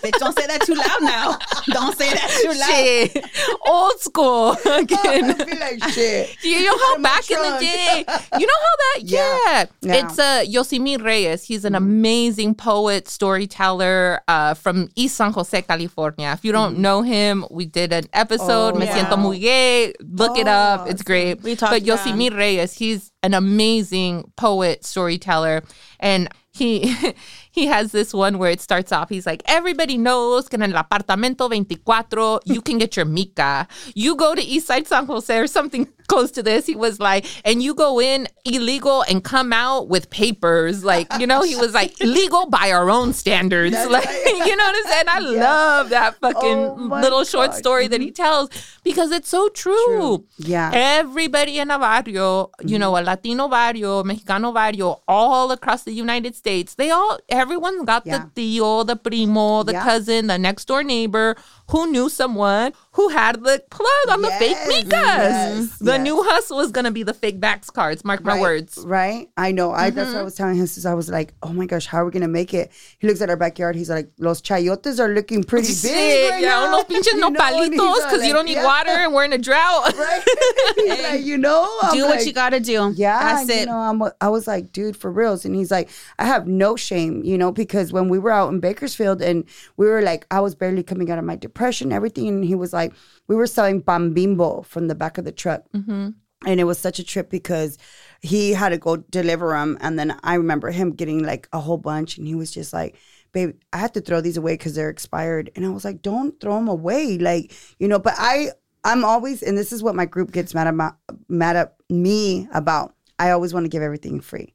Bitch, 0.03 0.18
don't 0.18 0.36
say 0.38 0.46
that 0.46 0.62
too 0.62 0.74
loud 0.74 1.03
now. 1.03 1.36
Don't 1.66 1.96
say 1.99 2.09
that 2.09 2.30
too 2.40 2.49
loud. 2.49 2.68
Shit. 2.70 3.59
Old 3.66 4.01
school 4.01 4.53
again. 4.53 5.30
I 5.30 5.34
feel 5.34 5.59
like 5.59 5.92
shit. 5.92 6.36
You 6.42 6.64
know 6.64 6.78
how 6.78 6.99
back 7.03 7.30
in 7.30 7.38
the 7.38 7.59
day, 7.61 8.05
you 8.38 8.46
know 8.46 8.61
how 8.66 8.76
that, 8.78 9.01
Yeah. 9.03 9.38
yeah. 9.46 9.64
Yeah. 9.82 9.94
It's 10.07 10.18
uh, 10.18 10.44
Yosimar 10.46 11.03
Reyes. 11.03 11.44
He's 11.44 11.64
an 11.66 11.74
amazing 11.74 12.55
poet, 12.55 13.09
storyteller 13.09 14.22
uh, 14.28 14.55
from 14.55 14.88
East 14.94 15.16
San 15.16 15.32
Jose, 15.32 15.61
California. 15.62 16.30
If 16.32 16.44
you 16.44 16.53
don't 16.53 16.78
know 16.78 16.88
him, 17.03 17.45
we 17.51 17.66
did 17.66 17.93
an 17.93 18.05
episode, 18.12 18.74
Oh, 18.74 18.78
Me 18.78 18.86
yeah. 18.86 18.97
Siento 19.05 19.18
Muy 19.18 19.39
Gay. 19.39 19.93
Look 20.01 20.39
it 20.39 20.47
Oh, 20.47 20.51
up. 20.51 20.89
It's 20.91 21.03
great. 21.03 21.43
We 21.43 21.55
talked 21.57 21.72
but 21.72 21.82
about 21.82 21.99
Yosimar 21.99 22.36
Reyes, 22.36 22.72
he's 22.74 23.12
an 23.22 23.34
amazing 23.34 24.32
poet, 24.36 24.84
storyteller. 24.84 25.62
And 26.01 26.28
he 26.51 26.95
he 27.59 27.66
has 27.66 27.92
this 27.92 28.14
one 28.14 28.38
where 28.38 28.50
it 28.50 28.61
starts 28.61 28.92
off. 28.92 29.09
He's 29.09 29.26
like, 29.26 29.42
everybody 29.46 29.98
knows 29.98 30.48
que 30.48 30.59
en 30.59 30.72
el 30.72 30.82
apartamento 30.82 31.48
24 31.48 32.40
you 32.44 32.62
can 32.62 32.78
get 32.78 32.96
your 32.96 33.04
mica. 33.04 33.66
You 33.94 34.14
go 34.16 34.34
to 34.34 34.42
East 34.42 34.66
Side 34.68 34.86
San 34.86 35.06
Jose 35.06 35.36
or 35.36 35.46
something 35.46 35.88
close 36.09 36.30
to 36.32 36.42
this. 36.42 36.66
He 36.66 36.74
was 36.74 36.98
like, 36.98 37.26
and 37.44 37.62
you 37.62 37.74
go 37.74 38.00
in 38.00 38.28
illegal 38.44 39.02
and 39.02 39.22
come 39.22 39.52
out 39.52 39.88
with 39.88 40.09
papers. 40.11 40.84
Like, 40.84 41.06
you 41.18 41.26
know, 41.26 41.42
he 41.42 41.54
was 41.56 41.74
like 41.74 41.92
legal 42.00 42.48
by 42.48 42.70
our 42.72 42.90
own 42.90 43.12
standards. 43.12 43.74
Like, 43.74 44.09
you 44.26 44.56
know 44.56 44.64
what 44.64 44.76
I'm 44.76 44.92
saying? 44.92 45.04
I 45.09 45.18
love 45.18 45.88
that 45.90 46.16
oh 46.22 46.32
fucking 46.32 46.59
Oh 46.59 47.00
little 47.02 47.24
short 47.24 47.50
God. 47.50 47.56
story 47.56 47.88
that 47.88 48.00
he 48.00 48.09
mm-hmm. 48.09 48.22
tells 48.22 48.50
because 48.82 49.11
it's 49.12 49.28
so 49.28 49.48
true. 49.50 50.24
Yeah. 50.38 50.70
Everybody 50.72 51.59
in 51.59 51.70
a 51.70 51.78
barrio, 51.78 52.50
you 52.61 52.66
mm-hmm. 52.66 52.80
know, 52.80 52.96
a 52.96 53.02
Latino 53.02 53.48
barrio, 53.48 54.02
Mexicano 54.02 54.54
barrio, 54.54 55.02
all 55.06 55.50
across 55.52 55.82
the 55.82 55.92
United 55.92 56.34
States, 56.34 56.74
they 56.74 56.90
all, 56.90 57.18
everyone's 57.49 57.84
got 57.88 58.05
Yeah. 58.05 58.28
the 58.28 58.61
tío, 58.61 58.84
the 58.84 58.92
primo, 58.96 59.64
the 59.64 59.72
Yeah. 59.72 59.84
cousin, 59.88 60.28
the 60.28 60.36
next 60.36 60.68
door 60.68 60.84
neighbor 60.84 61.32
who 61.72 61.88
knew 61.88 62.09
someone 62.12 62.76
who 62.99 63.09
had 63.11 63.34
the 63.44 63.62
plug 63.70 64.07
on 64.11 64.22
the 64.22 64.30
fake 64.42 64.57
Yes, 64.59 64.84
micas. 64.84 64.90
yes, 64.90 65.78
the 65.78 65.92
yes. 65.92 66.01
new 66.03 66.20
hustle 66.20 66.59
is 66.59 66.72
going 66.72 66.84
to 66.84 66.90
be 66.90 67.05
the 67.05 67.14
fake 67.14 67.38
vax 67.40 67.72
cards. 67.72 68.05
Mark 68.05 68.24
my 68.24 68.32
right, 68.32 68.40
words. 68.40 68.76
Right? 68.84 69.28
I 69.36 69.53
know. 69.53 69.70
I 69.70 69.90
that's 69.90 70.09
Mm-hmm. 70.09 70.14
what 70.14 70.20
I 70.20 70.24
was 70.24 70.34
telling 70.34 70.57
him. 70.57 70.66
Since 70.66 70.84
I 70.84 70.94
was 70.94 71.09
like, 71.09 71.32
oh 71.44 71.53
my 71.53 71.66
gosh, 71.66 71.86
how 71.86 71.99
are 71.99 72.07
we 72.07 72.11
gonna 72.11 72.26
make 72.26 72.53
it? 72.55 72.72
He 72.99 73.07
looks 73.07 73.20
at 73.20 73.30
our 73.30 73.36
backyard. 73.36 73.76
He's 73.76 73.88
like, 73.88 74.09
los 74.18 74.40
chayotes 74.42 74.99
are 74.99 75.09
looking 75.14 75.44
pretty 75.44 75.72
big. 75.80 76.30
Right 76.32 76.40
yeah, 76.42 76.49
now. 76.49 76.74
unos 76.76 76.88
pinches 76.88 77.12
You 77.14 77.20
know, 77.20 77.28
and 77.28 77.36
he's 77.36 77.80
nopalitos 77.80 78.05
because 78.11 78.26
you 78.26 78.32
don't 78.32 78.46
need 78.46 78.55
yeah. 78.55 78.64
water 78.64 78.90
and 78.90 79.14
we're 79.14 79.24
in 79.24 79.32
a 79.32 79.38
drought. 79.38 79.94
Right? 79.99 80.24
Like, 81.12 81.24
you 81.24 81.38
know, 81.38 81.68
I'm 81.82 81.94
Do 81.96 82.05
what 82.07 82.26
you 82.26 82.32
gotta 82.32 82.59
do. 82.61 82.92
Yeah, 82.96 83.18
That's 83.20 83.49
you 83.49 83.62
it. 83.62 83.66
know, 83.66 83.76
I'm, 83.76 84.03
I 84.20 84.28
was 84.28 84.46
like, 84.46 84.72
dude, 84.72 84.96
for 84.96 85.11
reals. 85.11 85.44
And 85.44 85.55
he's 85.55 85.70
like, 85.70 85.88
I 86.18 86.24
have 86.26 86.46
no 86.46 86.74
shame, 86.76 87.22
you 87.24 87.38
know, 87.38 87.53
because 87.53 87.92
when 87.92 88.09
we 88.09 88.18
were 88.18 88.30
out 88.30 88.53
in 88.53 88.61
Bakersfield 88.61 89.22
and 89.22 89.44
we 89.76 89.86
were 89.86 90.03
like, 90.03 90.26
I 90.30 90.40
was 90.40 90.55
barely 90.55 90.82
coming 90.82 91.11
out 91.11 91.18
of 91.18 91.24
my 91.24 91.36
depression, 91.36 91.92
everything. 91.92 92.28
And 92.28 92.44
he 92.44 92.55
was 92.55 92.72
like, 92.72 92.88
we 93.26 93.36
were 93.36 93.47
selling 93.47 93.80
bambimbo 93.80 94.62
from 94.62 94.89
the 94.89 94.95
back 94.95 95.18
of 95.18 95.24
the 95.24 95.32
truck. 95.32 95.64
Mm-hmm. 95.74 96.11
And 96.47 96.61
it 96.61 96.64
was 96.64 96.78
such 96.78 97.01
a 97.01 97.05
trip 97.05 97.30
because 97.30 97.78
he 98.20 98.53
had 98.53 98.68
to 98.68 98.78
go 98.78 98.97
deliver 98.97 99.51
them. 99.51 99.76
And 99.80 99.99
then 99.99 100.16
I 100.22 100.34
remember 100.34 100.70
him 100.70 100.93
getting 100.93 101.24
like 101.24 101.49
a 101.53 101.59
whole 101.59 101.78
bunch. 101.78 102.16
And 102.16 102.28
he 102.28 102.36
was 102.36 102.53
just 102.53 102.72
like, 102.72 102.97
babe, 103.32 103.57
I 103.72 103.78
have 103.78 103.93
to 103.93 104.01
throw 104.01 104.20
these 104.20 104.36
away 104.36 104.55
because 104.55 104.74
they're 104.74 104.89
expired. 104.89 105.51
And 105.57 105.66
I 105.66 105.70
was 105.70 105.84
like, 105.84 106.01
don't 106.01 106.41
throw 106.41 106.55
them 106.55 106.68
away. 106.68 107.18
Like, 107.18 107.53
you 107.80 107.89
know, 107.89 107.99
but 107.99 108.14
I, 108.16 108.51
I'm 108.84 109.05
always, 109.05 109.43
and 109.43 109.59
this 109.59 109.72
is 109.72 109.82
what 109.82 109.97
my 109.97 110.07
group 110.07 110.30
gets 110.30 110.55
mad 110.55 110.68
at, 110.68 110.95
mad 111.28 111.57
at 111.57 111.74
me 111.91 112.49
about. 112.53 112.95
I 113.18 113.30
always 113.30 113.53
want 113.53 113.64
to 113.64 113.68
give 113.68 113.82
everything 113.82 114.20
free. 114.20 114.55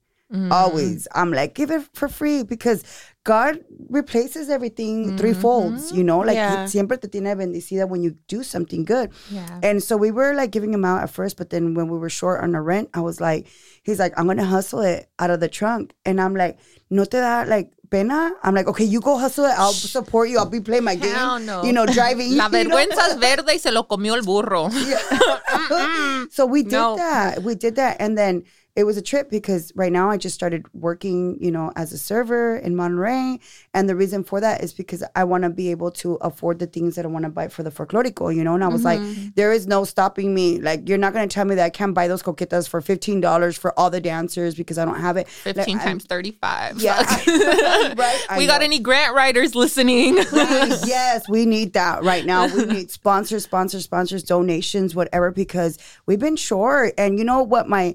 Always. 0.51 1.07
Mm-hmm. 1.07 1.19
I'm 1.19 1.31
like, 1.31 1.53
give 1.53 1.69
it 1.69 1.83
for 1.93 2.07
free 2.07 2.41
because 2.43 2.83
God 3.23 3.59
replaces 3.89 4.49
everything 4.49 5.15
three 5.15 5.33
folds, 5.33 5.87
mm-hmm. 5.89 5.97
you 5.97 6.03
know? 6.03 6.19
Like, 6.19 6.35
Yeah. 6.35 6.65
siempre 6.65 6.97
te 6.97 7.07
tiene 7.07 7.35
bendecida 7.37 7.87
when 7.87 8.01
you 8.01 8.15
do 8.27 8.41
something 8.43 8.83
good. 8.83 9.11
Yeah. 9.29 9.59
And 9.61 9.83
so 9.83 9.95
we 9.95 10.09
were 10.09 10.33
like 10.33 10.49
giving 10.49 10.73
him 10.73 10.83
out 10.85 11.03
at 11.03 11.11
first, 11.11 11.37
but 11.37 11.51
then 11.51 11.75
when 11.75 11.87
we 11.87 11.97
were 11.99 12.09
short 12.09 12.41
on 12.41 12.51
the 12.53 12.61
rent, 12.61 12.89
I 12.95 13.01
was 13.01 13.21
like, 13.21 13.47
he's 13.83 13.99
like, 13.99 14.13
I'm 14.17 14.25
gonna 14.25 14.43
hustle 14.43 14.81
it 14.81 15.07
out 15.19 15.29
of 15.29 15.39
the 15.39 15.49
trunk. 15.49 15.93
And 16.03 16.19
I'm 16.19 16.35
like, 16.35 16.57
no 16.89 17.05
te 17.05 17.17
da 17.17 17.43
like 17.47 17.71
pena? 17.91 18.31
I'm 18.41 18.55
like, 18.55 18.67
okay, 18.67 18.85
you 18.85 19.01
go 19.01 19.19
hustle 19.19 19.45
it. 19.45 19.53
I'll 19.55 19.71
support 19.71 20.29
you. 20.29 20.39
I'll 20.39 20.49
be 20.49 20.61
playing 20.61 20.83
my 20.83 20.95
game. 20.95 21.45
No. 21.45 21.63
You 21.63 21.73
know, 21.73 21.85
driving. 21.85 22.35
La 22.35 22.49
vergüenza 22.49 23.07
es 23.07 23.17
verde 23.19 23.53
y 23.53 23.57
se 23.59 23.69
lo 23.71 23.83
comió 23.83 24.15
el 24.15 24.23
burro. 24.23 24.69
So 26.31 26.45
we 26.47 26.63
did 26.63 26.71
No. 26.71 26.95
that. 26.95 27.43
We 27.43 27.53
did 27.55 27.75
that. 27.75 27.97
And 27.99 28.17
then 28.17 28.43
it 28.75 28.85
was 28.85 28.97
a 28.97 29.01
trip 29.03 29.29
because 29.29 29.71
right 29.75 29.91
now 29.91 30.09
I 30.09 30.17
just 30.17 30.33
started 30.33 30.65
working, 30.73 31.37
you 31.39 31.51
know, 31.51 31.71
as 31.75 31.93
a 31.93 31.97
server 31.97 32.55
in 32.57 32.75
Monterey. 32.75 33.39
And 33.73 33.87
the 33.87 33.95
reason 33.95 34.23
for 34.23 34.41
that 34.41 34.63
is 34.63 34.73
because 34.73 35.03
I 35.15 35.25
want 35.25 35.43
to 35.43 35.51
be 35.51 35.69
able 35.69 35.91
to 35.91 36.15
afford 36.15 36.57
the 36.57 36.65
things 36.65 36.95
that 36.95 37.05
I 37.05 37.07
want 37.07 37.23
to 37.25 37.29
buy 37.29 37.49
for 37.49 37.61
the 37.61 37.69
folklorico, 37.69 38.35
you 38.35 38.43
know? 38.43 38.55
And 38.55 38.63
I 38.63 38.67
was 38.69 38.83
Mm-hmm. 38.83 39.25
like, 39.25 39.35
there 39.35 39.51
is 39.53 39.67
no 39.67 39.83
stopping 39.83 40.33
me. 40.33 40.59
Like, 40.59 40.89
you're 40.89 40.97
not 40.97 41.13
going 41.13 41.29
to 41.29 41.31
tell 41.31 41.45
me 41.45 41.53
that 41.53 41.63
I 41.65 41.69
can't 41.69 41.93
buy 41.93 42.07
those 42.07 42.23
coquetas 42.23 42.67
for 42.67 42.81
$15 42.81 43.57
for 43.59 43.77
all 43.79 43.91
the 43.91 44.01
dancers 44.01 44.55
because 44.55 44.79
I 44.79 44.85
don't 44.85 44.99
have 44.99 45.17
it. 45.17 45.27
Like, 45.45 45.55
15 45.55 45.77
I- 45.79 45.83
times 45.83 46.05
35. 46.05 46.81
Yeah. 46.81 46.97
right. 47.95 48.25
I 48.29 48.35
we 48.39 48.47
got 48.47 48.63
any 48.63 48.79
grant 48.79 49.13
writers 49.15 49.53
listening? 49.53 50.15
yes, 50.33 51.27
we 51.29 51.45
need 51.45 51.73
that 51.73 52.03
right 52.03 52.25
now. 52.25 52.47
We 52.47 52.65
need 52.65 52.91
sponsors, 52.91 53.43
sponsors, 53.43 53.83
sponsors, 53.83 54.23
donations, 54.23 54.95
whatever, 54.95 55.31
because 55.31 55.77
we've 56.07 56.19
been 56.19 56.35
short. 56.35 56.93
And 56.97 57.19
you 57.19 57.23
know 57.25 57.43
what? 57.43 57.69
My 57.69 57.93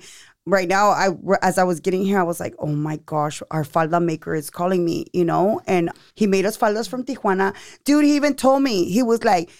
right 0.48 0.68
now, 0.68 0.88
I 0.90 1.08
as 1.42 1.58
I 1.58 1.64
was 1.64 1.80
getting 1.80 2.04
here, 2.04 2.18
I 2.18 2.22
was 2.24 2.40
like, 2.40 2.54
oh 2.58 2.66
my 2.66 2.96
gosh, 3.06 3.42
our 3.50 3.64
falda 3.64 4.00
maker 4.00 4.34
is 4.34 4.50
calling 4.50 4.84
me, 4.84 5.06
you 5.12 5.24
know, 5.24 5.60
and 5.66 5.90
he 6.14 6.26
made 6.26 6.46
us 6.46 6.56
faldas 6.58 6.88
from 6.88 7.04
Tijuana. 7.04 7.54
Dude, 7.84 8.04
he 8.04 8.16
even 8.16 8.34
told 8.34 8.62
me 8.62 8.90
he 8.90 9.02
was 9.02 9.22
like. 9.24 9.50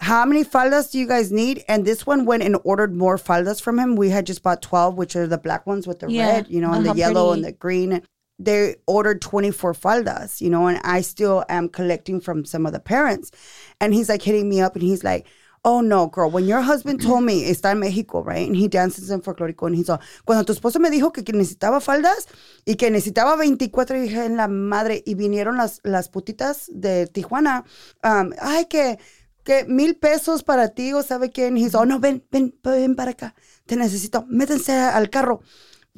How 0.00 0.24
many 0.24 0.44
faldas 0.44 0.92
do 0.92 0.98
you 1.00 1.08
guys 1.08 1.32
need? 1.32 1.64
And 1.66 1.84
this 1.84 2.06
one 2.06 2.24
went 2.24 2.44
and 2.44 2.56
ordered 2.62 2.94
more 2.94 3.16
faldas 3.16 3.60
from 3.60 3.80
him. 3.80 3.96
We 3.96 4.10
had 4.10 4.26
just 4.26 4.44
bought 4.44 4.62
12, 4.62 4.94
which 4.96 5.16
are 5.16 5.26
the 5.26 5.38
black 5.38 5.66
ones 5.66 5.88
with 5.88 5.98
the 5.98 6.08
Yeah. 6.08 6.24
red, 6.36 6.46
you 6.48 6.60
know, 6.60 6.70
and 6.72 6.82
Oh, 6.82 6.82
the 6.84 6.90
uh-huh, 6.90 6.98
yellow 6.98 7.26
pretty. 7.32 7.38
and 7.38 7.44
the 7.48 7.58
green 7.58 8.02
they 8.38 8.76
ordered 8.86 9.20
24 9.20 9.72
faldas, 9.74 10.40
you 10.40 10.50
know, 10.50 10.68
and 10.68 10.78
I 10.84 11.00
still 11.00 11.44
am 11.48 11.68
collecting 11.68 12.20
from 12.20 12.44
some 12.44 12.64
of 12.64 12.72
the 12.72 12.78
parents. 12.78 13.32
And 13.80 13.92
he's 13.92 14.08
like 14.08 14.22
hitting 14.22 14.48
me 14.48 14.60
up 14.60 14.74
and 14.76 14.84
he's 14.84 15.02
like, 15.02 15.26
Oh 15.62 15.80
no, 15.80 16.08
girl, 16.08 16.30
when 16.30 16.46
your 16.46 16.62
husband 16.62 17.02
told 17.02 17.24
me 17.24 17.50
está 17.50 17.72
en 17.72 17.80
Mexico, 17.80 18.22
right? 18.22 18.46
And 18.46 18.56
he 18.56 18.68
dances 18.68 19.10
in 19.10 19.20
folklorico 19.20 19.66
and 19.66 19.74
he's 19.74 19.90
all, 19.90 20.00
cuando 20.24 20.44
tu 20.44 20.52
esposo 20.52 20.78
me 20.78 20.88
dijo 20.90 21.12
que, 21.12 21.22
necesitaba 21.32 21.80
faldas 21.80 22.28
y 22.64 22.76
que 22.76 22.90
necesitaba 22.90 23.36
24, 23.36 23.96
y 23.96 24.00
dije 24.02 24.24
en 24.24 24.36
la 24.36 24.46
madre, 24.48 25.02
y 25.04 25.14
vinieron 25.14 25.56
las, 25.56 25.80
las 25.82 26.08
putitas 26.08 26.70
de 26.72 27.06
Tijuana, 27.06 27.64
um, 28.04 28.30
ay, 28.40 28.66
que, 28.66 28.98
que 29.42 29.64
mil 29.64 29.96
pesos 29.96 30.44
para 30.44 30.68
ti, 30.68 30.92
o 30.92 31.02
sabe 31.02 31.30
quién. 31.30 31.56
He's 31.56 31.74
all, 31.74 31.88
no, 31.88 31.98
ven, 31.98 32.24
ven, 32.30 32.54
ven 32.62 32.94
para 32.94 33.10
acá, 33.10 33.34
te 33.66 33.76
necesito, 33.76 34.24
métense 34.28 34.72
al 34.72 35.10
carro. 35.10 35.40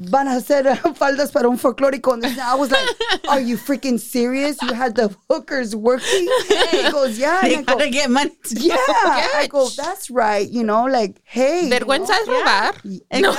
Van 0.02 0.26
a 0.28 0.36
hacer 0.36 0.64
faldas 0.94 1.30
para 1.30 1.48
un 1.48 1.58
folclórico. 1.58 2.12
And 2.14 2.24
I 2.24 2.54
was 2.54 2.70
like, 2.70 2.88
are 3.28 3.38
you 3.40 3.58
freaking 3.58 4.00
serious? 4.00 4.56
You 4.62 4.72
had 4.72 4.94
the 4.94 5.14
hookers 5.28 5.76
working? 5.76 6.26
He 6.70 6.90
goes, 6.90 7.18
yeah. 7.18 7.40
And 7.44 7.52
I 7.52 7.56
They 7.56 7.62
gotta 7.64 7.90
get 7.90 8.10
money. 8.10 8.30
yeah. 8.52 8.76
I 8.78 9.46
go, 9.50 9.68
that's 9.68 10.08
right. 10.10 10.48
You 10.48 10.64
know, 10.64 10.84
like, 10.86 11.20
hey. 11.24 11.68
Vergüenza 11.70 12.10
es 12.12 12.26
robar. 12.28 12.74
No. 13.20 13.32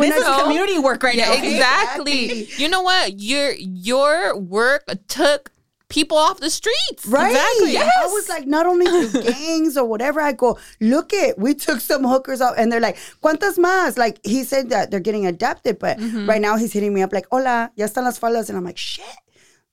This 0.00 0.16
is 0.16 0.24
No. 0.24 0.42
community 0.42 0.78
work 0.78 1.02
right 1.02 1.14
Yeah, 1.16 1.34
now. 1.34 1.42
exactly. 1.42 2.44
You 2.58 2.68
know 2.68 2.82
what? 2.82 3.18
Your 3.18 3.52
your 3.52 4.36
work 4.36 4.84
took 5.08 5.50
people 5.90 6.16
off 6.16 6.40
the 6.40 6.48
streets. 6.48 7.04
Right. 7.06 7.30
Exactly. 7.32 7.72
Yes. 7.72 7.92
I 8.02 8.06
was 8.06 8.28
like, 8.28 8.46
not 8.46 8.64
only 8.66 8.86
through 8.86 9.22
gangs 9.32 9.76
or 9.76 9.84
whatever, 9.84 10.20
I 10.20 10.32
go, 10.32 10.58
look 10.80 11.12
it, 11.12 11.38
we 11.38 11.52
took 11.54 11.80
some 11.80 12.04
hookers 12.04 12.40
out 12.40 12.54
and 12.58 12.72
they're 12.72 12.80
like, 12.80 12.96
¿cuántas 13.22 13.58
más? 13.58 13.98
Like 13.98 14.18
he 14.24 14.44
said 14.44 14.70
that 14.70 14.90
they're 14.90 15.00
getting 15.00 15.26
adapted, 15.26 15.78
but 15.78 15.98
Mm-hmm. 15.98 16.28
right 16.28 16.40
now 16.40 16.56
he's 16.56 16.72
hitting 16.72 16.94
me 16.94 17.02
up 17.02 17.12
like, 17.12 17.26
hola, 17.30 17.70
ya 17.76 17.86
están 17.86 18.04
las 18.04 18.18
faldas. 18.18 18.48
And 18.48 18.56
I'm 18.56 18.64
like, 18.64 18.78
shit. 18.78 19.04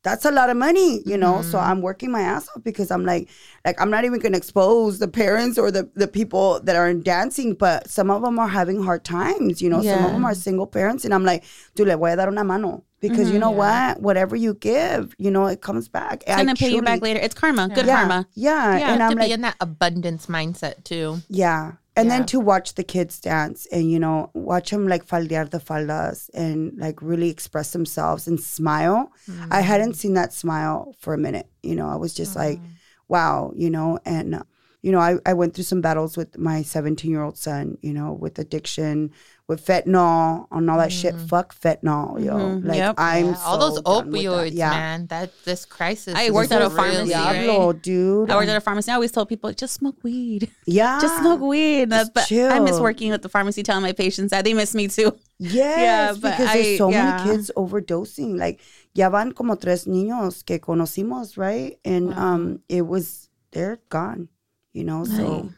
That's 0.04 0.24
a 0.26 0.32
lot 0.32 0.50
of 0.50 0.56
money, 0.56 1.02
you 1.06 1.18
know. 1.18 1.42
So 1.42 1.58
Mm-hmm. 1.58 1.70
I'm 1.72 1.82
working 1.82 2.12
my 2.12 2.22
ass 2.22 2.48
off 2.56 2.64
because 2.64 2.92
I'm 2.92 3.04
like, 3.06 3.28
like 3.66 3.82
I'm 3.82 3.90
not 3.90 4.06
even 4.06 4.20
gonna 4.20 4.38
expose 4.38 5.00
the 5.00 5.08
parents 5.08 5.58
or 5.58 5.70
the 5.70 5.90
the 5.96 6.08
people 6.08 6.62
that 6.64 6.76
are 6.78 6.88
in 6.90 7.04
dancing, 7.04 7.56
but 7.56 7.90
some 7.90 8.10
of 8.10 8.22
them 8.22 8.40
are 8.40 8.48
having 8.48 8.82
hard 8.82 9.04
times, 9.04 9.62
you 9.62 9.70
know. 9.70 9.82
Some 9.82 10.06
of 10.06 10.12
them 10.14 10.24
are 10.24 10.34
single 10.36 10.68
parents, 10.68 11.04
and 11.04 11.14
I'm 11.14 11.26
like, 11.26 11.44
dude, 11.76 11.88
le 11.90 11.98
voy 11.98 12.14
a 12.14 12.16
dar 12.16 12.30
una 12.30 12.44
mano 12.46 12.84
because 13.00 13.30
you 13.32 13.40
know 13.40 13.52
what, 13.52 14.02
whatever 14.02 14.36
you 14.36 14.54
give, 14.56 15.16
you 15.18 15.32
know, 15.32 15.46
it 15.48 15.62
comes 15.62 15.88
back. 15.88 16.24
It's 16.26 16.36
gonna 16.36 16.56
pay 16.56 16.74
you 16.74 16.82
back 16.82 17.02
later. 17.02 17.20
It's 17.20 17.36
karma. 17.36 17.70
Good 17.70 17.86
yeah, 17.86 17.96
karma. 17.98 18.28
Yeah, 18.36 18.78
Yeah, 18.78 18.92
and 18.92 19.00
to 19.00 19.06
I'm 19.06 19.12
be 19.12 19.22
like, 19.24 19.32
in 19.32 19.42
that 19.42 19.56
abundance 19.60 20.26
mindset 20.28 20.84
too. 20.84 21.20
yeah. 21.30 21.74
And 21.96 22.10
Yeah. 22.10 22.18
then 22.18 22.26
to 22.28 22.40
watch 22.40 22.76
the 22.76 22.84
kids 22.84 23.20
dance 23.20 23.66
and, 23.72 23.90
you 23.90 23.98
know, 24.00 24.30
watch 24.36 24.70
them 24.70 24.88
like 24.88 25.04
faldear 25.08 25.50
the 25.50 25.58
faldas 25.60 26.30
and 26.36 26.78
like 26.78 27.02
really 27.02 27.30
express 27.30 27.72
themselves 27.74 28.28
and 28.28 28.40
smile. 28.40 29.12
I 29.50 29.62
hadn't 29.62 29.96
seen 29.96 30.14
that 30.14 30.32
smile 30.32 30.94
for 31.00 31.16
a 31.16 31.18
minute. 31.18 31.48
You 31.64 31.76
know, 31.76 31.90
I 31.90 31.96
was 31.96 32.14
just 32.14 32.36
like, 32.36 32.60
wow, 33.08 33.52
you 33.56 33.72
know, 33.72 33.98
and, 34.06 34.36
uh, 34.36 34.44
you 34.84 34.92
know, 34.92 35.00
I, 35.00 35.18
I 35.26 35.34
went 35.34 35.56
through 35.56 35.64
some 35.64 35.82
battles 35.82 36.16
with 36.16 36.38
my 36.38 36.62
17 36.62 37.10
year 37.10 37.24
old 37.24 37.36
son, 37.38 37.80
you 37.82 37.94
know, 37.94 38.14
with 38.14 38.38
addiction, 38.38 39.12
with 39.48 39.66
fentanyl, 39.66 40.46
and 40.52 40.70
all 40.70 40.78
that 40.78 40.92
shit. 40.92 41.16
Fuck 41.16 41.56
fentanyl, 41.58 42.20
yo. 42.24 42.34
Mhm. 42.36 42.66
Like, 42.68 42.78
Yep. 42.80 42.96
I'm 42.98 43.28
Yeah, 43.28 43.38
all 43.46 43.58
those 43.58 43.80
done 43.82 44.12
with 44.12 44.22
that. 44.24 44.30
opioids, 44.30 44.52
Yeah. 44.54 44.70
man. 44.72 45.08
That 45.08 45.32
this 45.46 45.64
crisis. 45.64 46.14
I 46.18 46.32
worked 46.32 46.52
at 46.52 46.62
a 46.62 46.66
really- 46.66 46.76
pharmacy, 46.76 47.14
right? 47.14 47.82
Dude. 47.82 48.30
I 48.30 48.36
worked 48.36 48.50
at 48.50 48.58
a 48.58 48.62
pharmacy. 48.62 48.92
I 48.92 48.96
always 48.96 49.14
tell 49.14 49.26
people, 49.26 49.52
just 49.54 49.74
smoke 49.76 50.04
weed. 50.04 50.52
yeah. 50.66 51.00
Just 51.02 51.18
smoke 51.20 51.40
weed. 51.40 51.90
That's, 51.90 52.10
but 52.10 52.30
I 52.30 52.60
miss 52.60 52.78
working 52.80 53.12
at 53.12 53.22
the 53.22 53.30
pharmacy 53.30 53.64
telling 53.64 53.84
my 53.84 53.94
patients 53.94 54.32
that 54.32 54.44
they 54.44 54.54
miss 54.54 54.76
me 54.76 54.88
too. 54.90 55.16
Yes, 55.40 55.54
Yeah, 55.54 56.12
but 56.20 56.32
because 56.32 56.48
I- 56.50 56.54
there's 56.62 56.78
so 56.80 56.90
yeah. 56.90 57.18
many 57.18 57.30
kids 57.30 57.52
overdosing. 57.56 58.38
Like, 58.40 58.60
ya 58.96 59.10
van 59.10 59.32
como 59.34 59.56
tres 59.56 59.86
niños 59.86 60.44
que 60.44 60.58
conocimos, 60.60 61.38
right? 61.38 61.78
And 61.86 62.12
um, 62.16 62.60
it 62.68 62.82
was 62.88 63.30
they're 63.52 63.80
gone, 63.90 64.30
you 64.74 64.84
know. 64.84 65.06
So, 65.06 65.50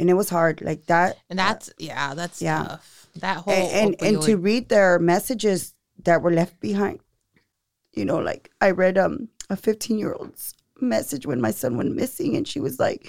and 0.00 0.10
it 0.10 0.14
was 0.14 0.28
hard, 0.30 0.60
like 0.62 0.86
that. 0.86 1.16
And 1.30 1.38
that's 1.38 1.70
yeah, 1.78 2.12
that's 2.14 2.42
Yeah. 2.42 2.64
tough. 2.64 2.99
That 3.16 3.38
whole 3.38 3.52
And 3.52 3.96
and, 4.00 4.02
and 4.02 4.22
to 4.22 4.36
read 4.36 4.68
their 4.68 4.98
messages 4.98 5.74
that 6.04 6.22
were 6.22 6.32
left 6.32 6.60
behind, 6.60 7.00
you 7.92 8.04
know, 8.04 8.18
like 8.18 8.50
I 8.60 8.70
read 8.70 8.98
um 8.98 9.28
a 9.48 9.56
15 9.56 9.98
year 9.98 10.12
old's 10.12 10.54
message 10.80 11.26
when 11.26 11.40
my 11.40 11.50
son 11.50 11.76
went 11.76 11.94
missing, 11.94 12.36
and 12.36 12.46
she 12.46 12.60
was 12.60 12.78
like. 12.78 13.06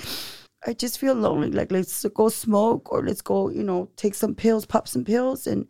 I 0.64 0.74
just 0.74 1.00
feel 1.00 1.16
lonely. 1.16 1.50
Like, 1.50 1.72
let's 1.72 2.06
go 2.14 2.30
smoke 2.30 2.92
or 2.92 3.04
let's 3.04 3.24
go, 3.24 3.50
you 3.50 3.64
know, 3.64 3.90
take 3.96 4.14
some 4.14 4.36
pills, 4.36 4.64
pop 4.64 4.88
some 4.88 5.04
pills. 5.04 5.48
And, 5.48 5.66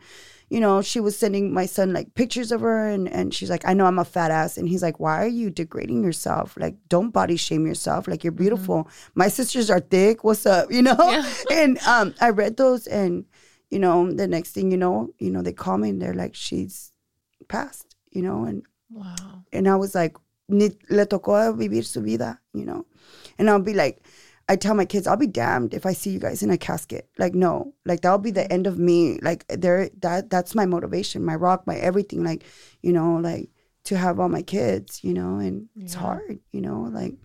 you 0.49 0.59
know, 0.59 0.81
she 0.81 0.99
was 0.99 1.17
sending 1.17 1.53
my 1.53 1.65
son 1.65 1.93
like 1.93 2.13
pictures 2.13 2.51
of 2.51 2.59
her 2.59 2.89
and, 2.89 3.07
and 3.07 3.33
she's 3.33 3.49
like, 3.49 3.65
I 3.65 3.73
know 3.73 3.85
I'm 3.85 3.99
a 3.99 4.03
fat 4.03 4.31
ass. 4.31 4.57
And 4.57 4.67
he's 4.67 4.83
like, 4.83 4.99
Why 4.99 5.23
are 5.23 5.27
you 5.29 5.49
degrading 5.49 6.03
yourself? 6.03 6.57
Like, 6.59 6.75
don't 6.89 7.11
body 7.11 7.37
shame 7.37 7.65
yourself. 7.65 8.05
Like, 8.05 8.25
you're 8.25 8.31
beautiful. 8.33 8.89
My 9.15 9.29
sisters 9.29 9.69
are 9.69 9.79
thick. 9.79 10.25
What's 10.25 10.45
up? 10.45 10.69
You 10.81 10.81
know? 10.81 11.25
And 11.49 11.79
um, 11.87 12.13
I 12.19 12.31
read 12.31 12.57
those 12.57 12.85
and, 12.85 13.23
you 13.71 13.79
know, 13.79 14.11
the 14.11 14.27
next 14.27 14.51
thing 14.51 14.69
you 14.69 14.77
know, 14.77 15.09
you 15.17 15.31
know, 15.31 15.41
they 15.41 15.53
call 15.53 15.77
me 15.77 15.89
and 15.89 16.01
they're 16.01 16.13
like, 16.13 16.35
She's 16.35 16.91
passed, 17.47 17.95
you 18.11 18.21
know, 18.21 18.43
and 18.43 18.63
wow. 18.91 19.43
and 19.51 19.67
I 19.67 19.75
was 19.77 19.95
like, 19.95 20.15
"Ni 20.49 20.71
le 20.89 21.05
tocó 21.05 21.55
vivir 21.57 21.83
su 21.83 22.01
vida, 22.01 22.39
you 22.53 22.65
know? 22.65 22.85
And 23.39 23.49
I'll 23.49 23.59
be 23.59 23.73
like, 23.73 24.05
I 24.49 24.57
tell 24.57 24.75
my 24.75 24.85
kids, 24.85 25.07
I'll 25.07 25.17
be 25.17 25.27
damned 25.27 25.73
if 25.73 25.85
I 25.85 25.93
see 25.93 26.09
you 26.11 26.19
guys 26.19 26.43
in 26.43 26.51
a 26.51 26.57
casket. 26.57 27.07
Like, 27.17 27.33
no, 27.33 27.73
like 27.85 28.01
that'll 28.01 28.17
be 28.17 28.31
the 28.31 28.51
end 28.51 28.67
of 28.67 28.77
me. 28.77 29.17
Like, 29.21 29.45
there, 29.47 29.89
that 30.01 30.29
that's 30.29 30.53
my 30.53 30.65
motivation, 30.65 31.23
my 31.23 31.35
rock, 31.35 31.65
my 31.65 31.77
everything. 31.77 32.23
Like, 32.23 32.43
you 32.81 32.91
know, 32.91 33.15
like 33.15 33.49
to 33.85 33.97
have 33.97 34.19
all 34.19 34.29
my 34.29 34.41
kids, 34.41 35.03
you 35.03 35.13
know, 35.13 35.37
and 35.37 35.69
it's 35.75 35.93
hard, 35.93 36.39
you 36.51 36.61
know, 36.61 36.81
like. 36.91 37.15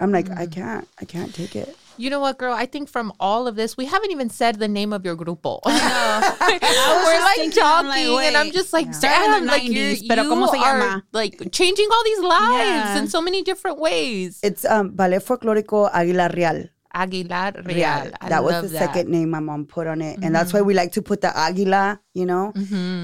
I'm 0.00 0.10
like, 0.10 0.28
I 0.28 0.46
mm. 0.46 0.52
can't, 0.52 0.88
I 1.00 1.04
can't 1.04 1.32
take 1.32 1.54
it. 1.54 1.76
You 1.96 2.10
know 2.10 2.20
what, 2.20 2.38
girl? 2.38 2.52
I 2.52 2.66
think 2.66 2.88
from 2.88 3.12
all 3.20 3.46
of 3.46 3.54
this, 3.56 3.76
we 3.76 3.84
haven't 3.86 4.10
even 4.10 4.28
said 4.30 4.58
the 4.58 4.66
name 4.68 4.92
of 4.92 5.04
your 5.04 5.16
grupo. 5.16 5.60
We're 5.64 5.70
like 5.70 7.36
thinking, 7.36 7.62
I'm 7.62 7.84
talking, 7.86 8.12
like, 8.12 8.26
and 8.26 8.36
I'm 8.36 8.50
just 8.50 8.72
like, 8.72 8.92
Started 8.94 9.24
in 9.24 9.30
damn, 9.30 9.46
the 9.46 9.52
like 9.52 9.62
you're, 9.64 9.96
pero 10.08 10.22
you 10.24 10.30
¿cómo 10.30 10.50
se 10.50 10.58
are 10.58 10.78
llama? 10.80 11.02
like 11.12 11.38
changing 11.52 11.88
all 11.92 12.04
these 12.04 12.20
lives 12.20 12.68
Yeah. 12.68 12.98
in 12.98 13.08
so 13.08 13.20
many 13.22 13.42
different 13.42 13.78
ways. 13.78 14.40
It's 14.42 14.64
um 14.64 14.90
Ballet 14.90 15.18
Folklorico 15.18 15.90
Aguila 15.92 16.30
Real. 16.34 16.64
Aguila 16.94 17.52
Real. 17.64 17.76
Real. 17.76 18.12
I 18.20 18.28
that 18.28 18.42
was 18.44 18.52
love 18.52 18.62
the 18.64 18.68
that. 18.70 18.76
Mm-hmm. 18.82 18.94
second 18.94 19.10
name 19.10 19.30
my 19.30 19.40
mom 19.40 19.66
put 19.66 19.86
on 19.86 20.00
it. 20.02 20.18
And 20.22 20.34
that's 20.34 20.52
why 20.52 20.62
we 20.62 20.74
like 20.74 20.92
to 20.92 21.02
put 21.02 21.20
the 21.20 21.36
Aguila, 21.36 22.00
you 22.14 22.26
know? 22.26 22.52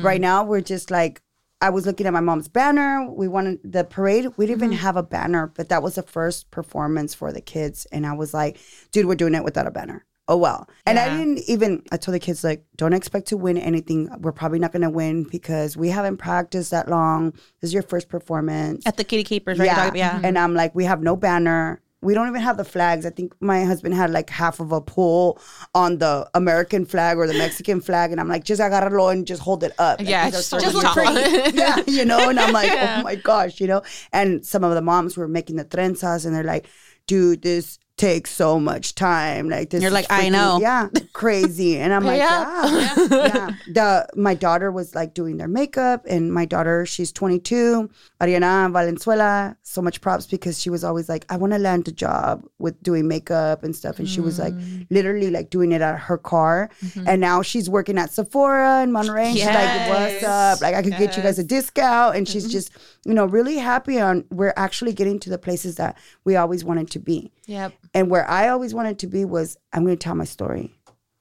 Right 0.02 0.20
now, 0.20 0.44
we're 0.44 0.60
just 0.60 0.90
like, 0.90 1.22
I 1.60 1.70
was 1.70 1.86
looking 1.86 2.06
at 2.06 2.12
my 2.12 2.20
mom's 2.20 2.48
banner. 2.48 3.06
We 3.10 3.28
wanted 3.28 3.58
the 3.64 3.84
parade. 3.84 4.26
We 4.36 4.46
didn't 4.46 4.60
Mm-hmm. 4.60 4.72
even 4.72 4.78
have 4.78 4.96
a 4.96 5.02
banner, 5.02 5.52
but 5.54 5.68
that 5.68 5.82
was 5.82 5.96
the 5.96 6.02
first 6.02 6.50
performance 6.50 7.14
for 7.14 7.32
the 7.32 7.40
kids. 7.40 7.86
And 7.92 8.06
I 8.06 8.14
was 8.14 8.32
like, 8.32 8.58
dude, 8.92 9.06
we're 9.06 9.14
doing 9.14 9.34
it 9.34 9.44
without 9.44 9.66
a 9.66 9.70
banner. 9.70 10.06
Oh, 10.28 10.36
well. 10.36 10.68
And 10.86 10.96
I 10.96 11.08
didn't 11.08 11.40
even, 11.48 11.82
I 11.90 11.96
told 11.96 12.14
the 12.14 12.20
kids, 12.20 12.44
like, 12.44 12.64
don't 12.76 12.92
expect 12.92 13.26
to 13.28 13.36
win 13.36 13.58
anything. 13.58 14.08
We're 14.20 14.30
probably 14.30 14.60
not 14.60 14.70
going 14.70 14.82
to 14.82 14.90
win 14.90 15.24
because 15.24 15.76
we 15.76 15.88
haven't 15.88 16.18
practiced 16.18 16.70
that 16.70 16.88
long. 16.88 17.32
This 17.60 17.70
is 17.70 17.74
your 17.74 17.82
first 17.82 18.08
performance. 18.08 18.86
At 18.86 18.96
the 18.96 19.02
Kiddie 19.02 19.24
Kapers, 19.24 19.58
right? 19.58 19.66
Yeah. 19.66 19.90
Yeah. 19.92 20.20
And 20.22 20.38
I'm 20.38 20.54
like, 20.54 20.72
we 20.72 20.84
have 20.84 21.02
no 21.02 21.16
banner. 21.16 21.82
We 22.02 22.14
don't 22.14 22.28
even 22.28 22.40
have 22.40 22.56
the 22.56 22.64
flags. 22.64 23.04
I 23.04 23.10
think 23.10 23.34
my 23.40 23.64
husband 23.64 23.94
had 23.94 24.10
like 24.10 24.30
half 24.30 24.58
of 24.60 24.72
a 24.72 24.80
pull 24.80 25.38
on 25.74 25.98
the 25.98 26.28
American 26.34 26.86
flag 26.86 27.18
or 27.18 27.26
the 27.26 27.34
Mexican 27.34 27.80
flag. 27.80 28.10
And 28.10 28.20
I'm 28.20 28.28
like, 28.28 28.44
just 28.44 28.60
agarrarlo 28.60 29.12
and 29.12 29.26
just 29.26 29.42
hold 29.42 29.62
it 29.64 29.72
up. 29.78 30.00
Yeah, 30.00 30.28
are 30.28 30.30
just 30.30 30.52
look 30.52 30.84
pretty. 30.86 31.56
yeah, 31.56 31.78
you 31.86 32.04
know? 32.04 32.30
And 32.30 32.40
I'm 32.40 32.52
like, 32.52 32.70
oh 32.74 33.02
my 33.02 33.16
gosh, 33.16 33.60
you 33.60 33.66
know? 33.66 33.82
And 34.12 34.44
some 34.44 34.64
of 34.64 34.74
the 34.74 34.82
moms 34.82 35.16
were 35.16 35.28
making 35.28 35.56
the 35.56 35.64
trenzas 35.64 36.24
and 36.24 36.34
they're 36.34 36.42
like, 36.42 36.66
dude, 37.06 37.42
this 37.42 37.78
takes 38.00 38.30
so 38.30 38.58
much 38.58 38.94
time. 38.94 39.48
Like 39.48 39.70
this, 39.70 39.82
You're 39.82 39.90
like, 39.90 40.06
I 40.10 40.28
know. 40.30 40.58
yeah, 40.60 40.88
crazy. 41.12 41.76
And 41.78 41.92
I'm 41.92 42.04
like, 42.12 42.20
up. 42.22 42.70
yeah, 42.72 42.94
yeah. 43.10 43.50
The 43.68 44.08
my 44.16 44.34
daughter 44.34 44.72
was 44.72 44.94
like 44.94 45.14
doing 45.14 45.36
their 45.36 45.48
makeup, 45.48 46.06
and 46.08 46.32
my 46.32 46.44
daughter, 46.46 46.86
she's 46.86 47.12
22, 47.12 47.90
Ariana 48.20 48.72
Valenzuela. 48.72 49.56
So 49.62 49.80
much 49.82 50.00
props 50.00 50.26
because 50.26 50.58
she 50.60 50.70
was 50.70 50.82
always 50.82 51.08
like, 51.08 51.24
I 51.28 51.36
want 51.36 51.52
to 51.52 51.58
land 51.58 51.86
a 51.88 51.92
job 51.92 52.44
with 52.58 52.82
doing 52.82 53.06
makeup 53.06 53.62
and 53.62 53.74
stuff, 53.76 53.98
and 53.98 54.08
she 54.08 54.20
was 54.20 54.38
like, 54.38 54.54
Mm. 54.54 54.86
literally 54.90 55.30
like 55.30 55.50
doing 55.50 55.70
it 55.72 55.80
at 55.80 55.96
her 55.98 56.18
car, 56.18 56.70
Mm-hmm. 56.84 57.06
and 57.08 57.20
now 57.20 57.42
she's 57.42 57.68
working 57.70 57.98
at 57.98 58.10
Sephora 58.12 58.82
in 58.82 58.90
Monterey. 58.92 59.26
and 59.28 59.36
She's 59.38 59.46
like, 59.46 59.88
what's 59.90 60.24
up? 60.24 60.60
Like 60.60 60.74
I 60.74 60.82
could 60.82 60.96
get 60.96 61.16
you 61.16 61.22
guys 61.22 61.38
a 61.38 61.44
discount, 61.44 62.16
and 62.16 62.26
Mm-hmm. 62.26 62.32
she's 62.32 62.50
just, 62.50 62.70
you 63.04 63.14
know, 63.14 63.26
really 63.26 63.56
happy 63.56 64.00
on. 64.00 64.24
We're 64.30 64.52
actually 64.56 64.92
getting 64.92 65.18
to 65.20 65.30
the 65.30 65.38
places 65.38 65.76
that 65.76 65.96
we 66.24 66.36
always 66.36 66.64
wanted 66.64 66.90
to 66.92 66.98
be. 66.98 67.30
Yep. 67.50 67.72
And 67.94 68.08
where 68.08 68.30
I 68.30 68.48
always 68.48 68.74
wanted 68.74 69.00
to 69.00 69.08
be 69.08 69.24
was 69.24 69.56
I'm 69.72 69.84
going 69.84 69.96
to 69.96 70.02
tell 70.02 70.14
my 70.14 70.24
story. 70.24 70.72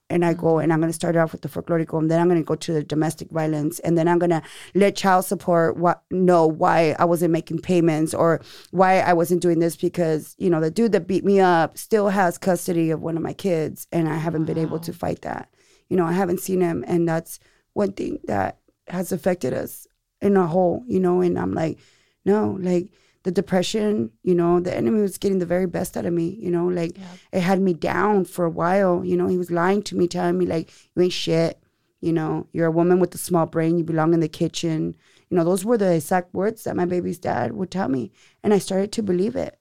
And 0.08 0.24
I 0.24 0.32
go 0.32 0.46
mm-hmm. 0.46 0.62
and 0.62 0.72
I'm 0.72 0.80
going 0.80 0.88
to 0.90 0.94
start 0.94 1.16
off 1.16 1.32
with 1.32 1.42
the 1.42 1.48
folklorico, 1.48 1.98
and 1.98 2.08
then 2.08 2.20
I'm 2.20 2.28
going 2.28 2.40
to 2.40 2.46
go 2.46 2.54
to 2.54 2.72
the 2.72 2.84
domestic 2.84 3.30
violence, 3.30 3.80
and 3.80 3.98
then 3.98 4.06
I'm 4.06 4.18
going 4.18 4.30
to 4.30 4.42
let 4.74 4.96
child 4.96 5.24
support 5.24 5.76
what, 5.76 6.02
know 6.10 6.46
why 6.46 6.96
I 6.98 7.04
wasn't 7.04 7.32
making 7.32 7.60
payments 7.60 8.14
or 8.14 8.40
why 8.70 9.00
I 9.00 9.12
wasn't 9.12 9.42
doing 9.42 9.58
this 9.58 9.76
because 9.76 10.34
you 10.38 10.50
know 10.50 10.60
the 10.60 10.70
dude 10.70 10.92
that 10.92 11.06
beat 11.06 11.24
me 11.24 11.38
up 11.38 11.78
still 11.78 12.08
has 12.08 12.38
custody 12.38 12.90
of 12.90 13.00
one 13.00 13.16
of 13.16 13.22
my 13.22 13.32
kids, 13.32 13.86
and 13.92 14.08
I 14.08 14.16
haven't 14.16 14.46
been 14.46 14.58
able 14.58 14.80
to 14.80 14.92
fight 14.92 15.22
that. 15.22 15.48
You 15.88 15.96
know, 15.96 16.06
I 16.06 16.12
haven't 16.12 16.40
seen 16.40 16.60
him, 16.60 16.84
and 16.88 17.08
that's 17.08 17.38
one 17.72 17.92
thing 17.92 18.18
that 18.24 18.58
has 18.88 19.12
affected 19.12 19.52
us 19.52 19.86
in 20.20 20.36
a 20.36 20.46
whole. 20.46 20.84
You 20.88 20.98
know, 20.98 21.20
and 21.20 21.38
I'm 21.38 21.54
like, 21.54 21.78
no, 22.24 22.58
like 22.60 22.88
the 23.22 23.30
depression, 23.30 24.10
you 24.22 24.34
know, 24.34 24.60
the 24.60 24.74
enemy 24.74 25.02
was 25.02 25.18
getting 25.18 25.38
the 25.38 25.46
very 25.46 25.66
best 25.66 25.96
out 25.96 26.06
of 26.06 26.12
me, 26.12 26.38
you 26.40 26.50
know, 26.50 26.66
like 26.66 26.96
it 27.32 27.40
had 27.40 27.60
me 27.60 27.74
down 27.74 28.24
for 28.24 28.44
a 28.44 28.50
while, 28.50 29.04
you 29.04 29.16
know, 29.16 29.26
he 29.26 29.36
was 29.36 29.50
lying 29.50 29.82
to 29.82 29.96
me, 29.96 30.08
telling 30.08 30.38
me 30.38 30.46
like, 30.46 30.72
you 30.94 31.02
ain't 31.02 31.12
shit, 31.12 31.62
you 32.00 32.12
know, 32.12 32.46
you're 32.52 32.66
a 32.66 32.72
woman 32.72 32.98
with 32.98 33.14
a 33.14 33.18
small 33.18 33.46
brain, 33.46 33.78
you 33.78 33.84
belong 33.84 34.14
in 34.14 34.20
the 34.20 34.28
kitchen. 34.28 34.96
You 35.28 35.36
know, 35.36 35.44
those 35.44 35.64
were 35.64 35.78
the 35.78 35.94
exact 35.94 36.34
words 36.34 36.64
that 36.64 36.76
my 36.76 36.86
baby's 36.86 37.18
dad 37.18 37.52
would 37.52 37.70
tell 37.70 37.88
me. 37.88 38.10
And 38.42 38.52
I 38.54 38.58
started 38.58 38.90
to 38.92 39.02
believe 39.02 39.36
it. 39.36 39.58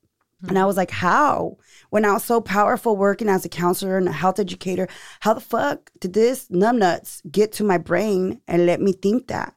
And 0.48 0.58
I 0.58 0.66
was 0.66 0.78
like, 0.78 0.92
how? 0.92 1.58
When 1.90 2.06
I 2.06 2.14
was 2.14 2.24
so 2.24 2.40
powerful 2.40 2.96
working 2.96 3.28
as 3.28 3.44
a 3.44 3.50
counselor 3.50 3.98
and 3.98 4.08
a 4.08 4.14
health 4.14 4.40
educator, 4.40 4.88
how 5.20 5.34
the 5.34 5.42
fuck 5.42 5.92
did 6.00 6.14
this 6.14 6.48
numbnuts 6.48 7.22
get 7.30 7.52
to 7.54 7.64
my 7.66 7.78
brain 7.78 8.40
and 8.48 8.66
let 8.66 8.80
me 8.80 8.94
think 8.94 9.28
that? 9.28 9.54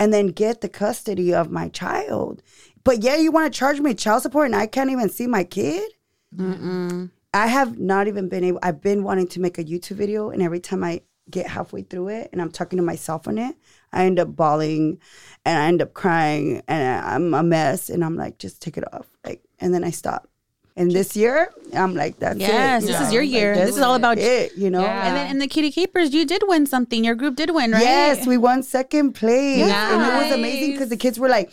And 0.00 0.12
then 0.12 0.28
get 0.28 0.60
the 0.60 0.68
custody 0.68 1.32
of 1.32 1.52
my 1.52 1.68
child. 1.68 2.42
But 2.84 3.02
yeah, 3.02 3.16
you 3.16 3.32
want 3.32 3.52
to 3.52 3.58
charge 3.58 3.80
me 3.80 3.94
child 3.94 4.22
support 4.22 4.46
and 4.46 4.54
I 4.56 4.66
can't 4.66 4.90
even 4.90 5.08
see 5.08 5.26
my 5.26 5.44
kid? 5.44 5.90
I 6.38 7.46
have 7.46 7.78
not 7.78 8.06
even 8.08 8.28
been 8.28 8.44
able, 8.44 8.58
I've 8.62 8.80
been 8.80 9.02
wanting 9.02 9.28
to 9.28 9.40
make 9.40 9.58
a 9.58 9.64
YouTube 9.64 9.96
video, 9.96 10.30
and 10.30 10.42
every 10.42 10.60
time 10.60 10.84
I 10.84 11.02
get 11.30 11.46
halfway 11.46 11.82
through 11.82 12.08
it 12.08 12.28
and 12.32 12.40
I'm 12.42 12.50
talking 12.50 12.76
to 12.76 12.82
myself 12.82 13.26
on 13.26 13.38
it, 13.38 13.56
I 13.92 14.04
end 14.04 14.18
up 14.18 14.34
bawling 14.36 14.98
and 15.44 15.58
I 15.58 15.66
end 15.66 15.80
up 15.80 15.94
crying 15.94 16.62
and 16.68 17.04
I'm 17.04 17.32
a 17.34 17.42
mess. 17.42 17.88
And 17.88 18.04
I'm 18.04 18.16
like, 18.16 18.38
just 18.38 18.60
take 18.60 18.76
it 18.76 18.84
off. 18.92 19.06
Like, 19.24 19.42
and 19.60 19.72
then 19.72 19.84
I 19.84 19.90
stop. 19.90 20.28
And 20.76 20.90
this 20.90 21.16
year, 21.16 21.52
I'm 21.72 21.94
like, 21.94 22.18
that's 22.18 22.38
Yes, 22.40 22.82
it. 22.82 22.88
this 22.88 23.00
is 23.00 23.12
your 23.12 23.22
Like, 23.22 23.32
year. 23.32 23.54
This 23.54 23.76
is 23.76 23.82
all 23.82 23.94
about- 23.94 24.18
it, 24.18 24.56
you 24.56 24.70
know? 24.70 24.80
Yeah. 24.82 25.06
And 25.06 25.16
then 25.16 25.30
in 25.30 25.38
the 25.38 25.46
Kiddie 25.46 25.70
Kapers, 25.70 26.10
you 26.10 26.26
did 26.26 26.42
win 26.46 26.66
something. 26.66 27.04
Your 27.04 27.14
group 27.14 27.36
did 27.36 27.50
win, 27.50 27.70
right? 27.70 27.80
Yes, 27.80 28.26
we 28.26 28.36
won 28.36 28.64
second 28.64 29.12
place. 29.12 29.62
And 29.70 30.02
it 30.02 30.24
was 30.24 30.32
amazing 30.32 30.72
because 30.72 30.88
the 30.88 30.96
kids 30.96 31.18
were 31.18 31.28
like, 31.28 31.52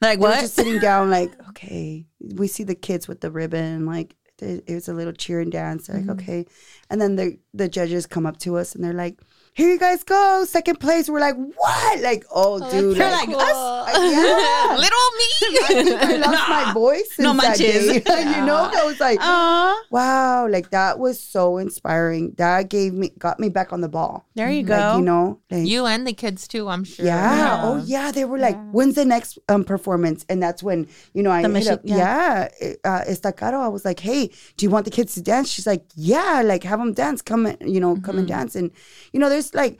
Like 0.00 0.18
we 0.18 0.26
what? 0.26 0.40
just 0.40 0.54
sitting 0.54 0.78
down, 0.78 1.10
like, 1.18 1.32
okay. 1.50 2.06
We 2.20 2.48
see 2.48 2.64
the 2.64 2.74
kids 2.74 3.08
with 3.08 3.20
the 3.20 3.30
ribbon, 3.30 3.86
like 3.86 4.14
it 4.40 4.64
was 4.68 4.88
a 4.88 4.94
little 4.94 5.12
cheer 5.12 5.40
and 5.40 5.50
dance. 5.50 5.88
Like, 5.88 6.02
mm-hmm. 6.02 6.10
okay. 6.10 6.46
And 6.90 7.00
then 7.00 7.16
the 7.16 7.38
the 7.54 7.68
judges 7.68 8.06
come 8.06 8.26
up 8.26 8.38
to 8.38 8.56
us 8.56 8.74
and 8.74 8.84
they're 8.84 8.92
like, 8.92 9.20
"Here 9.58 9.68
you 9.74 9.78
guys 9.78 10.04
go, 10.04 10.44
second 10.46 10.78
place." 10.78 11.08
We're 11.10 11.20
like, 11.28 11.36
"What?" 11.36 12.00
Like, 12.00 12.24
oh, 12.30 12.58
dude, 12.70 12.96
You're 12.96 13.10
like, 13.10 13.28
like, 13.28 13.36
us? 13.50 14.12
yeah. 14.14 14.76
Little 14.84 15.08
me. 15.18 15.28
I 16.14 16.16
lost 16.26 16.48
my 16.56 16.64
voice. 16.72 17.10
No 17.18 17.34
manches. 17.34 17.86
day. 17.86 18.02
you 18.34 18.42
know, 18.46 18.70
I 18.72 18.84
was 18.84 18.98
like, 19.00 19.18
Aw, 19.20 19.82
wow, 19.90 20.46
like 20.48 20.70
that 20.70 20.98
was 20.98 21.18
so 21.20 21.58
inspiring. 21.58 22.34
That 22.38 22.68
gave 22.70 22.94
me 22.94 23.10
got 23.18 23.40
me 23.40 23.48
back 23.48 23.72
on 23.72 23.80
the 23.80 23.88
ball. 23.88 24.26
there 24.34 24.50
you 24.50 24.62
go. 24.62 24.98
You 24.98 25.04
know, 25.04 25.40
like, 25.50 25.66
you 25.66 25.86
and 25.86 26.06
the 26.06 26.12
kids 26.12 26.46
too, 26.46 26.68
I'm 26.68 26.84
sure. 26.84 27.04
yeah. 27.04 27.60
Oh, 27.64 27.82
yeah. 27.84 28.12
They 28.12 28.24
were 28.24 28.38
like, 28.38 28.56
"When's 28.70 28.94
the 28.94 29.04
next 29.04 29.38
um, 29.48 29.64
performance?" 29.64 30.24
And 30.28 30.42
that's 30.42 30.62
when 30.62 30.86
you 31.14 31.22
know 31.22 31.30
I 31.30 31.42
The 31.42 31.58
hit 31.58 31.68
up. 31.68 31.80
yeah. 31.84 32.48
Yeah, 32.62 32.74
uh, 32.84 33.02
Estacado. 33.06 33.58
I 33.58 33.68
was 33.68 33.84
like, 33.84 34.00
"Hey, 34.00 34.30
do 34.56 34.64
you 34.66 34.70
want 34.70 34.84
the 34.84 34.90
kids 34.90 35.14
to 35.14 35.22
dance?" 35.22 35.48
She's 35.50 35.66
like, 35.66 35.84
"Yeah, 35.96 36.42
like 36.44 36.62
have 36.64 36.78
them 36.78 36.92
dance. 36.92 37.22
Come, 37.22 37.46
and, 37.46 37.58
you 37.74 37.80
know, 37.80 37.96
come 37.96 38.18
and 38.18 38.28
dance." 38.28 38.54
And 38.54 38.70
you 39.12 39.18
know, 39.20 39.28
there's 39.28 39.47
like 39.54 39.78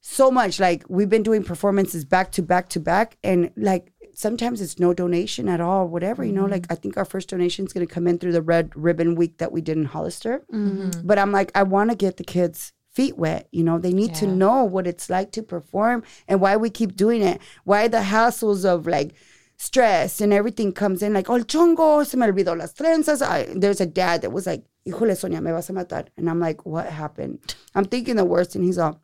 so 0.00 0.30
much. 0.30 0.60
Like 0.60 0.84
we've 0.88 1.08
been 1.08 1.22
doing 1.22 1.42
performances 1.42 2.04
back 2.04 2.32
to 2.32 2.42
back 2.42 2.68
to 2.70 2.80
back, 2.80 3.16
and 3.22 3.50
like 3.56 3.92
sometimes 4.14 4.60
it's 4.60 4.78
no 4.78 4.92
donation 4.94 5.48
at 5.48 5.60
all, 5.60 5.88
whatever. 5.88 6.24
You 6.24 6.32
know, 6.32 6.42
mm-hmm. 6.42 6.52
like 6.52 6.66
I 6.70 6.74
think 6.74 6.96
our 6.96 7.04
first 7.04 7.28
donation 7.28 7.66
is 7.66 7.72
going 7.72 7.86
to 7.86 7.92
come 7.92 8.06
in 8.06 8.18
through 8.18 8.32
the 8.32 8.42
Red 8.42 8.72
Ribbon 8.74 9.14
Week 9.14 9.38
that 9.38 9.52
we 9.52 9.60
did 9.60 9.76
in 9.76 9.84
Hollister. 9.86 10.44
Mm-hmm. 10.52 11.06
But 11.06 11.18
I'm 11.18 11.32
like, 11.32 11.50
I 11.54 11.62
want 11.62 11.90
to 11.90 11.96
get 11.96 12.16
the 12.16 12.24
kids 12.24 12.72
feet 12.92 13.16
wet. 13.16 13.48
You 13.52 13.62
know, 13.62 13.78
they 13.78 13.92
need 13.92 14.14
to 14.16 14.26
know 14.26 14.64
what 14.64 14.86
it's 14.86 15.08
like 15.08 15.30
to 15.32 15.42
perform 15.42 16.02
and 16.26 16.40
why 16.40 16.56
we 16.56 16.68
keep 16.68 16.96
doing 16.96 17.22
it. 17.22 17.40
Why 17.64 17.86
the 17.86 17.98
hassles 17.98 18.64
of 18.64 18.86
like 18.86 19.14
stress 19.56 20.20
and 20.20 20.32
everything 20.32 20.72
comes 20.72 21.02
in 21.02 21.12
like, 21.12 21.30
oh, 21.30 21.34
el 21.34 21.44
chongo, 21.44 22.04
se 22.04 22.16
me 22.16 22.26
olvidó 22.26 22.56
las 22.56 22.74
trenzas. 22.74 23.22
I, 23.22 23.46
there's 23.54 23.80
a 23.80 23.86
dad 23.86 24.22
that 24.22 24.32
was 24.32 24.46
like, 24.46 24.64
híjole, 24.88 25.14
Sonia, 25.16 25.40
me 25.40 25.52
vas 25.52 25.70
a 25.70 25.72
matar. 25.72 26.06
And 26.16 26.28
I'm 26.28 26.40
like, 26.40 26.66
what 26.66 26.86
happened? 26.86 27.38
I'm 27.74 27.84
thinking 27.84 28.16
the 28.16 28.24
worst. 28.24 28.56
And 28.56 28.64
he's 28.64 28.78
all, 28.78 29.00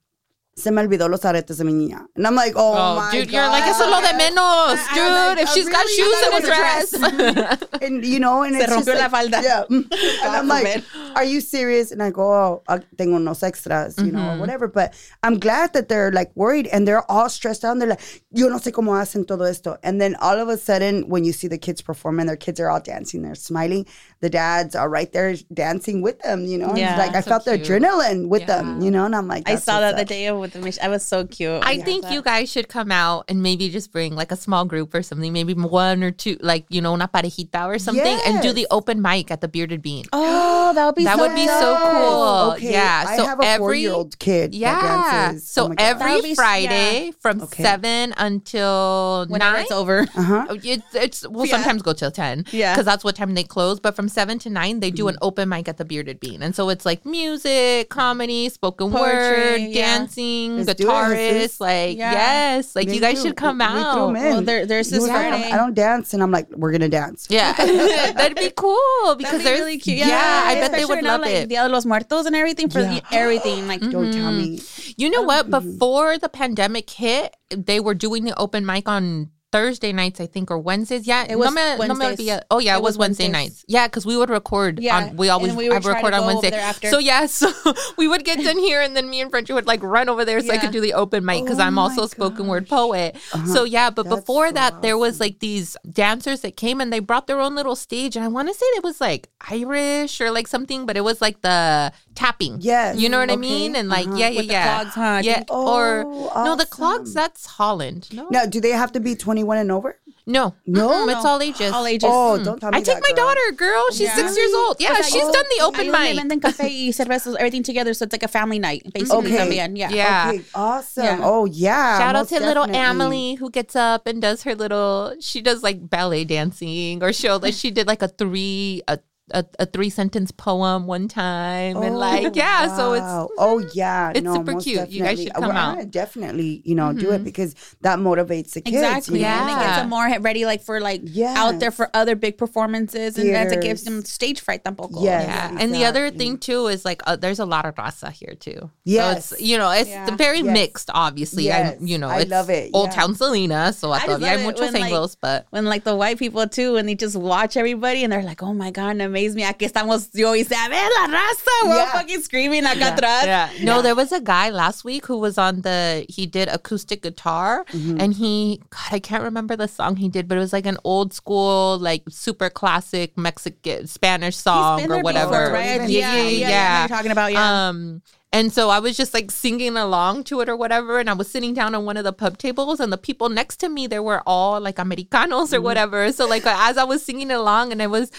se 0.57 0.71
me 0.71 0.81
olvidó 0.83 1.09
los 1.09 1.25
aretes 1.25 1.57
de 1.59 1.65
mi 1.65 1.73
niña. 1.73 2.07
And 2.17 2.27
I'm 2.27 2.37
like, 2.37 2.55
oh, 2.57 2.75
Oh, 2.77 2.97
my 2.97 3.11
dude, 3.11 3.27
God. 3.29 3.33
you're 3.35 3.49
like, 3.49 3.65
eso 3.69 3.85
es 3.85 3.91
lo 3.91 4.01
de 4.01 4.15
menos, 4.17 4.79
dude. 4.95 5.13
like, 5.13 5.39
if 5.43 5.49
"Oh, 5.49 5.53
she's 5.55 5.69
got 5.69 5.87
shoes 5.89 6.17
and 6.25 6.35
a 6.35 6.41
thought 6.41 7.59
dress. 7.59 7.59
and 7.83 8.05
you 8.05 8.21
know, 8.21 8.43
and 8.43 8.55
Se 8.55 8.63
it's 8.65 8.73
just 8.73 8.89
rompió 8.89 8.95
la 8.95 9.01
like, 9.03 9.11
falda. 9.11 9.41
Yeah, 9.43 9.65
and 9.71 10.37
I'm 10.37 10.47
like, 10.49 10.85
are 11.17 11.25
you 11.25 11.41
serious? 11.41 11.91
And 11.91 12.03
I 12.03 12.11
go, 12.11 12.23
oh, 12.33 12.63
uh, 12.69 12.79
tengo 12.97 13.19
unos 13.19 13.43
extras, 13.43 13.99
you 13.99 14.05
Mm-hmm. 14.05 14.17
know, 14.17 14.35
or 14.35 14.39
whatever. 14.39 14.69
But 14.69 14.95
I'm 15.23 15.39
glad 15.41 15.73
that 15.73 15.89
they're 15.89 16.13
like 16.13 16.31
worried 16.37 16.69
and 16.69 16.87
they're 16.87 17.09
all 17.11 17.29
stressed 17.29 17.65
out. 17.65 17.73
And 17.73 17.81
they're 17.83 17.89
like, 17.89 18.23
yo 18.31 18.49
no 18.49 18.59
sé 18.59 18.71
cómo 18.71 18.93
hacen 19.01 19.27
todo 19.27 19.45
esto. 19.45 19.77
And 19.83 20.01
then 20.01 20.15
all 20.21 20.39
of 20.39 20.49
a 20.49 20.57
sudden, 20.57 21.09
when 21.09 21.25
you 21.25 21.33
see 21.33 21.49
the 21.49 21.59
kids 21.59 21.83
perform 21.83 22.21
and 22.21 22.29
their 22.29 22.37
kids 22.37 22.61
are 22.61 22.71
all 22.71 22.81
dancing, 22.81 23.23
they're 23.23 23.35
smiling. 23.35 23.87
The 24.21 24.31
dads 24.31 24.75
are 24.77 24.89
right 24.89 25.13
there 25.13 25.35
dancing 25.53 26.01
with 26.01 26.21
them, 26.21 26.45
you 26.47 26.59
know. 26.59 26.69
And 26.69 26.79
it's 26.79 26.81
Yeah, 26.81 26.97
like 26.99 27.15
I 27.17 27.21
so 27.23 27.31
felt 27.31 27.45
the 27.45 27.59
adrenaline 27.59 28.29
with 28.29 28.47
them, 28.47 28.81
you 28.81 28.91
know. 28.91 29.05
And 29.05 29.17
I'm 29.17 29.27
like, 29.27 29.49
I 29.49 29.57
saw 29.57 29.81
that 29.81 29.97
the 29.97 30.05
day 30.05 30.27
of 30.29 30.44
with 30.45 30.53
the 30.53 30.61
mission. 30.61 30.85
I 30.85 30.89
was 30.93 31.01
so 31.05 31.25
cute. 31.25 31.65
I 31.65 31.81
think 31.81 32.05
you 32.13 32.21
guys 32.21 32.53
should 32.53 32.69
come 32.69 32.93
out 32.93 33.25
and 33.29 33.41
maybe 33.43 33.69
just 33.73 33.91
bring 33.91 34.15
like 34.15 34.31
a 34.31 34.37
small 34.37 34.65
group 34.69 34.93
or 34.95 35.03
something, 35.03 35.33
maybe 35.33 35.55
one 35.57 36.05
or 36.05 36.11
two, 36.13 36.37
like 36.45 36.67
you 36.69 36.81
know, 36.85 36.93
una 36.93 37.09
parejita 37.09 37.65
or 37.67 37.79
something, 37.81 38.19
and 38.29 38.43
do 38.45 38.53
the 38.53 38.67
open 38.71 39.01
mic 39.01 39.31
at 39.33 39.41
the 39.41 39.49
Bearded 39.49 39.81
Bean. 39.83 40.05
Oh, 40.67 40.73
that 40.73 40.87
would 40.87 40.95
be 40.95 41.05
That 41.05 41.19
so 41.19 41.27
would 41.29 41.35
be 41.35 41.47
so 41.47 41.77
cool. 41.77 42.53
Okay, 42.57 42.73
Yeah, 42.73 43.05
I 43.07 43.17
so 43.19 43.27
have 43.27 43.39
a 43.39 43.45
every- 43.45 43.59
four-year-old 43.85 44.19
kid. 44.19 44.53
that 44.53 44.57
Yeah. 44.57 44.81
dances. 45.29 45.47
So 45.47 45.65
Oh 45.65 45.69
my 45.69 45.75
God. 45.75 45.85
That 45.85 45.99
would 46.01 46.09
every 46.19 46.31
be- 46.31 46.35
Friday 46.35 47.13
from 47.21 47.43
Okay. 47.43 47.63
seven 47.63 48.15
until 48.17 49.27
Whenever 49.29 49.53
nine. 49.57 49.63
it's 49.63 49.73
over. 49.73 50.01
uh-huh. 50.17 50.47
Oh, 50.49 50.59
It's, 50.63 50.95
it's 50.95 51.29
we'll 51.29 51.45
Yeah. 51.47 51.57
sometimes 51.57 51.83
go 51.83 51.93
till 51.93 52.11
ten, 52.11 52.45
Yeah. 52.51 52.73
because 52.73 52.87
that's 52.87 53.05
what 53.05 53.15
time 53.17 53.35
they 53.35 53.45
close. 53.45 53.79
But 53.79 53.95
from 53.95 54.09
seven 54.09 54.39
to 54.41 54.49
nine, 54.51 54.81
they 54.81 54.91
do 54.91 55.09
an 55.09 55.17
open 55.21 55.49
mic 55.51 55.69
at 55.69 55.77
the 55.77 55.85
Bearded 55.85 56.19
Bean, 56.21 56.43
and 56.43 56.55
so 56.57 56.69
it's 56.71 56.87
like 56.87 57.05
music, 57.05 57.91
comedy, 57.91 58.49
spoken 58.49 58.91
Poetry, 58.91 59.13
word, 59.13 59.61
yeah. 59.71 59.99
Dancing, 60.35 60.67
Let's 60.67 60.75
do 60.81 60.89
it, 60.89 60.93
guitarists. 60.93 61.33
Jesus. 61.35 61.61
Like 61.61 61.97
Yeah. 61.99 62.13
yes, 62.13 62.77
like 62.77 62.89
Me 62.89 62.95
you 62.95 63.01
guys 63.01 63.17
too. 63.23 63.29
should 63.29 63.37
come 63.37 63.59
We- 63.59 63.65
we 63.67 63.71
threw 63.71 63.81
'em 63.81 63.89
out. 63.89 64.09
in. 64.09 64.15
Well, 64.15 64.43
there, 64.43 64.67
there's 64.67 64.89
this 64.91 64.97
You 64.97 65.03
was 65.03 65.11
like, 65.11 65.29
Friday. 65.29 65.51
I 65.51 65.57
don't 65.57 65.75
dance, 65.75 66.15
and 66.15 66.23
I'm 66.23 66.31
like, 66.31 66.49
we're 66.57 66.73
gonna 66.73 66.89
dance. 66.89 67.27
Yeah, 67.31 67.53
that'd 68.13 68.37
be 68.37 68.51
cool 68.57 69.15
because 69.17 69.33
That'd 69.33 69.39
be 69.41 69.45
there's 69.45 69.61
really 69.61 69.79
cute. 69.79 69.99
Yeah, 69.99 70.43
I 70.47 70.55
bet 70.57 70.73
they 70.73 70.79
especially 70.83 70.97
would 70.97 71.05
now, 71.05 71.13
love 71.13 71.21
like, 71.23 71.35
it. 71.35 71.49
Dia 71.49 71.63
de 71.63 71.69
los 71.69 71.85
Muertos 71.87 72.27
and 72.27 72.35
everything 72.37 72.69
for 72.71 72.81
Yeah. 72.81 73.01
the, 73.01 73.03
everything. 73.17 73.67
Like, 73.69 73.81
Don't 73.81 74.13
tell 74.13 74.33
me. 74.33 74.61
You 74.97 75.11
know 75.11 75.23
what? 75.23 75.49
Mm-hmm. 75.51 75.71
Before 75.73 76.19
the 76.19 76.29
pandemic 76.29 76.89
hit, 76.91 77.35
they 77.51 77.81
were 77.81 77.95
doing 77.95 78.25
the 78.25 78.37
open 78.39 78.65
mic 78.67 78.89
on 78.89 79.31
Thursday 79.55 79.93
nights, 79.93 80.19
I 80.21 80.27
think, 80.27 80.51
or 80.51 80.59
Wednesdays. 80.59 81.07
Yeah, 81.07 81.25
It 81.29 81.39
was 81.39 81.47
no 81.47 81.55
me, 81.55 81.87
no 81.87 81.95
me 81.95 82.07
Wednesdays. 82.07 82.29
olvida- 82.29 82.43
oh 82.51 82.59
yeah, 82.59 82.75
it, 82.75 82.79
It 82.79 82.83
was, 82.83 82.95
was 82.95 82.99
Wednesday 82.99 83.25
Wednesdays. 83.31 83.51
nights. 83.63 83.65
Yeah, 83.69 83.87
because 83.87 84.05
we 84.05 84.17
would 84.17 84.31
record. 84.31 84.81
Yeah, 84.81 84.97
on, 84.99 85.17
we 85.17 85.29
always 85.29 85.55
we 85.55 85.69
would 85.69 85.75
have 85.75 85.83
try 85.85 85.93
to 85.93 85.97
record 85.99 86.15
on 86.15 86.27
Wednesday. 86.27 86.51
there 86.51 86.61
after. 86.73 86.89
So 86.91 86.99
yeah, 86.99 87.27
so 87.41 87.53
we 87.97 88.09
would 88.09 88.25
get 88.25 88.39
done 88.43 88.59
here, 88.59 88.81
and 88.81 88.97
then 88.97 89.09
me 89.09 89.21
and 89.21 89.31
Frenchie 89.31 89.53
would 89.53 89.67
like 89.67 89.83
run 89.83 90.09
over 90.09 90.25
there 90.25 90.41
so 90.41 90.53
I 90.53 90.59
could 90.59 90.73
do 90.73 90.81
the 90.81 90.95
open 90.95 91.25
mic 91.25 91.45
because 91.45 91.61
Oh 91.61 91.63
I'm 91.67 91.79
also 91.79 92.03
a 92.05 92.09
spoken 92.09 92.47
word 92.49 92.65
gosh. 92.69 92.79
poet. 92.79 93.17
So 93.47 93.63
yeah, 93.65 93.91
but 93.91 94.05
That's 94.09 94.17
before 94.17 94.49
so 94.49 94.55
that, 94.55 94.83
there 94.83 94.99
was 94.99 95.21
like 95.21 95.39
these 95.39 95.77
dancers 95.89 96.41
that 96.41 96.57
came 96.57 96.81
and 96.81 96.93
they 96.93 96.99
brought 97.01 97.27
their 97.29 97.41
own 97.41 97.55
little 97.55 97.77
stage, 97.77 98.17
and 98.17 98.25
I 98.25 98.29
want 98.29 98.49
to 98.49 98.55
say 98.55 98.67
it 98.79 98.83
was 98.85 99.01
like 99.01 99.29
Irish 99.51 100.21
or 100.21 100.31
like 100.31 100.49
something, 100.49 100.85
but 100.87 100.97
it 100.97 101.03
was 101.05 101.21
like 101.21 101.41
the 101.43 101.93
tapping. 102.17 102.59
Yes. 102.61 102.97
You 102.99 103.09
know 103.09 103.19
what 103.19 103.31
I 103.31 103.37
mean? 103.37 103.75
And 103.77 103.89
like, 103.89 104.07
Uh-huh. 104.07 104.17
yeah, 104.17 104.29
yeah, 104.29 104.39
With 104.41 104.47
the 104.49 104.53
yeah. 104.53 104.75
clogs, 104.81 104.95
huh? 104.95 105.21
Yeah. 105.23 105.35
think- 105.35 105.51
or 105.53 106.05
Oh, 106.07 106.43
no, 106.45 106.57
the 106.57 106.67
clogs, 106.67 107.13
that's 107.15 107.47
Holland. 107.47 108.09
No. 108.13 108.27
Now, 108.31 108.47
do 108.47 108.61
they 108.61 108.71
have 108.71 108.93
to 108.93 109.01
be 109.01 109.15
21 109.45 109.59
and 109.59 109.73
over? 109.73 109.97
No, 110.27 110.55
No? 110.67 110.89
Mm-mm, 110.89 111.13
it's 111.13 111.25
all 111.25 111.41
ages. 111.43 111.71
All 111.71 111.85
ages. 111.87 112.09
Oh, 112.11 112.39
mm. 112.41 112.45
don't 112.45 112.59
tell 112.59 112.71
me 112.73 112.79
I 112.79 112.81
take 112.81 112.95
that, 112.97 113.03
my 113.05 113.13
girl. 113.15 113.27
daughter, 113.29 113.53
girl. 113.57 113.85
She's 113.93 114.09
Yeah. 114.09 114.17
six 114.17 114.35
years 114.37 114.55
old. 114.55 114.77
Yeah, 114.81 114.97
O 114.99 115.03
she's 115.03 115.21
yo- 115.21 115.31
done 115.33 115.45
the 115.53 115.61
oh, 115.61 115.69
open 115.69 115.87
ahí 115.87 115.93
donde 115.93 116.09
mic. 116.09 116.17
venden 116.17 116.41
café 116.41 116.65
y 116.65 116.93
cervezas, 116.97 117.37
everything 117.37 117.63
together, 117.63 117.93
so 117.93 118.05
it's 118.09 118.13
like 118.15 118.23
a 118.25 118.29
family 118.29 118.59
night, 118.59 118.89
basically. 118.95 119.37
Okay. 119.37 119.37
También. 119.37 119.77
Yeah. 119.77 119.91
Yeah. 119.93 120.31
Okay, 120.33 120.45
awesome. 120.55 121.05
Yeah. 121.05 121.21
Oh 121.23 121.45
yeah. 121.45 121.99
Shout 121.99 122.17
out 122.17 122.25
most 122.25 122.29
to 122.33 122.41
little 122.41 122.65
definitely. 122.65 122.89
Emily 123.05 123.35
who 123.37 123.51
gets 123.51 123.77
up 123.77 124.07
and 124.07 124.23
does 124.23 124.45
her 124.45 124.55
little. 124.55 125.15
She 125.21 125.43
does 125.43 125.63
like 125.63 125.91
ballet 125.91 126.25
dancing, 126.25 127.03
or 127.05 127.13
she'll 127.13 127.39
like 127.39 127.53
she 127.53 127.71
did 127.71 127.87
like 127.87 128.01
a 128.01 128.09
three 128.09 128.81
a 128.89 128.99
a, 129.31 129.45
a 129.59 129.67
three 129.67 129.89
sentence 129.91 130.31
poem 130.31 130.87
one 130.87 131.09
time, 131.09 131.77
and 131.79 131.97
like 131.97 132.37
yeah, 132.37 132.77
so 132.77 132.93
it's 132.93 133.33
oh 133.39 133.65
yeah, 133.73 134.11
it's 134.11 134.21
no, 134.23 134.35
super 134.35 134.53
most 134.53 134.65
cute. 134.65 134.89
You 134.91 135.03
guys 135.03 135.19
definitely. 135.19 135.25
should 135.25 135.35
come 135.35 135.43
well, 135.43 135.51
I'm 135.51 135.57
out. 135.57 135.69
Mm-hmm. 135.69 135.79
gonna 135.79 135.91
definitely, 135.91 136.63
you 136.65 136.75
know, 136.75 136.93
do 136.93 137.11
it 137.13 137.25
because 137.25 137.55
that 137.81 137.99
motivates 137.99 138.53
the 138.53 138.61
kids. 138.61 138.77
Exactly. 138.77 139.21
you 139.21 139.25
know? 139.25 139.31
And 139.31 139.51
it 139.51 139.65
gets 139.65 139.77
them 139.79 139.89
more 139.89 140.19
ready, 140.21 140.45
like 140.45 140.63
for 140.63 140.81
like 140.81 141.01
yeah 141.05 141.35
out 141.37 141.59
there 141.59 141.71
for 141.71 141.89
other 141.95 142.17
big 142.17 142.37
performances, 142.37 143.17
and 143.17 143.35
that's 143.35 143.53
it 143.53 143.63
gives 143.63 143.85
them 143.85 144.05
stage 144.05 144.41
fright 144.41 144.63
tampoco. 144.63 145.03
Yes. 145.03 145.27
Yeah, 145.27 145.57
and 145.59 145.75
the 145.75 145.85
other 145.87 146.11
thing 146.11 146.37
too 146.39 146.67
is 146.67 146.85
like 146.85 147.01
uh, 147.07 147.17
there's 147.17 147.39
a 147.39 147.47
lot 147.47 147.65
of 147.65 147.75
raza 147.77 148.13
here 148.13 148.35
too. 148.39 148.71
Yes. 148.85 149.27
so 149.31 149.35
it's, 149.37 149.43
you 149.43 149.57
know 149.57 149.71
it's 149.71 149.89
Yeah. 149.89 150.15
very 150.17 150.41
Yes. 150.41 150.53
mixed. 150.53 150.91
Obviously, 150.93 151.45
Yes. 151.45 151.79
I 151.81 151.85
you 151.85 151.97
know 151.97 152.09
I 152.09 152.25
love 152.25 152.51
it, 152.51 152.71
Old 152.75 152.89
yeah. 152.91 152.95
Town 152.95 153.15
Salinas, 153.15 153.79
so 153.79 153.91
I, 153.91 153.99
I 153.99 154.01
thought 154.01 154.21
yeah, 154.21 154.29
hay 154.29 154.37
love 154.37 154.41
it 154.41 154.45
muchos 154.45 154.73
when, 154.73 154.83
like, 154.83 154.93
anglos, 154.93 155.17
but 155.21 155.47
When 155.51 155.65
like 155.65 155.85
the 155.85 155.97
white 155.97 156.19
people 156.19 156.47
too, 156.47 156.77
and 156.77 156.87
they 156.89 156.95
just 156.95 157.17
watch 157.17 157.57
everybody, 157.57 158.05
and 158.05 158.13
they're 158.13 158.23
like, 158.23 158.43
"Oh 158.43 158.53
my 158.53 158.71
god, 158.71 158.91
and 158.91 159.14
amaze 159.15 159.35
me!" 159.37 159.45
Aquí 159.45 159.65
estamos 159.65 160.09
yo 160.13 160.35
y 160.35 160.43
se 160.45 160.55
ve 160.69 160.83
la 160.97 161.07
raza. 161.07 161.55
We're 161.65 161.77
Yeah. 161.77 161.93
fucking 161.93 162.23
screaming 162.23 162.65
acá 162.65 162.95
atrás. 162.97 163.25
Yeah. 163.25 163.49
No, 163.63 163.81
there 163.83 163.95
was 163.95 164.11
a 164.13 164.21
guy 164.21 164.51
last 164.51 164.85
week 164.85 165.07
who 165.07 165.19
was 165.19 165.39
on 165.39 165.63
the 165.63 166.05
he 166.09 166.27
did 166.27 166.49
acoustic 166.49 167.03
guitar 167.03 167.65
Mm-hmm. 167.73 168.01
and 168.01 168.15
he 168.15 168.61
God, 168.71 168.97
I 168.97 168.99
can't 169.01 169.23
remember 169.23 169.57
the 169.57 169.69
song 169.69 169.97
he 169.97 170.09
did, 170.09 170.27
but 170.29 170.37
it 170.37 170.41
was 170.41 170.53
like 170.53 170.67
an 170.67 170.79
old 170.85 171.13
school, 171.15 171.79
like 171.79 172.03
super 172.11 172.51
classic 172.51 173.17
Mexican 173.17 173.87
Spanish 173.87 174.37
song 174.37 174.79
been 174.81 174.91
or 174.91 174.95
there 174.97 175.03
whatever. 175.05 175.31
before, 175.31 175.53
right? 175.53 175.89
Yeah, 175.89 176.17
yeah, 176.17 176.23
yeah. 176.23 176.29
Yeah, 176.29 176.49
yeah, 176.49 176.77
I 176.77 176.81
you're 176.81 176.89
talking 176.97 177.11
about, 177.13 177.33
yeah. 177.33 177.69
Um 177.69 178.03
and 178.35 178.53
so 178.53 178.69
I 178.69 178.79
was 178.81 178.97
just 178.97 179.15
like 179.15 179.31
singing 179.31 179.77
along 179.77 180.25
to 180.25 180.41
it 180.43 180.49
or 180.49 180.57
whatever. 180.57 180.99
And 180.99 181.09
I 181.09 181.15
was 181.15 181.31
sitting 181.31 181.55
down 181.55 181.75
on 181.75 181.85
one 181.85 181.97
of 181.97 182.05
the 182.05 182.13
pub 182.13 182.37
tables, 182.37 182.81
and 182.81 182.93
the 182.93 182.99
people 183.09 183.29
next 183.29 183.57
to 183.63 183.69
me, 183.69 183.87
they 183.87 184.01
were 184.01 184.23
all 184.27 184.61
like 184.61 184.79
Americanos 184.79 185.51
Mm-hmm. 185.51 185.55
or 185.57 185.61
whatever. 185.61 186.13
So, 186.13 186.27
like, 186.27 186.45
as 186.47 186.77
I 186.77 186.85
was 186.85 187.01
singing 187.05 187.31
along, 187.31 187.73
and 187.73 187.81
it 187.81 187.91
was, 187.91 188.11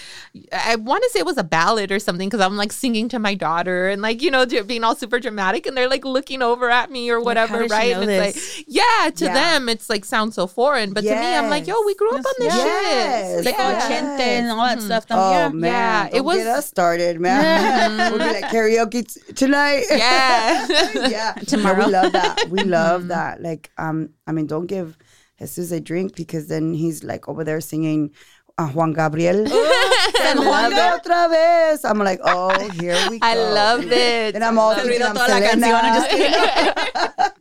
I 0.54 0.76
want 0.78 1.04
to 1.04 1.10
say 1.12 1.20
it 1.20 1.26
was 1.26 1.38
a 1.38 1.44
ballad 1.44 1.92
or 1.92 2.00
something 2.00 2.28
because 2.30 2.40
I'm 2.46 2.56
like 2.56 2.72
singing 2.72 3.10
to 3.10 3.20
my 3.20 3.36
daughter 3.36 3.90
and 3.90 4.02
like, 4.02 4.22
you 4.22 4.32
know, 4.32 4.46
being 4.64 4.84
all 4.86 4.96
super 4.96 5.20
dramatic. 5.20 5.66
And 5.68 5.76
they're 5.78 5.90
like 5.90 6.06
looking 6.06 6.42
over 6.42 6.70
at 6.70 6.90
me 6.90 7.10
or 7.10 7.20
whatever, 7.20 7.64
she 7.68 7.70
right? 7.74 7.94
and 7.96 8.10
it's 8.10 8.36
this? 8.36 8.58
like, 8.58 8.66
yeah, 8.70 9.10
to 9.20 9.26
Yeah. 9.26 9.34
them, 9.34 9.70
it's 9.70 9.90
like 9.90 10.06
sounds 10.06 10.36
so 10.36 10.48
foreign. 10.48 10.94
But 10.94 11.02
to 11.04 11.10
me, 11.10 11.36
I'm 11.36 11.50
like, 11.50 11.68
yo, 11.68 11.76
we 11.86 11.94
grew 11.96 12.12
up 12.12 12.26
on 12.26 12.34
this 12.40 12.56
Yes. 12.56 13.36
shit. 13.38 13.46
Like 13.46 13.58
Yes. 13.58 13.84
ochente 13.84 14.20
and 14.40 14.52
all 14.52 14.66
that 14.66 14.82
stuff. 14.82 15.06
Oh 15.12 15.32
yeah. 15.32 15.50
man, 15.50 15.72
Yeah, 15.72 16.08
it 16.08 16.12
Don't 16.18 16.26
was- 16.26 16.38
get 16.38 16.48
us 16.48 16.66
started, 16.68 17.20
man. 17.20 17.98
we'll 18.12 18.20
be 18.20 18.34
like 18.42 18.46
karaoke 18.54 19.04
t- 19.14 19.34
tonight. 19.34 19.84
Yeah. 19.90 20.04
yeah. 21.10 21.34
Tomorrow. 21.48 21.78
No, 21.78 21.86
we 21.88 21.92
love 21.94 22.12
that. 22.14 22.50
We 22.50 22.64
love 22.80 23.08
that. 23.08 23.42
Like, 23.42 23.72
um, 23.78 24.10
I 24.28 24.32
mean, 24.32 24.48
don't 24.48 24.68
give 24.68 24.98
Jesus 25.40 25.72
a 25.72 25.80
drink 25.80 26.16
because 26.16 26.48
then 26.48 26.74
he's 26.74 27.04
like 27.04 27.28
over 27.28 27.44
there 27.44 27.62
singing 27.62 28.12
uh, 28.58 28.68
Juan 28.70 28.94
Gabriel. 28.94 29.46
San 30.18 30.38
Juan 30.38 30.72
Juan. 30.72 31.00
otra 31.00 31.30
vez. 31.30 31.84
I'm 31.86 32.00
like, 32.00 32.20
oh, 32.24 32.58
here 32.80 32.98
we 33.10 33.20
go. 33.20 33.28
I 33.28 33.36
love 33.36 33.84
it. 33.92 34.36
And 34.36 34.44
I'm 34.44 34.58
all 34.58 34.72
Love 34.74 34.82
thinking 34.84 35.02
I'm 35.04 35.16
toda 35.16 35.28
la 35.28 35.50
Selena. 35.50 35.68
canción, 35.68 35.82
just 35.96 37.32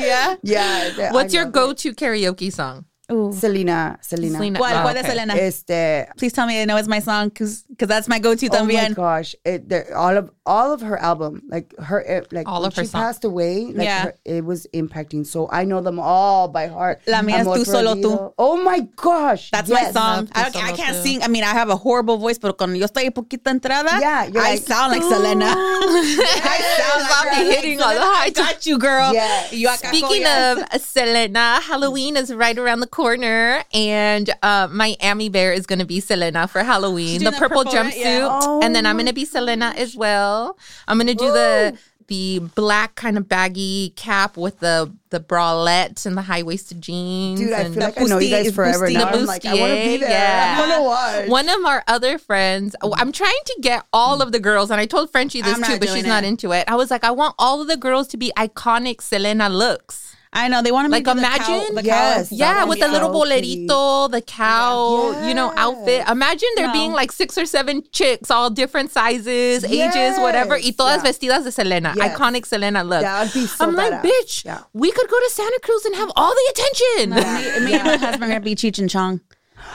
yeah. 0.00 0.36
Yeah. 0.42 1.12
What's 1.12 1.34
I 1.34 1.38
your 1.38 1.46
go-to 1.50 1.92
karaoke 1.94 2.52
song? 2.52 2.84
Ooh. 3.12 3.32
Selena, 3.32 3.98
Selena. 4.00 4.38
Selena. 4.38 4.58
¿Cuál, 4.60 4.72
Oh, 4.72 4.82
cuál 4.84 4.94
de 4.94 5.00
okay. 5.00 5.10
Selena? 5.10 5.34
Este, 5.34 6.06
Please 6.16 6.32
tell 6.32 6.46
me 6.46 6.62
I 6.62 6.64
know 6.64 6.76
it's 6.76 6.86
my 6.88 7.00
song 7.00 7.28
because 7.28 7.64
that's 7.76 8.06
my 8.08 8.20
go-to 8.20 8.48
oh 8.52 8.64
my 8.64 8.88
gosh, 8.90 9.34
it, 9.44 9.64
all 9.94 10.16
of 10.16 10.30
all 10.50 10.72
of 10.74 10.80
her 10.82 10.98
album, 10.98 11.42
like 11.48 11.70
her, 11.78 12.00
it, 12.02 12.32
like 12.34 12.48
All 12.50 12.64
of 12.66 12.74
her 12.74 12.82
she 12.82 12.90
songs. 12.90 13.02
passed 13.02 13.22
away, 13.24 13.70
like 13.70 13.86
Yeah. 13.86 14.02
her, 14.10 14.14
it 14.26 14.42
was 14.44 14.66
impacting. 14.74 15.22
So 15.24 15.46
I 15.52 15.62
know 15.64 15.78
them 15.80 15.98
all 16.02 16.48
by 16.50 16.66
heart. 16.66 16.98
La 17.06 17.22
mía 17.22 17.38
es 17.40 17.46
Tú 17.46 17.62
Solo 17.64 17.94
Tú. 17.94 18.34
Oh 18.36 18.56
my 18.58 18.80
gosh, 18.98 19.50
That's 19.54 19.70
yes. 19.70 19.94
my 19.94 20.00
song. 20.00 20.16
love 20.26 20.30
I, 20.34 20.50
I 20.70 20.72
can't 20.74 20.96
Tú. 20.98 21.02
sing. 21.06 21.22
I 21.22 21.28
mean, 21.30 21.44
I 21.46 21.54
have 21.54 21.70
a 21.70 21.76
horrible 21.78 22.18
voice, 22.18 22.38
but 22.42 22.58
cuando 22.58 22.74
yo 22.76 22.86
estoy 22.90 23.08
poquita 23.14 23.50
entrada, 23.54 23.94
Yeah, 24.02 24.26
you're 24.26 24.42
I 24.42 24.58
like, 24.58 24.62
sound 24.66 24.90
like 24.90 25.04
Selena. 25.06 25.46
I 25.54 26.58
sound 26.78 27.02
like, 27.02 27.14
I'll 27.14 27.46
like 27.46 27.54
hitting 27.54 27.80
all 27.80 27.88
the 27.94 28.00
Selena. 28.00 28.16
high 28.18 28.26
I 28.26 28.30
got 28.30 28.66
you, 28.66 28.76
girl. 28.78 29.12
Yes. 29.14 29.52
You 29.52 29.68
acá 29.68 29.88
Speaking 29.94 30.24
con- 30.24 30.66
of 30.74 30.80
Selena, 30.82 31.60
Halloween 31.60 32.16
is 32.16 32.34
right 32.34 32.58
around 32.58 32.80
the 32.80 32.86
corner, 32.90 33.62
and 33.72 34.26
uh, 34.42 34.66
my 34.70 34.96
Amy 35.00 35.28
Bear 35.28 35.52
is 35.52 35.66
going 35.66 35.78
to 35.78 35.86
be 35.86 36.00
Selena 36.00 36.48
for 36.48 36.62
Halloween, 36.62 37.22
the 37.22 37.32
purple, 37.32 37.62
purple, 37.64 37.72
jumpsuit, 37.72 37.96
Yeah. 38.18 38.28
Oh 38.42 38.60
and 38.62 38.74
then 38.74 38.84
I'm 38.86 38.96
going 38.96 39.06
to 39.06 39.12
be 39.14 39.24
Selena 39.24 39.72
as 39.76 39.94
well. 39.96 40.39
I'm 40.88 40.96
going 40.98 41.06
to 41.08 41.14
do 41.14 41.30
the 41.32 41.78
the 42.08 42.40
black 42.56 42.96
kind 42.96 43.16
of 43.16 43.28
baggy 43.28 43.90
cap 43.94 44.36
with 44.36 44.58
the 44.58 44.92
the 45.10 45.20
bralette 45.20 46.04
and 46.06 46.16
the 46.16 46.22
high 46.22 46.42
waisted 46.42 46.80
jeans. 46.80 47.38
Dude, 47.38 47.52
I 47.52 47.64
feel 47.70 47.74
like 47.80 48.00
I 48.00 48.04
know 48.04 48.18
you 48.18 48.30
guys 48.30 48.52
forever. 48.52 48.88
busti- 48.88 48.94
Now 48.94 49.12
the 49.12 49.18
I'm 49.18 49.26
like, 49.26 49.46
I 49.46 49.54
want 49.54 49.72
to 49.72 49.84
be 49.84 49.96
there. 49.98 50.10
yeah. 50.10 50.56
I 50.56 50.60
want 50.60 50.72
to 50.74 50.82
watch. 50.82 51.28
One 51.28 51.48
of 51.48 51.64
our 51.64 51.84
other 51.86 52.18
friends, 52.18 52.74
I'm 52.82 53.12
trying 53.12 53.42
to 53.46 53.56
get 53.60 53.86
all 53.92 54.22
of 54.22 54.32
the 54.32 54.40
girls, 54.40 54.72
and 54.72 54.80
I 54.80 54.86
told 54.86 55.12
Frenchie 55.12 55.40
this 55.40 55.54
I'm 55.56 55.62
too, 55.62 55.78
but 55.78 55.88
she's 55.88 56.04
not 56.04 56.24
into 56.24 56.50
it. 56.52 56.64
I 56.66 56.74
was 56.74 56.90
like, 56.90 57.04
I 57.04 57.12
want 57.12 57.36
all 57.38 57.60
of 57.62 57.68
the 57.68 57.76
girls 57.76 58.08
to 58.08 58.16
be 58.16 58.32
iconic 58.36 59.00
Selena 59.02 59.48
looks. 59.48 60.16
I 60.32 60.46
know 60.46 60.62
they 60.62 60.70
want 60.70 60.86
to 60.86 60.92
Like, 60.92 61.06
make 61.06 61.16
imagine- 61.16 61.74
the 61.74 61.82
cow, 61.82 61.82
the 61.82 61.84
Yes. 61.84 62.28
cow. 62.30 62.36
Yeah, 62.36 62.60
with 62.60 62.78
would 62.78 62.80
the 62.80 62.86
little 62.92 63.10
bolerito, 63.10 64.08
the 64.10 64.20
cow, 64.22 65.26
you 65.26 65.34
know, 65.34 65.52
outfit. 65.56 66.08
Imagine 66.08 66.48
there 66.54 66.68
No. 66.68 66.72
being 66.72 66.92
like 66.92 67.10
six 67.10 67.36
or 67.36 67.46
seven 67.46 67.82
chicks, 67.90 68.30
all 68.30 68.48
different 68.48 68.92
sizes, 68.92 69.64
ages, 69.64 70.18
whatever, 70.18 70.54
y 70.54 70.66
Yes. 70.66 70.76
todas 70.76 70.96
Yeah. 71.02 71.10
vestidas 71.10 71.42
de 71.44 71.50
Selena, 71.50 71.94
Yes. 71.96 72.16
iconic 72.16 72.46
Selena 72.46 72.84
look. 72.84 73.02
That 73.02 73.22
would 73.24 73.32
be 73.34 73.46
so 73.48 73.64
I'm 73.64 73.74
like, 73.74 73.92
badass. 73.92 74.02
bitch, 74.04 74.44
Yeah. 74.44 74.58
we 74.72 74.92
could 74.92 75.08
go 75.10 75.18
to 75.18 75.30
Santa 75.30 75.58
Cruz 75.64 75.84
and 75.86 75.96
have 75.96 76.10
all 76.14 76.32
the 76.32 76.46
attention. 76.52 77.10
Me, 77.60 77.66
me 77.66 77.72
and 77.74 77.84
my 77.84 77.96
husband 77.96 78.22
are 78.24 78.28
gonna 78.28 78.40
be 78.40 78.54
Cheech 78.54 78.78
and 78.78 78.88
Chong. 78.88 79.20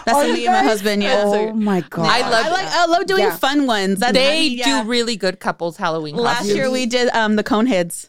That's 0.05 0.17
Oh, 0.17 0.23
me 0.33 0.45
and 0.45 0.53
my 0.55 0.63
husband. 0.63 1.03
Yeah. 1.03 1.23
Oh 1.25 1.51
my 1.53 1.81
god. 1.89 2.07
I 2.07 2.21
love 2.29 2.45
I 2.45 2.49
like. 2.49 2.67
I 2.71 2.85
love 2.85 3.05
doing 3.07 3.23
Yeah. 3.23 3.35
fun 3.35 3.67
ones. 3.67 3.99
That's, 3.99 4.13
They 4.13 4.37
I 4.37 4.39
mean, 4.39 4.57
yeah. 4.57 4.81
do 4.83 4.87
really 4.89 5.15
good 5.17 5.39
couples 5.39 5.77
Halloween 5.77 6.15
Last 6.15 6.37
costumes. 6.37 6.55
year 6.55 6.71
we 6.71 6.85
did 6.85 7.09
um 7.13 7.35
the 7.35 7.43
Coneheads. 7.43 8.07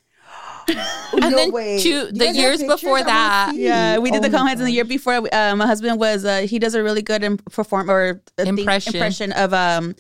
and 1.13 1.21
No 1.21 1.31
then 1.31 1.53
way. 1.53 1.81
two, 1.81 2.11
the 2.13 2.33
years 2.33 2.63
before 2.63 2.99
I 2.99 3.03
that. 3.05 3.53
Yeah, 3.55 3.99
we 3.99 4.11
did 4.11 4.19
Oh 4.25 4.29
the 4.29 4.31
my 4.31 4.39
Coneheads, 4.39 4.59
and 4.59 4.67
the 4.67 4.73
year 4.73 4.85
before, 4.85 5.15
uh, 5.33 5.55
my 5.57 5.67
husband 5.67 5.99
was 6.01 6.25
uh, 6.25 6.41
he 6.41 6.59
does 6.59 6.75
a 6.75 6.83
really 6.83 7.03
good 7.03 7.23
imp- 7.23 7.51
perform 7.53 7.91
or 7.91 8.21
uh, 8.39 8.45
thing- 8.45 8.59
Impression. 8.59 8.95
impression 8.95 9.33
of 9.33 9.53
um 9.55 9.95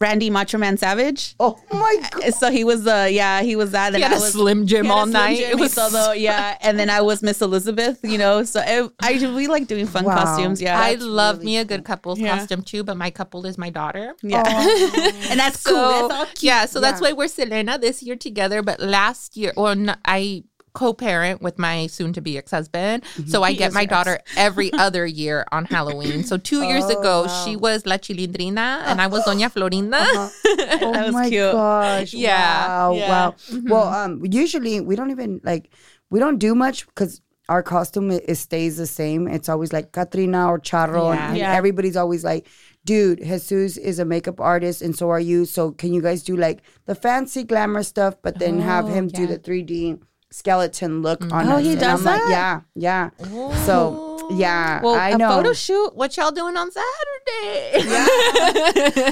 Randy 0.00 0.30
Macho 0.30 0.58
Man 0.58 0.76
Savage. 0.76 1.34
Oh 1.38 1.58
my 1.70 1.96
god. 2.10 2.34
So 2.34 2.50
he 2.50 2.64
was 2.64 2.86
uh 2.86 3.08
yeah 3.10 3.42
he 3.42 3.54
was 3.54 3.70
that. 3.70 3.94
he 3.94 4.00
Then 4.00 4.10
had 4.10 4.16
I 4.16 4.18
a 4.18 4.20
was, 4.20 4.32
Slim 4.32 4.66
Jim 4.66 4.84
he 4.86 4.90
had 4.90 4.96
all 4.98 5.04
Slim 5.04 5.12
night. 5.12 5.36
Jim, 5.38 5.50
It 5.50 5.58
was 5.60 5.72
so 5.72 5.88
though, 5.90 6.12
yeah, 6.28 6.56
and 6.60 6.78
then 6.78 6.90
I 6.90 7.00
was 7.02 7.22
Miss 7.22 7.40
Elizabeth, 7.40 8.00
you 8.02 8.18
know. 8.18 8.42
So 8.42 8.60
it, 8.66 8.90
I 9.00 9.12
we 9.34 9.46
like 9.46 9.66
doing 9.68 9.86
fun 9.86 10.04
Wow. 10.04 10.16
costumes. 10.16 10.60
Yeah, 10.60 10.80
I 10.80 10.94
love 10.94 11.42
me 11.44 11.56
a 11.58 11.64
good 11.64 11.84
couple's 11.84 12.18
Yeah. 12.18 12.36
costume 12.38 12.62
too, 12.62 12.82
but 12.82 12.96
my 12.96 13.10
couple 13.10 13.46
is 13.46 13.56
my 13.58 13.70
daughter. 13.70 14.14
yeah, 14.22 14.42
and 15.30 15.38
that's 15.38 15.62
cool. 15.62 15.76
So 15.76 16.08
that's 16.08 16.14
all 16.14 16.26
cute. 16.26 16.42
yeah, 16.42 16.66
so 16.66 16.80
that's 16.80 17.00
why 17.00 17.12
we're 17.12 17.28
Selena 17.28 17.78
this 17.78 18.02
year 18.02 18.16
together. 18.16 18.62
But 18.62 18.80
last 18.80 19.36
year, 19.36 19.52
or 19.56 19.74
no, 19.74 19.94
I 20.04 20.44
co-parent 20.72 21.42
with 21.42 21.58
my 21.58 21.86
soon-to-be 21.88 22.38
ex-husband, 22.38 23.02
so 23.04 23.22
mm-hmm. 23.22 23.42
I 23.44 23.50
He 23.50 23.56
get 23.56 23.72
my 23.72 23.80
your 23.82 23.88
daughter 23.88 24.20
every 24.36 24.72
other 24.72 25.06
year 25.06 25.44
on 25.52 25.64
Halloween. 25.64 26.24
So 26.24 26.36
two 26.36 26.62
years 26.64 26.84
Oh, 26.86 27.00
ago, 27.00 27.22
wow. 27.26 27.44
she 27.44 27.56
was 27.56 27.86
La 27.86 27.96
Chilindrina, 27.96 28.82
and 28.86 29.00
I 29.00 29.06
was 29.06 29.24
Doña 29.24 29.50
Florinda. 29.52 30.00
Uh-huh. 30.00 30.28
Oh 30.82 30.92
That 30.92 31.06
was 31.06 31.14
my 31.14 31.28
cute. 31.28 31.52
gosh. 31.52 32.14
Yeah. 32.14 32.66
Wow. 32.68 32.92
Yeah. 32.94 33.08
Wow. 33.08 33.30
Mm-hmm. 33.50 33.68
Well, 33.70 33.84
um, 33.88 34.22
usually 34.30 34.80
we 34.80 34.96
don't 34.96 35.10
even 35.10 35.40
like 35.44 35.70
we 36.10 36.18
don't 36.20 36.38
do 36.38 36.54
much 36.54 36.86
because 36.86 37.20
our 37.48 37.62
costume 37.62 38.10
it, 38.12 38.24
it 38.28 38.36
stays 38.36 38.76
the 38.76 38.86
same. 38.86 39.26
It's 39.26 39.48
always 39.48 39.72
like 39.72 39.90
Katrina 39.92 40.46
or 40.48 40.58
Charro, 40.60 41.12
Yeah. 41.14 41.28
and 41.28 41.36
Yeah. 41.36 41.52
everybody's 41.52 41.96
always 41.96 42.22
like, 42.24 42.46
"Dude, 42.84 43.18
Jesus 43.22 43.76
is 43.76 43.98
a 43.98 44.04
makeup 44.04 44.40
artist, 44.40 44.80
and 44.82 44.94
so 44.96 45.10
are 45.10 45.18
you. 45.20 45.44
So 45.44 45.72
can 45.72 45.92
you 45.92 46.00
guys 46.00 46.22
do 46.22 46.36
like 46.36 46.62
the 46.86 46.94
fancy 46.94 47.42
glamour 47.42 47.82
stuff, 47.82 48.14
but 48.22 48.38
then 48.38 48.60
have 48.60 48.84
Oh, 48.86 48.88
him 48.94 49.08
do 49.08 49.26
the 49.26 49.38
3D 49.38 49.98
skaletton 50.32 51.02
look 51.02 51.20
on 51.32 51.48
Oh, 51.48 51.56
us?" 51.56 51.64
he 51.64 51.72
And 51.72 51.80
does 51.80 52.00
I'm 52.00 52.04
like, 52.04 52.22
that? 52.22 52.62
yeah, 52.76 53.10
yeah. 53.20 53.54
So 53.66 54.06
yeah, 54.32 54.80
well, 54.80 54.94
I 54.94 55.10
a 55.10 55.18
know. 55.18 55.28
photo 55.30 55.52
shoot. 55.52 55.96
What 55.96 56.16
y'all 56.16 56.30
doing 56.30 56.56
on 56.56 56.70
Saturday? 56.70 57.82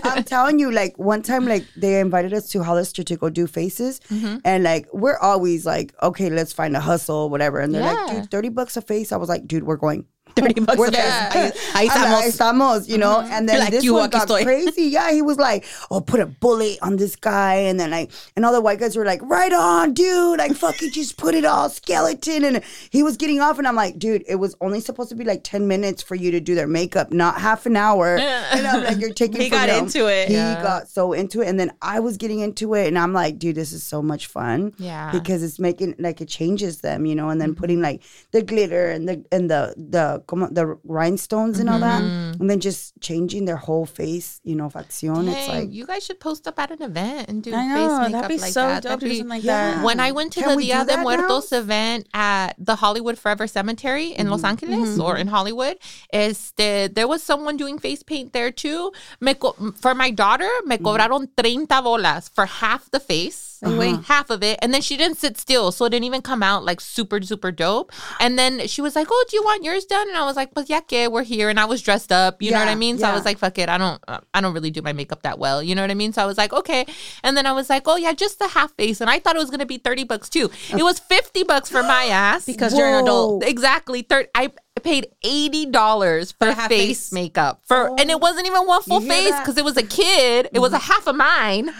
I'm 0.04 0.22
telling 0.24 0.58
you, 0.60 0.70
like 0.70 0.96
one 0.98 1.22
time, 1.22 1.46
like 1.46 1.64
they 1.76 2.00
invited 2.00 2.32
us 2.32 2.48
to 2.50 2.62
Hollister 2.62 3.02
to 3.02 3.16
go 3.16 3.28
do 3.30 3.46
faces, 3.46 4.00
Mm-hmm. 4.10 4.36
and 4.44 4.64
like 4.64 4.86
we're 4.92 5.18
always 5.18 5.66
like, 5.66 5.94
okay, 6.02 6.30
let's 6.30 6.52
find 6.52 6.76
a 6.76 6.80
hustle, 6.80 7.30
whatever. 7.30 7.58
And 7.58 7.74
they're 7.74 7.82
like, 7.82 8.10
dude, 8.14 8.30
thirty 8.30 8.48
bucks 8.48 8.76
a 8.76 8.82
face. 8.82 9.12
I 9.12 9.16
was 9.16 9.28
like, 9.28 9.46
dude, 9.46 9.64
we're 9.64 9.76
going. 9.76 10.06
30 10.40 10.60
bucks 10.66 10.78
We're 10.78 10.90
there. 10.90 11.30
Ahí, 11.30 11.52
ahí 11.74 11.88
I'm 11.90 12.12
like, 12.12 12.24
estamos. 12.26 12.80
estamos, 12.84 12.88
you 12.88 12.98
know. 12.98 13.16
Mm-hmm. 13.18 13.32
And 13.32 13.48
then 13.48 13.58
Like, 13.60 13.70
this 13.70 13.84
you 13.84 13.94
one 13.94 14.10
got 14.10 14.28
estoy. 14.28 14.42
crazy. 14.44 14.84
Yeah, 14.84 15.10
he 15.12 15.22
was 15.22 15.38
like, 15.38 15.64
"Oh, 15.90 16.00
put 16.00 16.20
a 16.20 16.26
bullet 16.26 16.78
on 16.82 16.96
this 16.96 17.16
guy," 17.16 17.54
and 17.68 17.78
then 17.78 17.90
like, 17.90 18.10
and 18.36 18.44
all 18.44 18.52
the 18.52 18.60
white 18.60 18.78
guys 18.78 18.96
were 18.96 19.04
like, 19.04 19.20
"Right 19.22 19.52
on, 19.52 19.94
dude! 19.94 20.38
Like, 20.38 20.54
fucking 20.54 20.92
just 20.92 21.16
put 21.16 21.34
it 21.34 21.44
all 21.44 21.68
skeleton." 21.68 22.44
And 22.44 22.62
he 22.90 23.02
was 23.02 23.16
getting 23.16 23.40
off, 23.40 23.58
and 23.58 23.66
I'm 23.66 23.76
like, 23.76 23.98
"Dude, 23.98 24.24
it 24.28 24.36
was 24.36 24.54
only 24.60 24.80
supposed 24.80 25.08
to 25.10 25.14
be 25.16 25.24
like 25.24 25.42
ten 25.44 25.66
minutes 25.68 26.02
for 26.02 26.14
you 26.14 26.30
to 26.32 26.40
do 26.40 26.54
their 26.54 26.66
makeup, 26.68 27.12
not 27.12 27.40
half 27.40 27.66
an 27.66 27.76
hour." 27.76 28.16
and 28.18 28.66
I'm 28.66 28.84
like, 28.84 28.98
"You're 28.98 29.12
taking." 29.14 29.40
He 29.40 29.48
got 29.50 29.66
them." 29.68 29.84
into 29.84 30.06
it. 30.06 30.28
He 30.28 30.34
Yeah. 30.34 30.62
got 30.62 30.88
so 30.88 31.12
into 31.12 31.40
it, 31.42 31.48
and 31.48 31.58
then 31.58 31.72
I 31.82 32.00
was 32.00 32.16
getting 32.16 32.40
into 32.40 32.74
it, 32.74 32.86
and 32.88 32.98
I'm 32.98 33.12
like, 33.12 33.38
"Dude, 33.38 33.56
this 33.56 33.72
is 33.72 33.82
so 33.82 34.02
much 34.02 34.26
fun." 34.26 34.72
Yeah. 34.78 35.10
because 35.12 35.42
it's 35.42 35.58
making 35.58 35.94
like 35.98 36.20
it 36.20 36.28
changes 36.28 36.80
them, 36.80 37.06
you 37.06 37.14
know, 37.14 37.28
and 37.30 37.40
then 37.40 37.50
mm-hmm. 37.50 37.60
putting 37.60 37.80
like 37.80 38.02
the 38.32 38.42
glitter 38.42 38.88
and 38.90 39.08
the 39.08 39.24
and 39.32 39.50
the 39.50 39.74
the 39.76 40.22
como, 40.28 40.46
the 40.52 40.78
rhinestones 40.84 41.58
and 41.58 41.68
all 41.68 41.80
that, 41.80 42.02
mm-hmm. 42.02 42.40
and 42.40 42.50
then 42.50 42.60
just 42.60 42.92
changing 43.00 43.46
their 43.46 43.56
whole 43.56 43.86
face, 43.86 44.40
you 44.44 44.54
know, 44.54 44.68
facción. 44.68 45.26
It's 45.26 45.48
like 45.48 45.72
you 45.72 45.86
guys 45.86 46.04
should 46.04 46.20
post 46.20 46.46
up 46.46 46.58
at 46.60 46.70
an 46.70 46.82
event 46.82 47.28
and 47.28 47.42
do 47.42 47.50
I 47.52 47.64
face 47.74 47.98
makeup 47.98 48.12
That'd 48.12 48.28
be 48.28 48.38
like 48.38 48.52
so 48.52 48.60
that. 48.68 48.82
dope 48.82 49.00
That'd 49.00 49.08
be- 49.08 49.16
something 49.16 49.28
like 49.28 49.42
Yeah. 49.42 49.74
that. 49.76 49.84
When 49.84 49.98
I 49.98 50.12
went 50.12 50.34
to 50.34 50.40
Can 50.40 50.56
the 50.56 50.62
Dia 50.62 50.84
de 50.84 50.98
Muertos 50.98 51.50
now? 51.50 51.58
event 51.58 52.06
at 52.12 52.54
the 52.58 52.76
Hollywood 52.76 53.18
Forever 53.18 53.46
Cemetery 53.46 54.12
in 54.12 54.28
Los 54.28 54.42
mm-hmm. 54.42 54.52
Angeles 54.52 55.00
or 55.00 55.14
mm-hmm. 55.14 55.22
in 55.22 55.26
Hollywood, 55.28 55.78
este, 56.12 56.92
there 56.94 57.08
was 57.08 57.22
someone 57.22 57.56
doing 57.56 57.78
face 57.78 58.02
paint 58.02 58.32
there 58.34 58.52
too. 58.52 58.92
Me 59.20 59.32
co- 59.34 59.56
for 59.80 59.94
my 59.94 60.10
daughter, 60.10 60.50
me 60.66 60.76
cobraron 60.76 61.28
30 61.36 61.66
bolas 61.82 62.28
for 62.28 62.44
half 62.44 62.90
the 62.90 63.00
face. 63.00 63.47
Wait. 63.62 64.04
half 64.04 64.30
of 64.30 64.42
it 64.42 64.58
and 64.62 64.72
then 64.72 64.80
she 64.80 64.96
didn't 64.96 65.18
sit 65.18 65.36
still 65.38 65.72
so 65.72 65.84
it 65.84 65.90
didn't 65.90 66.04
even 66.04 66.22
come 66.22 66.42
out 66.42 66.64
like 66.64 66.80
super 66.80 67.20
super 67.22 67.50
dope. 67.50 67.92
And 68.20 68.38
then 68.38 68.66
she 68.66 68.80
was 68.80 68.94
like 68.94 69.08
oh 69.10 69.24
do 69.28 69.36
you 69.36 69.42
want 69.42 69.64
yours 69.64 69.84
done? 69.84 70.08
And 70.08 70.16
i 70.16 70.24
was 70.24 70.36
like 70.36 70.54
pues 70.54 70.68
ya 70.68 70.80
que 70.80 71.08
we're 71.08 71.22
here 71.22 71.48
and 71.48 71.58
i 71.58 71.64
was 71.64 71.82
dressed 71.82 72.12
up 72.12 72.42
you 72.42 72.50
know 72.50 72.58
what 72.58 72.68
i 72.68 72.74
mean? 72.74 72.98
So 72.98 73.08
i 73.08 73.14
was 73.14 73.24
like 73.24 73.38
fuck 73.38 73.58
it 73.58 73.68
i 73.68 73.78
don't 73.78 74.02
uh, 74.08 74.20
i 74.34 74.40
don't 74.40 74.54
really 74.54 74.70
do 74.70 74.82
my 74.82 74.92
makeup 74.92 75.22
that 75.22 75.38
well 75.38 75.62
you 75.62 75.74
know 75.74 75.82
what 75.82 75.90
i 75.90 75.94
mean? 75.94 76.12
So 76.12 76.22
i 76.22 76.26
was 76.26 76.38
like 76.38 76.52
okay. 76.52 76.86
And 77.22 77.36
then 77.36 77.46
i 77.46 77.52
was 77.52 77.68
like 77.70 77.82
oh 77.86 77.96
yeah 77.96 78.12
just 78.12 78.38
the 78.38 78.48
half 78.48 78.74
face 78.76 79.00
and 79.00 79.10
i 79.10 79.18
thought 79.18 79.36
it 79.36 79.40
was 79.40 79.50
gonna 79.50 79.66
be 79.66 79.78
30 79.78 80.04
bucks 80.04 80.28
too. 80.28 80.50
It 80.70 80.82
was 80.82 80.98
50 80.98 81.44
bucks 81.44 81.68
for 81.68 81.82
my 81.82 82.04
ass. 82.10 82.46
Because 82.46 82.76
you're 82.76 82.88
an 82.88 83.02
adult. 83.02 83.44
Exactly 83.44 84.02
30 84.02 84.28
i 84.34 84.50
paid 84.80 85.08
$80 85.24 86.34
for 86.38 86.48
a 86.48 86.54
half 86.54 86.68
face 86.68 86.88
face. 86.88 87.12
makeup 87.12 87.62
for 87.64 87.88
and 87.98 88.10
it 88.10 88.20
wasn't 88.20 88.46
even 88.46 88.62
one 88.66 88.82
full 88.82 89.00
face 89.00 89.36
because 89.38 89.58
it 89.58 89.64
was 89.64 89.76
a 89.76 89.82
kid. 89.82 90.48
It 90.52 90.60
was 90.60 90.72
a 90.72 90.78
half 90.78 91.06
of 91.06 91.16
mine 91.16 91.70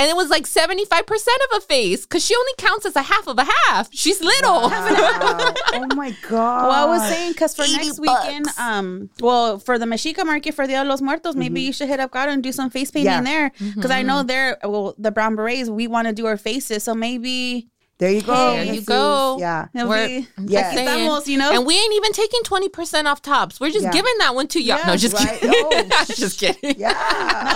and 0.00 0.08
it 0.10 0.16
was 0.16 0.30
like 0.30 0.44
75% 0.44 0.90
of 1.12 1.58
a 1.58 1.60
face 1.60 2.06
because 2.06 2.24
she 2.24 2.34
only 2.34 2.52
counts 2.56 2.86
as 2.86 2.96
a 2.96 3.02
half 3.02 3.26
of 3.26 3.38
a 3.38 3.44
half 3.44 3.88
she's 3.92 4.20
little 4.22 4.62
wow. 4.62 4.70
oh 5.74 5.94
my 5.94 6.14
god. 6.28 6.68
Well, 6.68 6.72
I 6.72 6.84
was 6.86 7.02
saying 7.08 7.32
because 7.32 7.54
for 7.54 7.62
80 7.62 7.76
next 7.76 8.00
weekend, 8.00 8.46
um, 8.58 9.10
well, 9.20 9.58
for 9.58 9.78
the 9.78 9.86
Mexica 9.86 10.24
market 10.24 10.54
for 10.54 10.66
Dia 10.66 10.82
de 10.82 10.88
los 10.88 11.02
Muertos, 11.02 11.36
maybe 11.36 11.60
you 11.60 11.72
should 11.72 11.88
hit 11.88 12.00
up 12.00 12.10
Caro 12.10 12.32
and 12.32 12.42
do 12.42 12.52
some 12.52 12.70
face 12.70 12.90
painting 12.90 13.12
Yeah. 13.12 13.22
there 13.22 13.52
because 13.76 13.90
I 13.90 14.02
know 14.02 14.22
there, 14.22 14.58
well, 14.64 14.94
the 14.98 15.10
brown 15.12 15.36
berets, 15.36 15.68
we 15.68 15.86
want 15.86 16.08
to 16.08 16.12
do 16.14 16.26
our 16.26 16.36
faces, 16.36 16.82
so 16.84 16.94
maybe 16.94 17.68
there 18.00 18.10
you 18.10 18.22
go. 18.22 18.52
There 18.54 18.64
you 18.64 18.72
Jesus. 18.72 18.86
go. 18.86 19.36
Yeah. 19.38 19.66
We're- 19.74 20.26
be 20.36 20.52
Yeah. 20.52 20.72
Estamos, 20.74 21.26
you 21.28 21.38
know? 21.38 21.52
and 21.52 21.64
we 21.64 21.74
ain't 21.78 21.94
even 21.94 22.12
taking 22.12 22.40
20% 22.42 23.06
off 23.06 23.22
tops 23.22 23.60
we're 23.60 23.70
just 23.70 23.84
Yeah. 23.84 23.92
giving 23.92 24.14
that 24.18 24.34
one 24.34 24.48
to 24.48 24.60
y'all 24.60 24.84
no 24.86 24.96
just 24.96 25.14
right. 25.14 25.38
kidding 25.40 25.52
Oh, 25.54 26.04
just 26.06 26.40
kidding 26.40 26.74
Yeah. 26.78 26.90
No, 26.92 26.96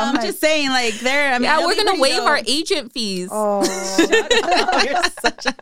I'm, 0.05 0.15
like, 0.15 0.25
just 0.27 0.41
saying, 0.41 0.69
like 0.69 0.95
there. 1.01 1.31
I 1.35 1.39
mean, 1.39 1.45
yeah 1.45 1.59
we're 1.66 1.75
gonna 1.75 1.91
pretty 1.99 2.01
waive 2.03 2.21
our 2.23 2.41
agent 2.47 2.93
fees 2.93 3.29
Oh. 3.33 3.62
You're 4.85 5.03
such 5.23 5.47
a- 5.47 5.55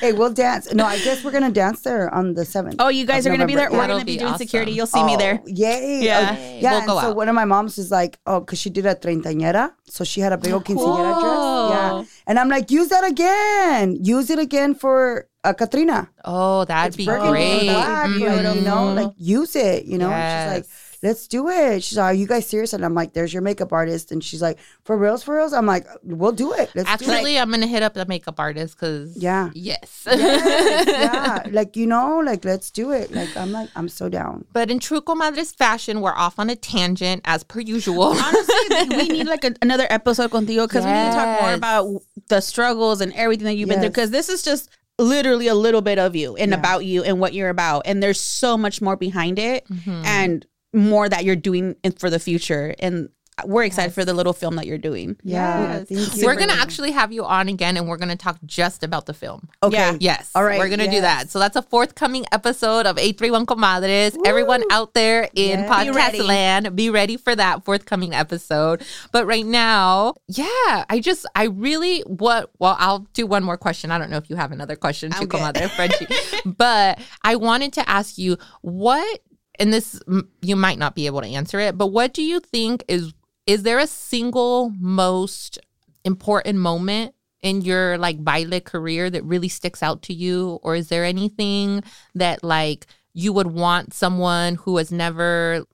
hey, 0.00 0.12
we'll 0.12 0.32
dance. 0.32 0.72
No, 0.72 0.84
I 0.84 0.98
guess 0.98 1.24
we're 1.24 1.30
gonna 1.32 1.50
dance 1.50 1.80
there 1.82 2.12
on 2.14 2.34
the 2.34 2.44
seventh. 2.44 2.76
oh, 2.78 2.88
you 2.88 3.04
guys 3.06 3.26
of 3.26 3.32
are 3.32 3.36
gonna 3.36 3.46
be 3.46 3.54
there. 3.54 3.64
November. 3.70 3.76
We're 3.76 3.82
That'll 3.82 3.96
gonna 3.96 4.04
be, 4.06 4.12
be 4.14 4.18
doing 4.18 4.32
awesome. 4.32 4.46
security. 4.46 4.72
You'll 4.72 4.86
see 4.86 5.04
me 5.04 5.16
there. 5.16 5.40
Oh, 5.42 5.46
Yay. 5.46 6.00
Yeah. 6.04 6.36
Oh, 6.38 6.58
yeah. 6.58 6.70
We'll 6.78 6.86
go 6.86 7.00
so 7.00 7.06
out. 7.10 7.16
one 7.16 7.28
of 7.28 7.34
my 7.34 7.44
moms 7.44 7.78
is 7.78 7.90
like, 7.90 8.18
oh, 8.26 8.40
because 8.40 8.58
she 8.58 8.70
did 8.70 8.86
a 8.86 8.94
treintañera. 8.94 9.72
So 9.84 10.04
she 10.04 10.20
had 10.20 10.32
a 10.32 10.38
big 10.38 10.52
old 10.52 10.64
quinceañera 10.64 11.20
dress. 11.20 11.72
Yeah. 11.76 12.04
And 12.26 12.38
I'm 12.38 12.48
like, 12.48 12.70
use 12.70 12.88
that 12.88 13.04
again. 13.04 13.96
Use 14.02 14.30
it 14.30 14.38
again 14.38 14.74
for 14.74 15.28
uh, 15.44 15.52
Katrina. 15.52 16.08
oh 16.24 16.64
that'd 16.64 16.96
be 16.96 17.04
great 17.04 17.68
and 17.68 17.68
black, 17.68 18.06
Mhm. 18.08 18.44
like, 18.46 18.54
you 18.56 18.62
know, 18.62 18.92
like 18.94 19.12
use 19.16 19.54
it, 19.54 19.84
you 19.84 19.96
know. 19.96 20.08
She's 20.08 20.52
like, 20.54 20.64
Yes. 20.64 20.85
Let's 21.06 21.26
do 21.28 21.48
it. 21.48 21.82
She's 21.84 21.96
like, 21.98 22.04
are 22.12 22.14
you 22.22 22.26
guys 22.26 22.46
serious? 22.46 22.72
And 22.72 22.84
I'm 22.84 22.94
like, 22.94 23.12
there's 23.14 23.32
your 23.32 23.42
makeup 23.42 23.72
artist. 23.72 24.12
And 24.12 24.22
she's 24.22 24.42
like, 24.42 24.58
for 24.84 24.96
reals, 24.96 25.22
for 25.22 25.36
reals? 25.36 25.52
I'm 25.52 25.66
like, 25.66 25.86
we'll 26.02 26.32
do 26.44 26.52
it. 26.52 26.70
Let's 26.74 26.74
do 26.74 26.80
it. 26.80 26.88
Actually, 27.14 27.38
I'm 27.38 27.50
gonna 27.50 27.66
hit 27.66 27.82
up 27.82 27.94
the 27.94 28.04
makeup 28.06 28.38
artist 28.38 28.74
because 28.76 29.16
Yeah. 29.16 29.50
yes. 29.54 30.02
Yes, 30.06 30.86
yeah. 30.88 31.42
Like, 31.58 31.76
you 31.76 31.86
know, 31.86 32.18
like, 32.30 32.44
let's 32.44 32.70
do 32.70 32.90
it. 32.90 33.12
Like, 33.12 33.34
I'm 33.36 33.52
like, 33.52 33.70
I'm 33.76 33.88
so 33.88 34.08
down. 34.08 34.44
but 34.52 34.70
in 34.70 34.78
true 34.78 35.00
comadres 35.00 35.54
fashion, 35.56 36.00
we're 36.00 36.14
off 36.24 36.38
on 36.38 36.50
a 36.50 36.56
tangent 36.56 37.22
as 37.24 37.44
per 37.44 37.60
usual. 37.60 38.02
Honestly, 38.26 38.96
we 38.96 39.08
need 39.16 39.26
like 39.26 39.44
a, 39.44 39.54
another 39.62 39.86
episode 39.90 40.30
contigo 40.30 40.66
because 40.68 40.84
we 40.84 40.92
need 40.92 41.10
to 41.10 41.16
talk 41.16 41.40
more 41.42 41.54
about 41.54 42.02
the 42.28 42.40
struggles 42.40 43.00
and 43.00 43.12
everything 43.14 43.44
that 43.46 43.54
you've 43.54 43.68
been 43.68 43.80
through. 43.80 43.90
Because 43.90 44.10
this 44.10 44.28
is 44.28 44.42
just 44.42 44.68
literally 44.98 45.46
a 45.46 45.54
little 45.54 45.82
bit 45.82 45.98
of 45.98 46.16
you 46.16 46.36
and 46.36 46.50
Yeah. 46.52 46.58
about 46.58 46.84
you 46.84 47.02
and 47.04 47.20
what 47.20 47.34
you're 47.34 47.50
about, 47.50 47.82
and 47.86 48.02
there's 48.02 48.20
so 48.20 48.56
much 48.56 48.80
more 48.80 48.96
behind 48.96 49.38
it 49.38 49.66
Mm-hmm. 49.68 50.02
and 50.04 50.46
more 50.76 51.08
that 51.08 51.24
you're 51.24 51.36
doing 51.36 51.74
in, 51.82 51.92
for 51.92 52.10
the 52.10 52.18
future. 52.18 52.74
And 52.78 53.08
we're 53.44 53.64
excited 53.64 53.92
for 53.92 54.02
the 54.02 54.14
little 54.14 54.32
film 54.32 54.56
that 54.56 54.66
you're 54.66 54.78
doing. 54.78 55.14
Yeah. 55.22 55.84
Yes. 55.90 56.22
We're 56.24 56.36
gonna 56.36 56.54
actually 56.54 56.92
have 56.92 57.12
you 57.12 57.22
on 57.26 57.48
again, 57.48 57.76
and 57.76 57.86
we're 57.86 57.98
gonna 57.98 58.16
talk 58.16 58.38
just 58.46 58.82
about 58.82 59.04
the 59.04 59.12
film. 59.12 59.50
Okay. 59.62 59.76
Yeah. 59.76 59.96
Yes. 60.00 60.30
All 60.34 60.42
right, 60.42 60.58
We're 60.58 60.68
going 60.68 60.78
to 60.80 60.90
do 60.90 61.02
that. 61.02 61.28
So 61.28 61.38
that's 61.38 61.54
a 61.56 61.60
forthcoming 61.60 62.24
episode 62.32 62.86
of 62.86 62.96
831 62.96 63.44
Comadres. 63.44 64.16
Everyone 64.24 64.62
out 64.70 64.94
there 64.94 65.28
in 65.34 65.60
Yes. 65.60 65.70
podcast 65.70 66.12
Be 66.12 66.22
land, 66.22 66.76
be 66.76 66.88
ready 66.88 67.18
for 67.18 67.36
that 67.36 67.62
forthcoming 67.64 68.14
episode. 68.14 68.82
But 69.12 69.26
right 69.26 69.44
now, 69.44 70.14
yeah, 70.28 70.84
I 70.88 71.00
just, 71.02 71.26
I 71.34 71.44
really, 71.44 72.00
what, 72.02 72.50
well, 72.58 72.76
I'll 72.78 73.00
do 73.12 73.26
one 73.26 73.44
more 73.44 73.58
question. 73.58 73.90
I 73.90 73.98
don't 73.98 74.10
know 74.10 74.16
if 74.18 74.30
you 74.30 74.36
have 74.36 74.52
another 74.52 74.76
question 74.76 75.10
to 75.10 75.18
I'm 75.18 75.26
good. 75.26 75.40
Comadre 75.40 75.68
Frenchie, 75.70 76.06
but 76.46 77.00
I 77.22 77.36
wanted 77.36 77.74
to 77.74 77.88
ask 77.88 78.16
you 78.16 78.38
what, 78.62 79.20
and 79.58 79.72
this, 79.72 80.00
you 80.42 80.56
might 80.56 80.78
not 80.78 80.94
be 80.94 81.06
able 81.06 81.20
to 81.20 81.28
answer 81.28 81.58
it, 81.58 81.76
but 81.76 81.88
what 81.88 82.12
do 82.12 82.22
you 82.22 82.40
think 82.40 82.84
is, 82.88 83.12
is 83.46 83.62
there 83.62 83.78
a 83.78 83.86
single 83.86 84.70
most 84.78 85.58
important 86.04 86.58
moment 86.58 87.14
in 87.42 87.60
your 87.60 87.98
like 87.98 88.22
baile 88.24 88.60
career 88.60 89.10
that 89.10 89.24
really 89.24 89.48
sticks 89.48 89.82
out 89.82 90.02
to 90.02 90.14
you 90.14 90.58
or 90.62 90.74
is 90.74 90.88
there 90.88 91.04
anything 91.04 91.82
that 92.14 92.42
like 92.42 92.86
you 93.12 93.32
would 93.32 93.48
want 93.48 93.92
someone 93.92 94.54
who 94.54 94.78
has 94.78 94.90
never 94.90 95.64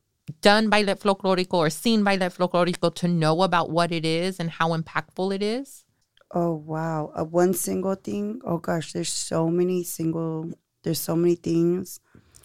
done 0.41 0.69
baile 0.71 0.95
folclorico 0.97 1.55
or 1.55 1.71
seen 1.71 2.03
baile 2.03 2.29
folclorico 2.31 2.93
to 2.93 3.07
know 3.07 3.43
about 3.43 3.71
what 3.71 3.93
it 3.93 4.05
is 4.05 4.41
and 4.41 4.51
how 4.51 4.71
impactful 4.71 5.35
it 5.35 5.43
is 5.43 5.85
Oh 6.33 6.55
wow. 6.55 7.13
Uh, 7.15 7.25
one 7.25 7.53
single 7.53 7.95
thing. 7.95 8.41
Oh 8.45 8.57
gosh, 8.57 8.93
there's 8.93 9.13
so 9.13 9.49
many 9.49 9.85
single 9.85 10.51
there's 10.83 11.01
so 11.01 11.15
many 11.15 11.35
things 11.35 12.01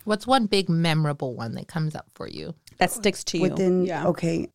what's 0.08 0.26
one 0.26 0.46
big 0.46 0.70
memorable 0.70 1.36
one 1.36 1.54
that 1.56 1.68
comes 1.68 1.94
up 1.96 2.08
for 2.16 2.28
you 2.28 2.56
That 2.80 2.92
sticks 2.92 3.24
to 3.26 3.38
you. 3.38 3.44
within 3.44 3.86
yeah. 3.86 4.08
okay. 4.08 4.50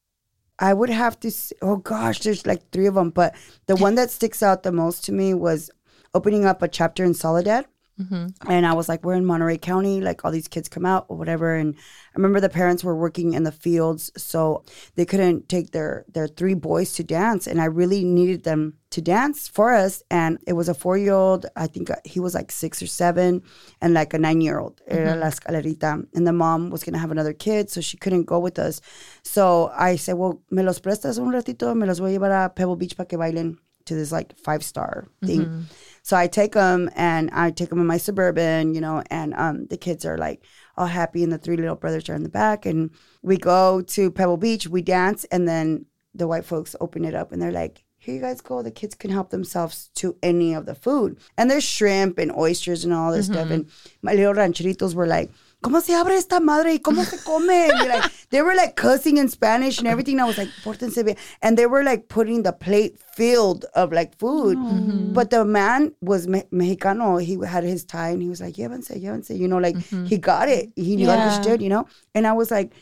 I 0.59 0.73
would 0.75 0.91
have 0.91 1.19
to 1.21 1.29
s 1.29 1.53
oh 1.61 1.77
gosh, 1.77 2.21
there's 2.21 2.47
like 2.47 2.63
three 2.73 2.87
of 2.87 2.95
them, 2.95 3.11
but 3.11 3.35
the 3.67 3.77
one 3.77 3.95
that 3.97 4.11
sticks 4.11 4.43
out 4.43 4.63
the 4.63 4.73
most 4.73 5.05
to 5.07 5.13
me 5.13 5.35
was 5.35 5.71
opening 6.15 6.45
up 6.45 6.63
a 6.63 6.69
chapter 6.69 7.03
in 7.05 7.15
Soledad. 7.15 7.67
Mm-hmm. 8.01 8.51
And 8.51 8.67
I 8.67 8.73
was 8.73 8.89
like, 8.89 9.05
we're 9.05 9.15
in 9.15 9.25
Monterey 9.25 9.59
County, 9.59 10.01
like 10.01 10.25
all 10.25 10.31
these 10.31 10.49
kids 10.49 10.69
come 10.69 10.87
out 10.87 11.07
or 11.09 11.17
whatever. 11.17 11.55
And 11.55 11.75
I 11.77 12.17
remember 12.17 12.41
the 12.41 12.49
parents 12.49 12.83
were 12.83 12.97
working 12.97 13.35
in 13.35 13.43
the 13.43 13.53
fields, 13.53 14.11
so 14.17 14.65
they 14.95 15.05
couldn't 15.05 15.49
take 15.49 15.73
their 15.73 16.05
their 16.09 16.27
three 16.27 16.55
boys 16.55 16.95
to 16.95 17.05
dance, 17.05 17.47
and 17.47 17.61
I 17.61 17.67
really 17.67 18.05
needed 18.05 18.45
them 18.45 18.75
to 18.91 19.01
dance 19.03 19.49
for 19.49 19.73
us. 19.73 20.03
And 20.11 20.39
it 20.47 20.55
was 20.55 20.69
a 20.69 20.75
four 20.75 20.97
year 20.97 21.13
old, 21.13 21.47
I 21.57 21.67
think 21.67 21.91
uh, 21.91 21.97
he 22.05 22.21
was 22.21 22.35
like 22.35 22.51
six 22.51 22.83
or 22.83 22.87
seven, 22.87 23.43
and 23.81 23.95
like 23.95 24.15
a 24.15 24.19
nine 24.19 24.41
year 24.41 24.59
old, 24.59 24.81
mm-hmm. 24.91 25.21
la 25.21 25.27
escalerita. 25.27 26.07
And 26.15 26.27
the 26.27 26.33
mom 26.33 26.71
was 26.71 26.85
gonna 26.85 26.99
have 26.99 27.11
another 27.11 27.35
kid, 27.35 27.71
so 27.71 27.81
she 27.81 27.99
couldn't 27.99 28.25
go 28.25 28.39
with 28.39 28.59
us. 28.59 28.81
So 29.23 29.71
I 29.77 29.97
said, 29.97 30.15
well, 30.15 30.41
me 30.51 30.63
los 30.63 30.81
prestas 30.81 31.19
un 31.19 31.33
ratito, 31.33 31.77
me 31.77 31.87
los 31.87 32.01
voy 32.01 32.15
a 32.15 32.19
llevar 32.19 32.47
a 32.47 32.55
Pebble 32.55 32.77
Beach 32.77 32.97
para 32.97 33.07
que 33.07 33.19
bailen 33.19 33.59
to 33.85 33.95
this 33.95 34.13
like 34.13 34.37
five 34.39 34.63
star 34.63 35.07
thing. 35.25 35.41
Mm-hmm. 35.41 35.61
So 36.03 36.17
I 36.17 36.27
take 36.27 36.53
them 36.53 36.91
and 36.95 37.31
I 37.33 37.51
take 37.51 37.71
them 37.71 37.81
in 37.81 37.87
my 37.87 37.97
suburban, 37.97 38.75
you 38.75 38.81
know, 38.81 39.03
and 39.11 39.35
um, 39.35 39.67
the 39.67 39.77
kids 39.77 40.05
are 40.05 40.19
like 40.19 40.45
all 40.77 40.87
happy, 40.87 41.23
and 41.23 41.33
the 41.33 41.39
three 41.39 41.57
little 41.57 41.77
brothers 41.77 42.09
are 42.09 42.15
in 42.15 42.23
the 42.23 42.29
back, 42.29 42.67
and 42.67 42.91
we 43.23 43.37
go 43.37 43.81
to 43.83 44.11
Pebble 44.11 44.37
Beach, 44.37 44.67
we 44.67 44.83
dance, 44.83 45.25
and 45.31 45.47
then 45.47 45.87
the 46.15 46.27
white 46.27 46.45
folks 46.45 46.75
open 46.81 47.05
it 47.05 47.15
up, 47.15 47.33
and 47.33 47.41
they're 47.41 47.53
like. 47.53 47.85
Here 48.05 48.17
you 48.17 48.21
guys 48.21 48.41
go. 48.41 48.63
The 48.63 48.73
kids 48.73 48.97
can 48.97 49.13
help 49.13 49.31
themselves 49.31 49.89
to 49.95 50.17
any 50.25 50.55
of 50.55 50.67
the 50.67 50.75
food. 50.75 51.21
And 51.39 51.49
there's 51.49 51.63
shrimp 51.63 52.19
and 52.19 52.35
oysters 52.35 52.85
and 52.85 52.93
all 52.93 53.13
this 53.13 53.27
stuff. 53.27 53.49
And 53.49 53.71
my 54.03 54.15
little 54.15 54.35
rancheritos 54.35 54.93
were 54.93 55.07
like, 55.07 55.31
¿cómo 55.63 55.81
se 55.81 55.95
abre 55.95 56.17
esta 56.17 56.41
madre? 56.41 56.75
¿Y 56.75 56.81
cómo 56.81 57.05
se 57.05 57.17
come? 57.25 57.69
Like, 57.69 58.11
they 58.31 58.43
were 58.43 58.55
like 58.55 58.77
cussing 58.77 59.17
in 59.17 59.29
Spanish 59.29 59.79
and 59.79 59.87
everything. 59.87 60.21
I 60.21 60.25
was 60.25 60.37
like, 60.37 60.51
pórtense 60.63 61.03
bien. 61.05 61.17
And 61.41 61.57
they 61.57 61.67
were 61.67 61.83
like 61.83 62.09
putting 62.09 62.43
the 62.43 62.53
plate 62.53 62.99
filled 63.15 63.65
of 63.75 63.93
like 63.93 64.19
food. 64.19 64.59
Oh. 64.59 64.73
Mm-hmm. 64.73 65.13
But 65.15 65.31
the 65.31 65.45
man 65.45 65.93
was 66.01 66.27
me- 66.27 66.45
Mexicano. 66.53 67.23
He 67.23 67.39
had 67.47 67.65
his 67.65 67.85
tie 67.85 68.11
and 68.11 68.23
he 68.23 68.29
was 68.29 68.41
like, 68.41 68.55
llévense, 68.55 69.01
llévense. 69.01 69.39
You 69.39 69.49
know, 69.49 69.59
like 69.59 69.77
mm-hmm. 69.77 70.05
he 70.05 70.19
got 70.19 70.49
it. 70.49 70.71
He 70.77 70.97
Yeah. 70.97 71.11
understood, 71.13 71.63
you 71.63 71.69
know? 71.69 71.87
And 72.15 72.27
I 72.27 72.33
was 72.33 72.51
like, 72.51 72.73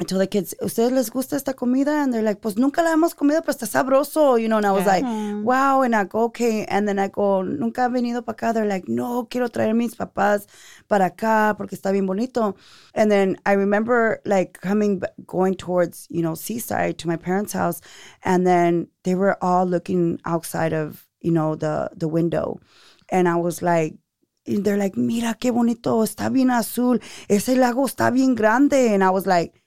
I 0.00 0.04
told 0.04 0.22
the 0.22 0.26
kids, 0.26 0.56
¿ustedes 0.62 0.90
les 0.90 1.10
gusta 1.10 1.36
esta 1.36 1.52
comida? 1.52 2.02
And 2.02 2.14
they're 2.14 2.22
like, 2.22 2.40
pues 2.40 2.56
nunca 2.56 2.82
la 2.82 2.92
hemos 2.92 3.14
comido, 3.14 3.42
pero 3.42 3.52
está 3.52 3.66
sabroso, 3.66 4.38
you 4.38 4.48
know? 4.48 4.56
And 4.56 4.64
I 4.64 4.72
was 4.72 4.86
like, 4.86 5.04
wow. 5.44 5.82
And 5.82 5.94
I 5.94 6.04
go, 6.04 6.24
okay. 6.24 6.64
And 6.64 6.88
then 6.88 6.98
I 6.98 7.08
go, 7.08 7.42
nunca 7.42 7.82
ha 7.82 7.88
venido 7.90 8.24
para 8.24 8.34
acá. 8.34 8.54
They're 8.54 8.66
like, 8.66 8.88
no, 8.88 9.26
quiero 9.26 9.48
traer 9.48 9.74
mis 9.74 9.94
papás 9.94 10.46
para 10.88 11.10
acá 11.10 11.54
porque 11.58 11.76
está 11.76 11.92
bien 11.92 12.06
bonito. 12.06 12.56
And 12.94 13.10
then 13.10 13.36
I 13.44 13.52
remember 13.52 14.22
like 14.24 14.58
coming, 14.62 15.02
going 15.26 15.56
towards, 15.56 16.06
you 16.08 16.22
know, 16.22 16.34
Seaside 16.34 16.96
to 16.96 17.06
my 17.06 17.16
parents' 17.16 17.52
house. 17.52 17.82
And 18.22 18.46
then 18.46 18.88
they 19.04 19.14
were 19.14 19.36
all 19.42 19.66
looking 19.66 20.18
outside 20.24 20.72
of, 20.72 21.06
you 21.20 21.32
know, 21.32 21.54
the, 21.54 21.90
the 21.94 22.08
window. 22.08 22.58
And 23.10 23.28
I 23.28 23.36
was 23.36 23.60
like, 23.60 23.96
they're 24.46 24.78
like, 24.78 24.96
mira 24.96 25.36
qué 25.38 25.52
bonito, 25.52 26.02
está 26.02 26.32
bien 26.32 26.50
azul, 26.50 26.98
ese 27.28 27.56
lago 27.56 27.86
está 27.86 28.10
bien 28.10 28.34
grande. 28.34 28.92
And 28.92 29.04
I 29.04 29.10
was 29.10 29.26
like, 29.26 29.61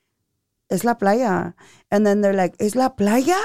es 0.70 0.84
la 0.84 0.96
playa. 0.96 1.56
And 1.92 2.06
then 2.06 2.22
they're 2.22 2.34
like, 2.34 2.56
¿es 2.60 2.76
la 2.76 2.90
playa? 2.90 3.40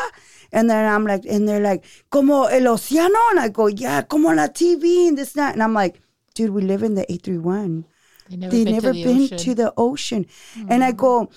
And 0.53 0.69
then 0.69 0.93
I'm 0.93 1.07
like, 1.07 1.25
and 1.27 1.49
they're 1.49 1.61
like, 1.61 1.85
como 2.11 2.45
el 2.45 2.63
océano? 2.63 3.19
And 3.31 3.41
I 3.41 3.49
go, 3.49 3.69
yeah, 3.69 4.03
como 4.03 4.33
la 4.33 4.49
TV 4.49 5.09
and 5.09 5.19
this, 5.19 5.37
and 5.37 5.43
that. 5.43 5.53
And 5.55 5.63
I'm 5.63 5.75
like, 5.75 6.01
dude, 6.35 6.51
we 6.51 6.63
live 6.63 6.83
in 6.83 6.95
the 6.95 7.11
831. 7.11 7.85
They 8.29 8.37
never 8.37 8.57
They 8.57 8.65
been 8.65 8.73
never 8.75 8.93
to 8.93 8.99
the 8.99 9.05
been 9.05 9.39
to 9.39 9.55
the 9.55 9.73
ocean. 9.77 10.27
And 10.69 10.85
I 10.85 10.91
mm-hmm. 10.91 10.97
go, 10.97 11.31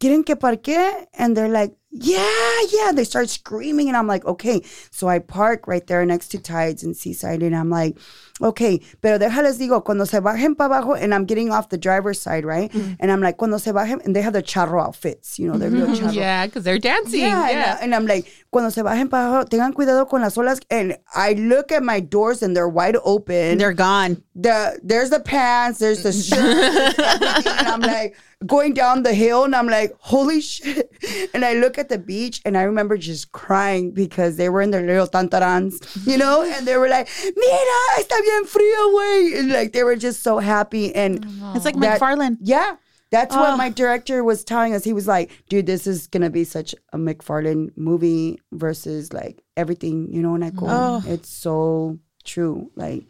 ¿quieren 0.00 0.24
que 0.24 0.36
parque? 0.36 1.08
And 1.14 1.36
they're 1.36 1.48
like, 1.48 1.74
yeah, 1.90 2.60
yeah. 2.72 2.92
They 2.92 3.04
start 3.04 3.28
screaming. 3.28 3.88
And 3.88 3.96
I'm 3.96 4.06
like, 4.06 4.24
okay. 4.24 4.62
So 4.90 5.08
I 5.08 5.18
park 5.18 5.66
right 5.66 5.86
there 5.86 6.04
next 6.06 6.28
to 6.28 6.38
Tides 6.38 6.84
and 6.84 6.96
Seaside. 6.96 7.42
And 7.42 7.54
I'm 7.54 7.68
like, 7.68 7.98
okay. 8.40 8.80
Pero 9.00 9.18
déjales 9.18 9.58
digo, 9.58 9.84
cuando 9.84 10.04
se 10.04 10.18
bajen 10.20 10.56
para 10.56 10.70
abajo, 10.70 10.94
and 10.94 11.12
I'm 11.12 11.24
getting 11.24 11.50
off 11.50 11.68
the 11.68 11.78
driver's 11.78 12.20
side, 12.20 12.44
right? 12.44 12.70
Mm-hmm. 12.70 12.94
And 13.00 13.10
I'm 13.10 13.20
like, 13.20 13.38
cuando 13.38 13.58
se 13.58 13.72
bajen, 13.72 14.04
and 14.04 14.14
they 14.14 14.22
have 14.22 14.32
the 14.32 14.42
charro 14.42 14.82
outfits, 14.82 15.38
you 15.38 15.50
know, 15.50 15.58
they're 15.58 15.70
real 15.70 15.86
mm-hmm. 15.86 16.06
charro. 16.06 16.14
Yeah, 16.14 16.46
because 16.46 16.62
they're 16.62 16.78
dancing. 16.78 17.20
Yeah, 17.20 17.50
Yeah. 17.50 17.72
And, 17.74 17.84
and 17.84 17.94
I'm 17.94 18.06
like, 18.06 18.30
cuando 18.52 18.70
se 18.70 18.82
bajen 18.82 19.10
para 19.10 19.26
abajo, 19.26 19.48
tengan 19.48 19.72
cuidado 19.72 20.08
con 20.08 20.20
las 20.20 20.36
olas. 20.36 20.60
And 20.70 20.96
I 21.14 21.32
look 21.32 21.72
at 21.72 21.82
my 21.82 21.98
doors 21.98 22.42
and 22.42 22.56
they're 22.56 22.68
wide 22.68 22.96
open. 23.04 23.58
They're 23.58 23.72
gone. 23.72 24.22
The 24.40 24.80
there's 24.82 25.10
the 25.10 25.20
pants, 25.20 25.78
there's 25.80 26.02
the 26.02 26.12
shirt, 26.12 26.98
everything, 26.98 27.52
and 27.58 27.68
I'm 27.68 27.80
like 27.96 28.16
going 28.46 28.72
down 28.74 29.02
the 29.02 29.12
hill, 29.12 29.44
and 29.44 29.54
I'm 29.54 29.66
like, 29.68 29.92
holy 29.98 30.40
shit! 30.40 30.90
And 31.34 31.44
I 31.44 31.54
look 31.54 31.76
at 31.78 31.88
the 31.88 31.98
beach, 31.98 32.40
and 32.46 32.56
I 32.56 32.62
remember 32.62 32.96
just 32.96 33.32
crying 33.32 33.90
because 33.90 34.36
they 34.36 34.48
were 34.48 34.62
in 34.62 34.70
their 34.70 34.86
little 34.86 35.06
tantarans, 35.08 35.74
you 36.06 36.16
know, 36.16 36.42
and 36.42 36.66
they 36.66 36.76
were 36.78 36.88
like, 36.88 37.08
"Mira, 37.24 37.80
está 37.98 38.16
bien 38.22 38.44
frío, 38.46 38.96
way," 38.98 39.32
and 39.38 39.52
like 39.52 39.72
they 39.72 39.82
were 39.84 39.96
just 39.96 40.22
so 40.22 40.38
happy, 40.38 40.94
and 40.94 41.26
oh, 41.42 41.52
It's 41.56 41.64
like 41.66 41.78
that- 41.80 42.00
McFarland. 42.00 42.38
yeah. 42.40 42.76
That's 43.10 43.34
what 43.34 43.54
Oh. 43.54 43.56
my 43.56 43.70
director 43.70 44.22
was 44.22 44.44
telling 44.44 44.72
us. 44.72 44.84
He 44.84 44.92
was 44.92 45.08
like, 45.08 45.32
dude, 45.48 45.66
this 45.66 45.88
is 45.88 46.06
going 46.06 46.22
to 46.22 46.30
be 46.30 46.44
such 46.44 46.76
a 46.92 46.96
McFarland 46.96 47.76
movie 47.76 48.38
versus 48.52 49.12
like 49.12 49.42
everything, 49.56 50.12
you 50.14 50.22
know? 50.22 50.36
And 50.36 50.44
I 50.44 50.50
go, 50.50 50.66
Oh. 50.68 51.02
it's 51.04 51.28
so 51.28 51.98
true. 52.22 52.70
Like, 52.76 53.02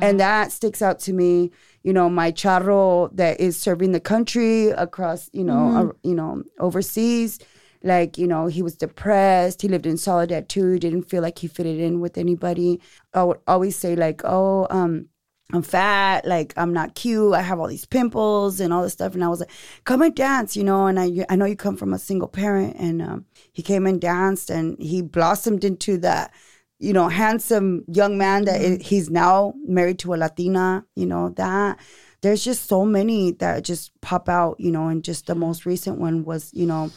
and 0.00 0.20
that 0.20 0.52
sticks 0.52 0.82
out 0.82 0.98
to 1.00 1.12
me. 1.12 1.50
You 1.82 1.92
know, 1.92 2.10
my 2.10 2.30
charro 2.32 3.14
that 3.16 3.40
is 3.40 3.56
serving 3.56 3.92
the 3.92 4.00
country 4.00 4.68
across, 4.68 5.30
you 5.32 5.44
know, 5.44 5.76
uh, 5.76 5.92
you 6.02 6.14
know, 6.14 6.42
overseas. 6.58 7.38
Like, 7.82 8.18
you 8.18 8.26
know, 8.26 8.46
he 8.46 8.60
was 8.60 8.76
depressed. 8.76 9.62
He 9.62 9.68
lived 9.68 9.86
in 9.86 9.96
solitude 9.96 10.50
too. 10.50 10.78
Didn't 10.78 11.04
feel 11.04 11.22
like 11.22 11.38
he 11.38 11.48
fitted 11.48 11.80
in 11.80 12.00
with 12.00 12.18
anybody. 12.18 12.80
I 13.14 13.24
would 13.24 13.38
always 13.46 13.76
say 13.76 13.96
like, 13.96 14.20
oh, 14.24 14.66
um, 14.68 15.08
I'm 15.52 15.62
fat, 15.62 16.24
like 16.26 16.54
I'm 16.56 16.72
not 16.72 16.94
cute, 16.94 17.34
I 17.34 17.42
have 17.42 17.58
all 17.58 17.66
these 17.66 17.84
pimples 17.84 18.60
and 18.60 18.72
all 18.72 18.82
this 18.82 18.92
stuff. 18.92 19.14
And 19.14 19.24
I 19.24 19.28
was 19.28 19.40
like, 19.40 19.50
come 19.84 20.02
and 20.02 20.14
dance, 20.14 20.56
you 20.56 20.64
know. 20.64 20.86
And 20.86 20.98
I, 21.00 21.26
I 21.28 21.36
know 21.36 21.44
you 21.44 21.56
come 21.56 21.76
from 21.76 21.92
a 21.92 21.98
single 21.98 22.28
parent, 22.28 22.76
and 22.78 23.02
um, 23.02 23.24
he 23.52 23.62
came 23.62 23.86
and 23.86 24.00
danced, 24.00 24.50
and 24.50 24.78
he 24.80 25.02
blossomed 25.02 25.64
into 25.64 25.98
that, 25.98 26.32
you 26.80 26.92
know, 26.92 27.08
handsome 27.08 27.84
young 27.86 28.18
man 28.18 28.46
that 28.46 28.60
mm-hmm. 28.60 28.80
i- 28.80 28.84
he's 28.84 29.08
now 29.10 29.54
married 29.66 29.98
to 30.00 30.14
a 30.14 30.16
Latina, 30.16 30.84
you 30.96 31.06
know. 31.06 31.28
That 31.30 31.78
there's 32.22 32.42
just 32.42 32.66
so 32.66 32.84
many 32.84 33.32
that 33.32 33.64
just 33.64 33.98
pop 34.00 34.28
out, 34.28 34.58
you 34.58 34.72
know. 34.72 34.88
And 34.88 35.04
just 35.04 35.26
the 35.26 35.34
most 35.34 35.66
recent 35.66 35.98
one 35.98 36.24
was, 36.24 36.50
you 36.52 36.66
know, 36.66 36.90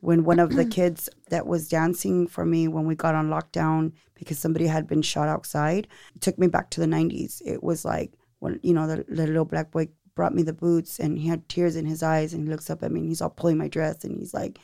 when 0.00 0.24
one 0.24 0.38
of 0.38 0.54
the 0.54 0.64
kids 0.78 1.08
that 1.30 1.46
was 1.46 1.68
dancing 1.68 2.26
for 2.26 2.44
me 2.44 2.68
when 2.68 2.86
we 2.86 2.94
got 2.94 3.14
on 3.14 3.30
lockdown 3.30 3.92
because 4.14 4.38
somebody 4.38 4.66
had 4.66 4.86
been 4.86 5.02
shot 5.02 5.28
outside 5.28 5.88
took 6.20 6.38
me 6.38 6.46
back 6.46 6.70
to 6.70 6.80
the 6.80 6.86
90s 6.86 7.40
it 7.44 7.62
was 7.62 7.84
like 7.84 8.12
when 8.38 8.58
you 8.62 8.74
know 8.74 8.86
the, 8.86 9.04
the 9.08 9.26
little 9.26 9.44
black 9.44 9.70
boy 9.70 9.88
brought 10.14 10.34
me 10.34 10.42
the 10.42 10.52
boots 10.52 10.98
and 10.98 11.18
he 11.18 11.28
had 11.28 11.48
tears 11.48 11.76
in 11.76 11.86
his 11.86 12.02
eyes 12.02 12.34
and 12.34 12.44
he 12.44 12.50
looks 12.50 12.68
up 12.68 12.82
at 12.82 12.90
me 12.90 13.00
and 13.00 13.08
he's 13.08 13.22
all 13.22 13.30
pulling 13.30 13.56
my 13.56 13.68
dress 13.68 14.04
and 14.04 14.18
he's 14.18 14.34
like 14.34 14.58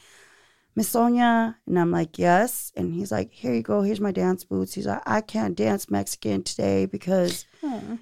miss 0.76 0.88
sonia 0.88 1.56
and 1.66 1.78
i'm 1.78 1.90
like 1.90 2.18
yes 2.18 2.70
and 2.76 2.94
he's 2.94 3.10
like 3.10 3.32
here 3.32 3.52
you 3.52 3.62
go 3.62 3.82
here's 3.82 4.00
my 4.00 4.12
dance 4.12 4.44
boots 4.44 4.74
he's 4.74 4.86
like 4.86 5.02
i 5.06 5.20
can't 5.20 5.56
dance 5.56 5.90
mexican 5.90 6.42
today 6.42 6.86
because 6.86 7.46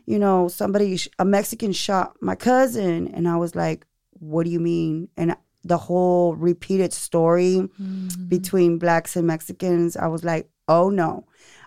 you 0.04 0.18
know 0.18 0.48
somebody 0.48 0.98
a 1.18 1.24
mexican 1.24 1.72
shot 1.72 2.14
my 2.20 2.34
cousin 2.34 3.08
and 3.14 3.26
i 3.26 3.36
was 3.36 3.54
like 3.54 3.86
what 4.10 4.44
do 4.44 4.50
you 4.50 4.60
mean 4.60 5.08
and 5.16 5.34
the 5.64 5.78
whole 5.78 6.36
repeated 6.36 6.92
story 6.92 7.68
mm-hmm. 7.80 8.24
between 8.26 8.78
blacks 8.78 9.16
and 9.16 9.26
Mexicans, 9.26 9.96
I 9.96 10.06
was 10.06 10.22
like, 10.22 10.48
oh 10.68 10.90
no. 10.90 11.26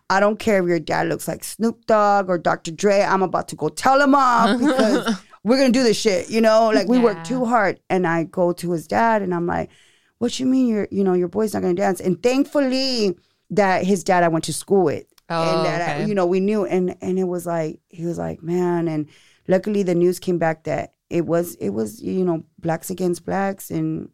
I 0.10 0.22
don't 0.22 0.40
care 0.40 0.64
if 0.64 0.70
your 0.70 0.80
dad 0.80 1.10
looks 1.10 1.28
like 1.28 1.44
Snoop 1.44 1.86
Dogg 1.86 2.30
or 2.30 2.38
Dr. 2.38 2.72
Dre. 2.72 3.02
I'm 3.02 3.24
about 3.24 3.50
to 3.50 3.58
go 3.58 3.68
tell 3.68 4.02
him 4.02 4.16
off 4.16 4.58
because 4.58 5.22
we're 5.44 5.58
gonna 5.58 5.74
do 5.74 5.84
this 5.84 6.00
shit. 6.00 6.30
You 6.30 6.40
know, 6.40 6.70
like 6.70 6.88
we 6.88 6.98
work 6.98 7.26
too 7.26 7.44
hard. 7.44 7.82
And 7.90 8.08
I 8.08 8.24
go 8.24 8.54
to 8.54 8.72
his 8.72 8.88
dad 8.88 9.22
and 9.22 9.36
I'm 9.36 9.48
like, 9.48 9.70
"What 10.20 10.40
you 10.40 10.46
mean? 10.46 10.68
Your 10.68 10.88
you 10.92 11.04
know 11.04 11.14
your 11.14 11.28
boy's 11.28 11.54
not 11.54 11.62
gonna 11.62 11.74
dance?" 11.74 12.00
And 12.02 12.22
thankfully 12.24 13.16
that 13.52 13.86
his 13.86 14.04
dad 14.04 14.24
I 14.24 14.28
went 14.28 14.44
to 14.46 14.54
school 14.54 14.84
with, 14.84 15.06
Oh, 15.30 15.58
and 15.58 15.66
that 15.66 15.82
I- 15.90 16.04
oh, 16.04 16.06
you 16.08 16.16
know 16.16 16.26
we 16.26 16.40
knew. 16.40 16.66
And 16.66 16.96
and 17.02 17.18
it 17.20 17.26
was 17.28 17.46
like 17.46 17.80
he 17.90 18.06
was 18.06 18.18
like, 18.18 18.42
man. 18.44 18.88
And 18.88 19.08
luckily 19.48 19.84
the 19.84 19.96
news 19.96 20.20
came 20.20 20.38
back 20.38 20.64
that 20.66 20.94
it 21.10 21.26
was 21.26 21.56
it 21.56 21.70
was 21.70 22.02
you 22.02 22.26
know 22.26 22.44
blacks 22.60 22.90
against 22.90 23.26
blacks 23.26 23.72
and 23.72 24.10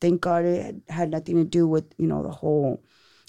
thank 0.00 0.20
God 0.20 0.44
it 0.44 0.76
had 0.88 1.10
nothing 1.10 1.36
to 1.36 1.44
do 1.44 1.66
with 1.66 1.84
you 1.98 2.06
know 2.06 2.22
the 2.22 2.30
whole 2.30 2.82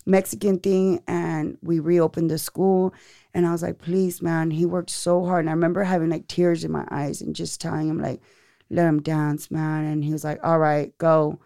Mexican 0.06 0.60
thing. 0.60 1.02
And 1.08 1.58
we 1.62 1.80
reopened 1.80 2.30
the 2.32 2.38
school, 2.38 2.94
and 3.34 3.46
I 3.48 3.52
was 3.52 3.62
like, 3.64 3.78
please, 3.80 4.22
man, 4.22 4.52
he 4.52 4.66
worked 4.66 4.90
so 4.90 5.26
hard. 5.26 5.42
And 5.42 5.50
I 5.50 5.54
remember 5.54 5.84
having 5.84 6.10
like 6.10 6.28
tears 6.28 6.64
in 6.64 6.72
my 6.72 6.86
eyes 6.92 7.22
and 7.22 7.36
just 7.36 7.60
telling 7.62 7.88
him 7.90 8.00
like, 8.02 8.22
let 8.70 8.88
him 8.88 9.02
dance, 9.02 9.50
man. 9.52 9.86
And 9.86 10.04
he 10.04 10.12
was 10.12 10.24
like, 10.24 10.40
all 10.44 10.60
right, 10.60 10.98
go, 10.98 11.40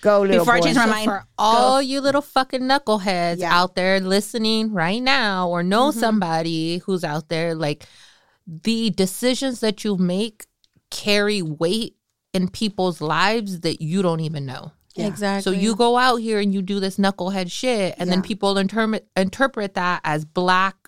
go, 0.00 0.22
little 0.22 0.40
Before 0.40 0.54
I 0.54 0.60
change 0.60 0.76
my 0.76 0.84
So 0.84 0.90
mind, 0.90 1.04
for 1.04 1.24
all 1.38 1.82
you 1.82 2.00
little 2.00 2.22
fucking 2.22 2.62
knuckleheads 2.62 3.38
Yeah. 3.38 3.56
out 3.56 3.74
there 3.74 4.00
listening 4.00 4.72
right 4.72 5.02
now 5.02 5.48
or 5.48 5.62
know 5.62 5.90
mm-hmm. 5.90 6.00
somebody 6.00 6.78
who's 6.78 7.04
out 7.04 7.28
there 7.28 7.54
like 7.54 7.84
the 8.46 8.90
decisions 8.90 9.60
that 9.60 9.84
you 9.84 9.96
make 9.96 10.46
carry 10.90 11.42
weight 11.42 11.96
in 12.32 12.48
people's 12.48 13.00
lives 13.00 13.60
that 13.60 13.82
you 13.82 14.02
don't 14.02 14.20
even 14.20 14.46
know. 14.46 14.72
Yeah. 14.94 15.06
exactly. 15.06 15.42
So 15.42 15.58
you 15.58 15.74
go 15.74 15.96
out 15.96 16.16
here 16.16 16.38
and 16.38 16.52
you 16.52 16.60
do 16.60 16.78
this 16.78 16.98
knucklehead 16.98 17.50
shit, 17.50 17.94
and 17.98 18.10
then 18.10 18.20
people 18.20 18.58
interpret 18.58 19.08
interpret 19.16 19.74
that 19.74 20.02
as 20.04 20.24
black 20.26 20.81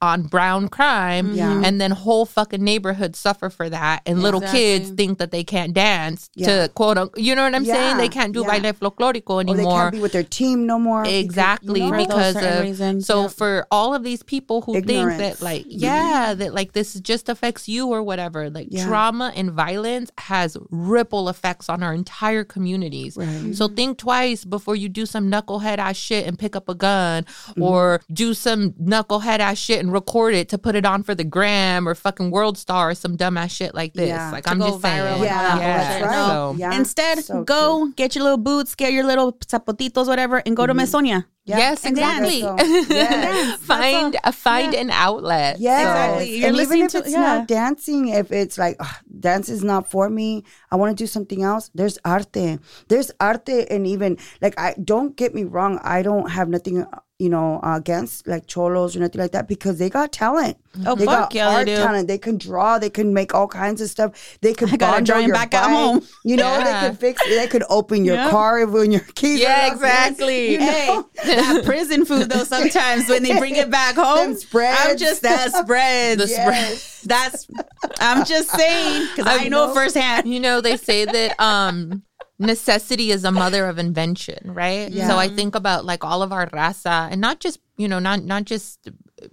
on 0.00 0.22
brown 0.22 0.68
crime, 0.68 1.26
mm-hmm. 1.28 1.36
Yeah. 1.36 1.62
and 1.64 1.80
then 1.80 1.90
whole 1.90 2.24
fucking 2.24 2.62
neighborhoods 2.62 3.18
suffer 3.18 3.50
for 3.50 3.68
that, 3.68 4.02
and 4.06 4.22
little 4.22 4.40
kids 4.40 4.90
think 4.90 5.18
that 5.18 5.30
they 5.32 5.42
can't 5.44 5.74
dance 5.74 6.30
Yeah. 6.34 6.46
to 6.64 6.68
quote 6.74 6.98
unquote. 6.98 7.18
You 7.22 7.34
know 7.34 7.42
what 7.42 7.54
I'm 7.54 7.64
saying? 7.64 7.96
They 7.96 8.08
can't 8.08 8.32
do 8.32 8.42
Yeah. 8.42 8.58
baile 8.58 8.72
folklórico 8.74 9.30
or 9.30 9.44
they 9.44 9.64
can't 9.64 9.92
be 9.92 10.00
with 10.00 10.12
their 10.12 10.22
team 10.22 10.66
no 10.66 10.78
more. 10.78 11.02
because, 11.02 11.14
you 11.14 11.20
Exactly 11.24 11.80
know, 11.90 11.96
because 11.96 12.36
of 12.36 12.60
reasons, 12.62 13.06
so 13.06 13.22
yeah. 13.22 13.28
for 13.28 13.66
all 13.70 13.94
of 13.94 14.02
these 14.04 14.22
people 14.22 14.62
who 14.62 14.80
think 14.80 15.18
that 15.18 15.42
like 15.42 15.62
mm-hmm. 15.62 15.78
yeah 15.78 16.34
that 16.34 16.54
like 16.54 16.72
this 16.72 16.94
just 17.00 17.28
affects 17.28 17.68
you 17.68 17.88
or 17.88 18.02
whatever 18.02 18.50
like 18.50 18.68
Yeah. 18.70 18.86
trauma 18.86 19.32
and 19.34 19.50
violence 19.52 20.10
has 20.18 20.56
ripple 20.70 21.28
effects 21.28 21.68
on 21.68 21.82
our 21.82 21.92
entire 21.92 22.44
communities 22.44 23.16
Right. 23.16 23.54
so 23.54 23.66
mm-hmm. 23.66 23.74
think 23.74 23.98
twice 23.98 24.44
before 24.44 24.76
you 24.76 24.88
do 24.88 25.06
some 25.06 25.30
knucklehead 25.30 25.78
ass 25.78 25.96
shit 25.96 26.26
and 26.26 26.38
pick 26.38 26.54
up 26.54 26.68
a 26.68 26.74
gun 26.74 27.24
Mm-hmm. 27.48 27.62
or 27.62 28.00
do 28.12 28.34
some 28.34 28.72
knucklehead 28.72 29.38
ass 29.40 29.58
shit 29.58 29.80
and 29.80 29.87
record 29.90 30.34
it 30.34 30.48
to 30.50 30.58
put 30.58 30.74
it 30.74 30.84
on 30.84 31.02
for 31.02 31.14
the 31.14 31.24
gram 31.24 31.88
or 31.88 31.94
fucking 31.94 32.30
world 32.30 32.56
star 32.58 32.90
or 32.90 32.94
some 32.94 33.16
dumbass 33.16 33.50
shit 33.50 33.74
like 33.74 33.94
this 33.94 34.08
Yeah. 34.08 34.30
like 34.30 34.44
To 34.44 34.50
I'm 34.50 34.58
go 34.58 34.68
just 34.68 34.78
viral 34.78 34.82
saying 34.82 35.00
and 35.00 35.14
all 35.16 35.24
Yeah, 35.24 35.58
that 35.58 36.02
right. 36.02 36.26
So- 36.26 36.54
Yeah, 36.58 36.74
Instead, 36.74 37.24
so 37.24 37.44
go 37.44 37.84
true. 37.84 37.92
get 37.96 38.14
your 38.14 38.24
little 38.24 38.38
boots, 38.38 38.74
get 38.74 38.92
your 38.92 39.04
little 39.04 39.32
zapotitos, 39.34 40.06
whatever, 40.06 40.42
and 40.44 40.56
go 40.56 40.66
to 40.66 40.72
mm-hmm. 40.72 40.78
Miss 40.78 40.90
Sonia. 40.90 41.26
Yeah. 41.48 41.58
Yes, 41.58 41.84
And 41.84 41.96
exactly. 41.96 42.40
Yes. 42.40 43.58
find 43.72 44.16
uh, 44.22 44.32
find 44.32 44.74
an 44.74 44.90
outlet. 44.90 45.58
Yes, 45.58 45.80
Exactly. 45.80 46.36
You're 46.36 46.48
and 46.48 46.56
even 46.56 46.66
listening 46.68 46.84
if 46.84 46.90
to- 46.92 46.98
it's 46.98 47.12
yeah. 47.12 47.20
not 47.20 47.48
dancing, 47.48 48.08
if 48.08 48.30
it's 48.32 48.58
like 48.58 48.76
ugh, 48.80 48.96
dance 49.18 49.48
is 49.48 49.64
not 49.64 49.90
for 49.90 50.10
me. 50.10 50.44
I 50.70 50.76
want 50.76 50.96
to 50.96 51.02
do 51.02 51.06
something 51.06 51.42
else. 51.42 51.70
There's 51.74 51.98
arte. 52.04 52.58
There's 52.88 53.10
arte, 53.18 53.66
and 53.70 53.86
even 53.86 54.18
like 54.42 54.58
I 54.60 54.74
don't 54.84 55.16
get 55.16 55.34
me 55.34 55.44
wrong. 55.44 55.80
I 55.82 56.02
don't 56.02 56.30
have 56.30 56.48
nothing 56.48 56.84
you 57.20 57.28
know, 57.28 57.58
against 57.64 58.28
like 58.28 58.46
cholos 58.46 58.94
or 58.94 59.00
nothing 59.00 59.20
like 59.20 59.32
that 59.32 59.48
because 59.48 59.76
they 59.80 59.90
got 59.90 60.12
talent. 60.12 60.56
Oh, 60.86 60.94
they 60.94 61.04
fuck 61.04 61.30
got 61.30 61.34
yeah, 61.34 61.48
they 61.50 61.54
art 61.56 61.66
do. 61.66 61.74
talent. 61.76 62.06
They 62.06 62.18
can 62.18 62.38
draw. 62.38 62.78
They 62.78 62.90
can 62.90 63.12
make 63.12 63.34
all 63.34 63.48
kinds 63.48 63.80
of 63.80 63.90
stuff. 63.90 64.38
They 64.40 64.54
can 64.54 64.68
a 64.74 64.78
bond 64.78 65.04
drawing 65.06 65.26
your 65.26 65.34
back 65.34 65.52
at 65.52 65.68
home. 65.68 66.06
You 66.24 66.36
know, 66.36 66.46
Yeah. 66.46 66.62
they 66.82 66.88
could 66.88 66.98
fix. 67.00 67.24
They 67.28 67.48
could 67.48 67.64
open 67.68 68.04
your 68.04 68.14
Yeah. 68.14 68.30
car 68.30 68.64
when 68.66 68.92
your 68.92 69.00
keys. 69.16 69.40
Yeah, 69.40 69.66
exactly. 69.72 70.52
You 70.52 70.58
know? 70.60 71.08
Hey, 71.40 71.54
that 71.54 71.64
prison 71.64 72.04
food 72.04 72.28
though. 72.30 72.44
Sometimes 72.44 73.08
when 73.08 73.22
they 73.22 73.38
bring 73.38 73.56
it 73.56 73.70
back 73.70 73.94
home, 73.96 74.34
spreads. 74.36 74.78
I'm 74.82 74.96
just 74.96 75.22
that 75.22 75.52
spread. 75.64 76.18
The 76.18 76.26
Yes. 76.28 77.02
That's. 77.06 77.46
I'm 78.00 78.24
just 78.24 78.50
saying 78.50 79.08
because 79.14 79.26
I, 79.26 79.44
I 79.44 79.48
know 79.48 79.66
know. 79.68 79.74
firsthand. 79.74 80.26
you 80.32 80.40
know 80.40 80.60
they 80.60 80.76
say 80.76 81.04
that 81.04 81.38
um 81.40 82.02
necessity 82.40 83.10
is 83.10 83.24
a 83.24 83.32
mother 83.32 83.66
of 83.66 83.78
invention 83.78 84.52
right 84.52 84.90
Yeah. 84.92 85.08
so 85.08 85.16
i 85.16 85.28
think 85.28 85.56
about 85.56 85.84
like 85.84 86.04
all 86.04 86.22
of 86.22 86.32
our 86.32 86.46
raza 86.50 87.08
and 87.10 87.20
not 87.20 87.40
just 87.40 87.58
you 87.76 87.88
know 87.88 87.98
not 87.98 88.22
not 88.22 88.44
just 88.44 88.88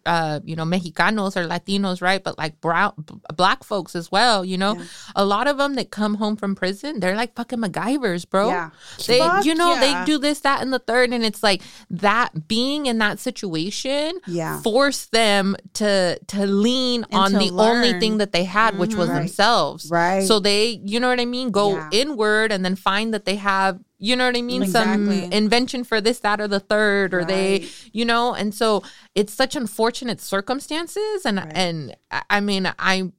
uh 0.06 0.40
you 0.44 0.56
know 0.56 0.64
mexicanos 0.66 1.36
or 1.36 1.48
latinos 1.48 2.02
right 2.02 2.24
but 2.24 2.38
like 2.38 2.60
brown 2.62 2.94
b- 3.06 3.16
black 3.36 3.64
folks 3.64 3.96
as 3.96 4.12
well 4.12 4.44
you 4.46 4.58
know 4.58 4.80
a 5.16 5.24
lot 5.26 5.48
of 5.48 5.58
them 5.58 5.76
that 5.76 5.92
come 5.92 6.16
home 6.16 6.36
from 6.36 6.56
prison 6.56 7.00
they're 7.00 7.16
like 7.16 7.34
fucking 7.36 7.60
macgyvers 7.60 8.28
bro 8.30 8.48
Yeah. 8.50 8.70
they 9.08 9.20
Fuck 9.20 9.46
you 9.46 9.56
know 9.56 9.74
yeah. 9.76 9.80
they 10.04 10.06
do 10.06 10.18
this 10.18 10.40
that 10.42 10.62
and 10.62 10.74
the 10.74 10.80
third 10.80 11.12
and 11.14 11.24
it's 11.24 11.44
like 11.44 11.62
that 11.90 12.48
being 12.48 12.86
in 12.88 12.98
that 13.00 13.20
situation 13.20 14.20
Yeah. 14.28 14.62
forced 14.62 15.12
them 15.12 15.56
to 15.74 16.20
to 16.28 16.46
lean 16.48 17.06
on 17.12 17.32
to 17.32 17.38
the 17.38 17.52
only 17.52 18.00
thing 18.00 18.18
that 18.18 18.32
they 18.32 18.44
had 18.44 18.78
which 18.78 18.96
was 18.96 19.10
Right. 19.10 19.20
themselves 19.20 19.90
Right. 19.92 20.24
so 20.28 20.40
they 20.40 20.82
you 20.84 21.00
know 21.00 21.10
what 21.10 21.20
i 21.20 21.26
mean 21.26 21.52
go 21.52 21.76
Yeah. 21.76 21.90
inward 21.92 22.52
and 22.52 22.64
then 22.66 22.76
find 22.76 23.14
that 23.14 23.26
they 23.26 23.36
have 23.36 23.80
you 23.98 24.16
know 24.16 24.26
what 24.26 24.36
i 24.38 24.42
mean 24.42 24.66
some 24.68 25.10
invention 25.10 25.84
for 25.84 26.02
this 26.02 26.20
that 26.20 26.42
or 26.42 26.48
the 26.48 26.60
third 26.60 27.14
or 27.14 27.24
they 27.24 27.66
you 27.94 28.04
know 28.06 28.34
and 28.34 28.54
so 28.54 28.84
it's 29.16 29.34
such 29.34 29.56
unfortunate 29.56 30.20
circumstances 30.22 31.26
and 31.26 31.40
and 31.54 31.96
I- 32.30 32.40
mean 32.42 32.72
i 32.80 33.12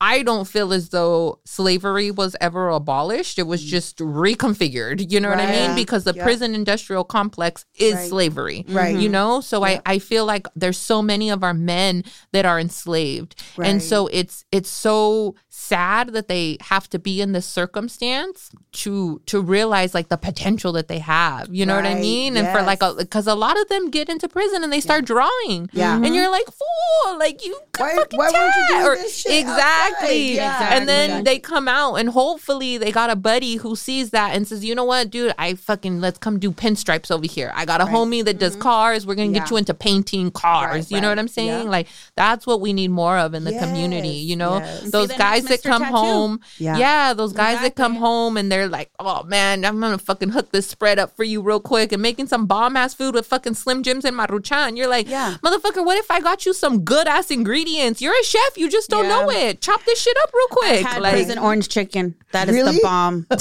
I 0.00 0.22
don't 0.22 0.44
feel 0.46 0.72
as 0.74 0.90
though 0.90 1.38
slavery 1.46 2.10
was 2.10 2.36
ever 2.40 2.68
abolished. 2.68 3.38
It 3.38 3.44
was 3.44 3.62
just 3.64 3.96
reconfigured. 3.98 5.10
You 5.10 5.20
know 5.20 5.30
what 5.30 5.38
I 5.38 5.46
mean? 5.50 5.70
Mm. 5.70 5.76
Because 5.76 6.04
the 6.04 6.12
Yeah. 6.14 6.24
prison 6.24 6.54
industrial 6.54 7.04
complex 7.04 7.64
is 7.78 7.94
Right. 7.94 8.08
slavery. 8.08 8.64
Right. 8.68 8.96
You 8.96 9.08
know? 9.08 9.40
So 9.40 9.64
Yeah. 9.64 9.80
I, 9.86 9.94
I 9.94 9.98
feel 10.00 10.26
like 10.26 10.46
there's 10.56 10.76
so 10.78 11.00
many 11.00 11.30
of 11.30 11.42
our 11.42 11.54
men 11.54 12.04
that 12.32 12.44
are 12.44 12.58
enslaved. 12.60 13.40
And 13.56 13.80
so 13.82 14.08
it's 14.08 14.44
it's 14.52 14.68
so 14.68 15.36
sad 15.64 16.08
that 16.12 16.28
they 16.28 16.56
have 16.60 16.88
to 16.90 16.98
be 16.98 17.20
in 17.20 17.32
this 17.32 17.46
circumstance 17.46 18.50
to 18.72 19.20
to 19.26 19.40
realize 19.40 19.94
like 19.94 20.08
the 20.08 20.16
potential 20.16 20.72
that 20.72 20.88
they 20.88 20.98
have. 20.98 21.48
You 21.54 21.66
know 21.66 21.76
what 21.76 21.86
I 21.86 21.94
mean? 21.94 22.36
And 22.36 22.48
for 22.48 22.62
like 22.62 22.82
a 22.82 22.94
because 22.94 23.26
a 23.26 23.34
lot 23.34 23.58
of 23.60 23.68
them 23.68 23.90
get 23.90 24.08
into 24.08 24.28
prison 24.28 24.62
and 24.62 24.72
they 24.72 24.80
start 24.80 25.04
drawing. 25.04 25.68
Yeah. 25.72 25.96
And 25.96 26.14
you're 26.14 26.30
like, 26.30 26.46
fool, 26.46 27.18
like 27.18 27.44
you 27.44 27.58
could 27.72 27.82
Why- 27.82 27.94
fucking 27.96 28.18
why 28.18 28.30
weren't 28.30 28.54
you 28.56 28.66
doing 28.68 28.86
Or- 28.86 28.96
this 28.96 29.16
shit 29.16 29.32
Exactly. 29.40 30.38
outside? 30.40 30.70
Yeah. 30.70 30.74
And 30.76 30.88
then 30.88 31.10
Exactly. 31.10 31.24
they 31.34 31.38
come 31.40 31.68
out 31.68 31.94
and 31.96 32.08
hopefully 32.10 32.78
they 32.78 32.92
got 32.92 33.10
a 33.10 33.16
buddy 33.16 33.56
who 33.56 33.76
sees 33.76 34.10
that 34.10 34.34
and 34.34 34.46
says, 34.46 34.64
you 34.64 34.74
know 34.74 34.84
what, 34.84 35.10
dude, 35.10 35.34
I 35.38 35.54
fucking 35.54 36.00
let's 36.00 36.18
come 36.18 36.38
do 36.38 36.50
pinstripes 36.52 37.10
over 37.10 37.26
here. 37.26 37.52
I 37.54 37.64
got 37.64 37.80
a 37.80 37.84
homie 37.84 38.24
that 38.24 38.38
does 38.38 38.56
cars. 38.56 39.06
We're 39.06 39.14
gonna 39.14 39.28
get 39.28 39.44
Mm-hmm. 39.44 39.54
You 39.54 39.58
into 39.58 39.74
painting 39.74 40.30
cars. 40.30 40.70
Right, 40.74 40.90
you 40.90 41.00
know 41.02 41.08
what. 41.10 41.18
I'm 41.18 41.28
saying? 41.28 41.64
Yeah. 41.64 41.70
Like 41.70 41.86
that's 42.16 42.46
what 42.46 42.60
we 42.62 42.72
need 42.72 42.90
more 42.90 43.18
of 43.18 43.34
in 43.34 43.44
the 43.44 43.52
community. 43.58 44.08
You 44.08 44.36
know, 44.36 44.56
yes. 44.58 44.90
those 44.90 45.12
guys 45.12 45.44
next 45.44 45.53
that 45.62 45.68
come 45.68 45.82
Tattoo. 45.82 45.96
home. 45.96 46.40
Yeah. 46.58 46.76
Yeah, 46.76 47.12
those 47.14 47.32
guys 47.32 47.60
that 47.60 47.74
come 47.76 47.94
home 47.96 48.36
and 48.36 48.50
they're 48.50 48.68
like, 48.68 48.90
oh 48.98 49.22
man, 49.24 49.64
I'm 49.64 49.80
gonna 49.80 49.98
fucking 49.98 50.30
hook 50.30 50.50
this 50.52 50.66
spread 50.66 50.98
up 50.98 51.16
for 51.16 51.24
you 51.24 51.40
real 51.42 51.60
quick 51.60 51.92
and 51.92 52.00
making 52.02 52.26
some 52.28 52.46
bomb 52.46 52.76
ass 52.76 52.94
food 52.94 53.14
with 53.14 53.26
fucking 53.26 53.54
Slim 53.54 53.82
Jims 53.82 54.04
and 54.04 54.16
Maruchan. 54.16 54.76
You're 54.76 54.88
like, 54.88 55.08
Yeah. 55.08 55.36
motherfucker, 55.42 55.84
what 55.84 55.96
if 55.98 56.10
I 56.10 56.20
got 56.20 56.46
you 56.46 56.52
some 56.52 56.80
good 56.84 57.06
ass 57.08 57.30
ingredients? 57.30 58.00
You're 58.02 58.18
a 58.18 58.24
chef, 58.24 58.56
you 58.56 58.68
just 58.70 58.90
don't 58.90 59.04
Yeah. 59.04 59.10
know 59.22 59.30
it. 59.30 59.60
Chop 59.60 59.84
this 59.84 60.00
shit 60.00 60.16
up 60.24 60.30
real 60.34 60.48
quick. 60.48 60.86
had 60.86 61.02
like, 61.02 61.12
prison 61.12 61.38
orange 61.38 61.68
chicken. 61.68 62.14
That 62.32 62.48
is 62.48 62.54
Really? 62.54 62.76
the 62.76 62.80
bomb. 62.82 63.26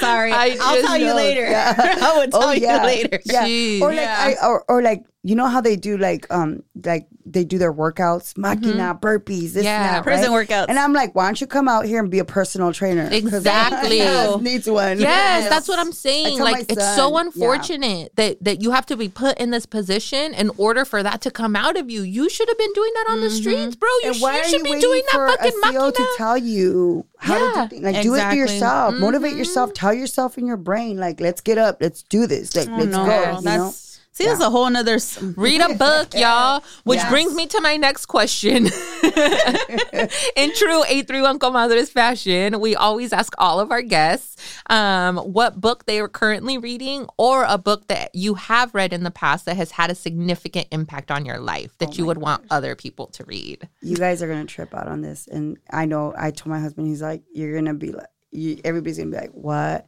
Sorry, 0.00 0.32
I 0.32 0.56
I'll 0.62 0.76
just 0.76 0.86
tell 0.86 0.96
you 0.96 1.12
later. 1.12 1.42
Yeah. 1.42 1.74
I 2.00 2.16
will 2.16 2.22
oh, 2.32 2.40
tell 2.40 2.48
oh 2.48 2.52
yeah, 2.52 2.80
you 2.80 2.86
later. 2.86 3.20
yeah. 3.24 3.44
Jeez. 3.44 3.80
Or 3.82 3.88
like 3.88 3.96
Yeah. 3.96 4.34
I 4.40 4.46
or, 4.46 4.64
or 4.68 4.80
like 4.82 5.04
you 5.28 5.34
know 5.34 5.46
how 5.54 5.60
they 5.60 5.76
do 5.76 5.98
like 5.98 6.26
um 6.30 6.62
like 6.84 7.06
they 7.30 7.44
do 7.44 7.58
their 7.58 7.74
workouts, 7.82 8.26
machina, 8.38 8.98
burpees, 8.98 9.52
this 9.52 9.64
Yeah, 9.64 9.76
and 9.76 9.96
that, 9.96 10.02
prison 10.02 10.32
right? 10.32 10.48
workouts. 10.48 10.66
And 10.70 10.78
I'm 10.78 10.94
like, 10.94 11.14
why 11.14 11.26
don't 11.26 11.38
you 11.38 11.46
come 11.46 11.68
out 11.68 11.84
here 11.84 12.00
and 12.00 12.10
be 12.10 12.20
a 12.20 12.24
personal 12.24 12.72
trainer? 12.72 13.06
Exactly. 13.20 13.98
Needs 14.42 14.68
one. 14.70 14.98
Yes, 14.98 15.48
that's 15.50 15.68
what 15.68 15.78
I'm 15.78 15.92
saying. 15.92 16.38
Like 16.38 16.64
it's 16.72 16.96
so 16.96 17.12
yeah. 17.14 17.20
unfortunate 17.24 18.16
that 18.16 18.42
that 18.44 18.62
you 18.62 18.70
have 18.70 18.86
to 18.86 18.96
be 18.96 19.08
put 19.08 19.38
in 19.38 19.50
this 19.50 19.66
position 19.66 20.32
in 20.34 20.50
order 20.56 20.84
for 20.86 21.02
that 21.02 21.20
to 21.22 21.30
come 21.30 21.54
out 21.56 21.76
of 21.76 21.90
you. 21.90 22.02
You 22.02 22.30
should 22.30 22.48
have 22.48 22.58
been 22.58 22.72
doing 22.72 22.92
that 22.94 23.06
on 23.10 23.20
the 23.20 23.30
streets, 23.30 23.76
bro. 23.76 23.88
You, 24.04 24.14
sh- 24.14 24.22
why 24.22 24.38
you 24.38 24.44
should 24.44 24.66
you 24.66 24.74
be 24.74 24.80
doing 24.80 25.02
for 25.12 25.26
that 25.26 25.40
fucking 25.40 25.60
a 25.76 25.78
CO 25.78 25.90
to 25.90 26.06
tell 26.16 26.38
you 26.38 27.04
how 27.18 27.34
Yeah, 27.36 27.52
to 27.52 27.68
do 27.68 27.68
things? 27.68 27.84
Like 27.84 28.02
do 28.02 28.14
it 28.14 28.28
for 28.30 28.34
yourself. 28.34 28.94
Motivate 28.94 29.28
Mm-hmm. 29.32 29.38
yourself. 29.38 29.72
Tell 29.74 29.92
yourself 29.92 30.38
in 30.38 30.46
your 30.46 30.56
brain, 30.56 30.96
like, 30.96 31.20
let's 31.20 31.42
get 31.42 31.58
up, 31.58 31.78
let's 31.82 32.02
do 32.02 32.26
this. 32.26 32.56
Like, 32.56 32.68
let's 32.68 32.86
no, 32.86 33.04
go. 33.04 33.38
You 33.40 33.44
know? 33.44 33.74
See, 34.18 34.26
that's 34.26 34.40
a 34.40 34.50
whole 34.50 34.68
nother. 34.68 34.98
Read 35.36 35.60
a 35.60 35.74
book, 35.74 36.12
y'all. 36.16 36.64
Which 36.82 36.96
Yes. 36.98 37.08
brings 37.10 37.34
me 37.34 37.46
to 37.46 37.60
my 37.60 37.76
next 37.76 38.06
question. 38.06 38.66
In 40.36 40.52
true 40.54 40.82
831 40.84 41.38
Comadres 41.38 41.88
fashion, 41.90 42.58
we 42.60 42.74
always 42.74 43.12
ask 43.12 43.32
all 43.38 43.60
of 43.60 43.70
our 43.70 43.82
guests 43.82 44.36
um, 44.70 45.18
what 45.18 45.60
book 45.60 45.86
they 45.86 46.00
are 46.00 46.08
currently 46.08 46.58
reading 46.58 47.06
or 47.16 47.44
a 47.48 47.58
book 47.58 47.86
that 47.88 48.12
you 48.14 48.34
have 48.34 48.74
read 48.74 48.92
in 48.92 49.04
the 49.04 49.10
past 49.10 49.44
that 49.46 49.56
has 49.56 49.70
had 49.70 49.90
a 49.90 49.94
significant 49.94 50.66
impact 50.72 51.10
on 51.12 51.24
your 51.24 51.38
life 51.38 51.76
that 51.78 51.96
you 51.96 52.04
would 52.06 52.18
want 52.18 52.44
other 52.50 52.74
people 52.74 53.06
to 53.08 53.24
read. 53.24 53.68
you 53.82 53.96
guys 53.96 54.20
are 54.22 54.26
gonna 54.28 54.44
trip 54.44 54.74
out 54.74 54.88
on 54.88 55.00
this, 55.00 55.28
and 55.28 55.58
I 55.70 55.84
know. 55.86 56.12
I 56.18 56.30
told 56.32 56.48
my 56.48 56.60
husband, 56.60 56.88
he's 56.88 57.02
like, 57.02 57.22
you're 57.32 57.54
gonna 57.54 57.74
be 57.74 57.92
like, 57.92 58.06
you, 58.32 58.60
everybody's 58.64 58.98
gonna 58.98 59.10
be 59.10 59.16
like, 59.16 59.30
what? 59.32 59.86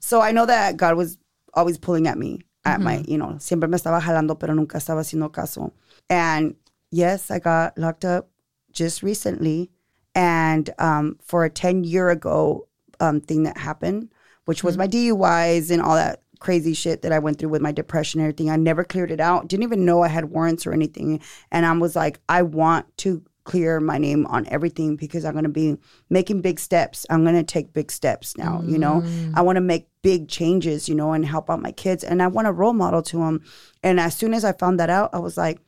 So 0.00 0.20
I 0.20 0.32
know 0.32 0.46
that 0.46 0.76
God 0.76 0.96
was 0.96 1.16
always 1.54 1.78
pulling 1.78 2.06
at 2.08 2.18
me, 2.18 2.40
at 2.74 2.80
my, 2.80 3.04
you 3.06 3.18
know, 3.18 3.36
siempre 3.38 3.68
me 3.68 3.76
estaba 3.76 4.00
jalando, 4.00 4.38
pero 4.38 4.54
nunca 4.54 4.78
estaba 4.78 5.00
haciendo 5.00 5.32
caso. 5.32 5.72
And 6.08 6.54
yes, 6.90 7.30
I 7.30 7.38
got 7.38 7.76
locked 7.78 8.04
up 8.04 8.28
just 8.72 9.02
recently, 9.02 9.70
and 10.14 10.70
um, 10.78 11.18
for 11.22 11.44
a 11.44 11.50
ten 11.50 11.84
year 11.84 12.10
ago 12.10 12.68
um, 13.00 13.20
thing 13.20 13.44
that 13.44 13.58
happened, 13.58 14.12
which 14.44 14.64
was 14.64 14.76
my 14.76 14.86
DUIs 14.86 15.70
and 15.70 15.82
all 15.82 15.94
that 15.94 16.22
crazy 16.40 16.74
shit 16.74 17.02
that 17.02 17.12
I 17.12 17.18
went 17.18 17.38
through 17.38 17.48
with 17.48 17.62
my 17.62 17.72
depression 17.72 18.20
and 18.20 18.26
everything. 18.26 18.50
I 18.50 18.56
never 18.56 18.84
cleared 18.84 19.10
it 19.10 19.20
out. 19.20 19.48
Didn't 19.48 19.64
even 19.64 19.84
know 19.84 20.02
I 20.02 20.08
had 20.08 20.26
warrants 20.26 20.66
or 20.66 20.72
anything. 20.72 21.20
And 21.50 21.66
I 21.66 21.72
was 21.72 21.96
like, 21.96 22.20
I 22.28 22.42
want 22.42 22.96
to 22.98 23.22
clear 23.48 23.80
my 23.80 23.96
name 23.96 24.26
on 24.26 24.46
everything 24.48 24.94
because 24.94 25.24
I'm 25.24 25.32
going 25.32 25.44
to 25.44 25.48
be 25.48 25.78
making 26.10 26.42
big 26.42 26.60
steps. 26.60 27.06
I'm 27.08 27.24
going 27.24 27.34
to 27.34 27.42
take 27.42 27.72
big 27.72 27.90
steps 27.90 28.36
now, 28.36 28.62
you 28.62 28.76
know. 28.76 29.00
Mm. 29.00 29.32
I 29.34 29.40
want 29.40 29.56
to 29.56 29.62
make 29.62 29.88
big 30.02 30.28
changes, 30.28 30.86
you 30.86 30.94
know, 30.94 31.14
and 31.14 31.24
help 31.24 31.48
out 31.48 31.62
my 31.62 31.72
kids 31.72 32.04
and 32.04 32.22
I 32.22 32.26
want 32.26 32.46
a 32.46 32.52
role 32.52 32.74
model 32.74 33.00
to 33.04 33.16
them. 33.16 33.42
And 33.82 33.98
as 33.98 34.14
soon 34.14 34.34
as 34.34 34.44
I 34.44 34.52
found 34.52 34.78
that 34.80 34.90
out, 34.90 35.08
I 35.14 35.18
was 35.18 35.38
like, 35.38 35.60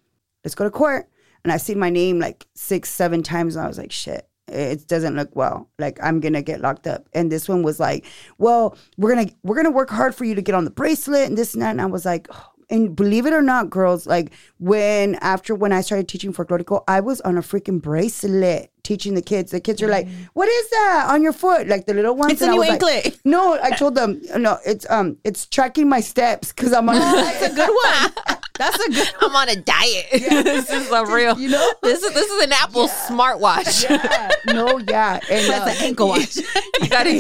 let's 0.45 0.55
go 0.55 0.65
to 0.65 0.71
court. 0.71 1.09
And 1.43 1.51
I 1.51 1.57
seen 1.57 1.79
my 1.79 1.89
name 1.89 2.19
like 2.19 2.47
six, 2.55 2.91
seven 2.91 3.23
times, 3.23 3.57
and 3.57 3.65
I 3.65 3.69
was 3.69 3.79
like, 3.79 3.93
shit, 3.93 4.29
it 4.47 4.87
doesn't 4.87 5.17
look 5.17 5.35
well. 5.35 5.71
Like 5.79 5.99
I'm 6.03 6.21
gonna 6.21 6.43
get 6.43 6.61
locked 6.61 6.87
up. 6.87 7.09
And 7.15 7.33
this 7.33 7.49
one 7.49 7.63
was 7.63 7.81
like, 7.81 8.05
well, 8.37 8.77
we're 8.99 9.15
gonna 9.15 9.31
we're 9.43 9.57
gonna 9.57 9.71
work 9.71 9.89
hard 9.89 10.15
for 10.15 10.27
you 10.27 10.35
to 10.35 10.43
get 10.43 10.55
on 10.55 10.67
the 10.67 10.71
bracelet 10.71 11.29
and 11.29 11.39
this 11.39 11.55
and 11.55 11.63
that. 11.63 11.71
And 11.71 11.81
I 11.81 11.87
was 11.87 12.05
like, 12.05 12.29
oh. 12.31 12.47
And 12.71 12.95
believe 12.95 13.27
it 13.27 13.33
or 13.33 13.43
not, 13.43 13.71
girls, 13.71 14.07
like 14.07 14.33
when 14.59 15.17
after 15.17 15.55
when 15.55 15.73
I 15.73 15.81
started 15.81 16.09
teaching 16.09 16.33
folklorico, 16.33 16.83
I 16.87 17.01
was 17.01 17.21
on 17.23 17.37
a 17.37 17.43
freaking 17.43 17.83
bracelet 17.83 18.71
teaching 18.83 19.15
the 19.15 19.23
kids. 19.23 19.51
The 19.53 19.61
kids 19.61 19.83
are 19.83 19.89
like, 19.89 20.09
what 20.35 20.49
is 20.49 20.71
that 20.71 21.07
on 21.11 21.23
your 21.23 21.33
foot? 21.33 21.67
Like 21.69 21.87
the 21.87 21.95
little 21.95 22.17
ones. 22.17 22.33
It's 22.33 22.43
a 22.43 22.45
And 22.45 22.51
I 22.51 22.55
new 22.55 22.61
was 22.61 22.69
like, 22.69 22.83
anklet. 22.83 23.21
no, 23.25 23.59
I 23.63 23.71
told 23.71 23.95
them 23.95 24.21
no. 24.37 24.59
It's 24.67 24.89
um, 24.91 25.17
it's 25.25 25.47
tracking 25.47 25.89
my 25.89 26.01
steps 26.01 26.53
because 26.53 26.73
I'm 26.73 26.89
on. 26.89 26.95
That's 27.01 27.53
a 27.53 27.55
good 27.55 27.71
one. 27.85 28.37
That's 28.59 28.79
a 28.85 28.91
good. 28.91 29.09
I'm 29.23 29.35
on 29.35 29.49
a 29.49 29.57
diet. 29.57 30.07
this 30.13 30.71
is 30.71 30.91
a 30.91 31.07
real. 31.07 31.39
You 31.39 31.49
know? 31.51 31.73
this 31.83 32.03
is 32.03 32.13
this 32.13 32.31
is 32.31 32.43
an 32.45 32.53
Apple 32.53 32.89
smartwatch. 32.89 33.89
yeah, 33.89 34.31
no, 34.53 34.79
yeah, 34.79 35.19
and 35.31 35.51
uh, 35.53 35.65
That's 35.65 35.81
an 35.81 35.87
ankle 35.87 36.09
watch. 36.09 36.37
you 36.37 36.89
gotta. 36.89 37.11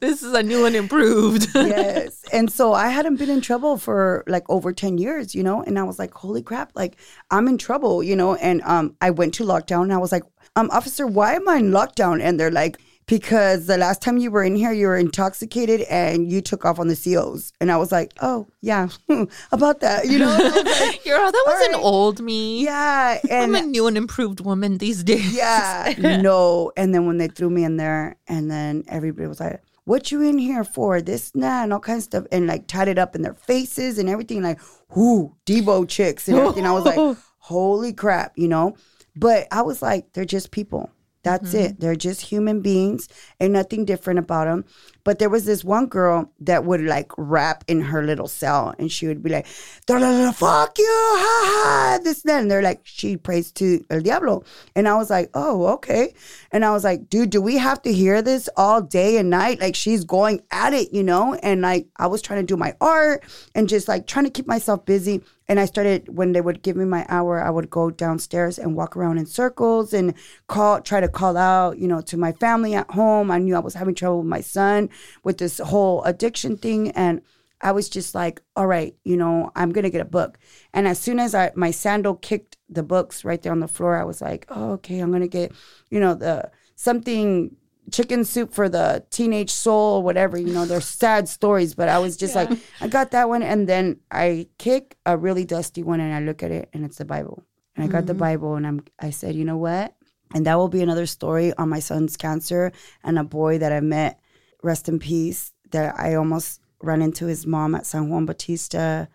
This 0.00 0.22
is 0.22 0.32
a 0.34 0.42
new 0.42 0.66
and 0.66 0.76
improved. 0.76 1.48
yes. 1.54 2.22
And 2.32 2.50
so 2.52 2.72
I 2.72 2.88
hadn't 2.88 3.16
been 3.16 3.30
in 3.30 3.40
trouble 3.40 3.78
for 3.78 4.24
like 4.26 4.44
over 4.50 4.72
10 4.72 4.98
years, 4.98 5.34
you 5.34 5.42
know? 5.42 5.62
And 5.62 5.78
I 5.78 5.82
was 5.84 5.98
like, 5.98 6.12
holy 6.12 6.42
crap, 6.42 6.72
like 6.74 6.96
I'm 7.30 7.48
in 7.48 7.56
trouble, 7.58 8.02
you 8.02 8.16
know? 8.16 8.34
And 8.34 8.60
um, 8.62 8.96
I 9.00 9.10
went 9.10 9.34
to 9.34 9.44
lockdown 9.44 9.82
and 9.82 9.92
I 9.92 9.98
was 9.98 10.12
like, 10.12 10.24
um, 10.56 10.68
officer, 10.72 11.06
why 11.06 11.34
am 11.34 11.48
I 11.48 11.56
in 11.56 11.70
lockdown? 11.70 12.20
And 12.22 12.40
they're 12.40 12.50
like, 12.50 12.78
because 13.06 13.66
the 13.66 13.76
last 13.76 14.02
time 14.02 14.18
you 14.18 14.32
were 14.32 14.42
in 14.42 14.56
here, 14.56 14.72
you 14.72 14.88
were 14.88 14.96
intoxicated 14.96 15.82
and 15.82 16.28
you 16.28 16.40
took 16.40 16.64
off 16.64 16.80
on 16.80 16.88
the 16.88 16.96
COs. 16.96 17.52
And 17.60 17.70
I 17.70 17.76
was 17.76 17.92
like, 17.92 18.12
oh, 18.20 18.48
yeah, 18.62 18.88
about 19.52 19.78
that. 19.80 20.08
You 20.08 20.18
know? 20.18 20.36
Like, 20.80 21.04
You're 21.06 21.20
all, 21.20 21.30
that 21.30 21.44
was 21.46 21.68
All 21.68 21.74
an 21.76 21.80
old 21.84 22.20
me. 22.20 22.64
yeah. 22.64 23.20
I'm 23.30 23.54
a 23.54 23.62
new 23.62 23.86
and 23.86 23.96
improved 23.96 24.40
woman 24.40 24.78
these 24.78 25.04
days. 25.04 25.32
yeah, 25.36 25.94
no. 25.98 26.72
And 26.76 26.92
then 26.92 27.06
when 27.06 27.18
they 27.18 27.28
threw 27.28 27.48
me 27.48 27.62
in 27.62 27.76
there, 27.76 28.16
and 28.26 28.50
then 28.50 28.82
everybody 28.88 29.28
was 29.28 29.38
like, 29.38 29.62
"What 29.84 30.10
you 30.10 30.20
in 30.22 30.38
here 30.38 30.64
for? 30.64 31.00
This, 31.00 31.30
and 31.32 31.44
that, 31.44 31.62
and 31.62 31.72
all 31.72 31.78
kinds 31.78 31.98
of 31.98 32.04
stuff," 32.04 32.24
and 32.32 32.48
like 32.48 32.66
tied 32.66 32.88
it 32.88 32.98
up 32.98 33.14
in 33.14 33.22
their 33.22 33.34
faces 33.34 33.98
and 34.00 34.08
everything, 34.08 34.42
like, 34.42 34.58
"Whoo, 34.96 35.32
Debo 35.46 35.88
chicks 35.88 36.26
and 36.28 36.38
everything." 36.38 36.66
I 36.66 36.72
was 36.72 36.84
like, 36.84 37.16
"Holy 37.38 37.92
crap," 37.92 38.32
you 38.36 38.48
know. 38.48 38.74
But 39.16 39.48
I 39.50 39.62
was 39.62 39.82
like, 39.82 40.12
"They're 40.12 40.24
just 40.24 40.50
people." 40.50 40.90
That's 41.22 41.48
mm-hmm. 41.48 41.64
it. 41.64 41.80
They're 41.80 41.96
just 41.96 42.20
human 42.20 42.60
beings. 42.60 43.08
and 43.40 43.52
nothing 43.52 43.84
different 43.84 44.20
about 44.20 44.46
them. 44.46 44.64
But 45.06 45.20
there 45.20 45.30
was 45.30 45.44
this 45.44 45.62
one 45.62 45.86
girl 45.86 46.32
that 46.40 46.64
would 46.64 46.80
like 46.80 47.12
rap 47.16 47.62
in 47.68 47.80
her 47.80 48.02
little 48.02 48.26
cell 48.26 48.74
and 48.76 48.90
she 48.90 49.06
would 49.06 49.22
be 49.22 49.30
like, 49.30 49.46
"Da, 49.86 50.00
da, 50.00 50.10
da, 50.10 50.32
fuck 50.32 50.76
you, 50.76 50.84
ha 50.90 51.42
ha, 51.46 51.98
this, 52.02 52.22
that. 52.22 52.40
And 52.40 52.50
they're 52.50 52.60
like, 52.60 52.80
she 52.82 53.16
prays 53.16 53.52
to 53.52 53.84
El 53.88 54.00
Diablo. 54.00 54.42
And 54.74 54.88
I 54.88 54.96
was 54.96 55.08
like, 55.08 55.30
oh, 55.32 55.66
okay. 55.74 56.12
And 56.50 56.64
I 56.64 56.72
was 56.72 56.82
like, 56.82 57.08
dude, 57.08 57.30
do 57.30 57.40
we 57.40 57.56
have 57.56 57.80
to 57.82 57.92
hear 57.92 58.20
this 58.20 58.48
all 58.56 58.82
day 58.82 59.18
and 59.18 59.30
night? 59.30 59.60
Like 59.60 59.76
she's 59.76 60.02
going 60.02 60.42
at 60.50 60.74
it, 60.74 60.92
you 60.92 61.04
know? 61.04 61.34
And 61.34 61.60
like 61.60 61.86
I 61.98 62.08
was 62.08 62.20
trying 62.20 62.40
to 62.40 62.46
do 62.46 62.56
my 62.56 62.74
art 62.80 63.22
and 63.54 63.68
just 63.68 63.86
like 63.86 64.08
trying 64.08 64.24
to 64.24 64.30
keep 64.32 64.48
myself 64.48 64.84
busy. 64.86 65.22
And 65.48 65.60
I 65.60 65.66
started 65.66 66.08
when 66.08 66.32
they 66.32 66.40
would 66.40 66.62
give 66.62 66.74
me 66.76 66.84
my 66.84 67.06
hour, 67.08 67.40
I 67.40 67.50
would 67.50 67.70
go 67.70 67.90
downstairs 67.90 68.58
and 68.58 68.74
walk 68.74 68.96
around 68.96 69.18
in 69.18 69.26
circles 69.26 69.92
and 69.92 70.14
call, 70.48 70.80
try 70.80 71.00
to 71.00 71.08
call 71.08 71.36
out, 71.36 71.78
you 71.78 71.86
know, 71.86 72.00
to 72.00 72.16
my 72.16 72.32
family 72.32 72.74
at 72.74 72.90
home. 72.90 73.30
I 73.30 73.38
knew 73.38 73.54
I 73.54 73.60
was 73.60 73.74
having 73.74 73.94
trouble 73.94 74.18
with 74.18 74.26
my 74.26 74.40
son 74.40 74.88
with 75.22 75.38
this 75.38 75.58
whole 75.58 76.02
addiction 76.04 76.56
thing, 76.56 76.90
and 76.92 77.22
I 77.60 77.72
was 77.72 77.88
just 77.88 78.14
like, 78.14 78.42
all 78.54 78.66
right, 78.66 78.94
you 79.04 79.16
know, 79.16 79.50
I'm 79.56 79.72
gonna 79.72 79.90
get 79.90 80.00
a 80.00 80.06
book. 80.06 80.38
And 80.72 80.86
as 80.86 80.98
soon 80.98 81.18
as 81.18 81.34
I 81.34 81.52
my 81.54 81.70
sandal 81.70 82.14
kicked 82.14 82.56
the 82.68 82.82
books 82.82 83.24
right 83.24 83.40
there 83.40 83.52
on 83.52 83.60
the 83.60 83.68
floor, 83.68 83.96
I 83.96 84.04
was 84.04 84.20
like, 84.20 84.46
oh, 84.48 84.72
okay, 84.72 84.98
I'm 84.98 85.10
gonna 85.10 85.28
get, 85.28 85.52
you 85.90 86.00
know, 86.00 86.14
the 86.14 86.50
something 86.74 87.56
chicken 87.90 88.24
soup 88.24 88.52
for 88.52 88.68
the 88.68 89.04
teenage 89.10 89.50
soul, 89.50 90.02
whatever, 90.02 90.36
you 90.36 90.52
know, 90.52 90.66
they're 90.66 90.80
sad 91.02 91.28
stories. 91.28 91.74
But 91.74 91.88
I 91.88 91.98
was 91.98 92.16
just 92.16 92.34
like, 92.34 92.50
I 92.80 92.88
got 92.88 93.12
that 93.12 93.28
one. 93.28 93.42
And 93.42 93.68
then 93.68 94.00
I 94.10 94.48
kick 94.58 94.96
a 95.06 95.16
really 95.16 95.44
dusty 95.44 95.82
one 95.82 96.00
and 96.00 96.14
I 96.14 96.20
look 96.20 96.42
at 96.42 96.50
it 96.50 96.68
and 96.72 96.84
it's 96.84 96.98
the 96.98 97.04
Bible. 97.04 97.44
And 97.74 97.84
I 97.84 97.88
got 97.88 98.06
the 98.06 98.12
mm-hmm. 98.12 98.20
Bible 98.20 98.54
and 98.56 98.66
I'm 98.66 98.84
I 99.00 99.10
said, 99.10 99.34
you 99.34 99.44
know 99.44 99.58
what? 99.58 99.94
And 100.34 100.46
that 100.46 100.56
will 100.56 100.68
be 100.68 100.82
another 100.82 101.06
story 101.06 101.52
on 101.54 101.68
my 101.68 101.78
son's 101.78 102.16
cancer 102.16 102.72
and 103.04 103.18
a 103.18 103.24
boy 103.24 103.58
that 103.58 103.72
I 103.72 103.80
met, 103.80 104.20
rest 104.62 104.88
in 104.88 104.98
peace, 104.98 105.52
that 105.70 105.98
I 105.98 106.14
almost 106.14 106.60
ran 106.82 107.02
into 107.02 107.26
his 107.26 107.46
mom 107.46 107.74
at 107.74 107.86
San 107.86 108.08
Juan 108.08 108.26
Bautista. 108.26 109.08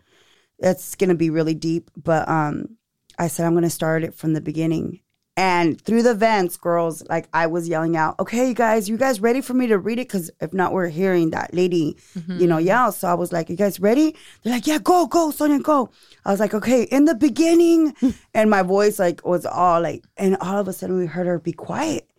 It's 0.60 0.96
gonna 0.96 1.16
be 1.16 1.30
really 1.30 1.56
deep, 1.56 1.90
but 1.96 2.28
um 2.30 2.78
I 3.18 3.28
said 3.28 3.46
I'm 3.46 3.54
gonna 3.54 3.70
start 3.70 4.04
it 4.04 4.16
from 4.16 4.34
the 4.34 4.42
beginning. 4.42 5.02
And 5.38 5.80
through 5.80 6.04
the 6.04 6.14
vents, 6.14 6.58
girls, 6.58 7.04
like 7.08 7.30
I 7.34 7.48
was 7.48 7.68
yelling 7.68 7.96
out, 7.96 8.20
okay, 8.20 8.50
you 8.50 8.54
guys, 8.54 8.90
you 8.90 8.98
guys 8.98 9.22
ready 9.22 9.40
for 9.40 9.54
me 9.54 9.68
to 9.68 9.78
read 9.78 9.98
it? 9.98 10.08
Because 10.08 10.30
if 10.42 10.54
not, 10.54 10.74
we're 10.74 10.90
hearing 10.90 11.30
that 11.30 11.54
lady, 11.54 11.98
you 12.38 12.48
know, 12.48 12.58
yell. 12.58 12.92
So 12.92 13.08
I 13.08 13.14
was 13.14 13.32
like, 13.32 13.50
you 13.50 13.56
guys 13.56 13.80
ready? 13.80 14.16
They're 14.44 14.54
like, 14.54 14.68
yeah, 14.68 14.78
go, 14.78 15.08
go, 15.08 15.32
Sonia, 15.32 15.60
go. 15.60 15.90
I 16.26 16.32
was 16.32 16.42
like, 16.42 16.54
okay, 16.54 16.84
in 16.84 17.06
the 17.06 17.16
beginning. 17.16 17.96
and 18.34 18.50
my 18.50 18.62
voice 18.62 19.00
like 19.00 19.26
was 19.26 19.46
all 19.46 19.82
like, 19.82 20.04
and 20.18 20.36
all 20.42 20.58
of 20.58 20.68
a 20.68 20.74
sudden 20.74 20.98
we 20.98 21.06
heard 21.06 21.28
her 21.28 21.40
be 21.40 21.54
quiet. 21.54 22.10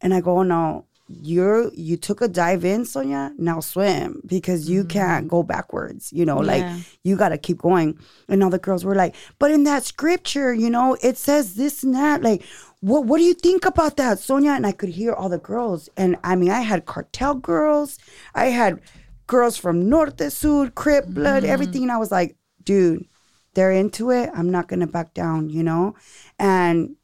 And 0.00 0.14
I 0.14 0.22
go, 0.22 0.42
no, 0.42 0.86
you're 1.08 1.72
you 1.74 1.96
took 1.96 2.20
a 2.20 2.28
dive 2.28 2.64
in, 2.64 2.84
Sonia. 2.84 3.32
Now 3.38 3.60
swim 3.60 4.22
because 4.26 4.68
you 4.68 4.80
mm-hmm. 4.80 4.88
can't 4.88 5.28
go 5.28 5.42
backwards. 5.42 6.12
You 6.12 6.24
know, 6.24 6.38
like 6.38 6.64
you 7.04 7.16
got 7.16 7.28
to 7.28 7.38
keep 7.38 7.58
going. 7.58 7.98
And 8.28 8.42
all 8.42 8.50
the 8.50 8.58
girls 8.58 8.84
were 8.84 8.94
like, 8.94 9.14
but 9.38 9.50
in 9.50 9.64
that 9.64 9.84
scripture, 9.84 10.52
you 10.52 10.68
know, 10.68 10.96
it 11.02 11.16
says 11.16 11.54
this 11.54 11.84
and 11.84 11.94
that. 11.94 12.22
Like, 12.22 12.44
what 12.80 13.04
what 13.04 13.18
do 13.18 13.24
you 13.24 13.34
think 13.34 13.64
about 13.64 13.96
that, 13.98 14.18
Sonia? 14.18 14.52
And 14.52 14.66
I 14.66 14.72
could 14.72 14.88
hear 14.88 15.12
all 15.12 15.28
the 15.28 15.38
girls. 15.38 15.88
And 15.96 16.16
I 16.24 16.34
mean, 16.34 16.50
I 16.50 16.60
had 16.60 16.86
cartel 16.86 17.34
girls. 17.34 17.98
I 18.34 18.46
had 18.46 18.80
girls 19.28 19.56
from 19.56 19.88
Norte, 19.88 20.32
sud 20.32 20.74
Crip, 20.74 21.06
Blood, 21.06 21.44
mm-hmm. 21.44 21.52
everything. 21.52 21.82
And 21.82 21.92
I 21.92 21.98
was 21.98 22.10
like, 22.10 22.36
dude, 22.64 23.06
they're 23.54 23.72
into 23.72 24.10
it. 24.10 24.30
I'm 24.34 24.50
not 24.50 24.66
gonna 24.66 24.88
back 24.88 25.14
down. 25.14 25.50
You 25.50 25.62
know, 25.62 25.94
and 26.40 26.96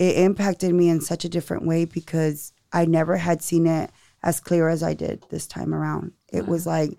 it 0.00 0.16
impacted 0.16 0.74
me 0.74 0.88
in 0.88 1.00
such 1.00 1.24
a 1.24 1.28
different 1.28 1.66
way 1.66 1.84
because 1.84 2.52
I 2.74 2.84
never 2.84 3.16
had 3.16 3.40
seen 3.40 3.66
it 3.66 3.90
as 4.22 4.40
clear 4.40 4.68
as 4.68 4.82
I 4.82 4.92
did 4.92 5.24
this 5.30 5.46
time 5.46 5.72
around. 5.72 6.12
It 6.32 6.46
was 6.46 6.66
like, 6.66 6.98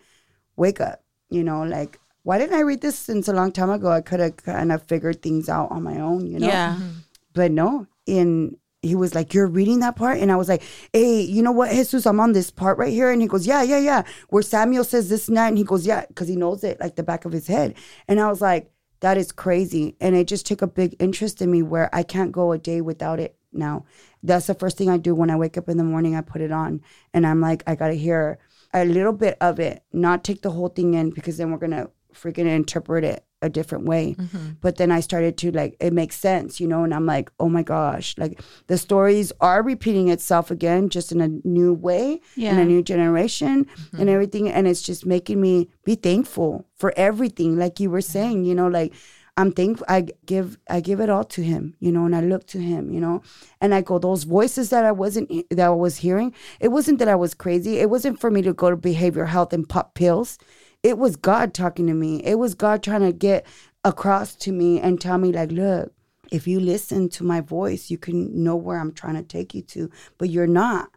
wake 0.56 0.80
up, 0.82 1.04
you 1.30 1.44
know, 1.44 1.64
like, 1.64 2.00
why 2.24 2.40
didn't 2.40 2.56
I 2.56 2.62
read 2.62 2.82
this 2.82 2.98
since 2.98 3.28
a 3.28 3.34
long 3.34 3.52
time 3.52 3.70
ago? 3.70 3.92
I 3.92 4.02
could 4.02 4.20
have 4.20 4.38
kind 4.38 4.72
of 4.72 4.82
figured 4.84 5.22
things 5.22 5.50
out 5.50 5.70
on 5.70 5.84
my 5.84 6.00
own, 6.00 6.26
you 6.26 6.40
know? 6.40 6.48
Yeah. 6.48 6.76
Mm-hmm. 6.76 6.90
But 7.34 7.52
no, 7.52 7.86
in 8.08 8.58
he 8.86 8.96
was 8.96 9.16
like, 9.16 9.34
You're 9.34 9.48
reading 9.48 9.80
that 9.80 9.96
part? 9.96 10.20
And 10.20 10.32
I 10.32 10.36
was 10.36 10.48
like, 10.48 10.64
Hey, 10.94 11.22
you 11.22 11.42
know 11.42 11.52
what, 11.52 11.72
Jesus, 11.72 12.06
I'm 12.06 12.20
on 12.20 12.34
this 12.34 12.52
part 12.52 12.78
right 12.78 12.94
here. 12.94 13.12
And 13.12 13.22
he 13.22 13.28
goes, 13.28 13.46
Yeah, 13.46 13.64
yeah, 13.64 13.80
yeah. 13.80 14.04
Where 14.30 14.44
Samuel 14.44 14.84
says 14.84 15.10
this 15.10 15.28
and 15.28 15.38
that. 15.38 15.50
And 15.50 15.58
he 15.58 15.64
goes, 15.64 15.86
Yeah, 15.86 16.06
because 16.08 16.28
he 16.28 16.36
knows 16.36 16.64
it 16.64 16.80
like 16.80 16.96
the 16.96 17.04
back 17.04 17.26
of 17.26 17.32
his 17.32 17.48
head. 17.48 17.76
And 18.08 18.20
I 18.20 18.30
was 18.30 18.42
like, 18.42 18.72
That 19.02 19.18
is 19.18 19.32
crazy. 19.32 19.96
And 20.00 20.16
it 20.16 20.28
just 20.28 20.46
took 20.46 20.62
a 20.62 20.68
big 20.68 20.96
interest 21.00 21.42
in 21.42 21.52
me 21.52 21.64
where 21.64 21.94
I 21.94 22.04
can't 22.04 22.32
go 22.32 22.52
a 22.52 22.58
day 22.58 22.82
without 22.82 23.20
it 23.20 23.36
now. 23.56 23.86
That's 24.24 24.48
the 24.48 24.54
first 24.54 24.78
thing 24.78 24.90
I 24.90 24.98
do 24.98 25.16
when 25.16 25.30
I 25.30 25.36
wake 25.36 25.58
up 25.58 25.70
in 25.70 25.78
the 25.78 25.84
morning. 25.84 26.16
I 26.16 26.22
put 26.22 26.42
it 26.42 26.52
on 26.52 26.82
and 27.14 27.26
I'm 27.26 27.42
like, 27.42 27.64
I 27.68 27.76
got 27.76 27.90
to 27.90 27.98
hear 27.98 28.40
a 28.74 28.86
little 28.86 29.14
bit 29.14 29.38
of 29.40 29.60
it, 29.60 29.84
not 29.94 30.24
take 30.24 30.42
the 30.42 30.52
whole 30.52 30.70
thing 30.70 30.96
in 30.96 31.12
because 31.12 31.38
then 31.38 31.52
we're 31.52 31.58
going 31.58 31.72
to 31.72 31.90
freaking 32.14 32.48
interpret 32.48 33.04
it 33.04 33.26
a 33.42 33.50
different 33.50 33.86
way. 33.86 34.16
Mm-hmm. 34.18 34.52
But 34.62 34.78
then 34.78 34.92
I 34.92 35.02
started 35.02 35.38
to 35.40 35.52
like, 35.52 35.76
it 35.80 35.94
makes 35.94 36.16
sense, 36.16 36.60
you 36.60 36.68
know, 36.68 36.84
and 36.84 36.94
I'm 36.94 37.06
like, 37.06 37.30
oh 37.40 37.50
my 37.50 37.62
gosh, 37.62 38.16
like 38.18 38.42
the 38.68 38.78
stories 38.78 39.32
are 39.40 39.62
repeating 39.62 40.08
itself 40.08 40.50
again, 40.50 40.90
just 40.90 41.12
in 41.12 41.22
a 41.22 41.28
new 41.48 41.74
way, 41.74 42.22
in 42.36 42.58
a 42.58 42.66
new 42.66 42.82
generation 42.82 43.48
and 43.48 43.68
mm-hmm. 43.68 44.10
everything. 44.10 44.50
And 44.50 44.68
it's 44.68 44.82
just 44.82 45.06
making 45.06 45.40
me 45.40 45.70
be 45.84 45.96
thankful 45.96 46.66
for 46.76 46.94
everything. 46.98 47.58
Like 47.58 47.80
you 47.80 47.90
were 47.90 48.02
saying, 48.02 48.46
you 48.46 48.56
know, 48.56 48.68
like, 48.68 48.94
I'm 49.38 49.52
thankful. 49.52 49.86
I 49.90 50.08
give 50.26 50.58
I 50.70 50.80
give 50.80 51.02
it 51.02 51.10
all 51.10 51.26
to 51.26 51.42
him, 51.42 51.76
you 51.80 51.92
know, 51.92 52.06
and 52.06 52.16
I 52.16 52.22
look 52.22 52.48
to 52.48 52.60
him, 52.60 52.92
you 52.92 53.02
know, 53.02 53.22
and 53.60 53.74
I 53.74 53.82
go 53.82 54.00
those 54.00 54.24
voices 54.24 54.70
that 54.70 54.86
I 54.86 54.94
wasn't 54.94 55.30
that 55.50 55.66
I 55.66 55.70
was 55.70 55.98
hearing. 55.98 56.34
It 56.60 56.70
wasn't 56.70 57.00
that 57.00 57.10
I 57.10 57.16
was 57.16 57.34
crazy. 57.34 57.80
It 57.80 57.90
wasn't 57.90 58.20
for 58.20 58.32
me 58.32 58.42
to 58.44 58.54
go 58.54 58.70
to 58.70 58.78
behavioral 58.78 59.28
health 59.28 59.52
and 59.52 59.68
pop 59.68 59.94
pills. 59.94 60.38
It 60.84 60.98
was 60.98 61.16
God 61.18 61.54
talking 61.54 61.88
to 61.88 61.94
me. 61.94 62.24
It 62.24 62.36
was 62.36 62.56
God 62.56 62.82
trying 62.82 63.02
to 63.02 63.12
get 63.12 63.46
across 63.84 64.36
to 64.36 64.52
me 64.52 64.80
and 64.80 65.02
tell 65.02 65.18
me 65.18 65.34
like, 65.34 65.52
look, 65.52 65.92
if 66.32 66.48
you 66.48 66.60
listen 66.60 67.10
to 67.10 67.24
my 67.24 67.42
voice, 67.42 67.90
you 67.92 67.98
can 67.98 68.44
know 68.44 68.56
where 68.56 68.80
I'm 68.80 68.94
trying 68.94 69.16
to 69.16 69.24
take 69.24 69.54
you 69.54 69.62
to, 69.64 69.90
but 70.18 70.30
you're 70.30 70.48
not 70.48 70.95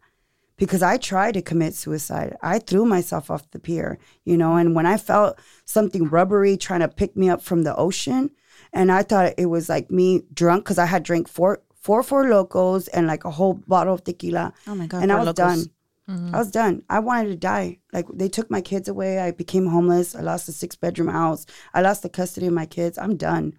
because 0.58 0.82
I 0.82 0.98
tried 0.98 1.34
to 1.34 1.42
commit 1.42 1.74
suicide. 1.74 2.36
I 2.42 2.58
threw 2.58 2.84
myself 2.84 3.30
off 3.30 3.50
the 3.50 3.58
pier, 3.58 3.98
you 4.24 4.36
know, 4.36 4.56
and 4.56 4.74
when 4.74 4.84
I 4.84 4.98
felt 4.98 5.38
something 5.64 6.08
rubbery 6.08 6.56
trying 6.56 6.80
to 6.80 6.88
pick 6.88 7.16
me 7.16 7.30
up 7.30 7.40
from 7.40 7.62
the 7.62 7.74
ocean, 7.76 8.30
and 8.72 8.92
I 8.92 9.02
thought 9.02 9.34
it 9.38 9.46
was 9.46 9.68
like 9.68 9.90
me 9.90 10.22
drunk 10.34 10.64
because 10.64 10.78
I 10.78 10.84
had 10.84 11.02
drank 11.02 11.28
four 11.28 11.62
four 11.80 12.02
Four 12.02 12.24
Lokos 12.24 12.88
and 12.92 13.06
like 13.06 13.24
a 13.24 13.30
whole 13.30 13.54
bottle 13.54 13.94
of 13.94 14.04
tequila. 14.04 14.52
Oh 14.66 14.74
my 14.74 14.86
God, 14.86 15.02
And 15.02 15.10
I 15.10 15.24
was 15.24 15.32
done. 15.32 15.70
Mm-hmm. 16.10 16.34
I 16.34 16.38
was 16.38 16.50
done. 16.50 16.82
I 16.90 16.98
wanted 16.98 17.28
to 17.28 17.36
die. 17.36 17.78
Like 17.92 18.06
they 18.12 18.28
took 18.28 18.50
my 18.50 18.60
kids 18.60 18.88
away. 18.88 19.20
I 19.20 19.30
became 19.30 19.66
homeless. 19.66 20.14
I 20.14 20.20
lost 20.20 20.48
a 20.48 20.52
six 20.52 20.74
bedroom 20.74 21.08
house. 21.08 21.46
I 21.72 21.82
lost 21.82 22.02
the 22.02 22.08
custody 22.08 22.46
of 22.46 22.52
my 22.52 22.66
kids. 22.66 22.98
I'm 22.98 23.16
done 23.16 23.54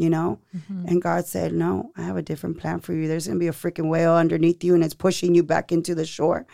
you 0.00 0.10
know? 0.10 0.38
And 0.88 1.02
God 1.02 1.26
said, 1.26 1.52
No, 1.52 1.92
I 1.96 2.02
have 2.02 2.16
a 2.16 2.22
different 2.22 2.58
plan 2.58 2.80
for 2.80 2.92
you. 2.94 3.06
There's 3.08 3.26
gonna 3.26 3.38
be 3.38 3.48
a 3.48 3.52
freaking 3.52 3.88
whale 3.88 4.14
underneath 4.14 4.64
you 4.64 4.74
and 4.74 4.82
it's 4.84 4.94
pushing 4.94 5.34
you 5.34 5.42
back 5.42 5.72
into 5.72 5.94
the 5.94 6.06
shore. 6.06 6.46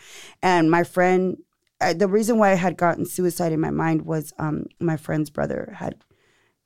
And 0.43 0.71
my 0.71 0.83
friend, 0.85 1.37
uh, 1.81 1.93
the 1.93 2.09
reason 2.09 2.39
why 2.39 2.51
I 2.53 2.55
had 2.55 2.77
gotten 2.77 3.05
suicide 3.07 3.53
in 3.53 3.61
my 3.61 3.71
mind 3.71 4.03
was 4.03 4.33
um, 4.39 4.65
my 4.81 4.97
friend's 4.97 5.31
brother 5.31 5.75
had 5.77 5.97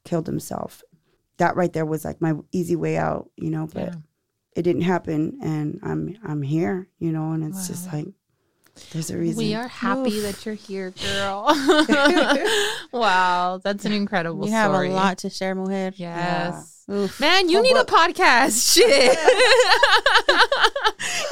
killed 0.05 0.27
himself. 0.27 0.82
That 1.39 1.57
right 1.57 1.73
there 1.73 1.86
was 1.86 2.05
like 2.05 2.20
my 2.20 2.35
easy 2.52 2.77
way 2.77 2.97
out, 2.97 3.31
you 3.36 3.51
know, 3.51 3.66
but 3.66 3.94
it 4.57 4.62
didn't 4.62 4.82
happen 4.82 5.39
and 5.43 5.78
I'm 5.82 6.16
I'm 6.24 6.43
here, 6.43 6.89
you 6.98 7.12
know, 7.12 7.32
and 7.32 7.44
it's 7.44 7.66
just 7.69 7.93
like 7.93 8.07
there's 8.93 9.11
a 9.11 9.19
reason. 9.19 9.39
We 9.44 9.55
are 9.55 9.69
happy 9.69 10.20
that 10.20 10.44
you're 10.44 10.55
here, 10.55 10.90
girl. 10.90 11.47
wow, 12.93 13.61
that's 13.62 13.85
an 13.85 13.93
incredible 13.93 14.47
You 14.47 14.52
have 14.52 14.73
a 14.73 14.89
lot 14.89 15.19
to 15.19 15.31
share, 15.31 15.55
Mujer. 15.55 15.93
Yes. 15.97 16.85
Oof. 16.90 17.20
Man, 17.20 17.48
you 17.48 17.62
need 17.62 17.77
a 17.77 17.85
podcast. 17.85 18.74
Shit. 18.74 19.16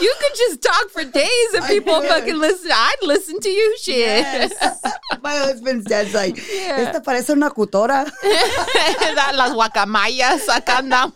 You 0.01 0.15
could 0.21 0.35
just 0.37 0.63
talk 0.63 0.91
for 0.91 1.05
days 1.05 1.55
and 1.55 1.65
people 1.67 2.01
fucking 2.03 2.37
listen. 2.39 2.71
I'd 2.73 2.97
listen 3.03 3.41
to 3.41 3.49
you. 3.49 3.77
Shit. 3.81 4.53
my 5.23 5.37
husband's 5.37 5.85
dad's 5.87 6.15
like, 6.15 6.37
Yeah. 6.37 6.77
esta 6.89 7.01
parece 7.01 7.31
una 7.31 7.51
cutora. 7.51 8.11
Las 9.35 9.53
guacamayas, 9.53 10.47
acá 10.49 10.79
andamos. 10.79 11.13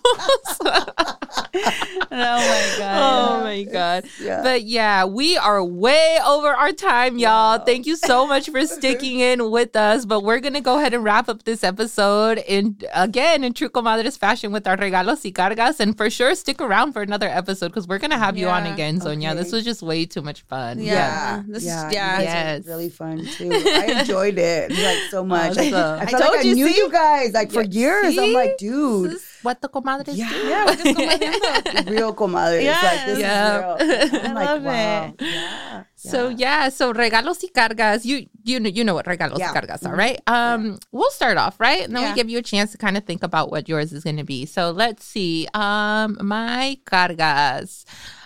oh 1.55 2.09
my 2.11 2.79
god. 2.79 2.99
Oh 3.03 3.41
my 3.45 3.63
god. 3.65 4.05
yeah. 4.21 4.43
But 4.43 4.63
yeah, 4.65 5.05
we 5.05 5.37
are 5.37 5.63
way 5.65 6.19
over 6.27 6.49
our 6.49 6.73
time, 6.73 7.19
y'all. 7.19 7.59
Thank 7.59 7.87
you 7.87 7.97
so 7.97 8.27
much 8.27 8.49
for 8.51 8.67
sticking 8.67 9.21
in 9.21 9.51
with 9.51 9.77
us. 9.77 10.05
But 10.05 10.23
we're 10.23 10.41
gonna 10.41 10.61
go 10.61 10.79
ahead 10.79 10.95
and 10.95 11.05
wrap 11.05 11.29
up 11.29 11.45
this 11.45 11.65
episode 11.65 12.39
in 12.47 12.77
again 12.95 13.45
in 13.45 13.53
True 13.55 13.69
Comadres 13.69 14.19
fashion 14.19 14.53
with 14.53 14.67
our 14.67 14.77
regalos 14.77 15.25
y 15.25 15.31
cargas. 15.31 15.81
And 15.81 15.97
for 15.97 16.11
sure 16.11 16.35
stick 16.35 16.61
around 16.61 16.93
for 16.93 17.03
another 17.03 17.29
episode 17.29 17.69
because 17.69 17.89
we're 17.89 17.99
gonna 17.99 18.19
have 18.19 18.32
you 18.37 18.49
on 18.49 18.67
again, 18.67 19.01
Sonia. 19.01 19.31
Okay. 19.31 19.39
This 19.43 19.53
was 19.53 19.65
just 19.65 19.83
way 19.83 20.07
too 20.07 20.23
much 20.23 20.43
fun. 20.43 20.79
Yeah. 20.81 21.43
This 21.47 21.63
is- 21.65 21.69
yeah, 21.69 21.91
yeah. 21.91 22.19
you 22.19 22.25
Yes. 22.25 22.67
really 22.67 22.89
fun 22.91 23.25
too. 23.37 23.51
I 23.53 24.01
enjoyed 24.01 24.39
it 24.39 24.71
like 24.71 25.11
so 25.11 25.25
much. 25.25 25.59
I, 25.59 25.69
Awesome. 25.69 25.75
I 26.01 26.03
I 26.03 26.07
felt 26.07 26.23
told 26.23 26.37
like 26.37 26.47
I 26.47 26.53
knew 26.53 26.69
see? 26.69 26.77
you 26.77 26.91
guys 26.91 27.33
like 27.33 27.51
for 27.53 27.63
Yeah, 27.63 27.81
years. 27.81 28.19
I'm 28.19 28.33
like, 28.33 28.59
dude, 28.59 29.11
This 29.11 29.23
is 29.23 29.29
what 29.43 29.61
the 29.61 29.69
comadres 29.69 30.17
Yeah. 30.17 30.29
do. 30.31 30.37
Yeah, 30.53 30.65
we're 30.67 30.77
just 30.77 30.97
comadreando. 30.99 31.91
real 31.91 32.15
comadre. 32.15 32.63
It's 32.63 32.83
like 32.83 33.07
this 33.07 33.19
Yeah. 33.19 33.77
is 33.77 34.13
real. 34.13 34.21
I'm 34.25 34.31
I 34.37 34.41
like, 34.41 34.47
love 34.47 34.63
wow. 34.63 35.05
it. 35.07 35.15
Yeah. 35.23 35.83
So 35.97 36.29
yeah, 36.31 36.69
so 36.69 36.93
regalos 36.93 37.39
y 37.43 37.51
cargas, 37.55 38.05
you 38.05 38.27
you 38.43 38.59
know 38.59 38.69
you 38.69 38.83
know 38.83 38.95
what 38.95 39.07
regalos 39.07 39.39
Yeah. 39.39 39.53
y 39.53 39.61
cargas 39.61 39.87
are, 39.87 39.95
right? 39.95 40.19
Um, 40.27 40.79
we'll 40.91 41.11
start 41.15 41.39
off 41.39 41.61
right, 41.61 41.85
and 41.87 41.95
then 41.95 42.03
Yeah. 42.03 42.11
we 42.11 42.17
give 42.17 42.29
you 42.29 42.39
a 42.39 42.43
chance 42.43 42.73
to 42.73 42.79
kind 42.79 42.97
of 42.97 43.05
think 43.05 43.23
about 43.23 43.51
what 43.53 43.69
yours 43.69 43.93
is 43.93 44.03
going 44.03 44.17
to 44.19 44.25
be. 44.27 44.45
So 44.47 44.71
let's 44.73 45.05
see. 45.05 45.47
Um, 45.55 46.19
my 46.21 46.79
cargas. 46.87 47.85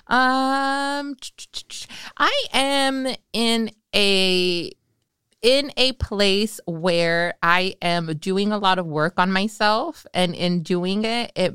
Um, 0.08 1.16
I 2.16 2.44
am 2.52 3.08
in 3.32 3.70
a 3.94 4.70
in 5.42 5.72
a 5.76 5.92
place 5.92 6.60
where 6.66 7.34
I 7.42 7.76
am 7.82 8.06
doing 8.18 8.52
a 8.52 8.58
lot 8.58 8.78
of 8.78 8.86
work 8.86 9.14
on 9.18 9.32
myself, 9.32 10.06
and 10.14 10.34
in 10.34 10.62
doing 10.62 11.04
it, 11.04 11.32
it 11.36 11.54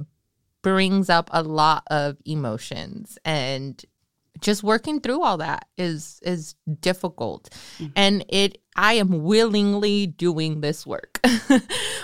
brings 0.61 1.10
up 1.10 1.30
a 1.34 1.44
lot 1.44 1.84
of 1.88 2.18
emotions 2.26 3.18
and 3.26 3.84
just 4.40 4.64
working 4.64 4.99
through 4.99 5.22
all 5.22 5.38
that 5.38 5.68
is 5.78 6.19
is 6.23 6.56
difficult. 6.80 7.49
And 7.95 8.26
it 8.30 8.60
i 8.76 8.93
am 8.93 9.23
willingly 9.23 10.07
doing 10.07 10.61
this 10.61 10.85
work. 10.88 11.19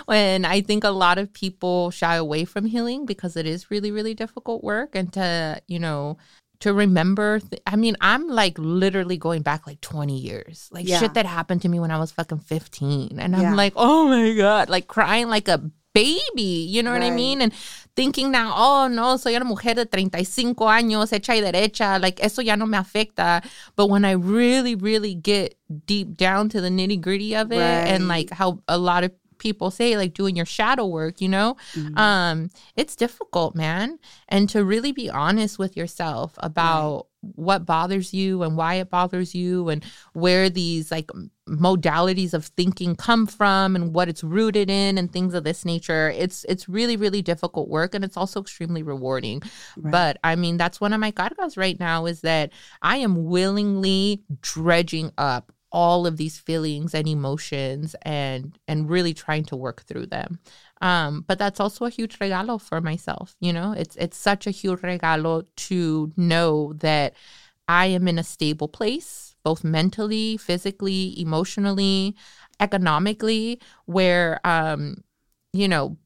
When 0.05 0.45
i 0.45 0.61
think 0.61 0.83
a 0.83 0.89
lot 0.89 1.17
of 1.17 1.33
people 1.33 1.91
shy 1.91 2.15
away 2.15 2.45
from 2.45 2.65
healing 2.65 3.05
because 3.05 3.35
it 3.35 3.45
is 3.45 3.69
really 3.71 3.91
really 3.91 4.13
difficult 4.13 4.63
work 4.63 4.95
and 4.95 5.11
to 5.13 5.61
you 5.67 5.79
know 5.79 6.17
to 6.59 6.73
remember 6.73 7.39
th- 7.39 7.61
i 7.67 7.75
mean 7.75 7.95
i'm 8.01 8.27
like 8.27 8.57
literally 8.57 9.17
going 9.17 9.41
back 9.43 9.67
like 9.67 9.81
20 9.81 10.17
years. 10.17 10.69
Like 10.71 10.87
Yeah. 10.87 10.99
shit 10.99 11.13
that 11.15 11.25
happened 11.25 11.61
to 11.63 11.69
me 11.69 11.79
when 11.79 11.91
i 11.91 11.99
was 11.99 12.11
fucking 12.11 12.39
15 12.39 13.19
and 13.19 13.35
i'm 13.35 13.55
like 13.55 13.73
oh 13.75 14.07
my 14.07 14.33
god 14.33 14.69
like 14.69 14.87
crying 14.87 15.27
like 15.29 15.47
a 15.47 15.61
baby 16.01 16.51
you 16.73 16.81
know 16.83 16.93
what 16.93 17.03
i 17.03 17.11
mean? 17.23 17.41
And 17.41 17.53
thinking 17.97 18.31
now, 18.31 18.53
oh 18.55 18.87
no, 18.87 19.17
soy 19.17 19.35
una 19.35 19.43
mujer 19.43 19.73
de 19.75 19.85
35 19.85 20.69
años, 20.69 21.11
hecha 21.11 21.33
y 21.33 21.41
derecha, 21.41 21.99
like 21.99 22.23
eso 22.23 22.41
ya 22.41 22.55
no 22.55 22.65
me 22.67 22.77
afecta. 22.77 23.43
But 23.75 23.87
when 23.87 24.05
I 24.05 24.11
really, 24.11 24.75
really 24.75 25.15
get 25.15 25.57
deep 25.85 26.15
down 26.15 26.49
to 26.49 26.61
the 26.61 26.69
nitty 26.69 27.01
gritty 27.01 27.35
of 27.35 27.51
it 27.51 27.57
and 27.59 28.07
like 28.07 28.29
how 28.29 28.59
a 28.67 28.77
lot 28.77 29.03
of 29.03 29.11
people 29.39 29.71
say, 29.71 29.97
like 29.97 30.13
doing 30.13 30.35
your 30.35 30.45
shadow 30.45 30.85
work, 30.85 31.19
you 31.21 31.29
know, 31.29 31.57
um, 31.95 32.49
it's 32.75 32.95
difficult, 32.95 33.55
man. 33.55 33.99
And 34.29 34.47
to 34.49 34.63
really 34.63 34.91
be 34.91 35.09
honest 35.09 35.57
with 35.57 35.75
yourself 35.75 36.33
about 36.37 37.07
what 37.35 37.65
bothers 37.65 38.13
you 38.13 38.43
and 38.43 38.57
why 38.57 38.75
it 38.75 38.89
bothers 38.89 39.33
you 39.33 39.69
and 39.69 39.83
where 40.13 40.49
these 40.49 40.91
like 40.91 41.09
modalities 41.47 42.33
of 42.33 42.45
thinking 42.45 42.95
come 42.95 43.25
from 43.25 43.75
and 43.75 43.93
what 43.93 44.09
it's 44.09 44.23
rooted 44.23 44.69
in 44.69 44.97
and 44.97 45.11
things 45.11 45.33
of 45.33 45.43
this 45.43 45.65
nature. 45.65 46.11
It's 46.15 46.45
it's 46.49 46.67
really 46.67 46.97
really 46.97 47.21
difficult 47.21 47.69
work 47.69 47.95
and 47.95 48.03
it's 48.03 48.17
also 48.17 48.41
extremely 48.41 48.83
rewarding. 48.83 49.41
But 49.77 50.17
i 50.23 50.35
mean 50.35 50.57
that's 50.57 50.81
one 50.81 50.93
of 50.93 50.99
my 50.99 51.11
cargas 51.11 51.57
right 51.57 51.79
now 51.79 52.05
is 52.05 52.21
that 52.21 52.51
i 52.81 52.97
am 52.97 53.25
willingly 53.25 54.23
dredging 54.41 55.11
up 55.17 55.51
all 55.71 56.07
of 56.07 56.17
these 56.17 56.37
feelings 56.39 56.93
and 56.93 57.07
emotions 57.07 57.95
and 58.03 58.57
and 58.67 58.89
really 58.89 59.13
trying 59.13 59.43
to 59.43 59.55
work 59.55 59.83
through 59.83 60.05
them 60.05 60.39
um 60.81 61.23
but 61.27 61.39
that's 61.39 61.59
also 61.59 61.85
a 61.85 61.89
huge 61.89 62.19
regalo 62.19 62.59
for 62.61 62.81
myself 62.81 63.35
you 63.39 63.51
know 63.51 63.71
it's 63.73 63.95
it's 63.97 64.17
such 64.17 64.47
a 64.47 64.51
huge 64.51 64.79
regalo 64.81 65.45
to 65.55 66.11
know 66.17 66.73
that 66.73 67.13
i 67.67 67.85
am 67.85 68.07
in 68.07 68.19
a 68.19 68.23
stable 68.23 68.67
place 68.67 69.35
both 69.43 69.63
mentally 69.63 70.37
physically 70.37 71.19
emotionally 71.19 72.15
economically 72.59 73.59
where 73.85 74.39
um 74.45 75.03
you 75.53 75.67
know 75.67 75.97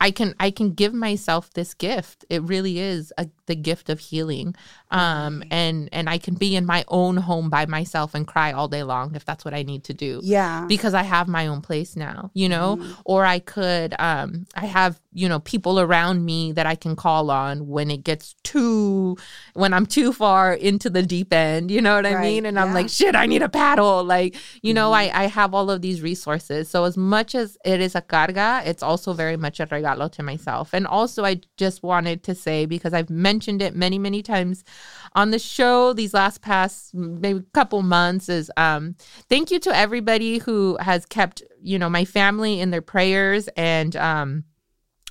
I- 0.00 0.10
can 0.12 0.34
I 0.40 0.50
can 0.50 0.72
give 0.72 0.94
myself 0.94 1.52
this 1.52 1.74
gift. 1.74 2.24
It 2.30 2.42
really 2.42 2.78
is 2.78 3.12
a, 3.18 3.28
the 3.46 3.54
gift 3.54 3.90
of 3.90 3.98
healing, 4.00 4.54
um, 4.94 5.42
and 5.50 5.88
and 5.92 6.08
I 6.08 6.18
can 6.18 6.34
be 6.34 6.50
in 6.56 6.64
my 6.74 6.84
own 6.88 7.16
home 7.16 7.50
by 7.50 7.66
myself 7.66 8.14
and 8.14 8.24
cry 8.26 8.52
all 8.52 8.68
day 8.68 8.84
long 8.84 9.14
if 9.16 9.24
that's 9.24 9.44
what 9.44 9.52
I 9.60 9.62
need 9.70 9.82
to 9.84 9.94
do 10.06 10.20
Yeah. 10.22 10.64
because 10.74 10.94
I 10.94 11.02
have 11.02 11.26
my 11.28 11.44
own 11.48 11.60
place 11.68 11.96
now, 11.96 12.30
you 12.32 12.48
know, 12.48 12.68
or 13.04 13.24
I 13.26 13.38
could, 13.40 13.94
um, 13.98 14.46
I 14.54 14.66
have, 14.66 15.00
you 15.12 15.28
know, 15.28 15.40
people 15.40 15.80
around 15.80 16.24
me 16.24 16.52
that 16.52 16.66
I 16.66 16.76
can 16.76 16.94
call 16.96 17.30
on 17.30 17.66
when 17.74 17.90
it 17.90 18.02
gets 18.04 18.34
too, 18.44 19.16
when 19.54 19.72
I'm 19.74 19.86
too 19.86 20.12
far 20.12 20.52
into 20.54 20.88
the 20.90 21.02
deep 21.02 21.32
end, 21.32 21.70
you 21.70 21.80
know 21.80 21.96
what 21.96 22.06
I 22.06 22.10
mean? 22.22 22.46
And 22.46 22.58
I'm 22.58 22.72
like, 22.74 22.88
shit, 22.88 23.14
I 23.16 23.26
need 23.26 23.42
a 23.42 23.48
paddle. 23.48 24.04
Like, 24.04 24.36
you 24.62 24.72
know, 24.74 24.92
I, 24.92 25.10
I 25.22 25.26
have 25.26 25.54
all 25.54 25.70
of 25.70 25.82
these 25.82 26.02
resources. 26.02 26.68
So 26.68 26.84
as 26.84 26.96
much 26.96 27.34
as 27.34 27.58
it 27.64 27.80
is 27.80 27.94
a 27.94 28.02
carga, 28.02 28.64
it's 28.66 28.82
also 28.82 29.12
very 29.12 29.36
much 29.36 29.58
a 29.60 29.66
regalo 29.66 30.10
to 30.12 30.22
myself. 30.22 30.72
And 30.72 30.86
also, 30.86 31.24
I 31.24 31.40
just 31.56 31.82
wanted 31.82 32.22
to 32.24 32.34
say, 32.34 32.66
because 32.66 32.92
I've 32.94 33.10
mentioned 33.10 33.60
it 33.62 33.74
many, 33.74 33.98
many 33.98 34.22
times 34.22 34.64
on 35.12 35.30
the 35.30 35.38
show 35.38 35.92
these 35.92 36.14
last 36.14 36.42
past 36.42 36.94
maybe 36.94 37.42
couple 37.52 37.82
months 37.82 38.28
is 38.28 38.50
um 38.56 38.94
thank 39.28 39.50
you 39.50 39.58
to 39.58 39.74
everybody 39.74 40.38
who 40.38 40.76
has 40.80 41.06
kept 41.06 41.42
you 41.62 41.78
know 41.78 41.88
my 41.88 42.04
family 42.04 42.60
in 42.60 42.70
their 42.70 42.82
prayers 42.82 43.48
and 43.56 43.96
um 43.96 44.44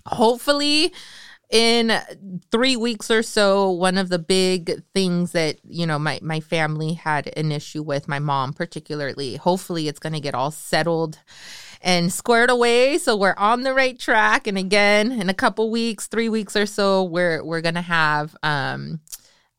hopefully 0.05 0.93
in 1.49 1.91
three 2.51 2.75
weeks 2.75 3.11
or 3.11 3.21
so 3.21 3.69
one 3.69 3.97
of 3.97 4.09
the 4.09 4.19
big 4.19 4.81
things 4.93 5.33
that 5.33 5.57
you 5.63 5.85
know 5.85 5.99
my 5.99 6.19
my 6.21 6.39
family 6.39 6.93
had 6.93 7.31
an 7.37 7.51
issue 7.51 7.83
with 7.83 8.07
my 8.07 8.19
mom 8.19 8.51
particularly 8.53 9.35
hopefully 9.35 9.87
it's 9.87 9.99
going 9.99 10.13
to 10.13 10.19
get 10.19 10.33
all 10.33 10.51
settled 10.51 11.19
and 11.83 12.11
squared 12.11 12.49
away. 12.49 12.97
So 12.97 13.15
we're 13.15 13.35
on 13.37 13.61
the 13.63 13.73
right 13.73 13.99
track 13.99 14.47
and 14.47 14.57
again 14.57 15.11
in 15.11 15.29
a 15.29 15.33
couple 15.33 15.69
weeks 15.69 16.07
three 16.07 16.29
weeks 16.29 16.55
or 16.55 16.65
so 16.65 17.03
we're 17.03 17.43
we're 17.43 17.61
going 17.61 17.75
to 17.75 17.81
have 17.81 18.35
um 18.41 19.01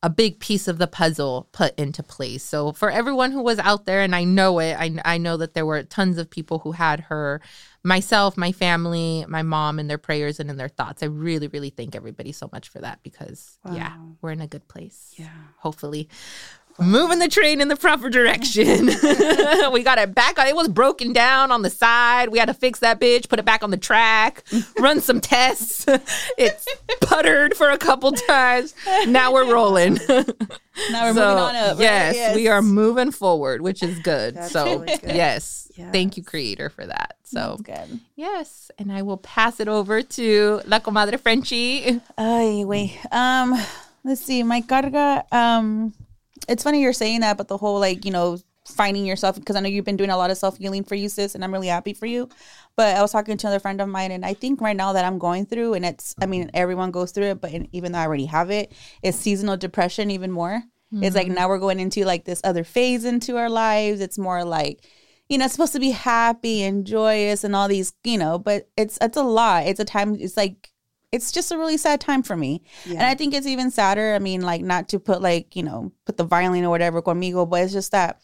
a 0.03 0.09
big 0.09 0.39
piece 0.39 0.67
of 0.67 0.77
the 0.77 0.87
puzzle 0.87 1.49
put 1.51 1.77
into 1.79 2.03
place. 2.03 2.43
So 2.43 2.73
for 2.73 2.91
everyone 2.91 3.31
who 3.31 3.41
was 3.41 3.57
out 3.59 3.85
there, 3.85 4.01
and 4.01 4.15
I 4.15 4.23
know 4.23 4.59
it, 4.59 4.75
I, 4.77 4.95
I 5.03 5.17
know 5.17 5.37
that 5.37 5.53
there 5.53 5.65
were 5.65 5.81
tons 5.83 6.17
of 6.17 6.29
people 6.29 6.59
who 6.59 6.73
had 6.73 6.99
her, 7.01 7.41
myself, 7.83 8.37
my 8.37 8.51
family, 8.51 9.25
my 9.27 9.41
mom 9.41 9.79
in 9.79 9.87
their 9.87 9.97
prayers 9.97 10.39
and 10.39 10.49
in 10.49 10.57
their 10.57 10.67
thoughts. 10.67 11.01
I 11.01 11.07
really, 11.07 11.47
really 11.47 11.71
thank 11.71 11.95
everybody 11.95 12.31
so 12.33 12.49
much 12.51 12.69
for 12.69 12.79
that 12.79 12.99
because 13.01 13.57
yeah, 13.71 13.95
we're 14.21 14.31
in 14.31 14.41
a 14.41 14.47
good 14.47 14.67
place. 14.67 15.13
Yeah. 15.17 15.29
Hopefully. 15.57 16.07
Moving 16.77 17.19
the 17.19 17.29
train 17.29 17.61
in 17.61 17.69
the 17.69 17.75
proper 17.77 18.09
direction. 18.09 18.85
we 19.71 19.81
got 19.83 19.97
it 19.97 20.13
back. 20.13 20.37
On 20.37 20.45
it 20.45 20.55
was 20.55 20.67
broken 20.67 21.13
down 21.13 21.51
on 21.51 21.61
the 21.61 21.69
side. 21.69 22.29
We 22.29 22.37
had 22.37 22.47
to 22.47 22.53
fix 22.53 22.79
that 22.79 22.99
bitch, 22.99 23.29
put 23.29 23.39
it 23.39 23.45
back 23.45 23.63
on 23.63 23.71
the 23.71 23.77
track, 23.77 24.43
run 24.79 24.99
some 25.01 25.21
tests. 25.21 25.85
It's 26.37 26.65
puttered 27.01 27.55
for 27.55 27.69
a 27.69 27.77
couple 27.77 28.11
times. 28.11 28.73
Now 29.07 29.31
we're 29.33 29.51
rolling. 29.51 29.99
Now 30.91 31.05
we're 31.05 31.13
So, 31.13 31.21
moving 31.29 31.37
on 31.43 31.55
up. 31.55 31.77
right? 31.77 31.83
Yes, 31.83 32.35
we 32.35 32.49
are 32.49 32.61
moving 32.61 33.11
forward, 33.11 33.61
which 33.61 33.81
is 33.81 33.97
good. 33.99 34.35
That's 34.35 34.51
so, 34.51 34.65
really 34.81 34.97
good. 34.97 35.15
yes, 35.15 35.71
thank 35.93 36.17
you, 36.17 36.23
Creator, 36.23 36.69
for 36.69 36.85
that. 36.85 37.15
So, 37.23 37.55
That's 37.65 37.87
good. 37.89 37.99
yes, 38.17 38.69
and 38.77 38.91
I 38.91 39.01
will 39.03 39.15
pass 39.15 39.61
it 39.61 39.69
over 39.69 40.01
to 40.01 40.61
La 40.65 40.79
Comadre 40.79 41.17
Frenchie. 41.17 42.01
Ay, 42.17 42.63
wait. 42.65 42.99
Um, 43.09 43.55
let's 44.03 44.19
see. 44.19 44.43
My 44.43 44.59
carga. 44.59 45.23
Um, 45.33 45.93
it's 46.47 46.63
funny 46.63 46.81
you're 46.81 46.93
saying 46.93 47.21
that, 47.21 47.37
but 47.37 47.47
the 47.47 47.57
whole 47.57 47.79
like 47.79 48.05
you 48.05 48.11
know 48.11 48.37
finding 48.65 49.05
yourself 49.05 49.37
because 49.37 49.55
I 49.55 49.59
know 49.59 49.69
you've 49.69 49.85
been 49.85 49.97
doing 49.97 50.09
a 50.09 50.17
lot 50.17 50.31
of 50.31 50.37
self 50.37 50.57
healing 50.57 50.83
for 50.83 50.95
you, 50.95 51.09
sis, 51.09 51.35
and 51.35 51.43
I'm 51.43 51.53
really 51.53 51.67
happy 51.67 51.93
for 51.93 52.05
you. 52.05 52.29
But 52.75 52.95
I 52.95 53.01
was 53.01 53.11
talking 53.11 53.37
to 53.37 53.47
another 53.47 53.59
friend 53.59 53.79
of 53.79 53.87
mine, 53.87 54.11
and 54.11 54.25
I 54.25 54.33
think 54.33 54.61
right 54.61 54.75
now 54.75 54.93
that 54.93 55.05
I'm 55.05 55.19
going 55.19 55.45
through, 55.45 55.75
and 55.75 55.85
it's 55.85 56.15
I 56.21 56.25
mean 56.25 56.49
everyone 56.53 56.91
goes 56.91 57.11
through 57.11 57.31
it, 57.31 57.41
but 57.41 57.51
even 57.71 57.91
though 57.91 57.99
I 57.99 58.05
already 58.05 58.25
have 58.25 58.51
it, 58.51 58.71
it's 59.01 59.17
seasonal 59.17 59.57
depression 59.57 60.11
even 60.11 60.31
more. 60.31 60.63
It's 61.01 61.15
like 61.15 61.27
mm. 61.27 61.35
now 61.35 61.49
we're 61.49 61.59
going 61.59 61.81
into 61.81 62.05
like 62.05 62.23
this 62.23 62.39
other 62.45 62.63
phase 62.63 63.03
into 63.03 63.35
our 63.35 63.49
lives. 63.49 63.99
It's 63.99 64.17
more 64.17 64.45
like 64.45 64.87
you 65.29 65.37
know, 65.37 65.45
it's 65.45 65.55
supposed 65.55 65.73
to 65.73 65.79
be 65.79 65.91
happy 65.91 66.61
and 66.63 66.85
joyous 66.85 67.43
and 67.43 67.55
all 67.55 67.67
these, 67.67 67.93
you 68.03 68.17
know, 68.17 68.37
but 68.37 68.69
it's 68.77 68.97
it's 69.01 69.17
a 69.17 69.23
lot. 69.23 69.65
It's 69.65 69.79
a 69.79 69.85
time. 69.85 70.15
It's 70.19 70.37
like 70.37 70.71
it's 71.11 71.31
just 71.31 71.51
a 71.51 71.57
really 71.57 71.77
sad 71.77 72.01
time 72.01 72.23
for 72.23 72.35
me. 72.35 72.63
And 72.87 73.01
I 73.03 73.15
think 73.15 73.33
it's 73.33 73.47
even 73.47 73.71
sadder. 73.71 74.13
I 74.15 74.19
mean, 74.19 74.41
like 74.41 74.61
not 74.61 74.89
to 74.89 74.99
put 74.99 75.21
like 75.21 75.55
you 75.55 75.63
know 75.63 75.91
put 76.05 76.17
the 76.17 76.23
violin 76.23 76.63
or 76.65 76.69
whatever 76.69 77.01
conmigo, 77.01 77.49
but 77.49 77.63
it's 77.63 77.73
just 77.73 77.91
that 77.91 78.19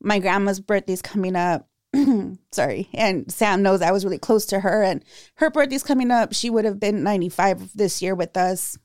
my 0.00 0.18
grandma's 0.18 0.60
birthday's 0.60 1.02
coming 1.02 1.36
up. 1.36 1.68
Sorry, 2.52 2.88
and 2.94 3.30
Sam 3.30 3.62
knows 3.62 3.82
I 3.82 3.92
was 3.92 4.04
really 4.04 4.18
close 4.18 4.46
to 4.46 4.60
her, 4.60 4.82
and 4.82 5.04
her 5.34 5.50
birthday's 5.50 5.82
coming 5.82 6.10
up. 6.10 6.32
She 6.32 6.48
would 6.50 6.64
have 6.64 6.80
been 6.80 7.02
ninety 7.02 7.28
five 7.28 7.70
this 7.76 8.00
year 8.00 8.14
with 8.14 8.36
us. 8.36 8.78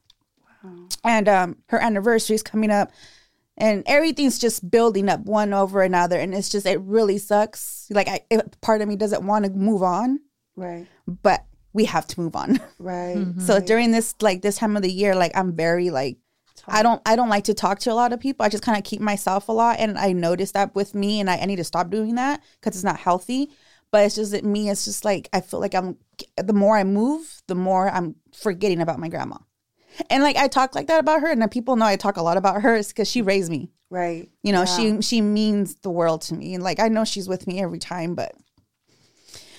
and 1.03 1.29
um, 1.29 1.57
her 1.69 1.79
anniversary's 1.79 2.43
coming 2.43 2.69
up, 2.71 2.91
and 3.57 3.83
everything's 3.85 4.39
just 4.39 4.69
building 4.69 5.07
up 5.09 5.21
one 5.21 5.53
over 5.53 5.81
another, 5.81 6.19
and 6.19 6.33
it's 6.33 6.49
just 6.49 6.65
it 6.65 6.81
really 6.81 7.17
sucks. 7.17 7.87
Like, 7.89 8.07
I 8.09 8.21
it, 8.29 8.59
part 8.61 8.81
of 8.81 8.87
me 8.87 8.95
doesn't 8.95 9.25
want 9.25 9.45
to 9.45 9.51
move 9.51 9.83
on, 9.83 10.19
Right. 10.55 10.87
but 11.07 11.45
we 11.77 11.85
have 11.85 12.07
to 12.07 12.19
move 12.19 12.35
on. 12.35 12.59
Right. 12.79 13.17
Mm-hmm. 13.17 13.41
So 13.41 13.59
during 13.59 13.91
this 13.91 14.13
like 14.21 14.41
this 14.41 14.57
time 14.57 14.75
of 14.77 14.83
the 14.83 14.91
year, 14.91 15.15
like 15.15 15.31
I'm 15.35 15.55
very 15.55 15.89
like 15.89 16.17
I 16.67 16.83
don't 16.83 17.01
I 17.05 17.15
don't 17.15 17.27
like 17.27 17.45
to 17.45 17.53
talk 17.53 17.79
to 17.79 17.91
a 17.91 17.95
lot 17.95 18.13
of 18.13 18.19
people. 18.19 18.45
I 18.45 18.49
just 18.49 18.63
kind 18.63 18.77
of 18.77 18.83
keep 18.83 19.01
myself 19.01 19.49
a 19.49 19.51
lot, 19.51 19.77
and 19.79 19.97
I 19.97 20.11
noticed 20.13 20.53
that 20.53 20.75
with 20.75 20.93
me, 20.93 21.19
and 21.19 21.29
I, 21.29 21.37
I 21.37 21.45
need 21.45 21.55
to 21.55 21.63
stop 21.63 21.89
doing 21.89 22.15
that 22.15 22.41
because 22.59 22.75
it's 22.75 22.83
not 22.83 22.99
healthy. 22.99 23.49
But 23.91 24.05
it's 24.05 24.15
just 24.15 24.31
that 24.31 24.43
me. 24.43 24.69
It's 24.69 24.85
just 24.85 25.03
like 25.05 25.27
I 25.33 25.41
feel 25.41 25.59
like 25.59 25.73
I'm. 25.73 25.97
The 26.37 26.53
more 26.53 26.77
I 26.77 26.83
move, 26.83 27.41
the 27.47 27.55
more 27.55 27.89
I'm 27.89 28.15
forgetting 28.31 28.79
about 28.79 28.99
my 28.99 29.09
grandma. 29.09 29.37
And 30.09 30.21
like 30.21 30.37
I 30.37 30.47
talk 30.47 30.75
like 30.75 30.87
that 30.87 30.99
about 30.99 31.21
her, 31.21 31.31
and 31.31 31.41
then 31.41 31.49
people 31.49 31.75
know 31.75 31.85
I 31.85 31.95
talk 31.95 32.17
a 32.17 32.21
lot 32.21 32.37
about 32.37 32.61
her 32.61 32.75
is 32.75 32.89
because 32.89 33.09
she 33.09 33.23
raised 33.23 33.49
me. 33.49 33.71
Right. 33.89 34.29
You 34.43 34.53
know, 34.53 34.65
she 34.65 35.01
she 35.01 35.21
means 35.21 35.75
the 35.81 35.89
world 35.89 36.21
to 36.23 36.35
me, 36.35 36.53
and 36.53 36.63
like 36.63 36.79
I 36.79 36.89
know 36.89 37.05
she's 37.05 37.27
with 37.27 37.47
me 37.47 37.59
every 37.59 37.79
time, 37.79 38.13
but 38.13 38.35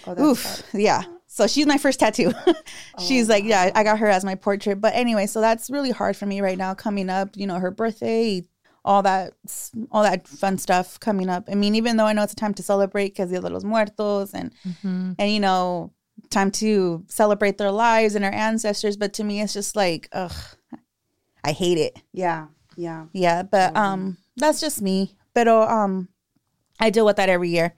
Oh, 0.08 0.14
that's 0.14 0.60
Oof. 0.60 0.74
Yeah. 0.74 1.02
So 1.38 1.46
she's 1.46 1.68
my 1.68 1.78
first 1.78 2.00
tattoo. 2.00 2.32
she's 2.98 3.28
like, 3.28 3.44
yeah, 3.44 3.70
I 3.72 3.84
got 3.84 4.00
her 4.00 4.08
as 4.08 4.24
my 4.24 4.34
portrait. 4.34 4.80
But 4.80 4.96
anyway, 4.96 5.26
so 5.26 5.40
that's 5.40 5.70
really 5.70 5.92
hard 5.92 6.16
for 6.16 6.26
me 6.26 6.40
right 6.40 6.58
now 6.58 6.74
coming 6.74 7.08
up, 7.08 7.36
you 7.36 7.46
know, 7.46 7.60
her 7.60 7.70
birthday, 7.70 8.42
all 8.84 9.02
that 9.02 9.34
all 9.92 10.02
that 10.02 10.26
fun 10.26 10.58
stuff 10.58 10.98
coming 10.98 11.28
up. 11.28 11.44
I 11.48 11.54
mean, 11.54 11.76
even 11.76 11.96
though 11.96 12.06
I 12.06 12.12
know 12.12 12.24
it's 12.24 12.32
a 12.32 12.36
time 12.36 12.54
to 12.54 12.62
celebrate 12.64 13.10
because 13.10 13.30
Dia 13.30 13.40
de 13.40 13.50
los 13.50 13.62
Muertos 13.62 14.34
and 14.34 14.52
and 15.16 15.30
you 15.30 15.38
know, 15.38 15.92
time 16.28 16.50
to 16.58 17.04
celebrate 17.06 17.56
their 17.56 17.70
lives 17.70 18.16
and 18.16 18.24
our 18.24 18.34
ancestors, 18.34 18.96
but 18.96 19.12
to 19.12 19.22
me 19.22 19.40
it's 19.40 19.52
just 19.52 19.76
like, 19.76 20.08
ugh, 20.10 20.34
I 21.44 21.52
hate 21.52 21.78
it. 21.78 22.02
Yeah. 22.12 22.48
Yeah. 22.76 23.06
Yeah, 23.12 23.44
but 23.44 23.76
um 23.76 24.16
that's 24.36 24.60
just 24.60 24.82
me. 24.82 25.14
Pero 25.34 25.62
um 25.62 26.08
I 26.80 26.90
deal 26.90 27.06
with 27.06 27.14
that 27.18 27.28
every 27.28 27.50
year. 27.50 27.74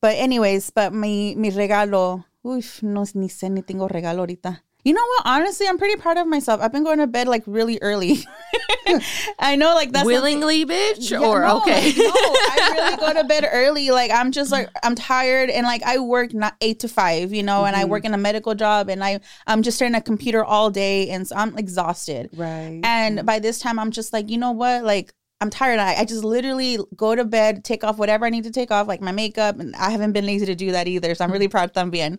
But 0.00 0.16
anyways, 0.16 0.70
but 0.70 0.92
mi 0.92 1.36
mi 1.36 1.52
regalo, 1.52 2.24
no 2.44 3.04
ni 3.14 3.28
sé 3.28 3.50
ni 3.50 3.62
tengo 3.62 3.88
regalo 3.88 4.20
ahorita. 4.20 4.62
You 4.84 4.94
know 4.94 5.06
what? 5.06 5.26
Honestly, 5.26 5.68
I'm 5.68 5.78
pretty 5.78 6.00
proud 6.00 6.16
of 6.16 6.26
myself. 6.26 6.60
I've 6.60 6.72
been 6.72 6.82
going 6.82 6.98
to 6.98 7.06
bed 7.06 7.28
like 7.28 7.44
really 7.46 7.78
early. 7.80 8.18
I 9.38 9.54
know, 9.54 9.74
like 9.76 9.92
that's 9.92 10.04
Willingly, 10.04 10.66
bitch? 10.66 11.08
Yeah, 11.08 11.20
or 11.20 11.42
no, 11.42 11.58
okay. 11.58 11.92
no, 11.96 12.10
I 12.12 12.70
really 12.74 12.96
go 12.96 13.12
to 13.20 13.24
bed 13.28 13.48
early. 13.50 13.90
Like 13.92 14.10
I'm 14.10 14.32
just 14.32 14.50
like 14.50 14.68
I'm 14.82 14.96
tired 14.96 15.50
and 15.50 15.64
like 15.64 15.84
I 15.84 15.98
work 16.00 16.34
not 16.34 16.56
eight 16.60 16.80
to 16.80 16.88
five, 16.88 17.32
you 17.32 17.44
know, 17.44 17.64
and 17.64 17.76
I 17.76 17.82
mm-hmm. 17.82 17.90
work 17.90 18.04
in 18.04 18.12
a 18.12 18.18
medical 18.18 18.56
job 18.56 18.88
and 18.88 19.04
I 19.04 19.20
I'm 19.46 19.62
just 19.62 19.78
staring 19.78 19.94
at 19.94 20.00
a 20.00 20.04
computer 20.04 20.44
all 20.44 20.68
day 20.68 21.10
and 21.10 21.28
so 21.28 21.36
I'm 21.36 21.56
exhausted. 21.56 22.30
Right. 22.36 22.80
And 22.82 23.24
by 23.24 23.38
this 23.38 23.60
time, 23.60 23.78
I'm 23.78 23.92
just 23.92 24.12
like, 24.12 24.30
you 24.30 24.36
know 24.36 24.50
what? 24.50 24.82
Like, 24.82 25.14
I'm 25.42 25.50
tired. 25.50 25.80
I, 25.80 25.96
I 25.96 26.04
just 26.04 26.22
literally 26.22 26.78
go 26.94 27.16
to 27.16 27.24
bed, 27.24 27.64
take 27.64 27.82
off 27.82 27.98
whatever 27.98 28.24
I 28.24 28.30
need 28.30 28.44
to 28.44 28.52
take 28.52 28.70
off, 28.70 28.86
like 28.86 29.00
my 29.00 29.10
makeup. 29.10 29.58
And 29.58 29.74
I 29.74 29.90
haven't 29.90 30.12
been 30.12 30.24
lazy 30.24 30.46
to 30.46 30.54
do 30.54 30.70
that 30.70 30.86
either. 30.86 31.14
So 31.16 31.24
I'm 31.24 31.32
really 31.32 31.48
mm-hmm. 31.48 31.50
proud 31.50 31.74
también. 31.74 32.18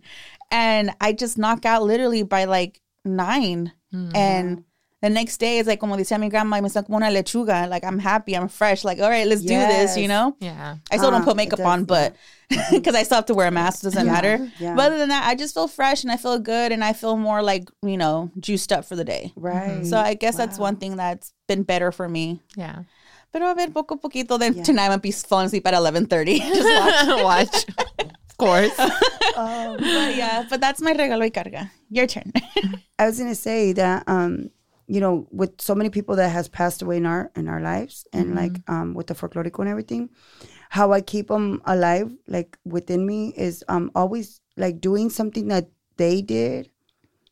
And 0.51 0.91
I 0.99 1.13
just 1.13 1.37
knock 1.37 1.65
out 1.65 1.83
literally 1.83 2.23
by 2.23 2.43
like 2.43 2.81
nine. 3.05 3.71
Mm-hmm. 3.93 4.15
And 4.15 4.63
the 5.01 5.09
next 5.09 5.37
day, 5.37 5.59
it's 5.59 5.67
like, 5.67 5.79
como 5.79 5.95
decía 5.95 6.19
mi 6.19 6.29
grandma, 6.29 6.59
me 6.59 6.69
como 6.69 6.97
una 6.97 7.07
lechuga. 7.07 7.69
Like, 7.69 7.85
I'm 7.85 7.99
happy, 7.99 8.35
I'm 8.35 8.47
fresh. 8.47 8.83
Like, 8.83 8.99
all 8.99 9.09
right, 9.09 9.27
let's 9.27 9.41
do 9.41 9.47
this, 9.47 9.97
you 9.97 10.07
know? 10.07 10.35
yeah. 10.39 10.77
I 10.91 10.97
still 10.97 11.11
don't 11.11 11.21
Ah, 11.21 11.25
put 11.25 11.35
makeup 11.35 11.57
does, 11.57 11.65
on, 11.65 11.85
but 11.85 12.15
because 12.49 12.71
mm. 12.95 12.99
I 12.99 13.03
still 13.03 13.17
have 13.17 13.25
to 13.25 13.33
wear 13.33 13.47
a 13.47 13.51
mask, 13.51 13.83
doesn't 13.83 14.05
matter. 14.05 14.49
yeah. 14.59 14.75
But 14.75 14.85
other 14.87 14.97
than 14.97 15.09
that, 15.09 15.27
I 15.27 15.35
just 15.35 15.53
feel 15.53 15.67
fresh 15.67 16.03
and 16.03 16.11
I 16.11 16.17
feel 16.17 16.39
good 16.39 16.71
and 16.71 16.83
I 16.83 16.93
feel 16.93 17.17
more 17.17 17.41
like, 17.41 17.69
you 17.81 17.97
know, 17.97 18.31
juiced 18.39 18.71
up 18.71 18.85
for 18.85 18.95
the 18.95 19.03
day. 19.03 19.33
right. 19.35 19.85
So 19.85 19.97
I 19.97 20.13
guess 20.13 20.37
that's 20.37 20.57
one 20.57 20.77
thing 20.77 20.95
that's 20.95 21.33
been 21.47 21.63
better 21.63 21.91
for 21.91 22.07
me. 22.07 22.41
Yeah. 22.55 22.83
Pero 23.33 23.49
a 23.49 23.55
ver, 23.55 23.71
poco 23.71 23.95
a 23.95 23.97
poquito. 23.97 24.37
Then 24.39 24.63
tonight 24.63 24.85
I'm 24.85 24.89
gonna 24.91 24.99
be 25.01 25.11
falling 25.11 25.47
asleep 25.47 25.65
at 25.67 25.73
eleven 25.73 26.05
thirty. 26.05 26.39
Just 26.53 27.17
watch. 27.17 27.23
Watch. 27.23 27.65
of 28.29 28.37
course. 28.37 28.79
Um, 29.35 29.77
but 29.77 30.15
yeah, 30.15 30.45
but 30.47 30.61
that's 30.61 30.79
my 30.79 30.93
regalo 30.93 31.21
y 31.21 31.31
carga. 31.31 31.71
Your 31.89 32.05
turn. 32.05 32.31
I 32.99 33.07
was 33.07 33.17
gonna 33.17 33.33
say 33.33 33.73
that 33.73 34.03
um, 34.05 34.51
you 34.85 34.99
know, 34.99 35.27
with 35.31 35.59
so 35.59 35.73
many 35.73 35.89
people 35.89 36.15
that 36.17 36.29
has 36.29 36.47
passed 36.47 36.83
away 36.83 36.97
in 36.97 37.07
our 37.07 37.31
in 37.35 37.47
our 37.47 37.59
lives, 37.59 38.05
and 38.13 38.35
like 38.35 38.61
um, 38.67 38.93
with 38.93 39.07
the 39.07 39.15
folklorico 39.15 39.59
and 39.61 39.69
everything, 39.69 40.09
how 40.69 40.91
I 40.91 41.01
keep 41.01 41.29
them 41.29 41.63
alive, 41.65 42.13
like 42.27 42.59
within 42.63 43.07
me, 43.07 43.33
is 43.35 43.63
um 43.69 43.89
always 43.95 44.39
like 44.55 44.79
doing 44.81 45.09
something 45.09 45.47
that 45.47 45.69
they 45.97 46.21
did, 46.21 46.69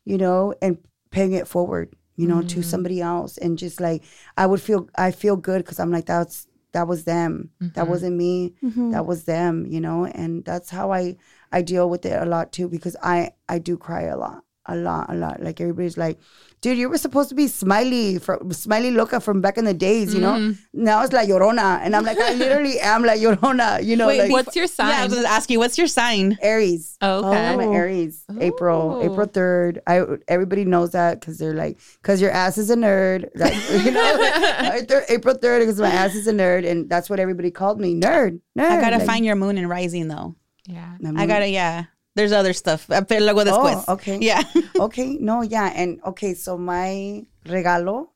you 0.04 0.18
know, 0.18 0.54
and 0.60 0.78
paying 1.12 1.34
it 1.34 1.46
forward, 1.46 1.94
you 2.16 2.26
know, 2.26 2.42
to 2.42 2.60
mm. 2.60 2.64
somebody 2.64 3.00
else, 3.00 3.38
and 3.38 3.58
just 3.58 3.80
like 3.80 4.04
I 4.36 4.46
would 4.46 4.60
feel, 4.60 4.88
I 4.96 5.10
feel 5.10 5.36
good 5.36 5.58
because 5.58 5.80
I'm 5.80 5.90
like 5.90 6.06
that's 6.06 6.46
that 6.72 6.88
was 6.88 7.04
them, 7.04 7.50
that 7.60 7.74
mm-hmm. 7.74 7.90
wasn't 7.90 8.16
me, 8.16 8.54
mm-hmm. 8.62 8.92
that 8.92 9.04
was 9.04 9.24
them, 9.24 9.66
you 9.66 9.80
know, 9.80 10.06
and 10.06 10.44
that's 10.44 10.70
how 10.70 10.92
I 10.92 11.16
I 11.52 11.62
deal 11.62 11.88
with 11.90 12.06
it 12.06 12.20
a 12.20 12.24
lot 12.26 12.52
too 12.52 12.68
because 12.68 12.96
I 13.02 13.32
I 13.48 13.58
do 13.58 13.76
cry 13.76 14.02
a 14.02 14.16
lot 14.16 14.44
a 14.66 14.76
lot, 14.76 15.10
a 15.10 15.14
lot. 15.14 15.42
Like 15.42 15.60
everybody's 15.60 15.96
like, 15.98 16.18
dude, 16.60 16.78
you 16.78 16.88
were 16.88 16.96
supposed 16.98 17.28
to 17.30 17.34
be 17.34 17.48
smiley 17.48 18.18
from 18.20 18.52
smiley 18.52 18.92
loca 18.92 19.18
from 19.20 19.40
back 19.40 19.58
in 19.58 19.64
the 19.64 19.74
days, 19.74 20.14
you 20.14 20.20
know. 20.20 20.34
Mm-hmm. 20.34 20.84
Now 20.84 21.02
it's 21.02 21.12
La 21.12 21.22
Llorona, 21.22 21.80
and 21.82 21.96
I'm 21.96 22.04
like, 22.04 22.18
I 22.18 22.34
literally 22.34 22.78
am 22.80 23.02
La 23.04 23.14
Llorona, 23.14 23.84
you 23.84 23.96
know. 23.96 24.06
Wait, 24.06 24.18
like 24.20 24.30
What's 24.30 24.54
your 24.54 24.68
sign? 24.68 24.88
yeah, 24.90 25.00
I 25.00 25.04
was 25.04 25.14
gonna 25.14 25.26
ask 25.26 25.50
you, 25.50 25.58
what's 25.58 25.76
your 25.78 25.88
sign? 25.88 26.38
Aries. 26.40 26.96
Oh, 27.02 27.18
okay. 27.28 27.28
Oh, 27.28 27.52
I'm 27.52 27.58
an 27.60 27.72
Aries. 27.72 28.24
Oh. 28.28 28.36
April, 28.40 28.96
Ooh. 29.02 29.12
April 29.12 29.26
third. 29.26 29.80
I 29.88 30.02
everybody 30.28 30.64
knows 30.64 30.92
that 30.92 31.18
because 31.20 31.38
they're 31.38 31.54
like, 31.54 31.78
because 32.00 32.20
your 32.20 32.30
ass 32.30 32.56
is 32.56 32.70
a 32.70 32.76
nerd. 32.76 33.28
Like, 33.34 33.54
you 33.84 33.90
know, 33.90 35.00
April 35.08 35.34
third 35.34 35.60
because 35.60 35.80
my 35.80 35.90
ass 35.90 36.14
is 36.14 36.28
a 36.28 36.32
nerd, 36.32 36.64
and 36.70 36.88
that's 36.88 37.10
what 37.10 37.18
everybody 37.18 37.50
called 37.50 37.80
me, 37.80 37.94
nerd. 37.96 38.40
Nerd. 38.56 38.70
I 38.70 38.80
gotta 38.80 38.98
Like, 38.98 39.06
find 39.06 39.24
your 39.24 39.34
moon 39.36 39.58
and 39.58 39.68
rising 39.68 40.06
though. 40.06 40.36
yeah. 40.66 40.96
I 41.16 41.26
gotta, 41.26 41.48
yeah. 41.48 41.86
There's 42.14 42.32
other 42.32 42.52
stuff. 42.52 42.90
Uh, 42.90 43.02
Pero 43.02 43.24
luego 43.24 43.44
después. 43.44 43.84
Oh, 43.88 43.94
okay. 43.94 44.18
Yeah. 44.20 44.42
okay, 44.80 45.16
no, 45.18 45.42
yeah, 45.42 45.72
and 45.74 46.00
okay, 46.04 46.34
so 46.34 46.58
my 46.58 47.24
regalo, 47.46 48.08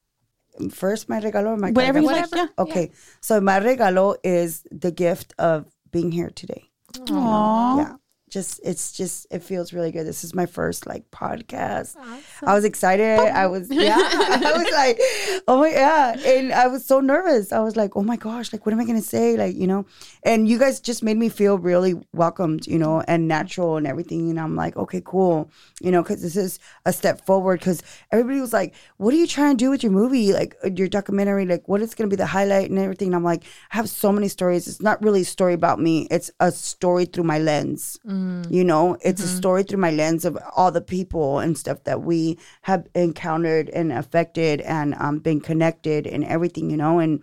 first 0.70 1.08
my 1.08 1.20
regalo 1.20 1.54
or 1.54 1.56
my 1.56 1.70
Whatever 1.70 2.00
you 2.00 2.08
carga? 2.08 2.12
like. 2.12 2.28
Yeah. 2.34 2.46
Okay, 2.58 2.90
so 3.20 3.40
my 3.40 3.58
regalo 3.60 4.16
is 4.22 4.66
the 4.70 4.90
gift 4.90 5.34
of 5.38 5.66
being 5.90 6.12
here 6.12 6.30
today. 6.30 6.70
Aww. 6.94 7.76
Yeah, 7.78 7.96
just 8.28 8.60
it's 8.64 8.92
just 8.92 9.26
it 9.30 9.42
feels 9.42 9.72
really 9.72 9.92
good. 9.92 10.04
This 10.06 10.24
is 10.24 10.34
my 10.34 10.46
first 10.46 10.86
like 10.86 11.08
podcast. 11.12 11.96
I 12.42 12.54
was 12.54 12.64
excited. 12.64 13.20
I 13.20 13.46
was 13.46 13.68
yeah. 13.70 13.96
I 13.96 14.52
was 14.56 14.72
like, 14.72 14.98
oh 15.46 15.60
my 15.60 15.70
yeah, 15.70 16.16
and 16.24 16.52
I 16.52 16.66
was 16.66 16.84
so 16.84 17.00
nervous. 17.00 17.52
I 17.52 17.60
was 17.60 17.76
like, 17.76 17.96
oh 17.96 18.02
my 18.02 18.16
gosh, 18.16 18.52
like 18.52 18.66
what 18.66 18.72
am 18.72 18.80
I 18.80 18.84
gonna 18.84 19.00
say? 19.00 19.36
Like 19.36 19.54
you 19.54 19.66
know, 19.68 19.86
and 20.24 20.48
you 20.48 20.58
guys 20.58 20.80
just 20.80 21.04
made 21.04 21.16
me 21.16 21.28
feel 21.28 21.58
really 21.58 21.94
welcomed, 22.12 22.66
you 22.66 22.78
know, 22.78 23.00
and 23.06 23.28
natural 23.28 23.76
and 23.76 23.86
everything. 23.86 24.30
And 24.30 24.40
I'm 24.40 24.56
like, 24.56 24.76
okay, 24.76 25.02
cool, 25.04 25.48
you 25.80 25.92
know, 25.92 26.02
because 26.02 26.20
this 26.22 26.36
is 26.36 26.58
a 26.84 26.92
step 26.92 27.24
forward. 27.26 27.60
Because 27.60 27.82
everybody 28.10 28.40
was 28.40 28.52
like, 28.52 28.74
what 28.96 29.14
are 29.14 29.18
you 29.18 29.28
trying 29.28 29.56
to 29.56 29.64
do 29.64 29.70
with 29.70 29.84
your 29.84 29.92
movie, 29.92 30.32
like 30.32 30.56
uh, 30.64 30.70
your 30.74 30.88
documentary, 30.88 31.46
like 31.46 31.68
what 31.68 31.80
is 31.80 31.94
gonna 31.94 32.08
be 32.08 32.16
the 32.16 32.26
highlight 32.26 32.70
and 32.70 32.78
everything. 32.78 33.08
And 33.08 33.16
I'm 33.16 33.24
like, 33.24 33.44
I 33.70 33.76
have 33.76 33.88
so 33.88 34.10
many 34.10 34.26
stories. 34.26 34.66
It's 34.66 34.82
not 34.82 35.00
really 35.00 35.20
a 35.20 35.24
story 35.24 35.54
about 35.54 35.78
me. 35.78 36.08
It's 36.10 36.32
a 36.40 36.50
story 36.50 37.04
through 37.04 37.24
my 37.24 37.38
lens. 37.38 37.98
Mm-hmm. 38.26 38.52
You 38.52 38.64
know, 38.64 38.96
it's 39.02 39.22
a 39.22 39.26
mm-hmm. 39.26 39.36
story 39.36 39.62
through 39.62 39.78
my 39.78 39.90
lens 39.90 40.24
of 40.24 40.38
all 40.54 40.70
the 40.72 40.80
people 40.80 41.38
and 41.38 41.56
stuff 41.56 41.84
that 41.84 42.02
we 42.02 42.38
have 42.62 42.86
encountered 42.94 43.68
and 43.70 43.92
affected 43.92 44.60
and 44.62 44.94
um, 44.98 45.18
been 45.18 45.40
connected 45.40 46.06
and 46.06 46.24
everything. 46.24 46.70
You 46.70 46.76
know, 46.76 46.98
and 46.98 47.22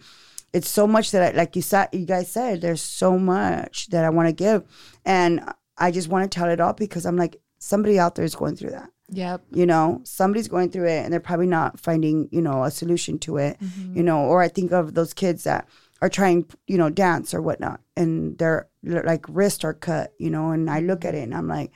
it's 0.54 0.70
so 0.70 0.88
much 0.88 1.12
that 1.12 1.34
I, 1.34 1.38
like 1.38 1.56
you 1.56 1.62
said, 1.62 1.90
you 1.92 2.06
guys 2.06 2.32
said, 2.32 2.62
there's 2.62 2.82
so 2.82 3.18
much 3.18 3.88
that 3.88 4.06
I 4.06 4.10
want 4.10 4.28
to 4.30 4.34
give, 4.34 4.64
and 5.06 5.42
I 5.78 5.92
just 5.92 6.08
want 6.08 6.30
to 6.30 6.36
tell 6.36 6.50
it 6.50 6.60
all 6.60 6.74
because 6.74 7.06
I'm 7.06 7.18
like 7.18 7.42
somebody 7.60 7.98
out 7.98 8.16
there 8.16 8.26
is 8.26 8.36
going 8.36 8.56
through 8.56 8.72
that 8.72 8.90
Yep. 9.10 9.44
you 9.52 9.66
know 9.66 10.02
somebody's 10.04 10.48
going 10.48 10.70
through 10.72 10.88
it 10.88 11.04
and 11.04 11.14
they're 11.14 11.20
probably 11.20 11.48
not 11.48 11.80
finding 11.80 12.30
you 12.32 12.42
know 12.42 12.64
a 12.64 12.72
solution 12.72 13.20
to 13.20 13.38
it 13.38 13.60
mm-hmm. 13.60 13.98
you 13.98 14.04
know 14.04 14.22
or 14.22 14.42
i 14.42 14.48
think 14.48 14.72
of 14.72 14.94
those 14.96 15.14
kids 15.14 15.44
that 15.44 15.68
are 16.04 16.10
trying 16.10 16.46
you 16.68 16.78
know 16.78 16.90
dance 16.90 17.34
or 17.34 17.42
whatnot. 17.42 17.80
And 17.96 18.38
their 18.38 18.68
like 18.84 19.26
wrists 19.30 19.64
are 19.64 19.74
cut 19.74 20.12
you 20.20 20.30
know 20.30 20.50
and 20.50 20.70
i 20.70 20.82
look 20.82 21.06
at 21.06 21.16
it 21.16 21.24
and 21.24 21.34
i'm 21.34 21.48
like 21.48 21.72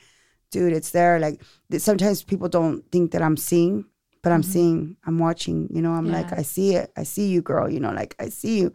dude 0.50 0.74
it's 0.74 0.90
there. 0.90 1.18
Like 1.18 1.42
sometimes 1.78 2.22
people 2.22 2.48
don't 2.48 2.82
think 2.92 3.12
that 3.12 3.22
i'm 3.22 3.38
seeing 3.38 3.86
but 4.22 4.32
i'm 4.32 4.42
mm-hmm. 4.42 4.50
seeing 4.50 4.96
i'm 5.06 5.18
watching 5.18 5.68
you 5.72 5.80
know? 5.80 5.92
I'm 5.92 6.10
like 6.12 6.32
i 6.32 6.42
see 6.42 6.74
it. 6.74 6.92
I 6.94 7.04
see 7.04 7.28
you 7.28 7.40
girl 7.40 7.70
you 7.70 7.80
know? 7.80 7.92
Like 7.92 8.14
i 8.20 8.28
see 8.28 8.58
you. 8.60 8.74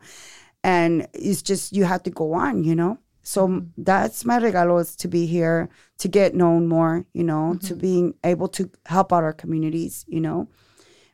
And 0.64 1.08
it's 1.14 1.44
just 1.44 1.74
you 1.74 1.86
have 1.86 2.02
to 2.04 2.10
go 2.10 2.34
on 2.34 2.64
you 2.64 2.74
know? 2.74 2.98
So 3.22 3.48
mm-hmm. 3.48 3.68
that's 3.78 4.26
my 4.26 4.40
regalo 4.40 4.82
is 4.82 4.96
to 4.98 5.08
be 5.08 5.28
here 5.28 5.70
to 6.00 6.08
get 6.08 6.34
known 6.34 6.68
more 6.68 7.06
you 7.14 7.24
know? 7.24 7.58
To 7.62 7.74
mm-hmm. 7.74 7.82
being 7.88 8.14
able 8.24 8.48
to 8.58 8.72
help 8.88 9.14
out 9.14 9.24
our 9.24 9.34
communities 9.34 10.04
you 10.08 10.20
know? 10.20 10.50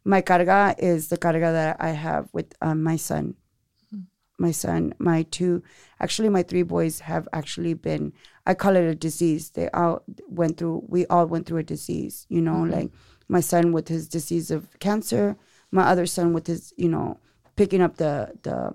My 0.06 0.22
carga 0.22 0.76
is 0.80 1.10
the 1.10 1.18
carga 1.18 1.52
that 1.52 1.76
i 1.82 1.90
have 1.90 2.30
with 2.32 2.53
um, 2.61 2.84
my 2.84 2.95
son 2.95 3.36
my 4.40 4.52
son 4.52 4.94
my 4.99 5.24
two 5.24 5.61
actually 5.99 6.30
my 6.30 6.44
three 6.44 6.64
boys 6.64 7.02
have 7.02 7.28
actually 7.34 7.74
been 7.74 8.14
i 8.45 8.53
call 8.53 8.76
it 8.76 8.84
a 8.84 8.95
disease 8.95 9.52
they 9.52 9.70
all 9.70 10.02
went 10.28 10.57
through 10.57 10.84
we 10.88 11.06
all 11.07 11.26
went 11.26 11.45
through 11.45 11.60
a 11.60 11.64
disease 11.64 12.26
you 12.30 12.41
know 12.41 12.53
mm-hmm. 12.53 12.72
like 12.72 12.91
my 13.28 13.40
son 13.40 13.72
with 13.72 13.88
his 13.88 14.07
disease 14.07 14.49
of 14.49 14.68
cancer 14.80 15.38
my 15.72 15.84
other 15.84 16.06
son 16.06 16.34
with 16.34 16.48
his, 16.48 16.74
you 16.78 16.90
know, 16.90 17.20
picking 17.56 17.82
up 17.82 17.98
the 17.98 18.34
the 18.44 18.74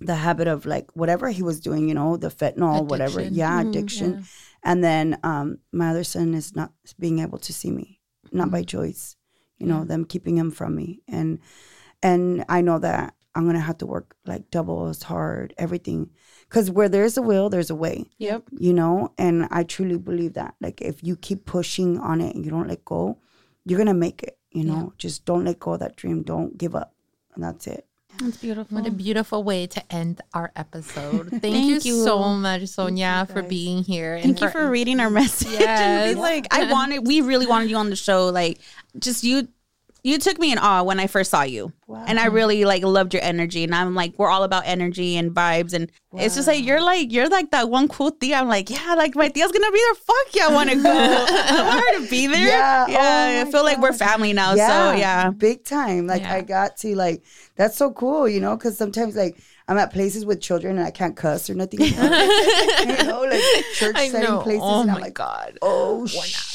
the 0.00 0.16
habit 0.16 0.48
of 0.48 0.66
like 0.66 0.90
whatever 0.94 1.30
he 1.30 1.42
was 1.42 1.60
doing, 1.60 1.88
you 1.88 1.94
know, 1.94 2.16
the 2.16 2.28
fentanyl, 2.28 2.88
whatever. 2.88 3.20
Addiction. 3.20 3.34
Yeah, 3.38 3.60
mm-hmm. 3.60 3.68
addiction. 3.70 4.24
And 4.64 4.84
then 4.84 5.18
um 5.22 5.58
my 5.72 5.90
other 5.90 6.04
son 6.04 6.34
is 6.34 6.54
not 6.54 6.72
being 6.98 7.20
able 7.20 7.38
to 7.38 7.52
see 7.52 7.70
me, 7.70 8.00
not 8.30 8.50
by 8.50 8.60
mm-hmm. 8.60 8.78
choice. 8.78 9.16
You 9.58 9.68
know, 9.68 9.84
them 9.84 10.04
keeping 10.04 10.36
him 10.36 10.50
from 10.50 10.74
me. 10.74 11.02
And 11.06 11.38
and 12.02 12.44
I 12.48 12.62
know 12.62 12.78
that 12.80 13.14
I'm 13.34 13.46
gonna 13.46 13.60
have 13.60 13.78
to 13.78 13.86
work 13.86 14.14
like 14.26 14.50
double 14.50 14.88
as 14.88 15.02
hard, 15.02 15.54
everything. 15.58 16.10
Cause 16.50 16.70
where 16.70 16.88
there's 16.88 17.16
a 17.16 17.22
will, 17.22 17.48
there's 17.48 17.70
a 17.70 17.74
way 17.74 18.04
Yep. 18.18 18.42
you 18.58 18.74
know 18.74 19.14
and 19.16 19.48
i 19.50 19.62
truly 19.62 19.96
believe 19.96 20.34
that 20.34 20.54
like 20.60 20.82
if 20.82 21.02
you 21.02 21.16
keep 21.16 21.46
pushing 21.46 21.98
on 21.98 22.20
it 22.20 22.34
and 22.34 22.44
you 22.44 22.50
don't 22.50 22.68
let 22.68 22.84
go 22.84 23.16
you're 23.64 23.78
gonna 23.78 23.94
make 23.94 24.22
it 24.22 24.36
you 24.50 24.62
know 24.64 24.92
just 24.98 25.24
don't 25.24 25.46
let 25.46 25.58
go 25.58 25.72
of 25.72 25.80
that 25.80 25.96
dream 25.96 26.22
don't 26.22 26.58
give 26.58 26.74
up 26.74 26.92
and 27.34 27.42
that's 27.42 27.66
it 27.66 27.86
That's 28.20 28.36
beautiful. 28.36 28.76
What 28.76 28.86
a 28.86 28.90
beautiful 28.90 29.42
way 29.42 29.66
to 29.66 29.80
end 29.90 30.20
our 30.34 30.52
episode. 30.54 31.30
Thank, 31.40 31.40
Thank 31.40 31.66
you, 31.86 31.96
you. 31.96 32.04
so 32.04 32.20
much, 32.36 32.66
Sonia, 32.68 33.26
for 33.32 33.40
being 33.42 33.82
here. 33.82 34.12
and 34.16 34.24
Thank 34.24 34.42
you 34.42 34.50
for 34.50 34.68
reading 34.68 35.00
our 35.00 35.08
message. 35.08 35.48
Yes. 35.58 36.12
be 36.14 36.20
like, 36.20 36.44
I 36.52 36.70
wanted, 36.70 37.06
we 37.06 37.22
really 37.22 37.46
wanted 37.46 37.70
you 37.70 37.76
on 37.80 37.88
the 37.88 37.96
show. 37.96 38.28
Like, 38.28 38.60
just 38.98 39.24
you, 39.24 39.48
you 40.04 40.18
took 40.18 40.38
me 40.38 40.52
in 40.52 40.58
awe 40.58 40.82
when 40.84 41.00
I 41.00 41.06
first 41.06 41.30
saw 41.30 41.42
you, 41.42 41.72
and 42.06 42.18
I 42.20 42.26
really 42.26 42.64
like 42.64 42.82
loved 42.82 43.14
your 43.14 43.22
energy. 43.22 43.64
And 43.64 43.74
I'm 43.74 43.94
like, 43.94 44.14
we're 44.18 44.30
all 44.30 44.42
about 44.44 44.64
energy 44.66 45.16
and 45.16 45.30
vibes, 45.32 45.72
and 45.72 45.90
it's 46.14 46.34
just 46.34 46.46
like 46.48 46.64
you're 46.64 46.82
like 46.82 47.12
you're 47.12 47.28
like 47.28 47.50
that 47.52 47.70
one 47.70 47.88
cool 47.88 48.10
tia. 48.12 48.36
I'm 48.36 48.48
like, 48.48 48.68
yeah, 48.70 48.94
like 48.94 49.14
my 49.14 49.28
tia's 49.28 49.52
gonna 49.52 49.70
be 49.70 49.78
there. 49.78 49.94
Fuck 49.94 50.34
yeah, 50.34 50.46
I 50.48 50.52
want 50.52 50.70
to 50.70 50.76
go. 50.76 50.90
I 50.90 51.62
want 51.66 51.80
her 51.84 52.04
to 52.04 52.10
be 52.10 52.26
there. 52.26 52.46
Yeah. 52.48 52.86
yeah. 52.88 53.42
Oh 53.44 53.48
I 53.48 53.50
feel 53.50 53.64
like 53.64 53.78
we're 53.78 53.92
family 53.92 54.32
now. 54.32 54.50
So 54.52 54.92
yeah, 54.92 55.30
big 55.30 55.64
time 55.64 56.06
like 56.06 56.22
Yeah. 56.22 56.34
i 56.34 56.40
got 56.42 56.76
to 56.78 56.94
like 56.94 57.22
that's 57.56 57.76
so 57.76 57.90
cool 57.92 58.28
you 58.28 58.40
know 58.40 58.56
because 58.56 58.76
sometimes 58.76 59.14
like 59.16 59.36
i'm 59.68 59.76
at 59.78 59.92
places 59.92 60.24
with 60.24 60.40
children 60.40 60.76
and 60.78 60.86
i 60.86 60.90
can't 60.90 61.16
cuss 61.16 61.48
or 61.50 61.54
nothing 61.54 61.80
you 61.80 61.90
know 61.96 63.26
like 63.28 63.40
church 63.74 63.94
I 63.96 64.08
setting 64.08 64.28
know. 64.30 64.40
places 64.42 64.62
Oh 64.64 64.82
and 64.82 64.90
i'm 64.90 64.96
my 64.96 65.02
like 65.02 65.14
god. 65.14 65.58
oh 65.62 66.06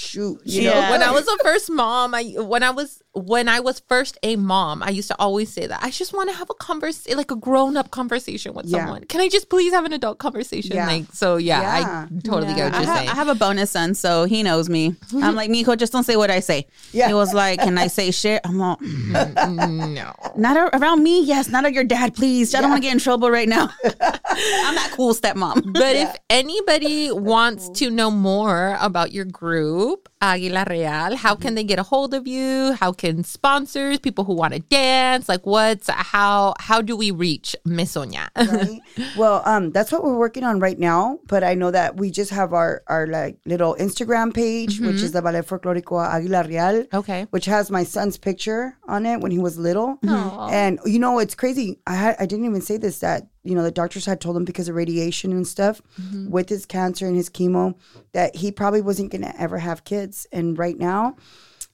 shoot 0.08 0.40
you 0.46 0.62
Yeah. 0.64 0.74
know 0.74 0.92
When 0.92 1.04
I 1.04 1.12
was 1.12 1.28
a 1.28 1.38
first 1.44 1.70
mom, 1.70 2.14
I 2.16 2.24
when 2.54 2.64
I 2.64 2.72
was 2.72 3.02
when 3.14 3.50
I 3.50 3.60
was 3.60 3.82
first 3.90 4.18
a 4.22 4.36
mom, 4.36 4.84
I 4.84 4.90
used 5.00 5.08
to 5.10 5.16
always 5.20 5.50
say 5.52 5.66
that 5.66 5.80
I 5.84 5.90
just 5.90 6.14
want 6.14 6.30
to 6.30 6.36
have 6.36 6.50
a 6.52 6.54
conversation, 6.70 7.18
like 7.18 7.32
a 7.32 7.36
grown 7.36 7.76
up 7.76 7.90
conversation 8.00 8.54
with 8.54 8.66
Yeah. 8.68 8.78
someone. 8.86 9.04
Can 9.06 9.22
I 9.22 9.28
just 9.28 9.50
please 9.50 9.74
have 9.74 9.86
an 9.86 9.94
adult 9.94 10.18
conversation? 10.20 10.76
Yeah. 10.76 10.86
Like 10.86 11.06
so, 11.14 11.38
yeah, 11.38 11.62
Yeah. 11.62 12.06
I 12.12 12.20
totally 12.24 12.54
get 12.54 12.66
what 12.66 12.76
I 12.76 12.78
you're 12.82 12.88
have, 12.88 12.98
saying. 12.98 13.10
I 13.10 13.16
have 13.22 13.28
a 13.28 13.36
bonus 13.36 13.72
son, 13.72 13.96
so 13.96 14.26
he 14.26 14.44
knows 14.44 14.70
me. 14.70 14.96
I'm 15.26 15.34
like, 15.36 15.50
Miko, 15.50 15.76
just 15.76 15.92
don't 15.94 16.04
say 16.04 16.16
what 16.16 16.30
I 16.30 16.42
say. 16.42 16.68
Yeah. 16.94 17.08
He 17.08 17.14
was 17.16 17.34
like, 17.34 17.60
Can 17.60 17.78
I 17.80 17.88
say 17.88 18.12
shit? 18.12 18.40
I'm 18.46 18.62
all, 18.62 18.78
no. 18.82 20.14
Not 20.38 20.56
a- 20.58 20.78
around 20.78 21.02
me, 21.02 21.24
yes. 21.24 21.50
Not 21.50 21.66
at 21.66 21.74
your 21.74 21.84
dad, 21.96 22.14
please. 22.14 22.54
I 22.54 22.62
don't 22.62 22.70
want 22.70 22.84
to 22.84 22.88
get 22.88 22.94
in 22.94 23.00
trouble 23.00 23.32
right 23.32 23.50
now. 23.50 23.66
I'm 23.86 24.76
that 24.76 24.92
cool 24.96 25.14
stepmom. 25.16 25.74
But 25.74 25.96
if 25.96 26.16
anybody 26.30 27.12
wants 27.12 27.70
to 27.80 27.90
know 27.90 28.12
more 28.12 28.78
about 28.80 29.12
your 29.12 29.26
group, 29.26 29.97
Aguila 30.22 30.66
Real, 30.70 31.16
how 31.16 31.36
can 31.36 31.50
mm-hmm. 31.50 31.56
they 31.56 31.64
get 31.64 31.80
a 31.80 31.84
hold 31.84 32.14
of 32.14 32.28
you? 32.28 32.74
How 32.74 32.92
can 32.92 33.24
sponsors, 33.24 34.00
people 34.00 34.24
who 34.24 34.34
want 34.34 34.54
to 34.54 34.60
dance, 34.60 35.30
like 35.30 35.46
what's 35.46 35.90
how 35.90 36.54
how 36.60 36.82
do 36.82 36.96
we 36.96 37.12
reach 37.12 37.56
Miss 37.66 37.92
Sonia? 37.92 38.30
right? 38.36 38.80
well, 39.18 39.42
um, 39.46 39.72
that's 39.72 39.92
what 39.92 40.04
we're 40.04 40.18
working 40.18 40.44
on 40.44 40.60
right 40.60 40.80
now. 40.80 41.20
But 41.28 41.44
I 41.44 41.54
know 41.54 41.72
that 41.72 41.98
we 41.98 42.12
just 42.12 42.32
have 42.32 42.54
our 42.54 42.84
our 42.88 43.08
like 43.08 43.38
little 43.46 43.76
Instagram 43.80 44.34
page, 44.34 44.80
which 44.80 44.96
is 44.96 45.04
mm-hmm. 45.04 45.14
the 45.14 45.22
Ballet 45.22 45.42
Folclórico 45.42 45.98
Águila 46.00 46.48
Real. 46.48 46.86
Okay. 46.94 47.28
Which 47.30 47.46
has 47.46 47.70
my 47.72 47.84
son's 47.84 48.18
picture 48.18 48.78
on 48.88 49.06
it 49.06 49.22
when 49.22 49.32
he 49.32 49.40
was 49.40 49.58
little. 49.58 50.00
Aw. 50.08 50.50
And 50.50 50.80
you 50.86 51.00
know, 51.00 51.20
it's 51.20 51.36
crazy. 51.36 51.80
I 51.86 51.96
had 51.96 52.16
I 52.20 52.26
didn't 52.26 52.46
even 52.46 52.62
say 52.62 52.78
this 52.78 53.00
that 53.00 53.28
you 53.48 53.56
know 53.56 53.64
the 53.64 53.72
doctors 53.72 54.06
had 54.06 54.20
told 54.20 54.36
him 54.38 54.46
because 54.46 54.68
of 54.70 54.76
radiation 54.76 55.32
and 55.32 55.48
stuff 55.48 55.82
with 56.30 56.50
his 56.50 56.66
cancer 56.66 57.08
and 57.08 57.16
his 57.16 57.30
chemo 57.30 57.76
that 58.14 58.36
he 58.36 58.52
probably 58.52 58.82
wasn't 58.82 59.12
gonna 59.12 59.34
ever 59.38 59.58
have 59.58 59.84
kids. 59.84 60.28
And 60.32 60.58
right 60.58 60.78
now, 60.78 61.16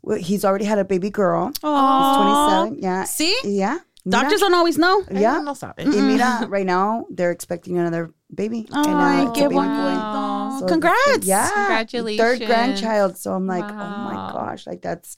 well, 0.01 0.17
he's 0.17 0.43
already 0.45 0.65
had 0.65 0.79
a 0.79 0.85
baby 0.85 1.09
girl. 1.09 1.47
He's 1.47 1.59
27. 1.59 2.79
Yeah. 2.81 3.03
See? 3.05 3.35
Yeah. 3.43 3.79
Mira. 4.05 4.21
Doctors 4.23 4.41
don't 4.41 4.53
always 4.53 4.77
know. 4.77 5.01
Yeah. 5.09 5.39
No 5.39 5.53
sabe. 5.53 5.79
Y 5.79 6.01
mira, 6.01 6.45
right 6.49 6.65
now 6.65 7.05
they're 7.09 7.31
expecting 7.31 7.77
another 7.77 8.11
baby. 8.33 8.67
Oh, 8.73 8.83
and, 8.83 8.93
uh, 8.93 8.97
ay, 8.97 9.21
it's 9.23 9.31
qué 9.31 9.43
baby 9.49 9.55
bonito. 9.55 10.59
So 10.59 10.65
Congrats. 10.67 11.25
Yeah. 11.25 11.49
Congratulations. 11.53 12.19
Third 12.21 12.45
grandchild. 12.45 13.17
So 13.17 13.33
I'm 13.33 13.47
like, 13.47 13.63
oh 13.63 13.67
my 13.67 14.31
gosh, 14.33 14.67
like 14.67 14.81
that's 14.81 15.15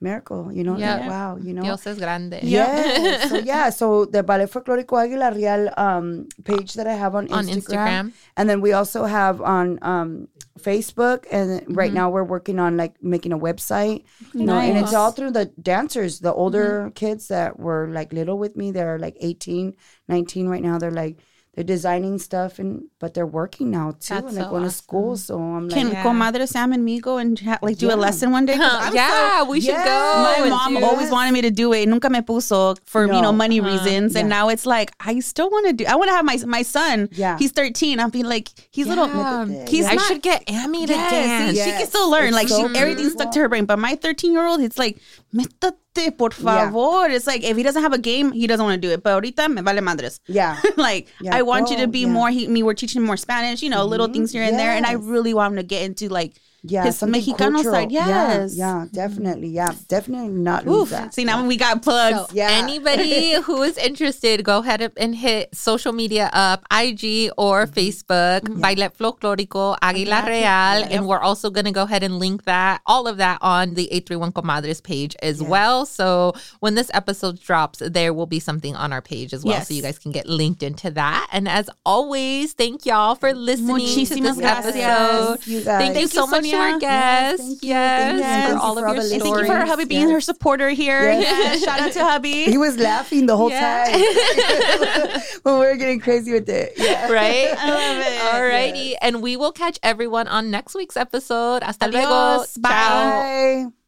miracle, 0.00 0.50
you 0.52 0.64
know? 0.64 0.76
Yeah. 0.76 0.96
Like, 0.96 1.10
wow, 1.10 1.36
you 1.36 1.52
know? 1.52 1.62
Dios 1.62 1.86
es 1.86 1.98
grande. 1.98 2.38
Yeah. 2.42 3.26
so 3.28 3.36
yeah, 3.38 3.70
so 3.70 4.04
the 4.06 4.22
Ballet 4.22 4.46
Folklórico 4.46 4.96
Águila 4.96 5.34
Real 5.34 5.70
um, 5.76 6.26
page 6.44 6.74
that 6.74 6.86
I 6.86 6.94
have 6.94 7.14
on 7.14 7.28
Instagram. 7.28 7.38
On 7.38 7.46
Instagram. 7.46 8.12
And 8.36 8.48
then 8.48 8.60
we 8.60 8.72
also 8.72 9.04
have 9.04 9.40
on 9.42 9.78
um, 9.82 10.28
Facebook. 10.58 11.26
And 11.30 11.50
Mm-hmm. 11.50 11.74
right 11.74 11.92
now 11.92 12.10
we're 12.10 12.24
working 12.24 12.58
on 12.58 12.76
like 12.76 12.94
making 13.02 13.32
a 13.32 13.38
website. 13.38 14.04
You 14.34 14.44
know, 14.46 14.58
and 14.58 14.78
it's 14.78 14.94
all 14.94 15.12
through 15.12 15.32
the 15.32 15.46
dancers, 15.60 16.20
the 16.20 16.32
older 16.32 16.80
Mm-hmm. 16.80 16.90
kids 16.94 17.28
that 17.28 17.58
were 17.58 17.88
like 17.92 18.12
little 18.12 18.38
with 18.38 18.56
me. 18.56 18.70
They're 18.72 18.98
like 18.98 19.16
18, 19.20 19.74
19 20.08 20.48
right 20.48 20.62
now. 20.62 20.78
They're 20.78 20.90
like, 20.90 21.18
they're 21.54 21.64
designing 21.64 22.16
stuff 22.18 22.58
and 22.60 22.84
but 23.00 23.12
they're 23.12 23.26
working 23.26 23.70
now 23.72 23.90
too 23.90 24.14
That's 24.14 24.28
and 24.28 24.36
they're 24.36 24.44
so 24.44 24.50
going 24.50 24.62
to 24.62 24.70
school 24.70 25.16
so 25.16 25.34
i'm 25.36 25.68
like 25.68 25.76
Can 25.76 25.90
Yeah. 25.90 26.04
Comadre 26.04 26.46
Sam 26.46 26.72
and 26.72 26.84
me 26.84 27.00
go 27.00 27.16
and 27.18 27.36
ha- 27.38 27.58
like 27.60 27.76
do 27.78 27.88
Yeah. 27.88 27.94
a 27.94 27.96
lesson 27.96 28.30
one 28.30 28.46
day? 28.46 28.56
I'm 28.60 28.94
yeah, 28.94 29.42
we 29.42 29.60
should 29.60 29.70
Yes. 29.74 29.84
go. 29.84 30.44
My 30.44 30.48
mom 30.48 30.74
do- 30.76 30.84
always 30.84 31.10
wanted 31.10 31.32
me 31.32 31.42
to 31.42 31.50
do 31.50 31.72
it. 31.72 31.88
Nunca 31.88 32.08
me 32.08 32.20
puso 32.20 32.78
for 32.84 33.02
you 33.06 33.12
know 33.12 33.32
No. 33.32 33.32
money 33.32 33.58
uh-huh. 33.60 33.68
reasons, 33.70 34.14
and 34.14 34.28
now 34.28 34.48
it's 34.48 34.64
like 34.64 34.92
I 35.00 35.18
still 35.20 35.50
want 35.50 35.66
to 35.66 35.72
do. 35.72 35.84
I 35.86 35.96
want 35.96 36.08
to 36.10 36.14
have 36.14 36.24
my 36.24 36.36
my 36.46 36.62
son. 36.62 37.08
Yeah. 37.12 37.36
he's 37.38 37.50
thirteen. 37.52 37.98
I'm 38.00 38.10
being 38.10 38.26
like 38.26 38.48
he's 38.70 38.86
little. 38.86 39.08
Yeah. 39.08 39.66
He's 39.68 39.86
I 39.86 39.96
should 39.96 40.22
get 40.22 40.44
Amy 40.48 40.86
to 40.86 40.92
Yes, 40.92 41.10
dance. 41.10 41.58
see, 41.58 41.64
she 41.64 41.70
can 41.78 41.86
still 41.88 42.08
learn. 42.10 42.28
It's 42.28 42.34
like 42.40 42.48
so 42.48 42.68
she, 42.68 42.78
everything's 42.78 43.12
stuck 43.12 43.32
to 43.32 43.40
her 43.40 43.48
brain. 43.48 43.64
But 43.64 43.78
my 43.80 43.96
13 43.96 44.30
year 44.32 44.46
old, 44.46 44.60
it's 44.60 44.78
like, 44.78 44.98
métate, 45.34 46.16
por 46.16 46.30
favor. 46.32 47.08
It's 47.10 47.26
like 47.26 47.42
if 47.42 47.56
he 47.56 47.62
doesn't 47.62 47.82
have 47.82 47.92
a 47.92 47.98
game, 47.98 48.32
he 48.32 48.46
doesn't 48.46 48.64
want 48.64 48.80
to 48.80 48.88
do 48.88 48.92
it. 48.92 49.02
But 49.02 49.14
ahorita 49.14 49.48
me 49.48 49.62
vale 49.62 49.80
madres. 49.80 50.20
yeah 50.26 50.60
like 50.76 51.08
Yeah, 51.20 51.36
I 51.36 51.42
want 51.42 51.70
you 51.70 51.76
to 51.78 51.86
be 51.86 52.00
yeah. 52.00 52.06
Mm-hmm. 52.06 52.14
more. 52.14 52.30
He, 52.30 52.48
me, 52.48 52.62
we're 52.62 52.74
teaching 52.74 53.02
more 53.02 53.16
Spanish. 53.16 53.62
You 53.62 53.70
know, 53.70 53.84
little 53.84 54.08
things 54.08 54.32
here 54.32 54.42
and 54.42 54.58
there. 54.58 54.72
And 54.72 54.86
I 54.86 54.92
really 54.92 55.34
want 55.34 55.52
him 55.52 55.56
to 55.56 55.62
get 55.62 55.82
into 55.82 56.08
like 56.08 56.34
yeah 56.62 56.84
his 56.84 56.98
something 56.98 57.20
Mexicano 57.20 57.54
cultural. 57.54 57.74
side. 57.74 57.92
Yes. 57.92 58.56
yeah, 58.56 58.82
yeah 58.82 58.86
definitely 58.92 59.48
yeah 59.48 59.72
definitely 59.88 60.28
not 60.28 60.66
Oof. 60.66 60.90
that 60.90 61.14
See 61.14 61.24
now 61.24 61.38
when 61.38 61.46
we 61.46 61.56
got 61.56 61.82
plugs. 61.82 62.16
So 62.16 62.26
Yeah. 62.32 62.50
anybody 62.50 63.34
who 63.42 63.62
is 63.62 63.76
interested, 63.78 64.44
go 64.44 64.58
ahead 64.58 64.92
and 64.96 65.14
hit 65.14 65.54
social 65.54 65.92
media 65.92 66.30
up, 66.32 66.64
IG 66.70 67.30
or 67.36 67.66
mm-hmm. 67.66 67.78
Facebook, 67.78 68.60
Ballet 68.60 68.88
Folclórico 68.88 69.78
Águila 69.80 70.26
Real. 70.26 70.88
And 70.90 71.06
we're 71.06 71.18
also 71.18 71.50
going 71.50 71.64
to 71.64 71.72
go 71.72 71.82
ahead 71.84 72.02
and 72.02 72.18
link 72.18 72.44
that, 72.44 72.80
all 72.86 73.06
of 73.06 73.16
that 73.18 73.38
on 73.40 73.74
the 73.74 73.84
831 73.92 74.32
Comadres 74.32 74.82
page 74.82 75.16
as 75.22 75.42
well. 75.42 75.86
So 75.86 76.34
when 76.60 76.74
this 76.74 76.90
episode 76.94 77.40
drops, 77.40 77.82
there 77.84 78.12
will 78.12 78.26
be 78.26 78.40
something 78.40 78.76
on 78.76 78.92
our 78.92 79.02
page 79.02 79.32
as 79.32 79.44
well. 79.44 79.54
Yes. 79.54 79.68
So 79.68 79.74
you 79.74 79.82
guys 79.82 79.98
can 79.98 80.12
get 80.12 80.26
linked 80.26 80.62
into 80.62 80.90
that. 80.92 81.28
And 81.32 81.48
as 81.48 81.70
always, 81.84 82.52
thank 82.52 82.86
y'all 82.86 83.14
for 83.14 83.32
listening 83.32 83.86
to 83.86 84.20
this 84.20 84.36
gracias. 84.36 84.76
episode. 84.76 85.46
You 85.46 85.62
guys. 85.62 85.80
Thank, 85.80 85.98
you 85.98 86.08
so 86.08 86.26
much 86.26 86.49
to 86.50 86.56
Sonia. 86.56 86.72
our 86.74 86.78
guests. 86.80 87.46
thank 87.46 87.62
you. 87.62 87.68
Yes, 87.70 88.00
Thank 88.00 88.18
you. 88.18 88.22
for 88.22 88.28
Thank 88.28 88.54
you 88.54 88.60
all 88.60 88.78
of 88.78 88.82
your 88.82 88.94
the 88.94 89.14
And 89.14 89.22
thank 89.22 89.36
you 89.36 89.46
for 89.46 89.66
hubby 89.66 89.84
being 89.84 90.02
Yes. 90.02 90.12
her 90.12 90.20
supporter 90.20 90.68
here. 90.70 91.12
Yes. 91.12 91.62
Shout 91.64 91.80
out 91.80 91.92
to 91.92 92.04
hubby. 92.04 92.44
he 92.54 92.58
was 92.58 92.76
laughing 92.78 93.26
the 93.26 93.36
whole 93.36 93.50
Yeah. 93.50 93.84
time 93.86 95.20
when 95.42 95.54
we 95.60 95.66
were 95.66 95.76
getting 95.76 96.00
crazy 96.00 96.32
with 96.32 96.48
it 96.48 96.72
yeah 96.76 97.10
right? 97.12 97.54
I 97.56 97.70
love 97.70 98.06
it. 98.06 98.20
Alrighty. 98.34 98.94
And 99.00 99.22
we 99.22 99.36
will 99.36 99.52
catch 99.52 99.78
everyone 99.82 100.28
on 100.28 100.50
next 100.50 100.74
week's 100.74 100.96
episode. 100.96 101.62
Hasta 101.62 101.86
luego. 101.88 102.12
Adios. 102.12 102.56
Bye. 102.56 102.70
Ciao. 102.70 103.79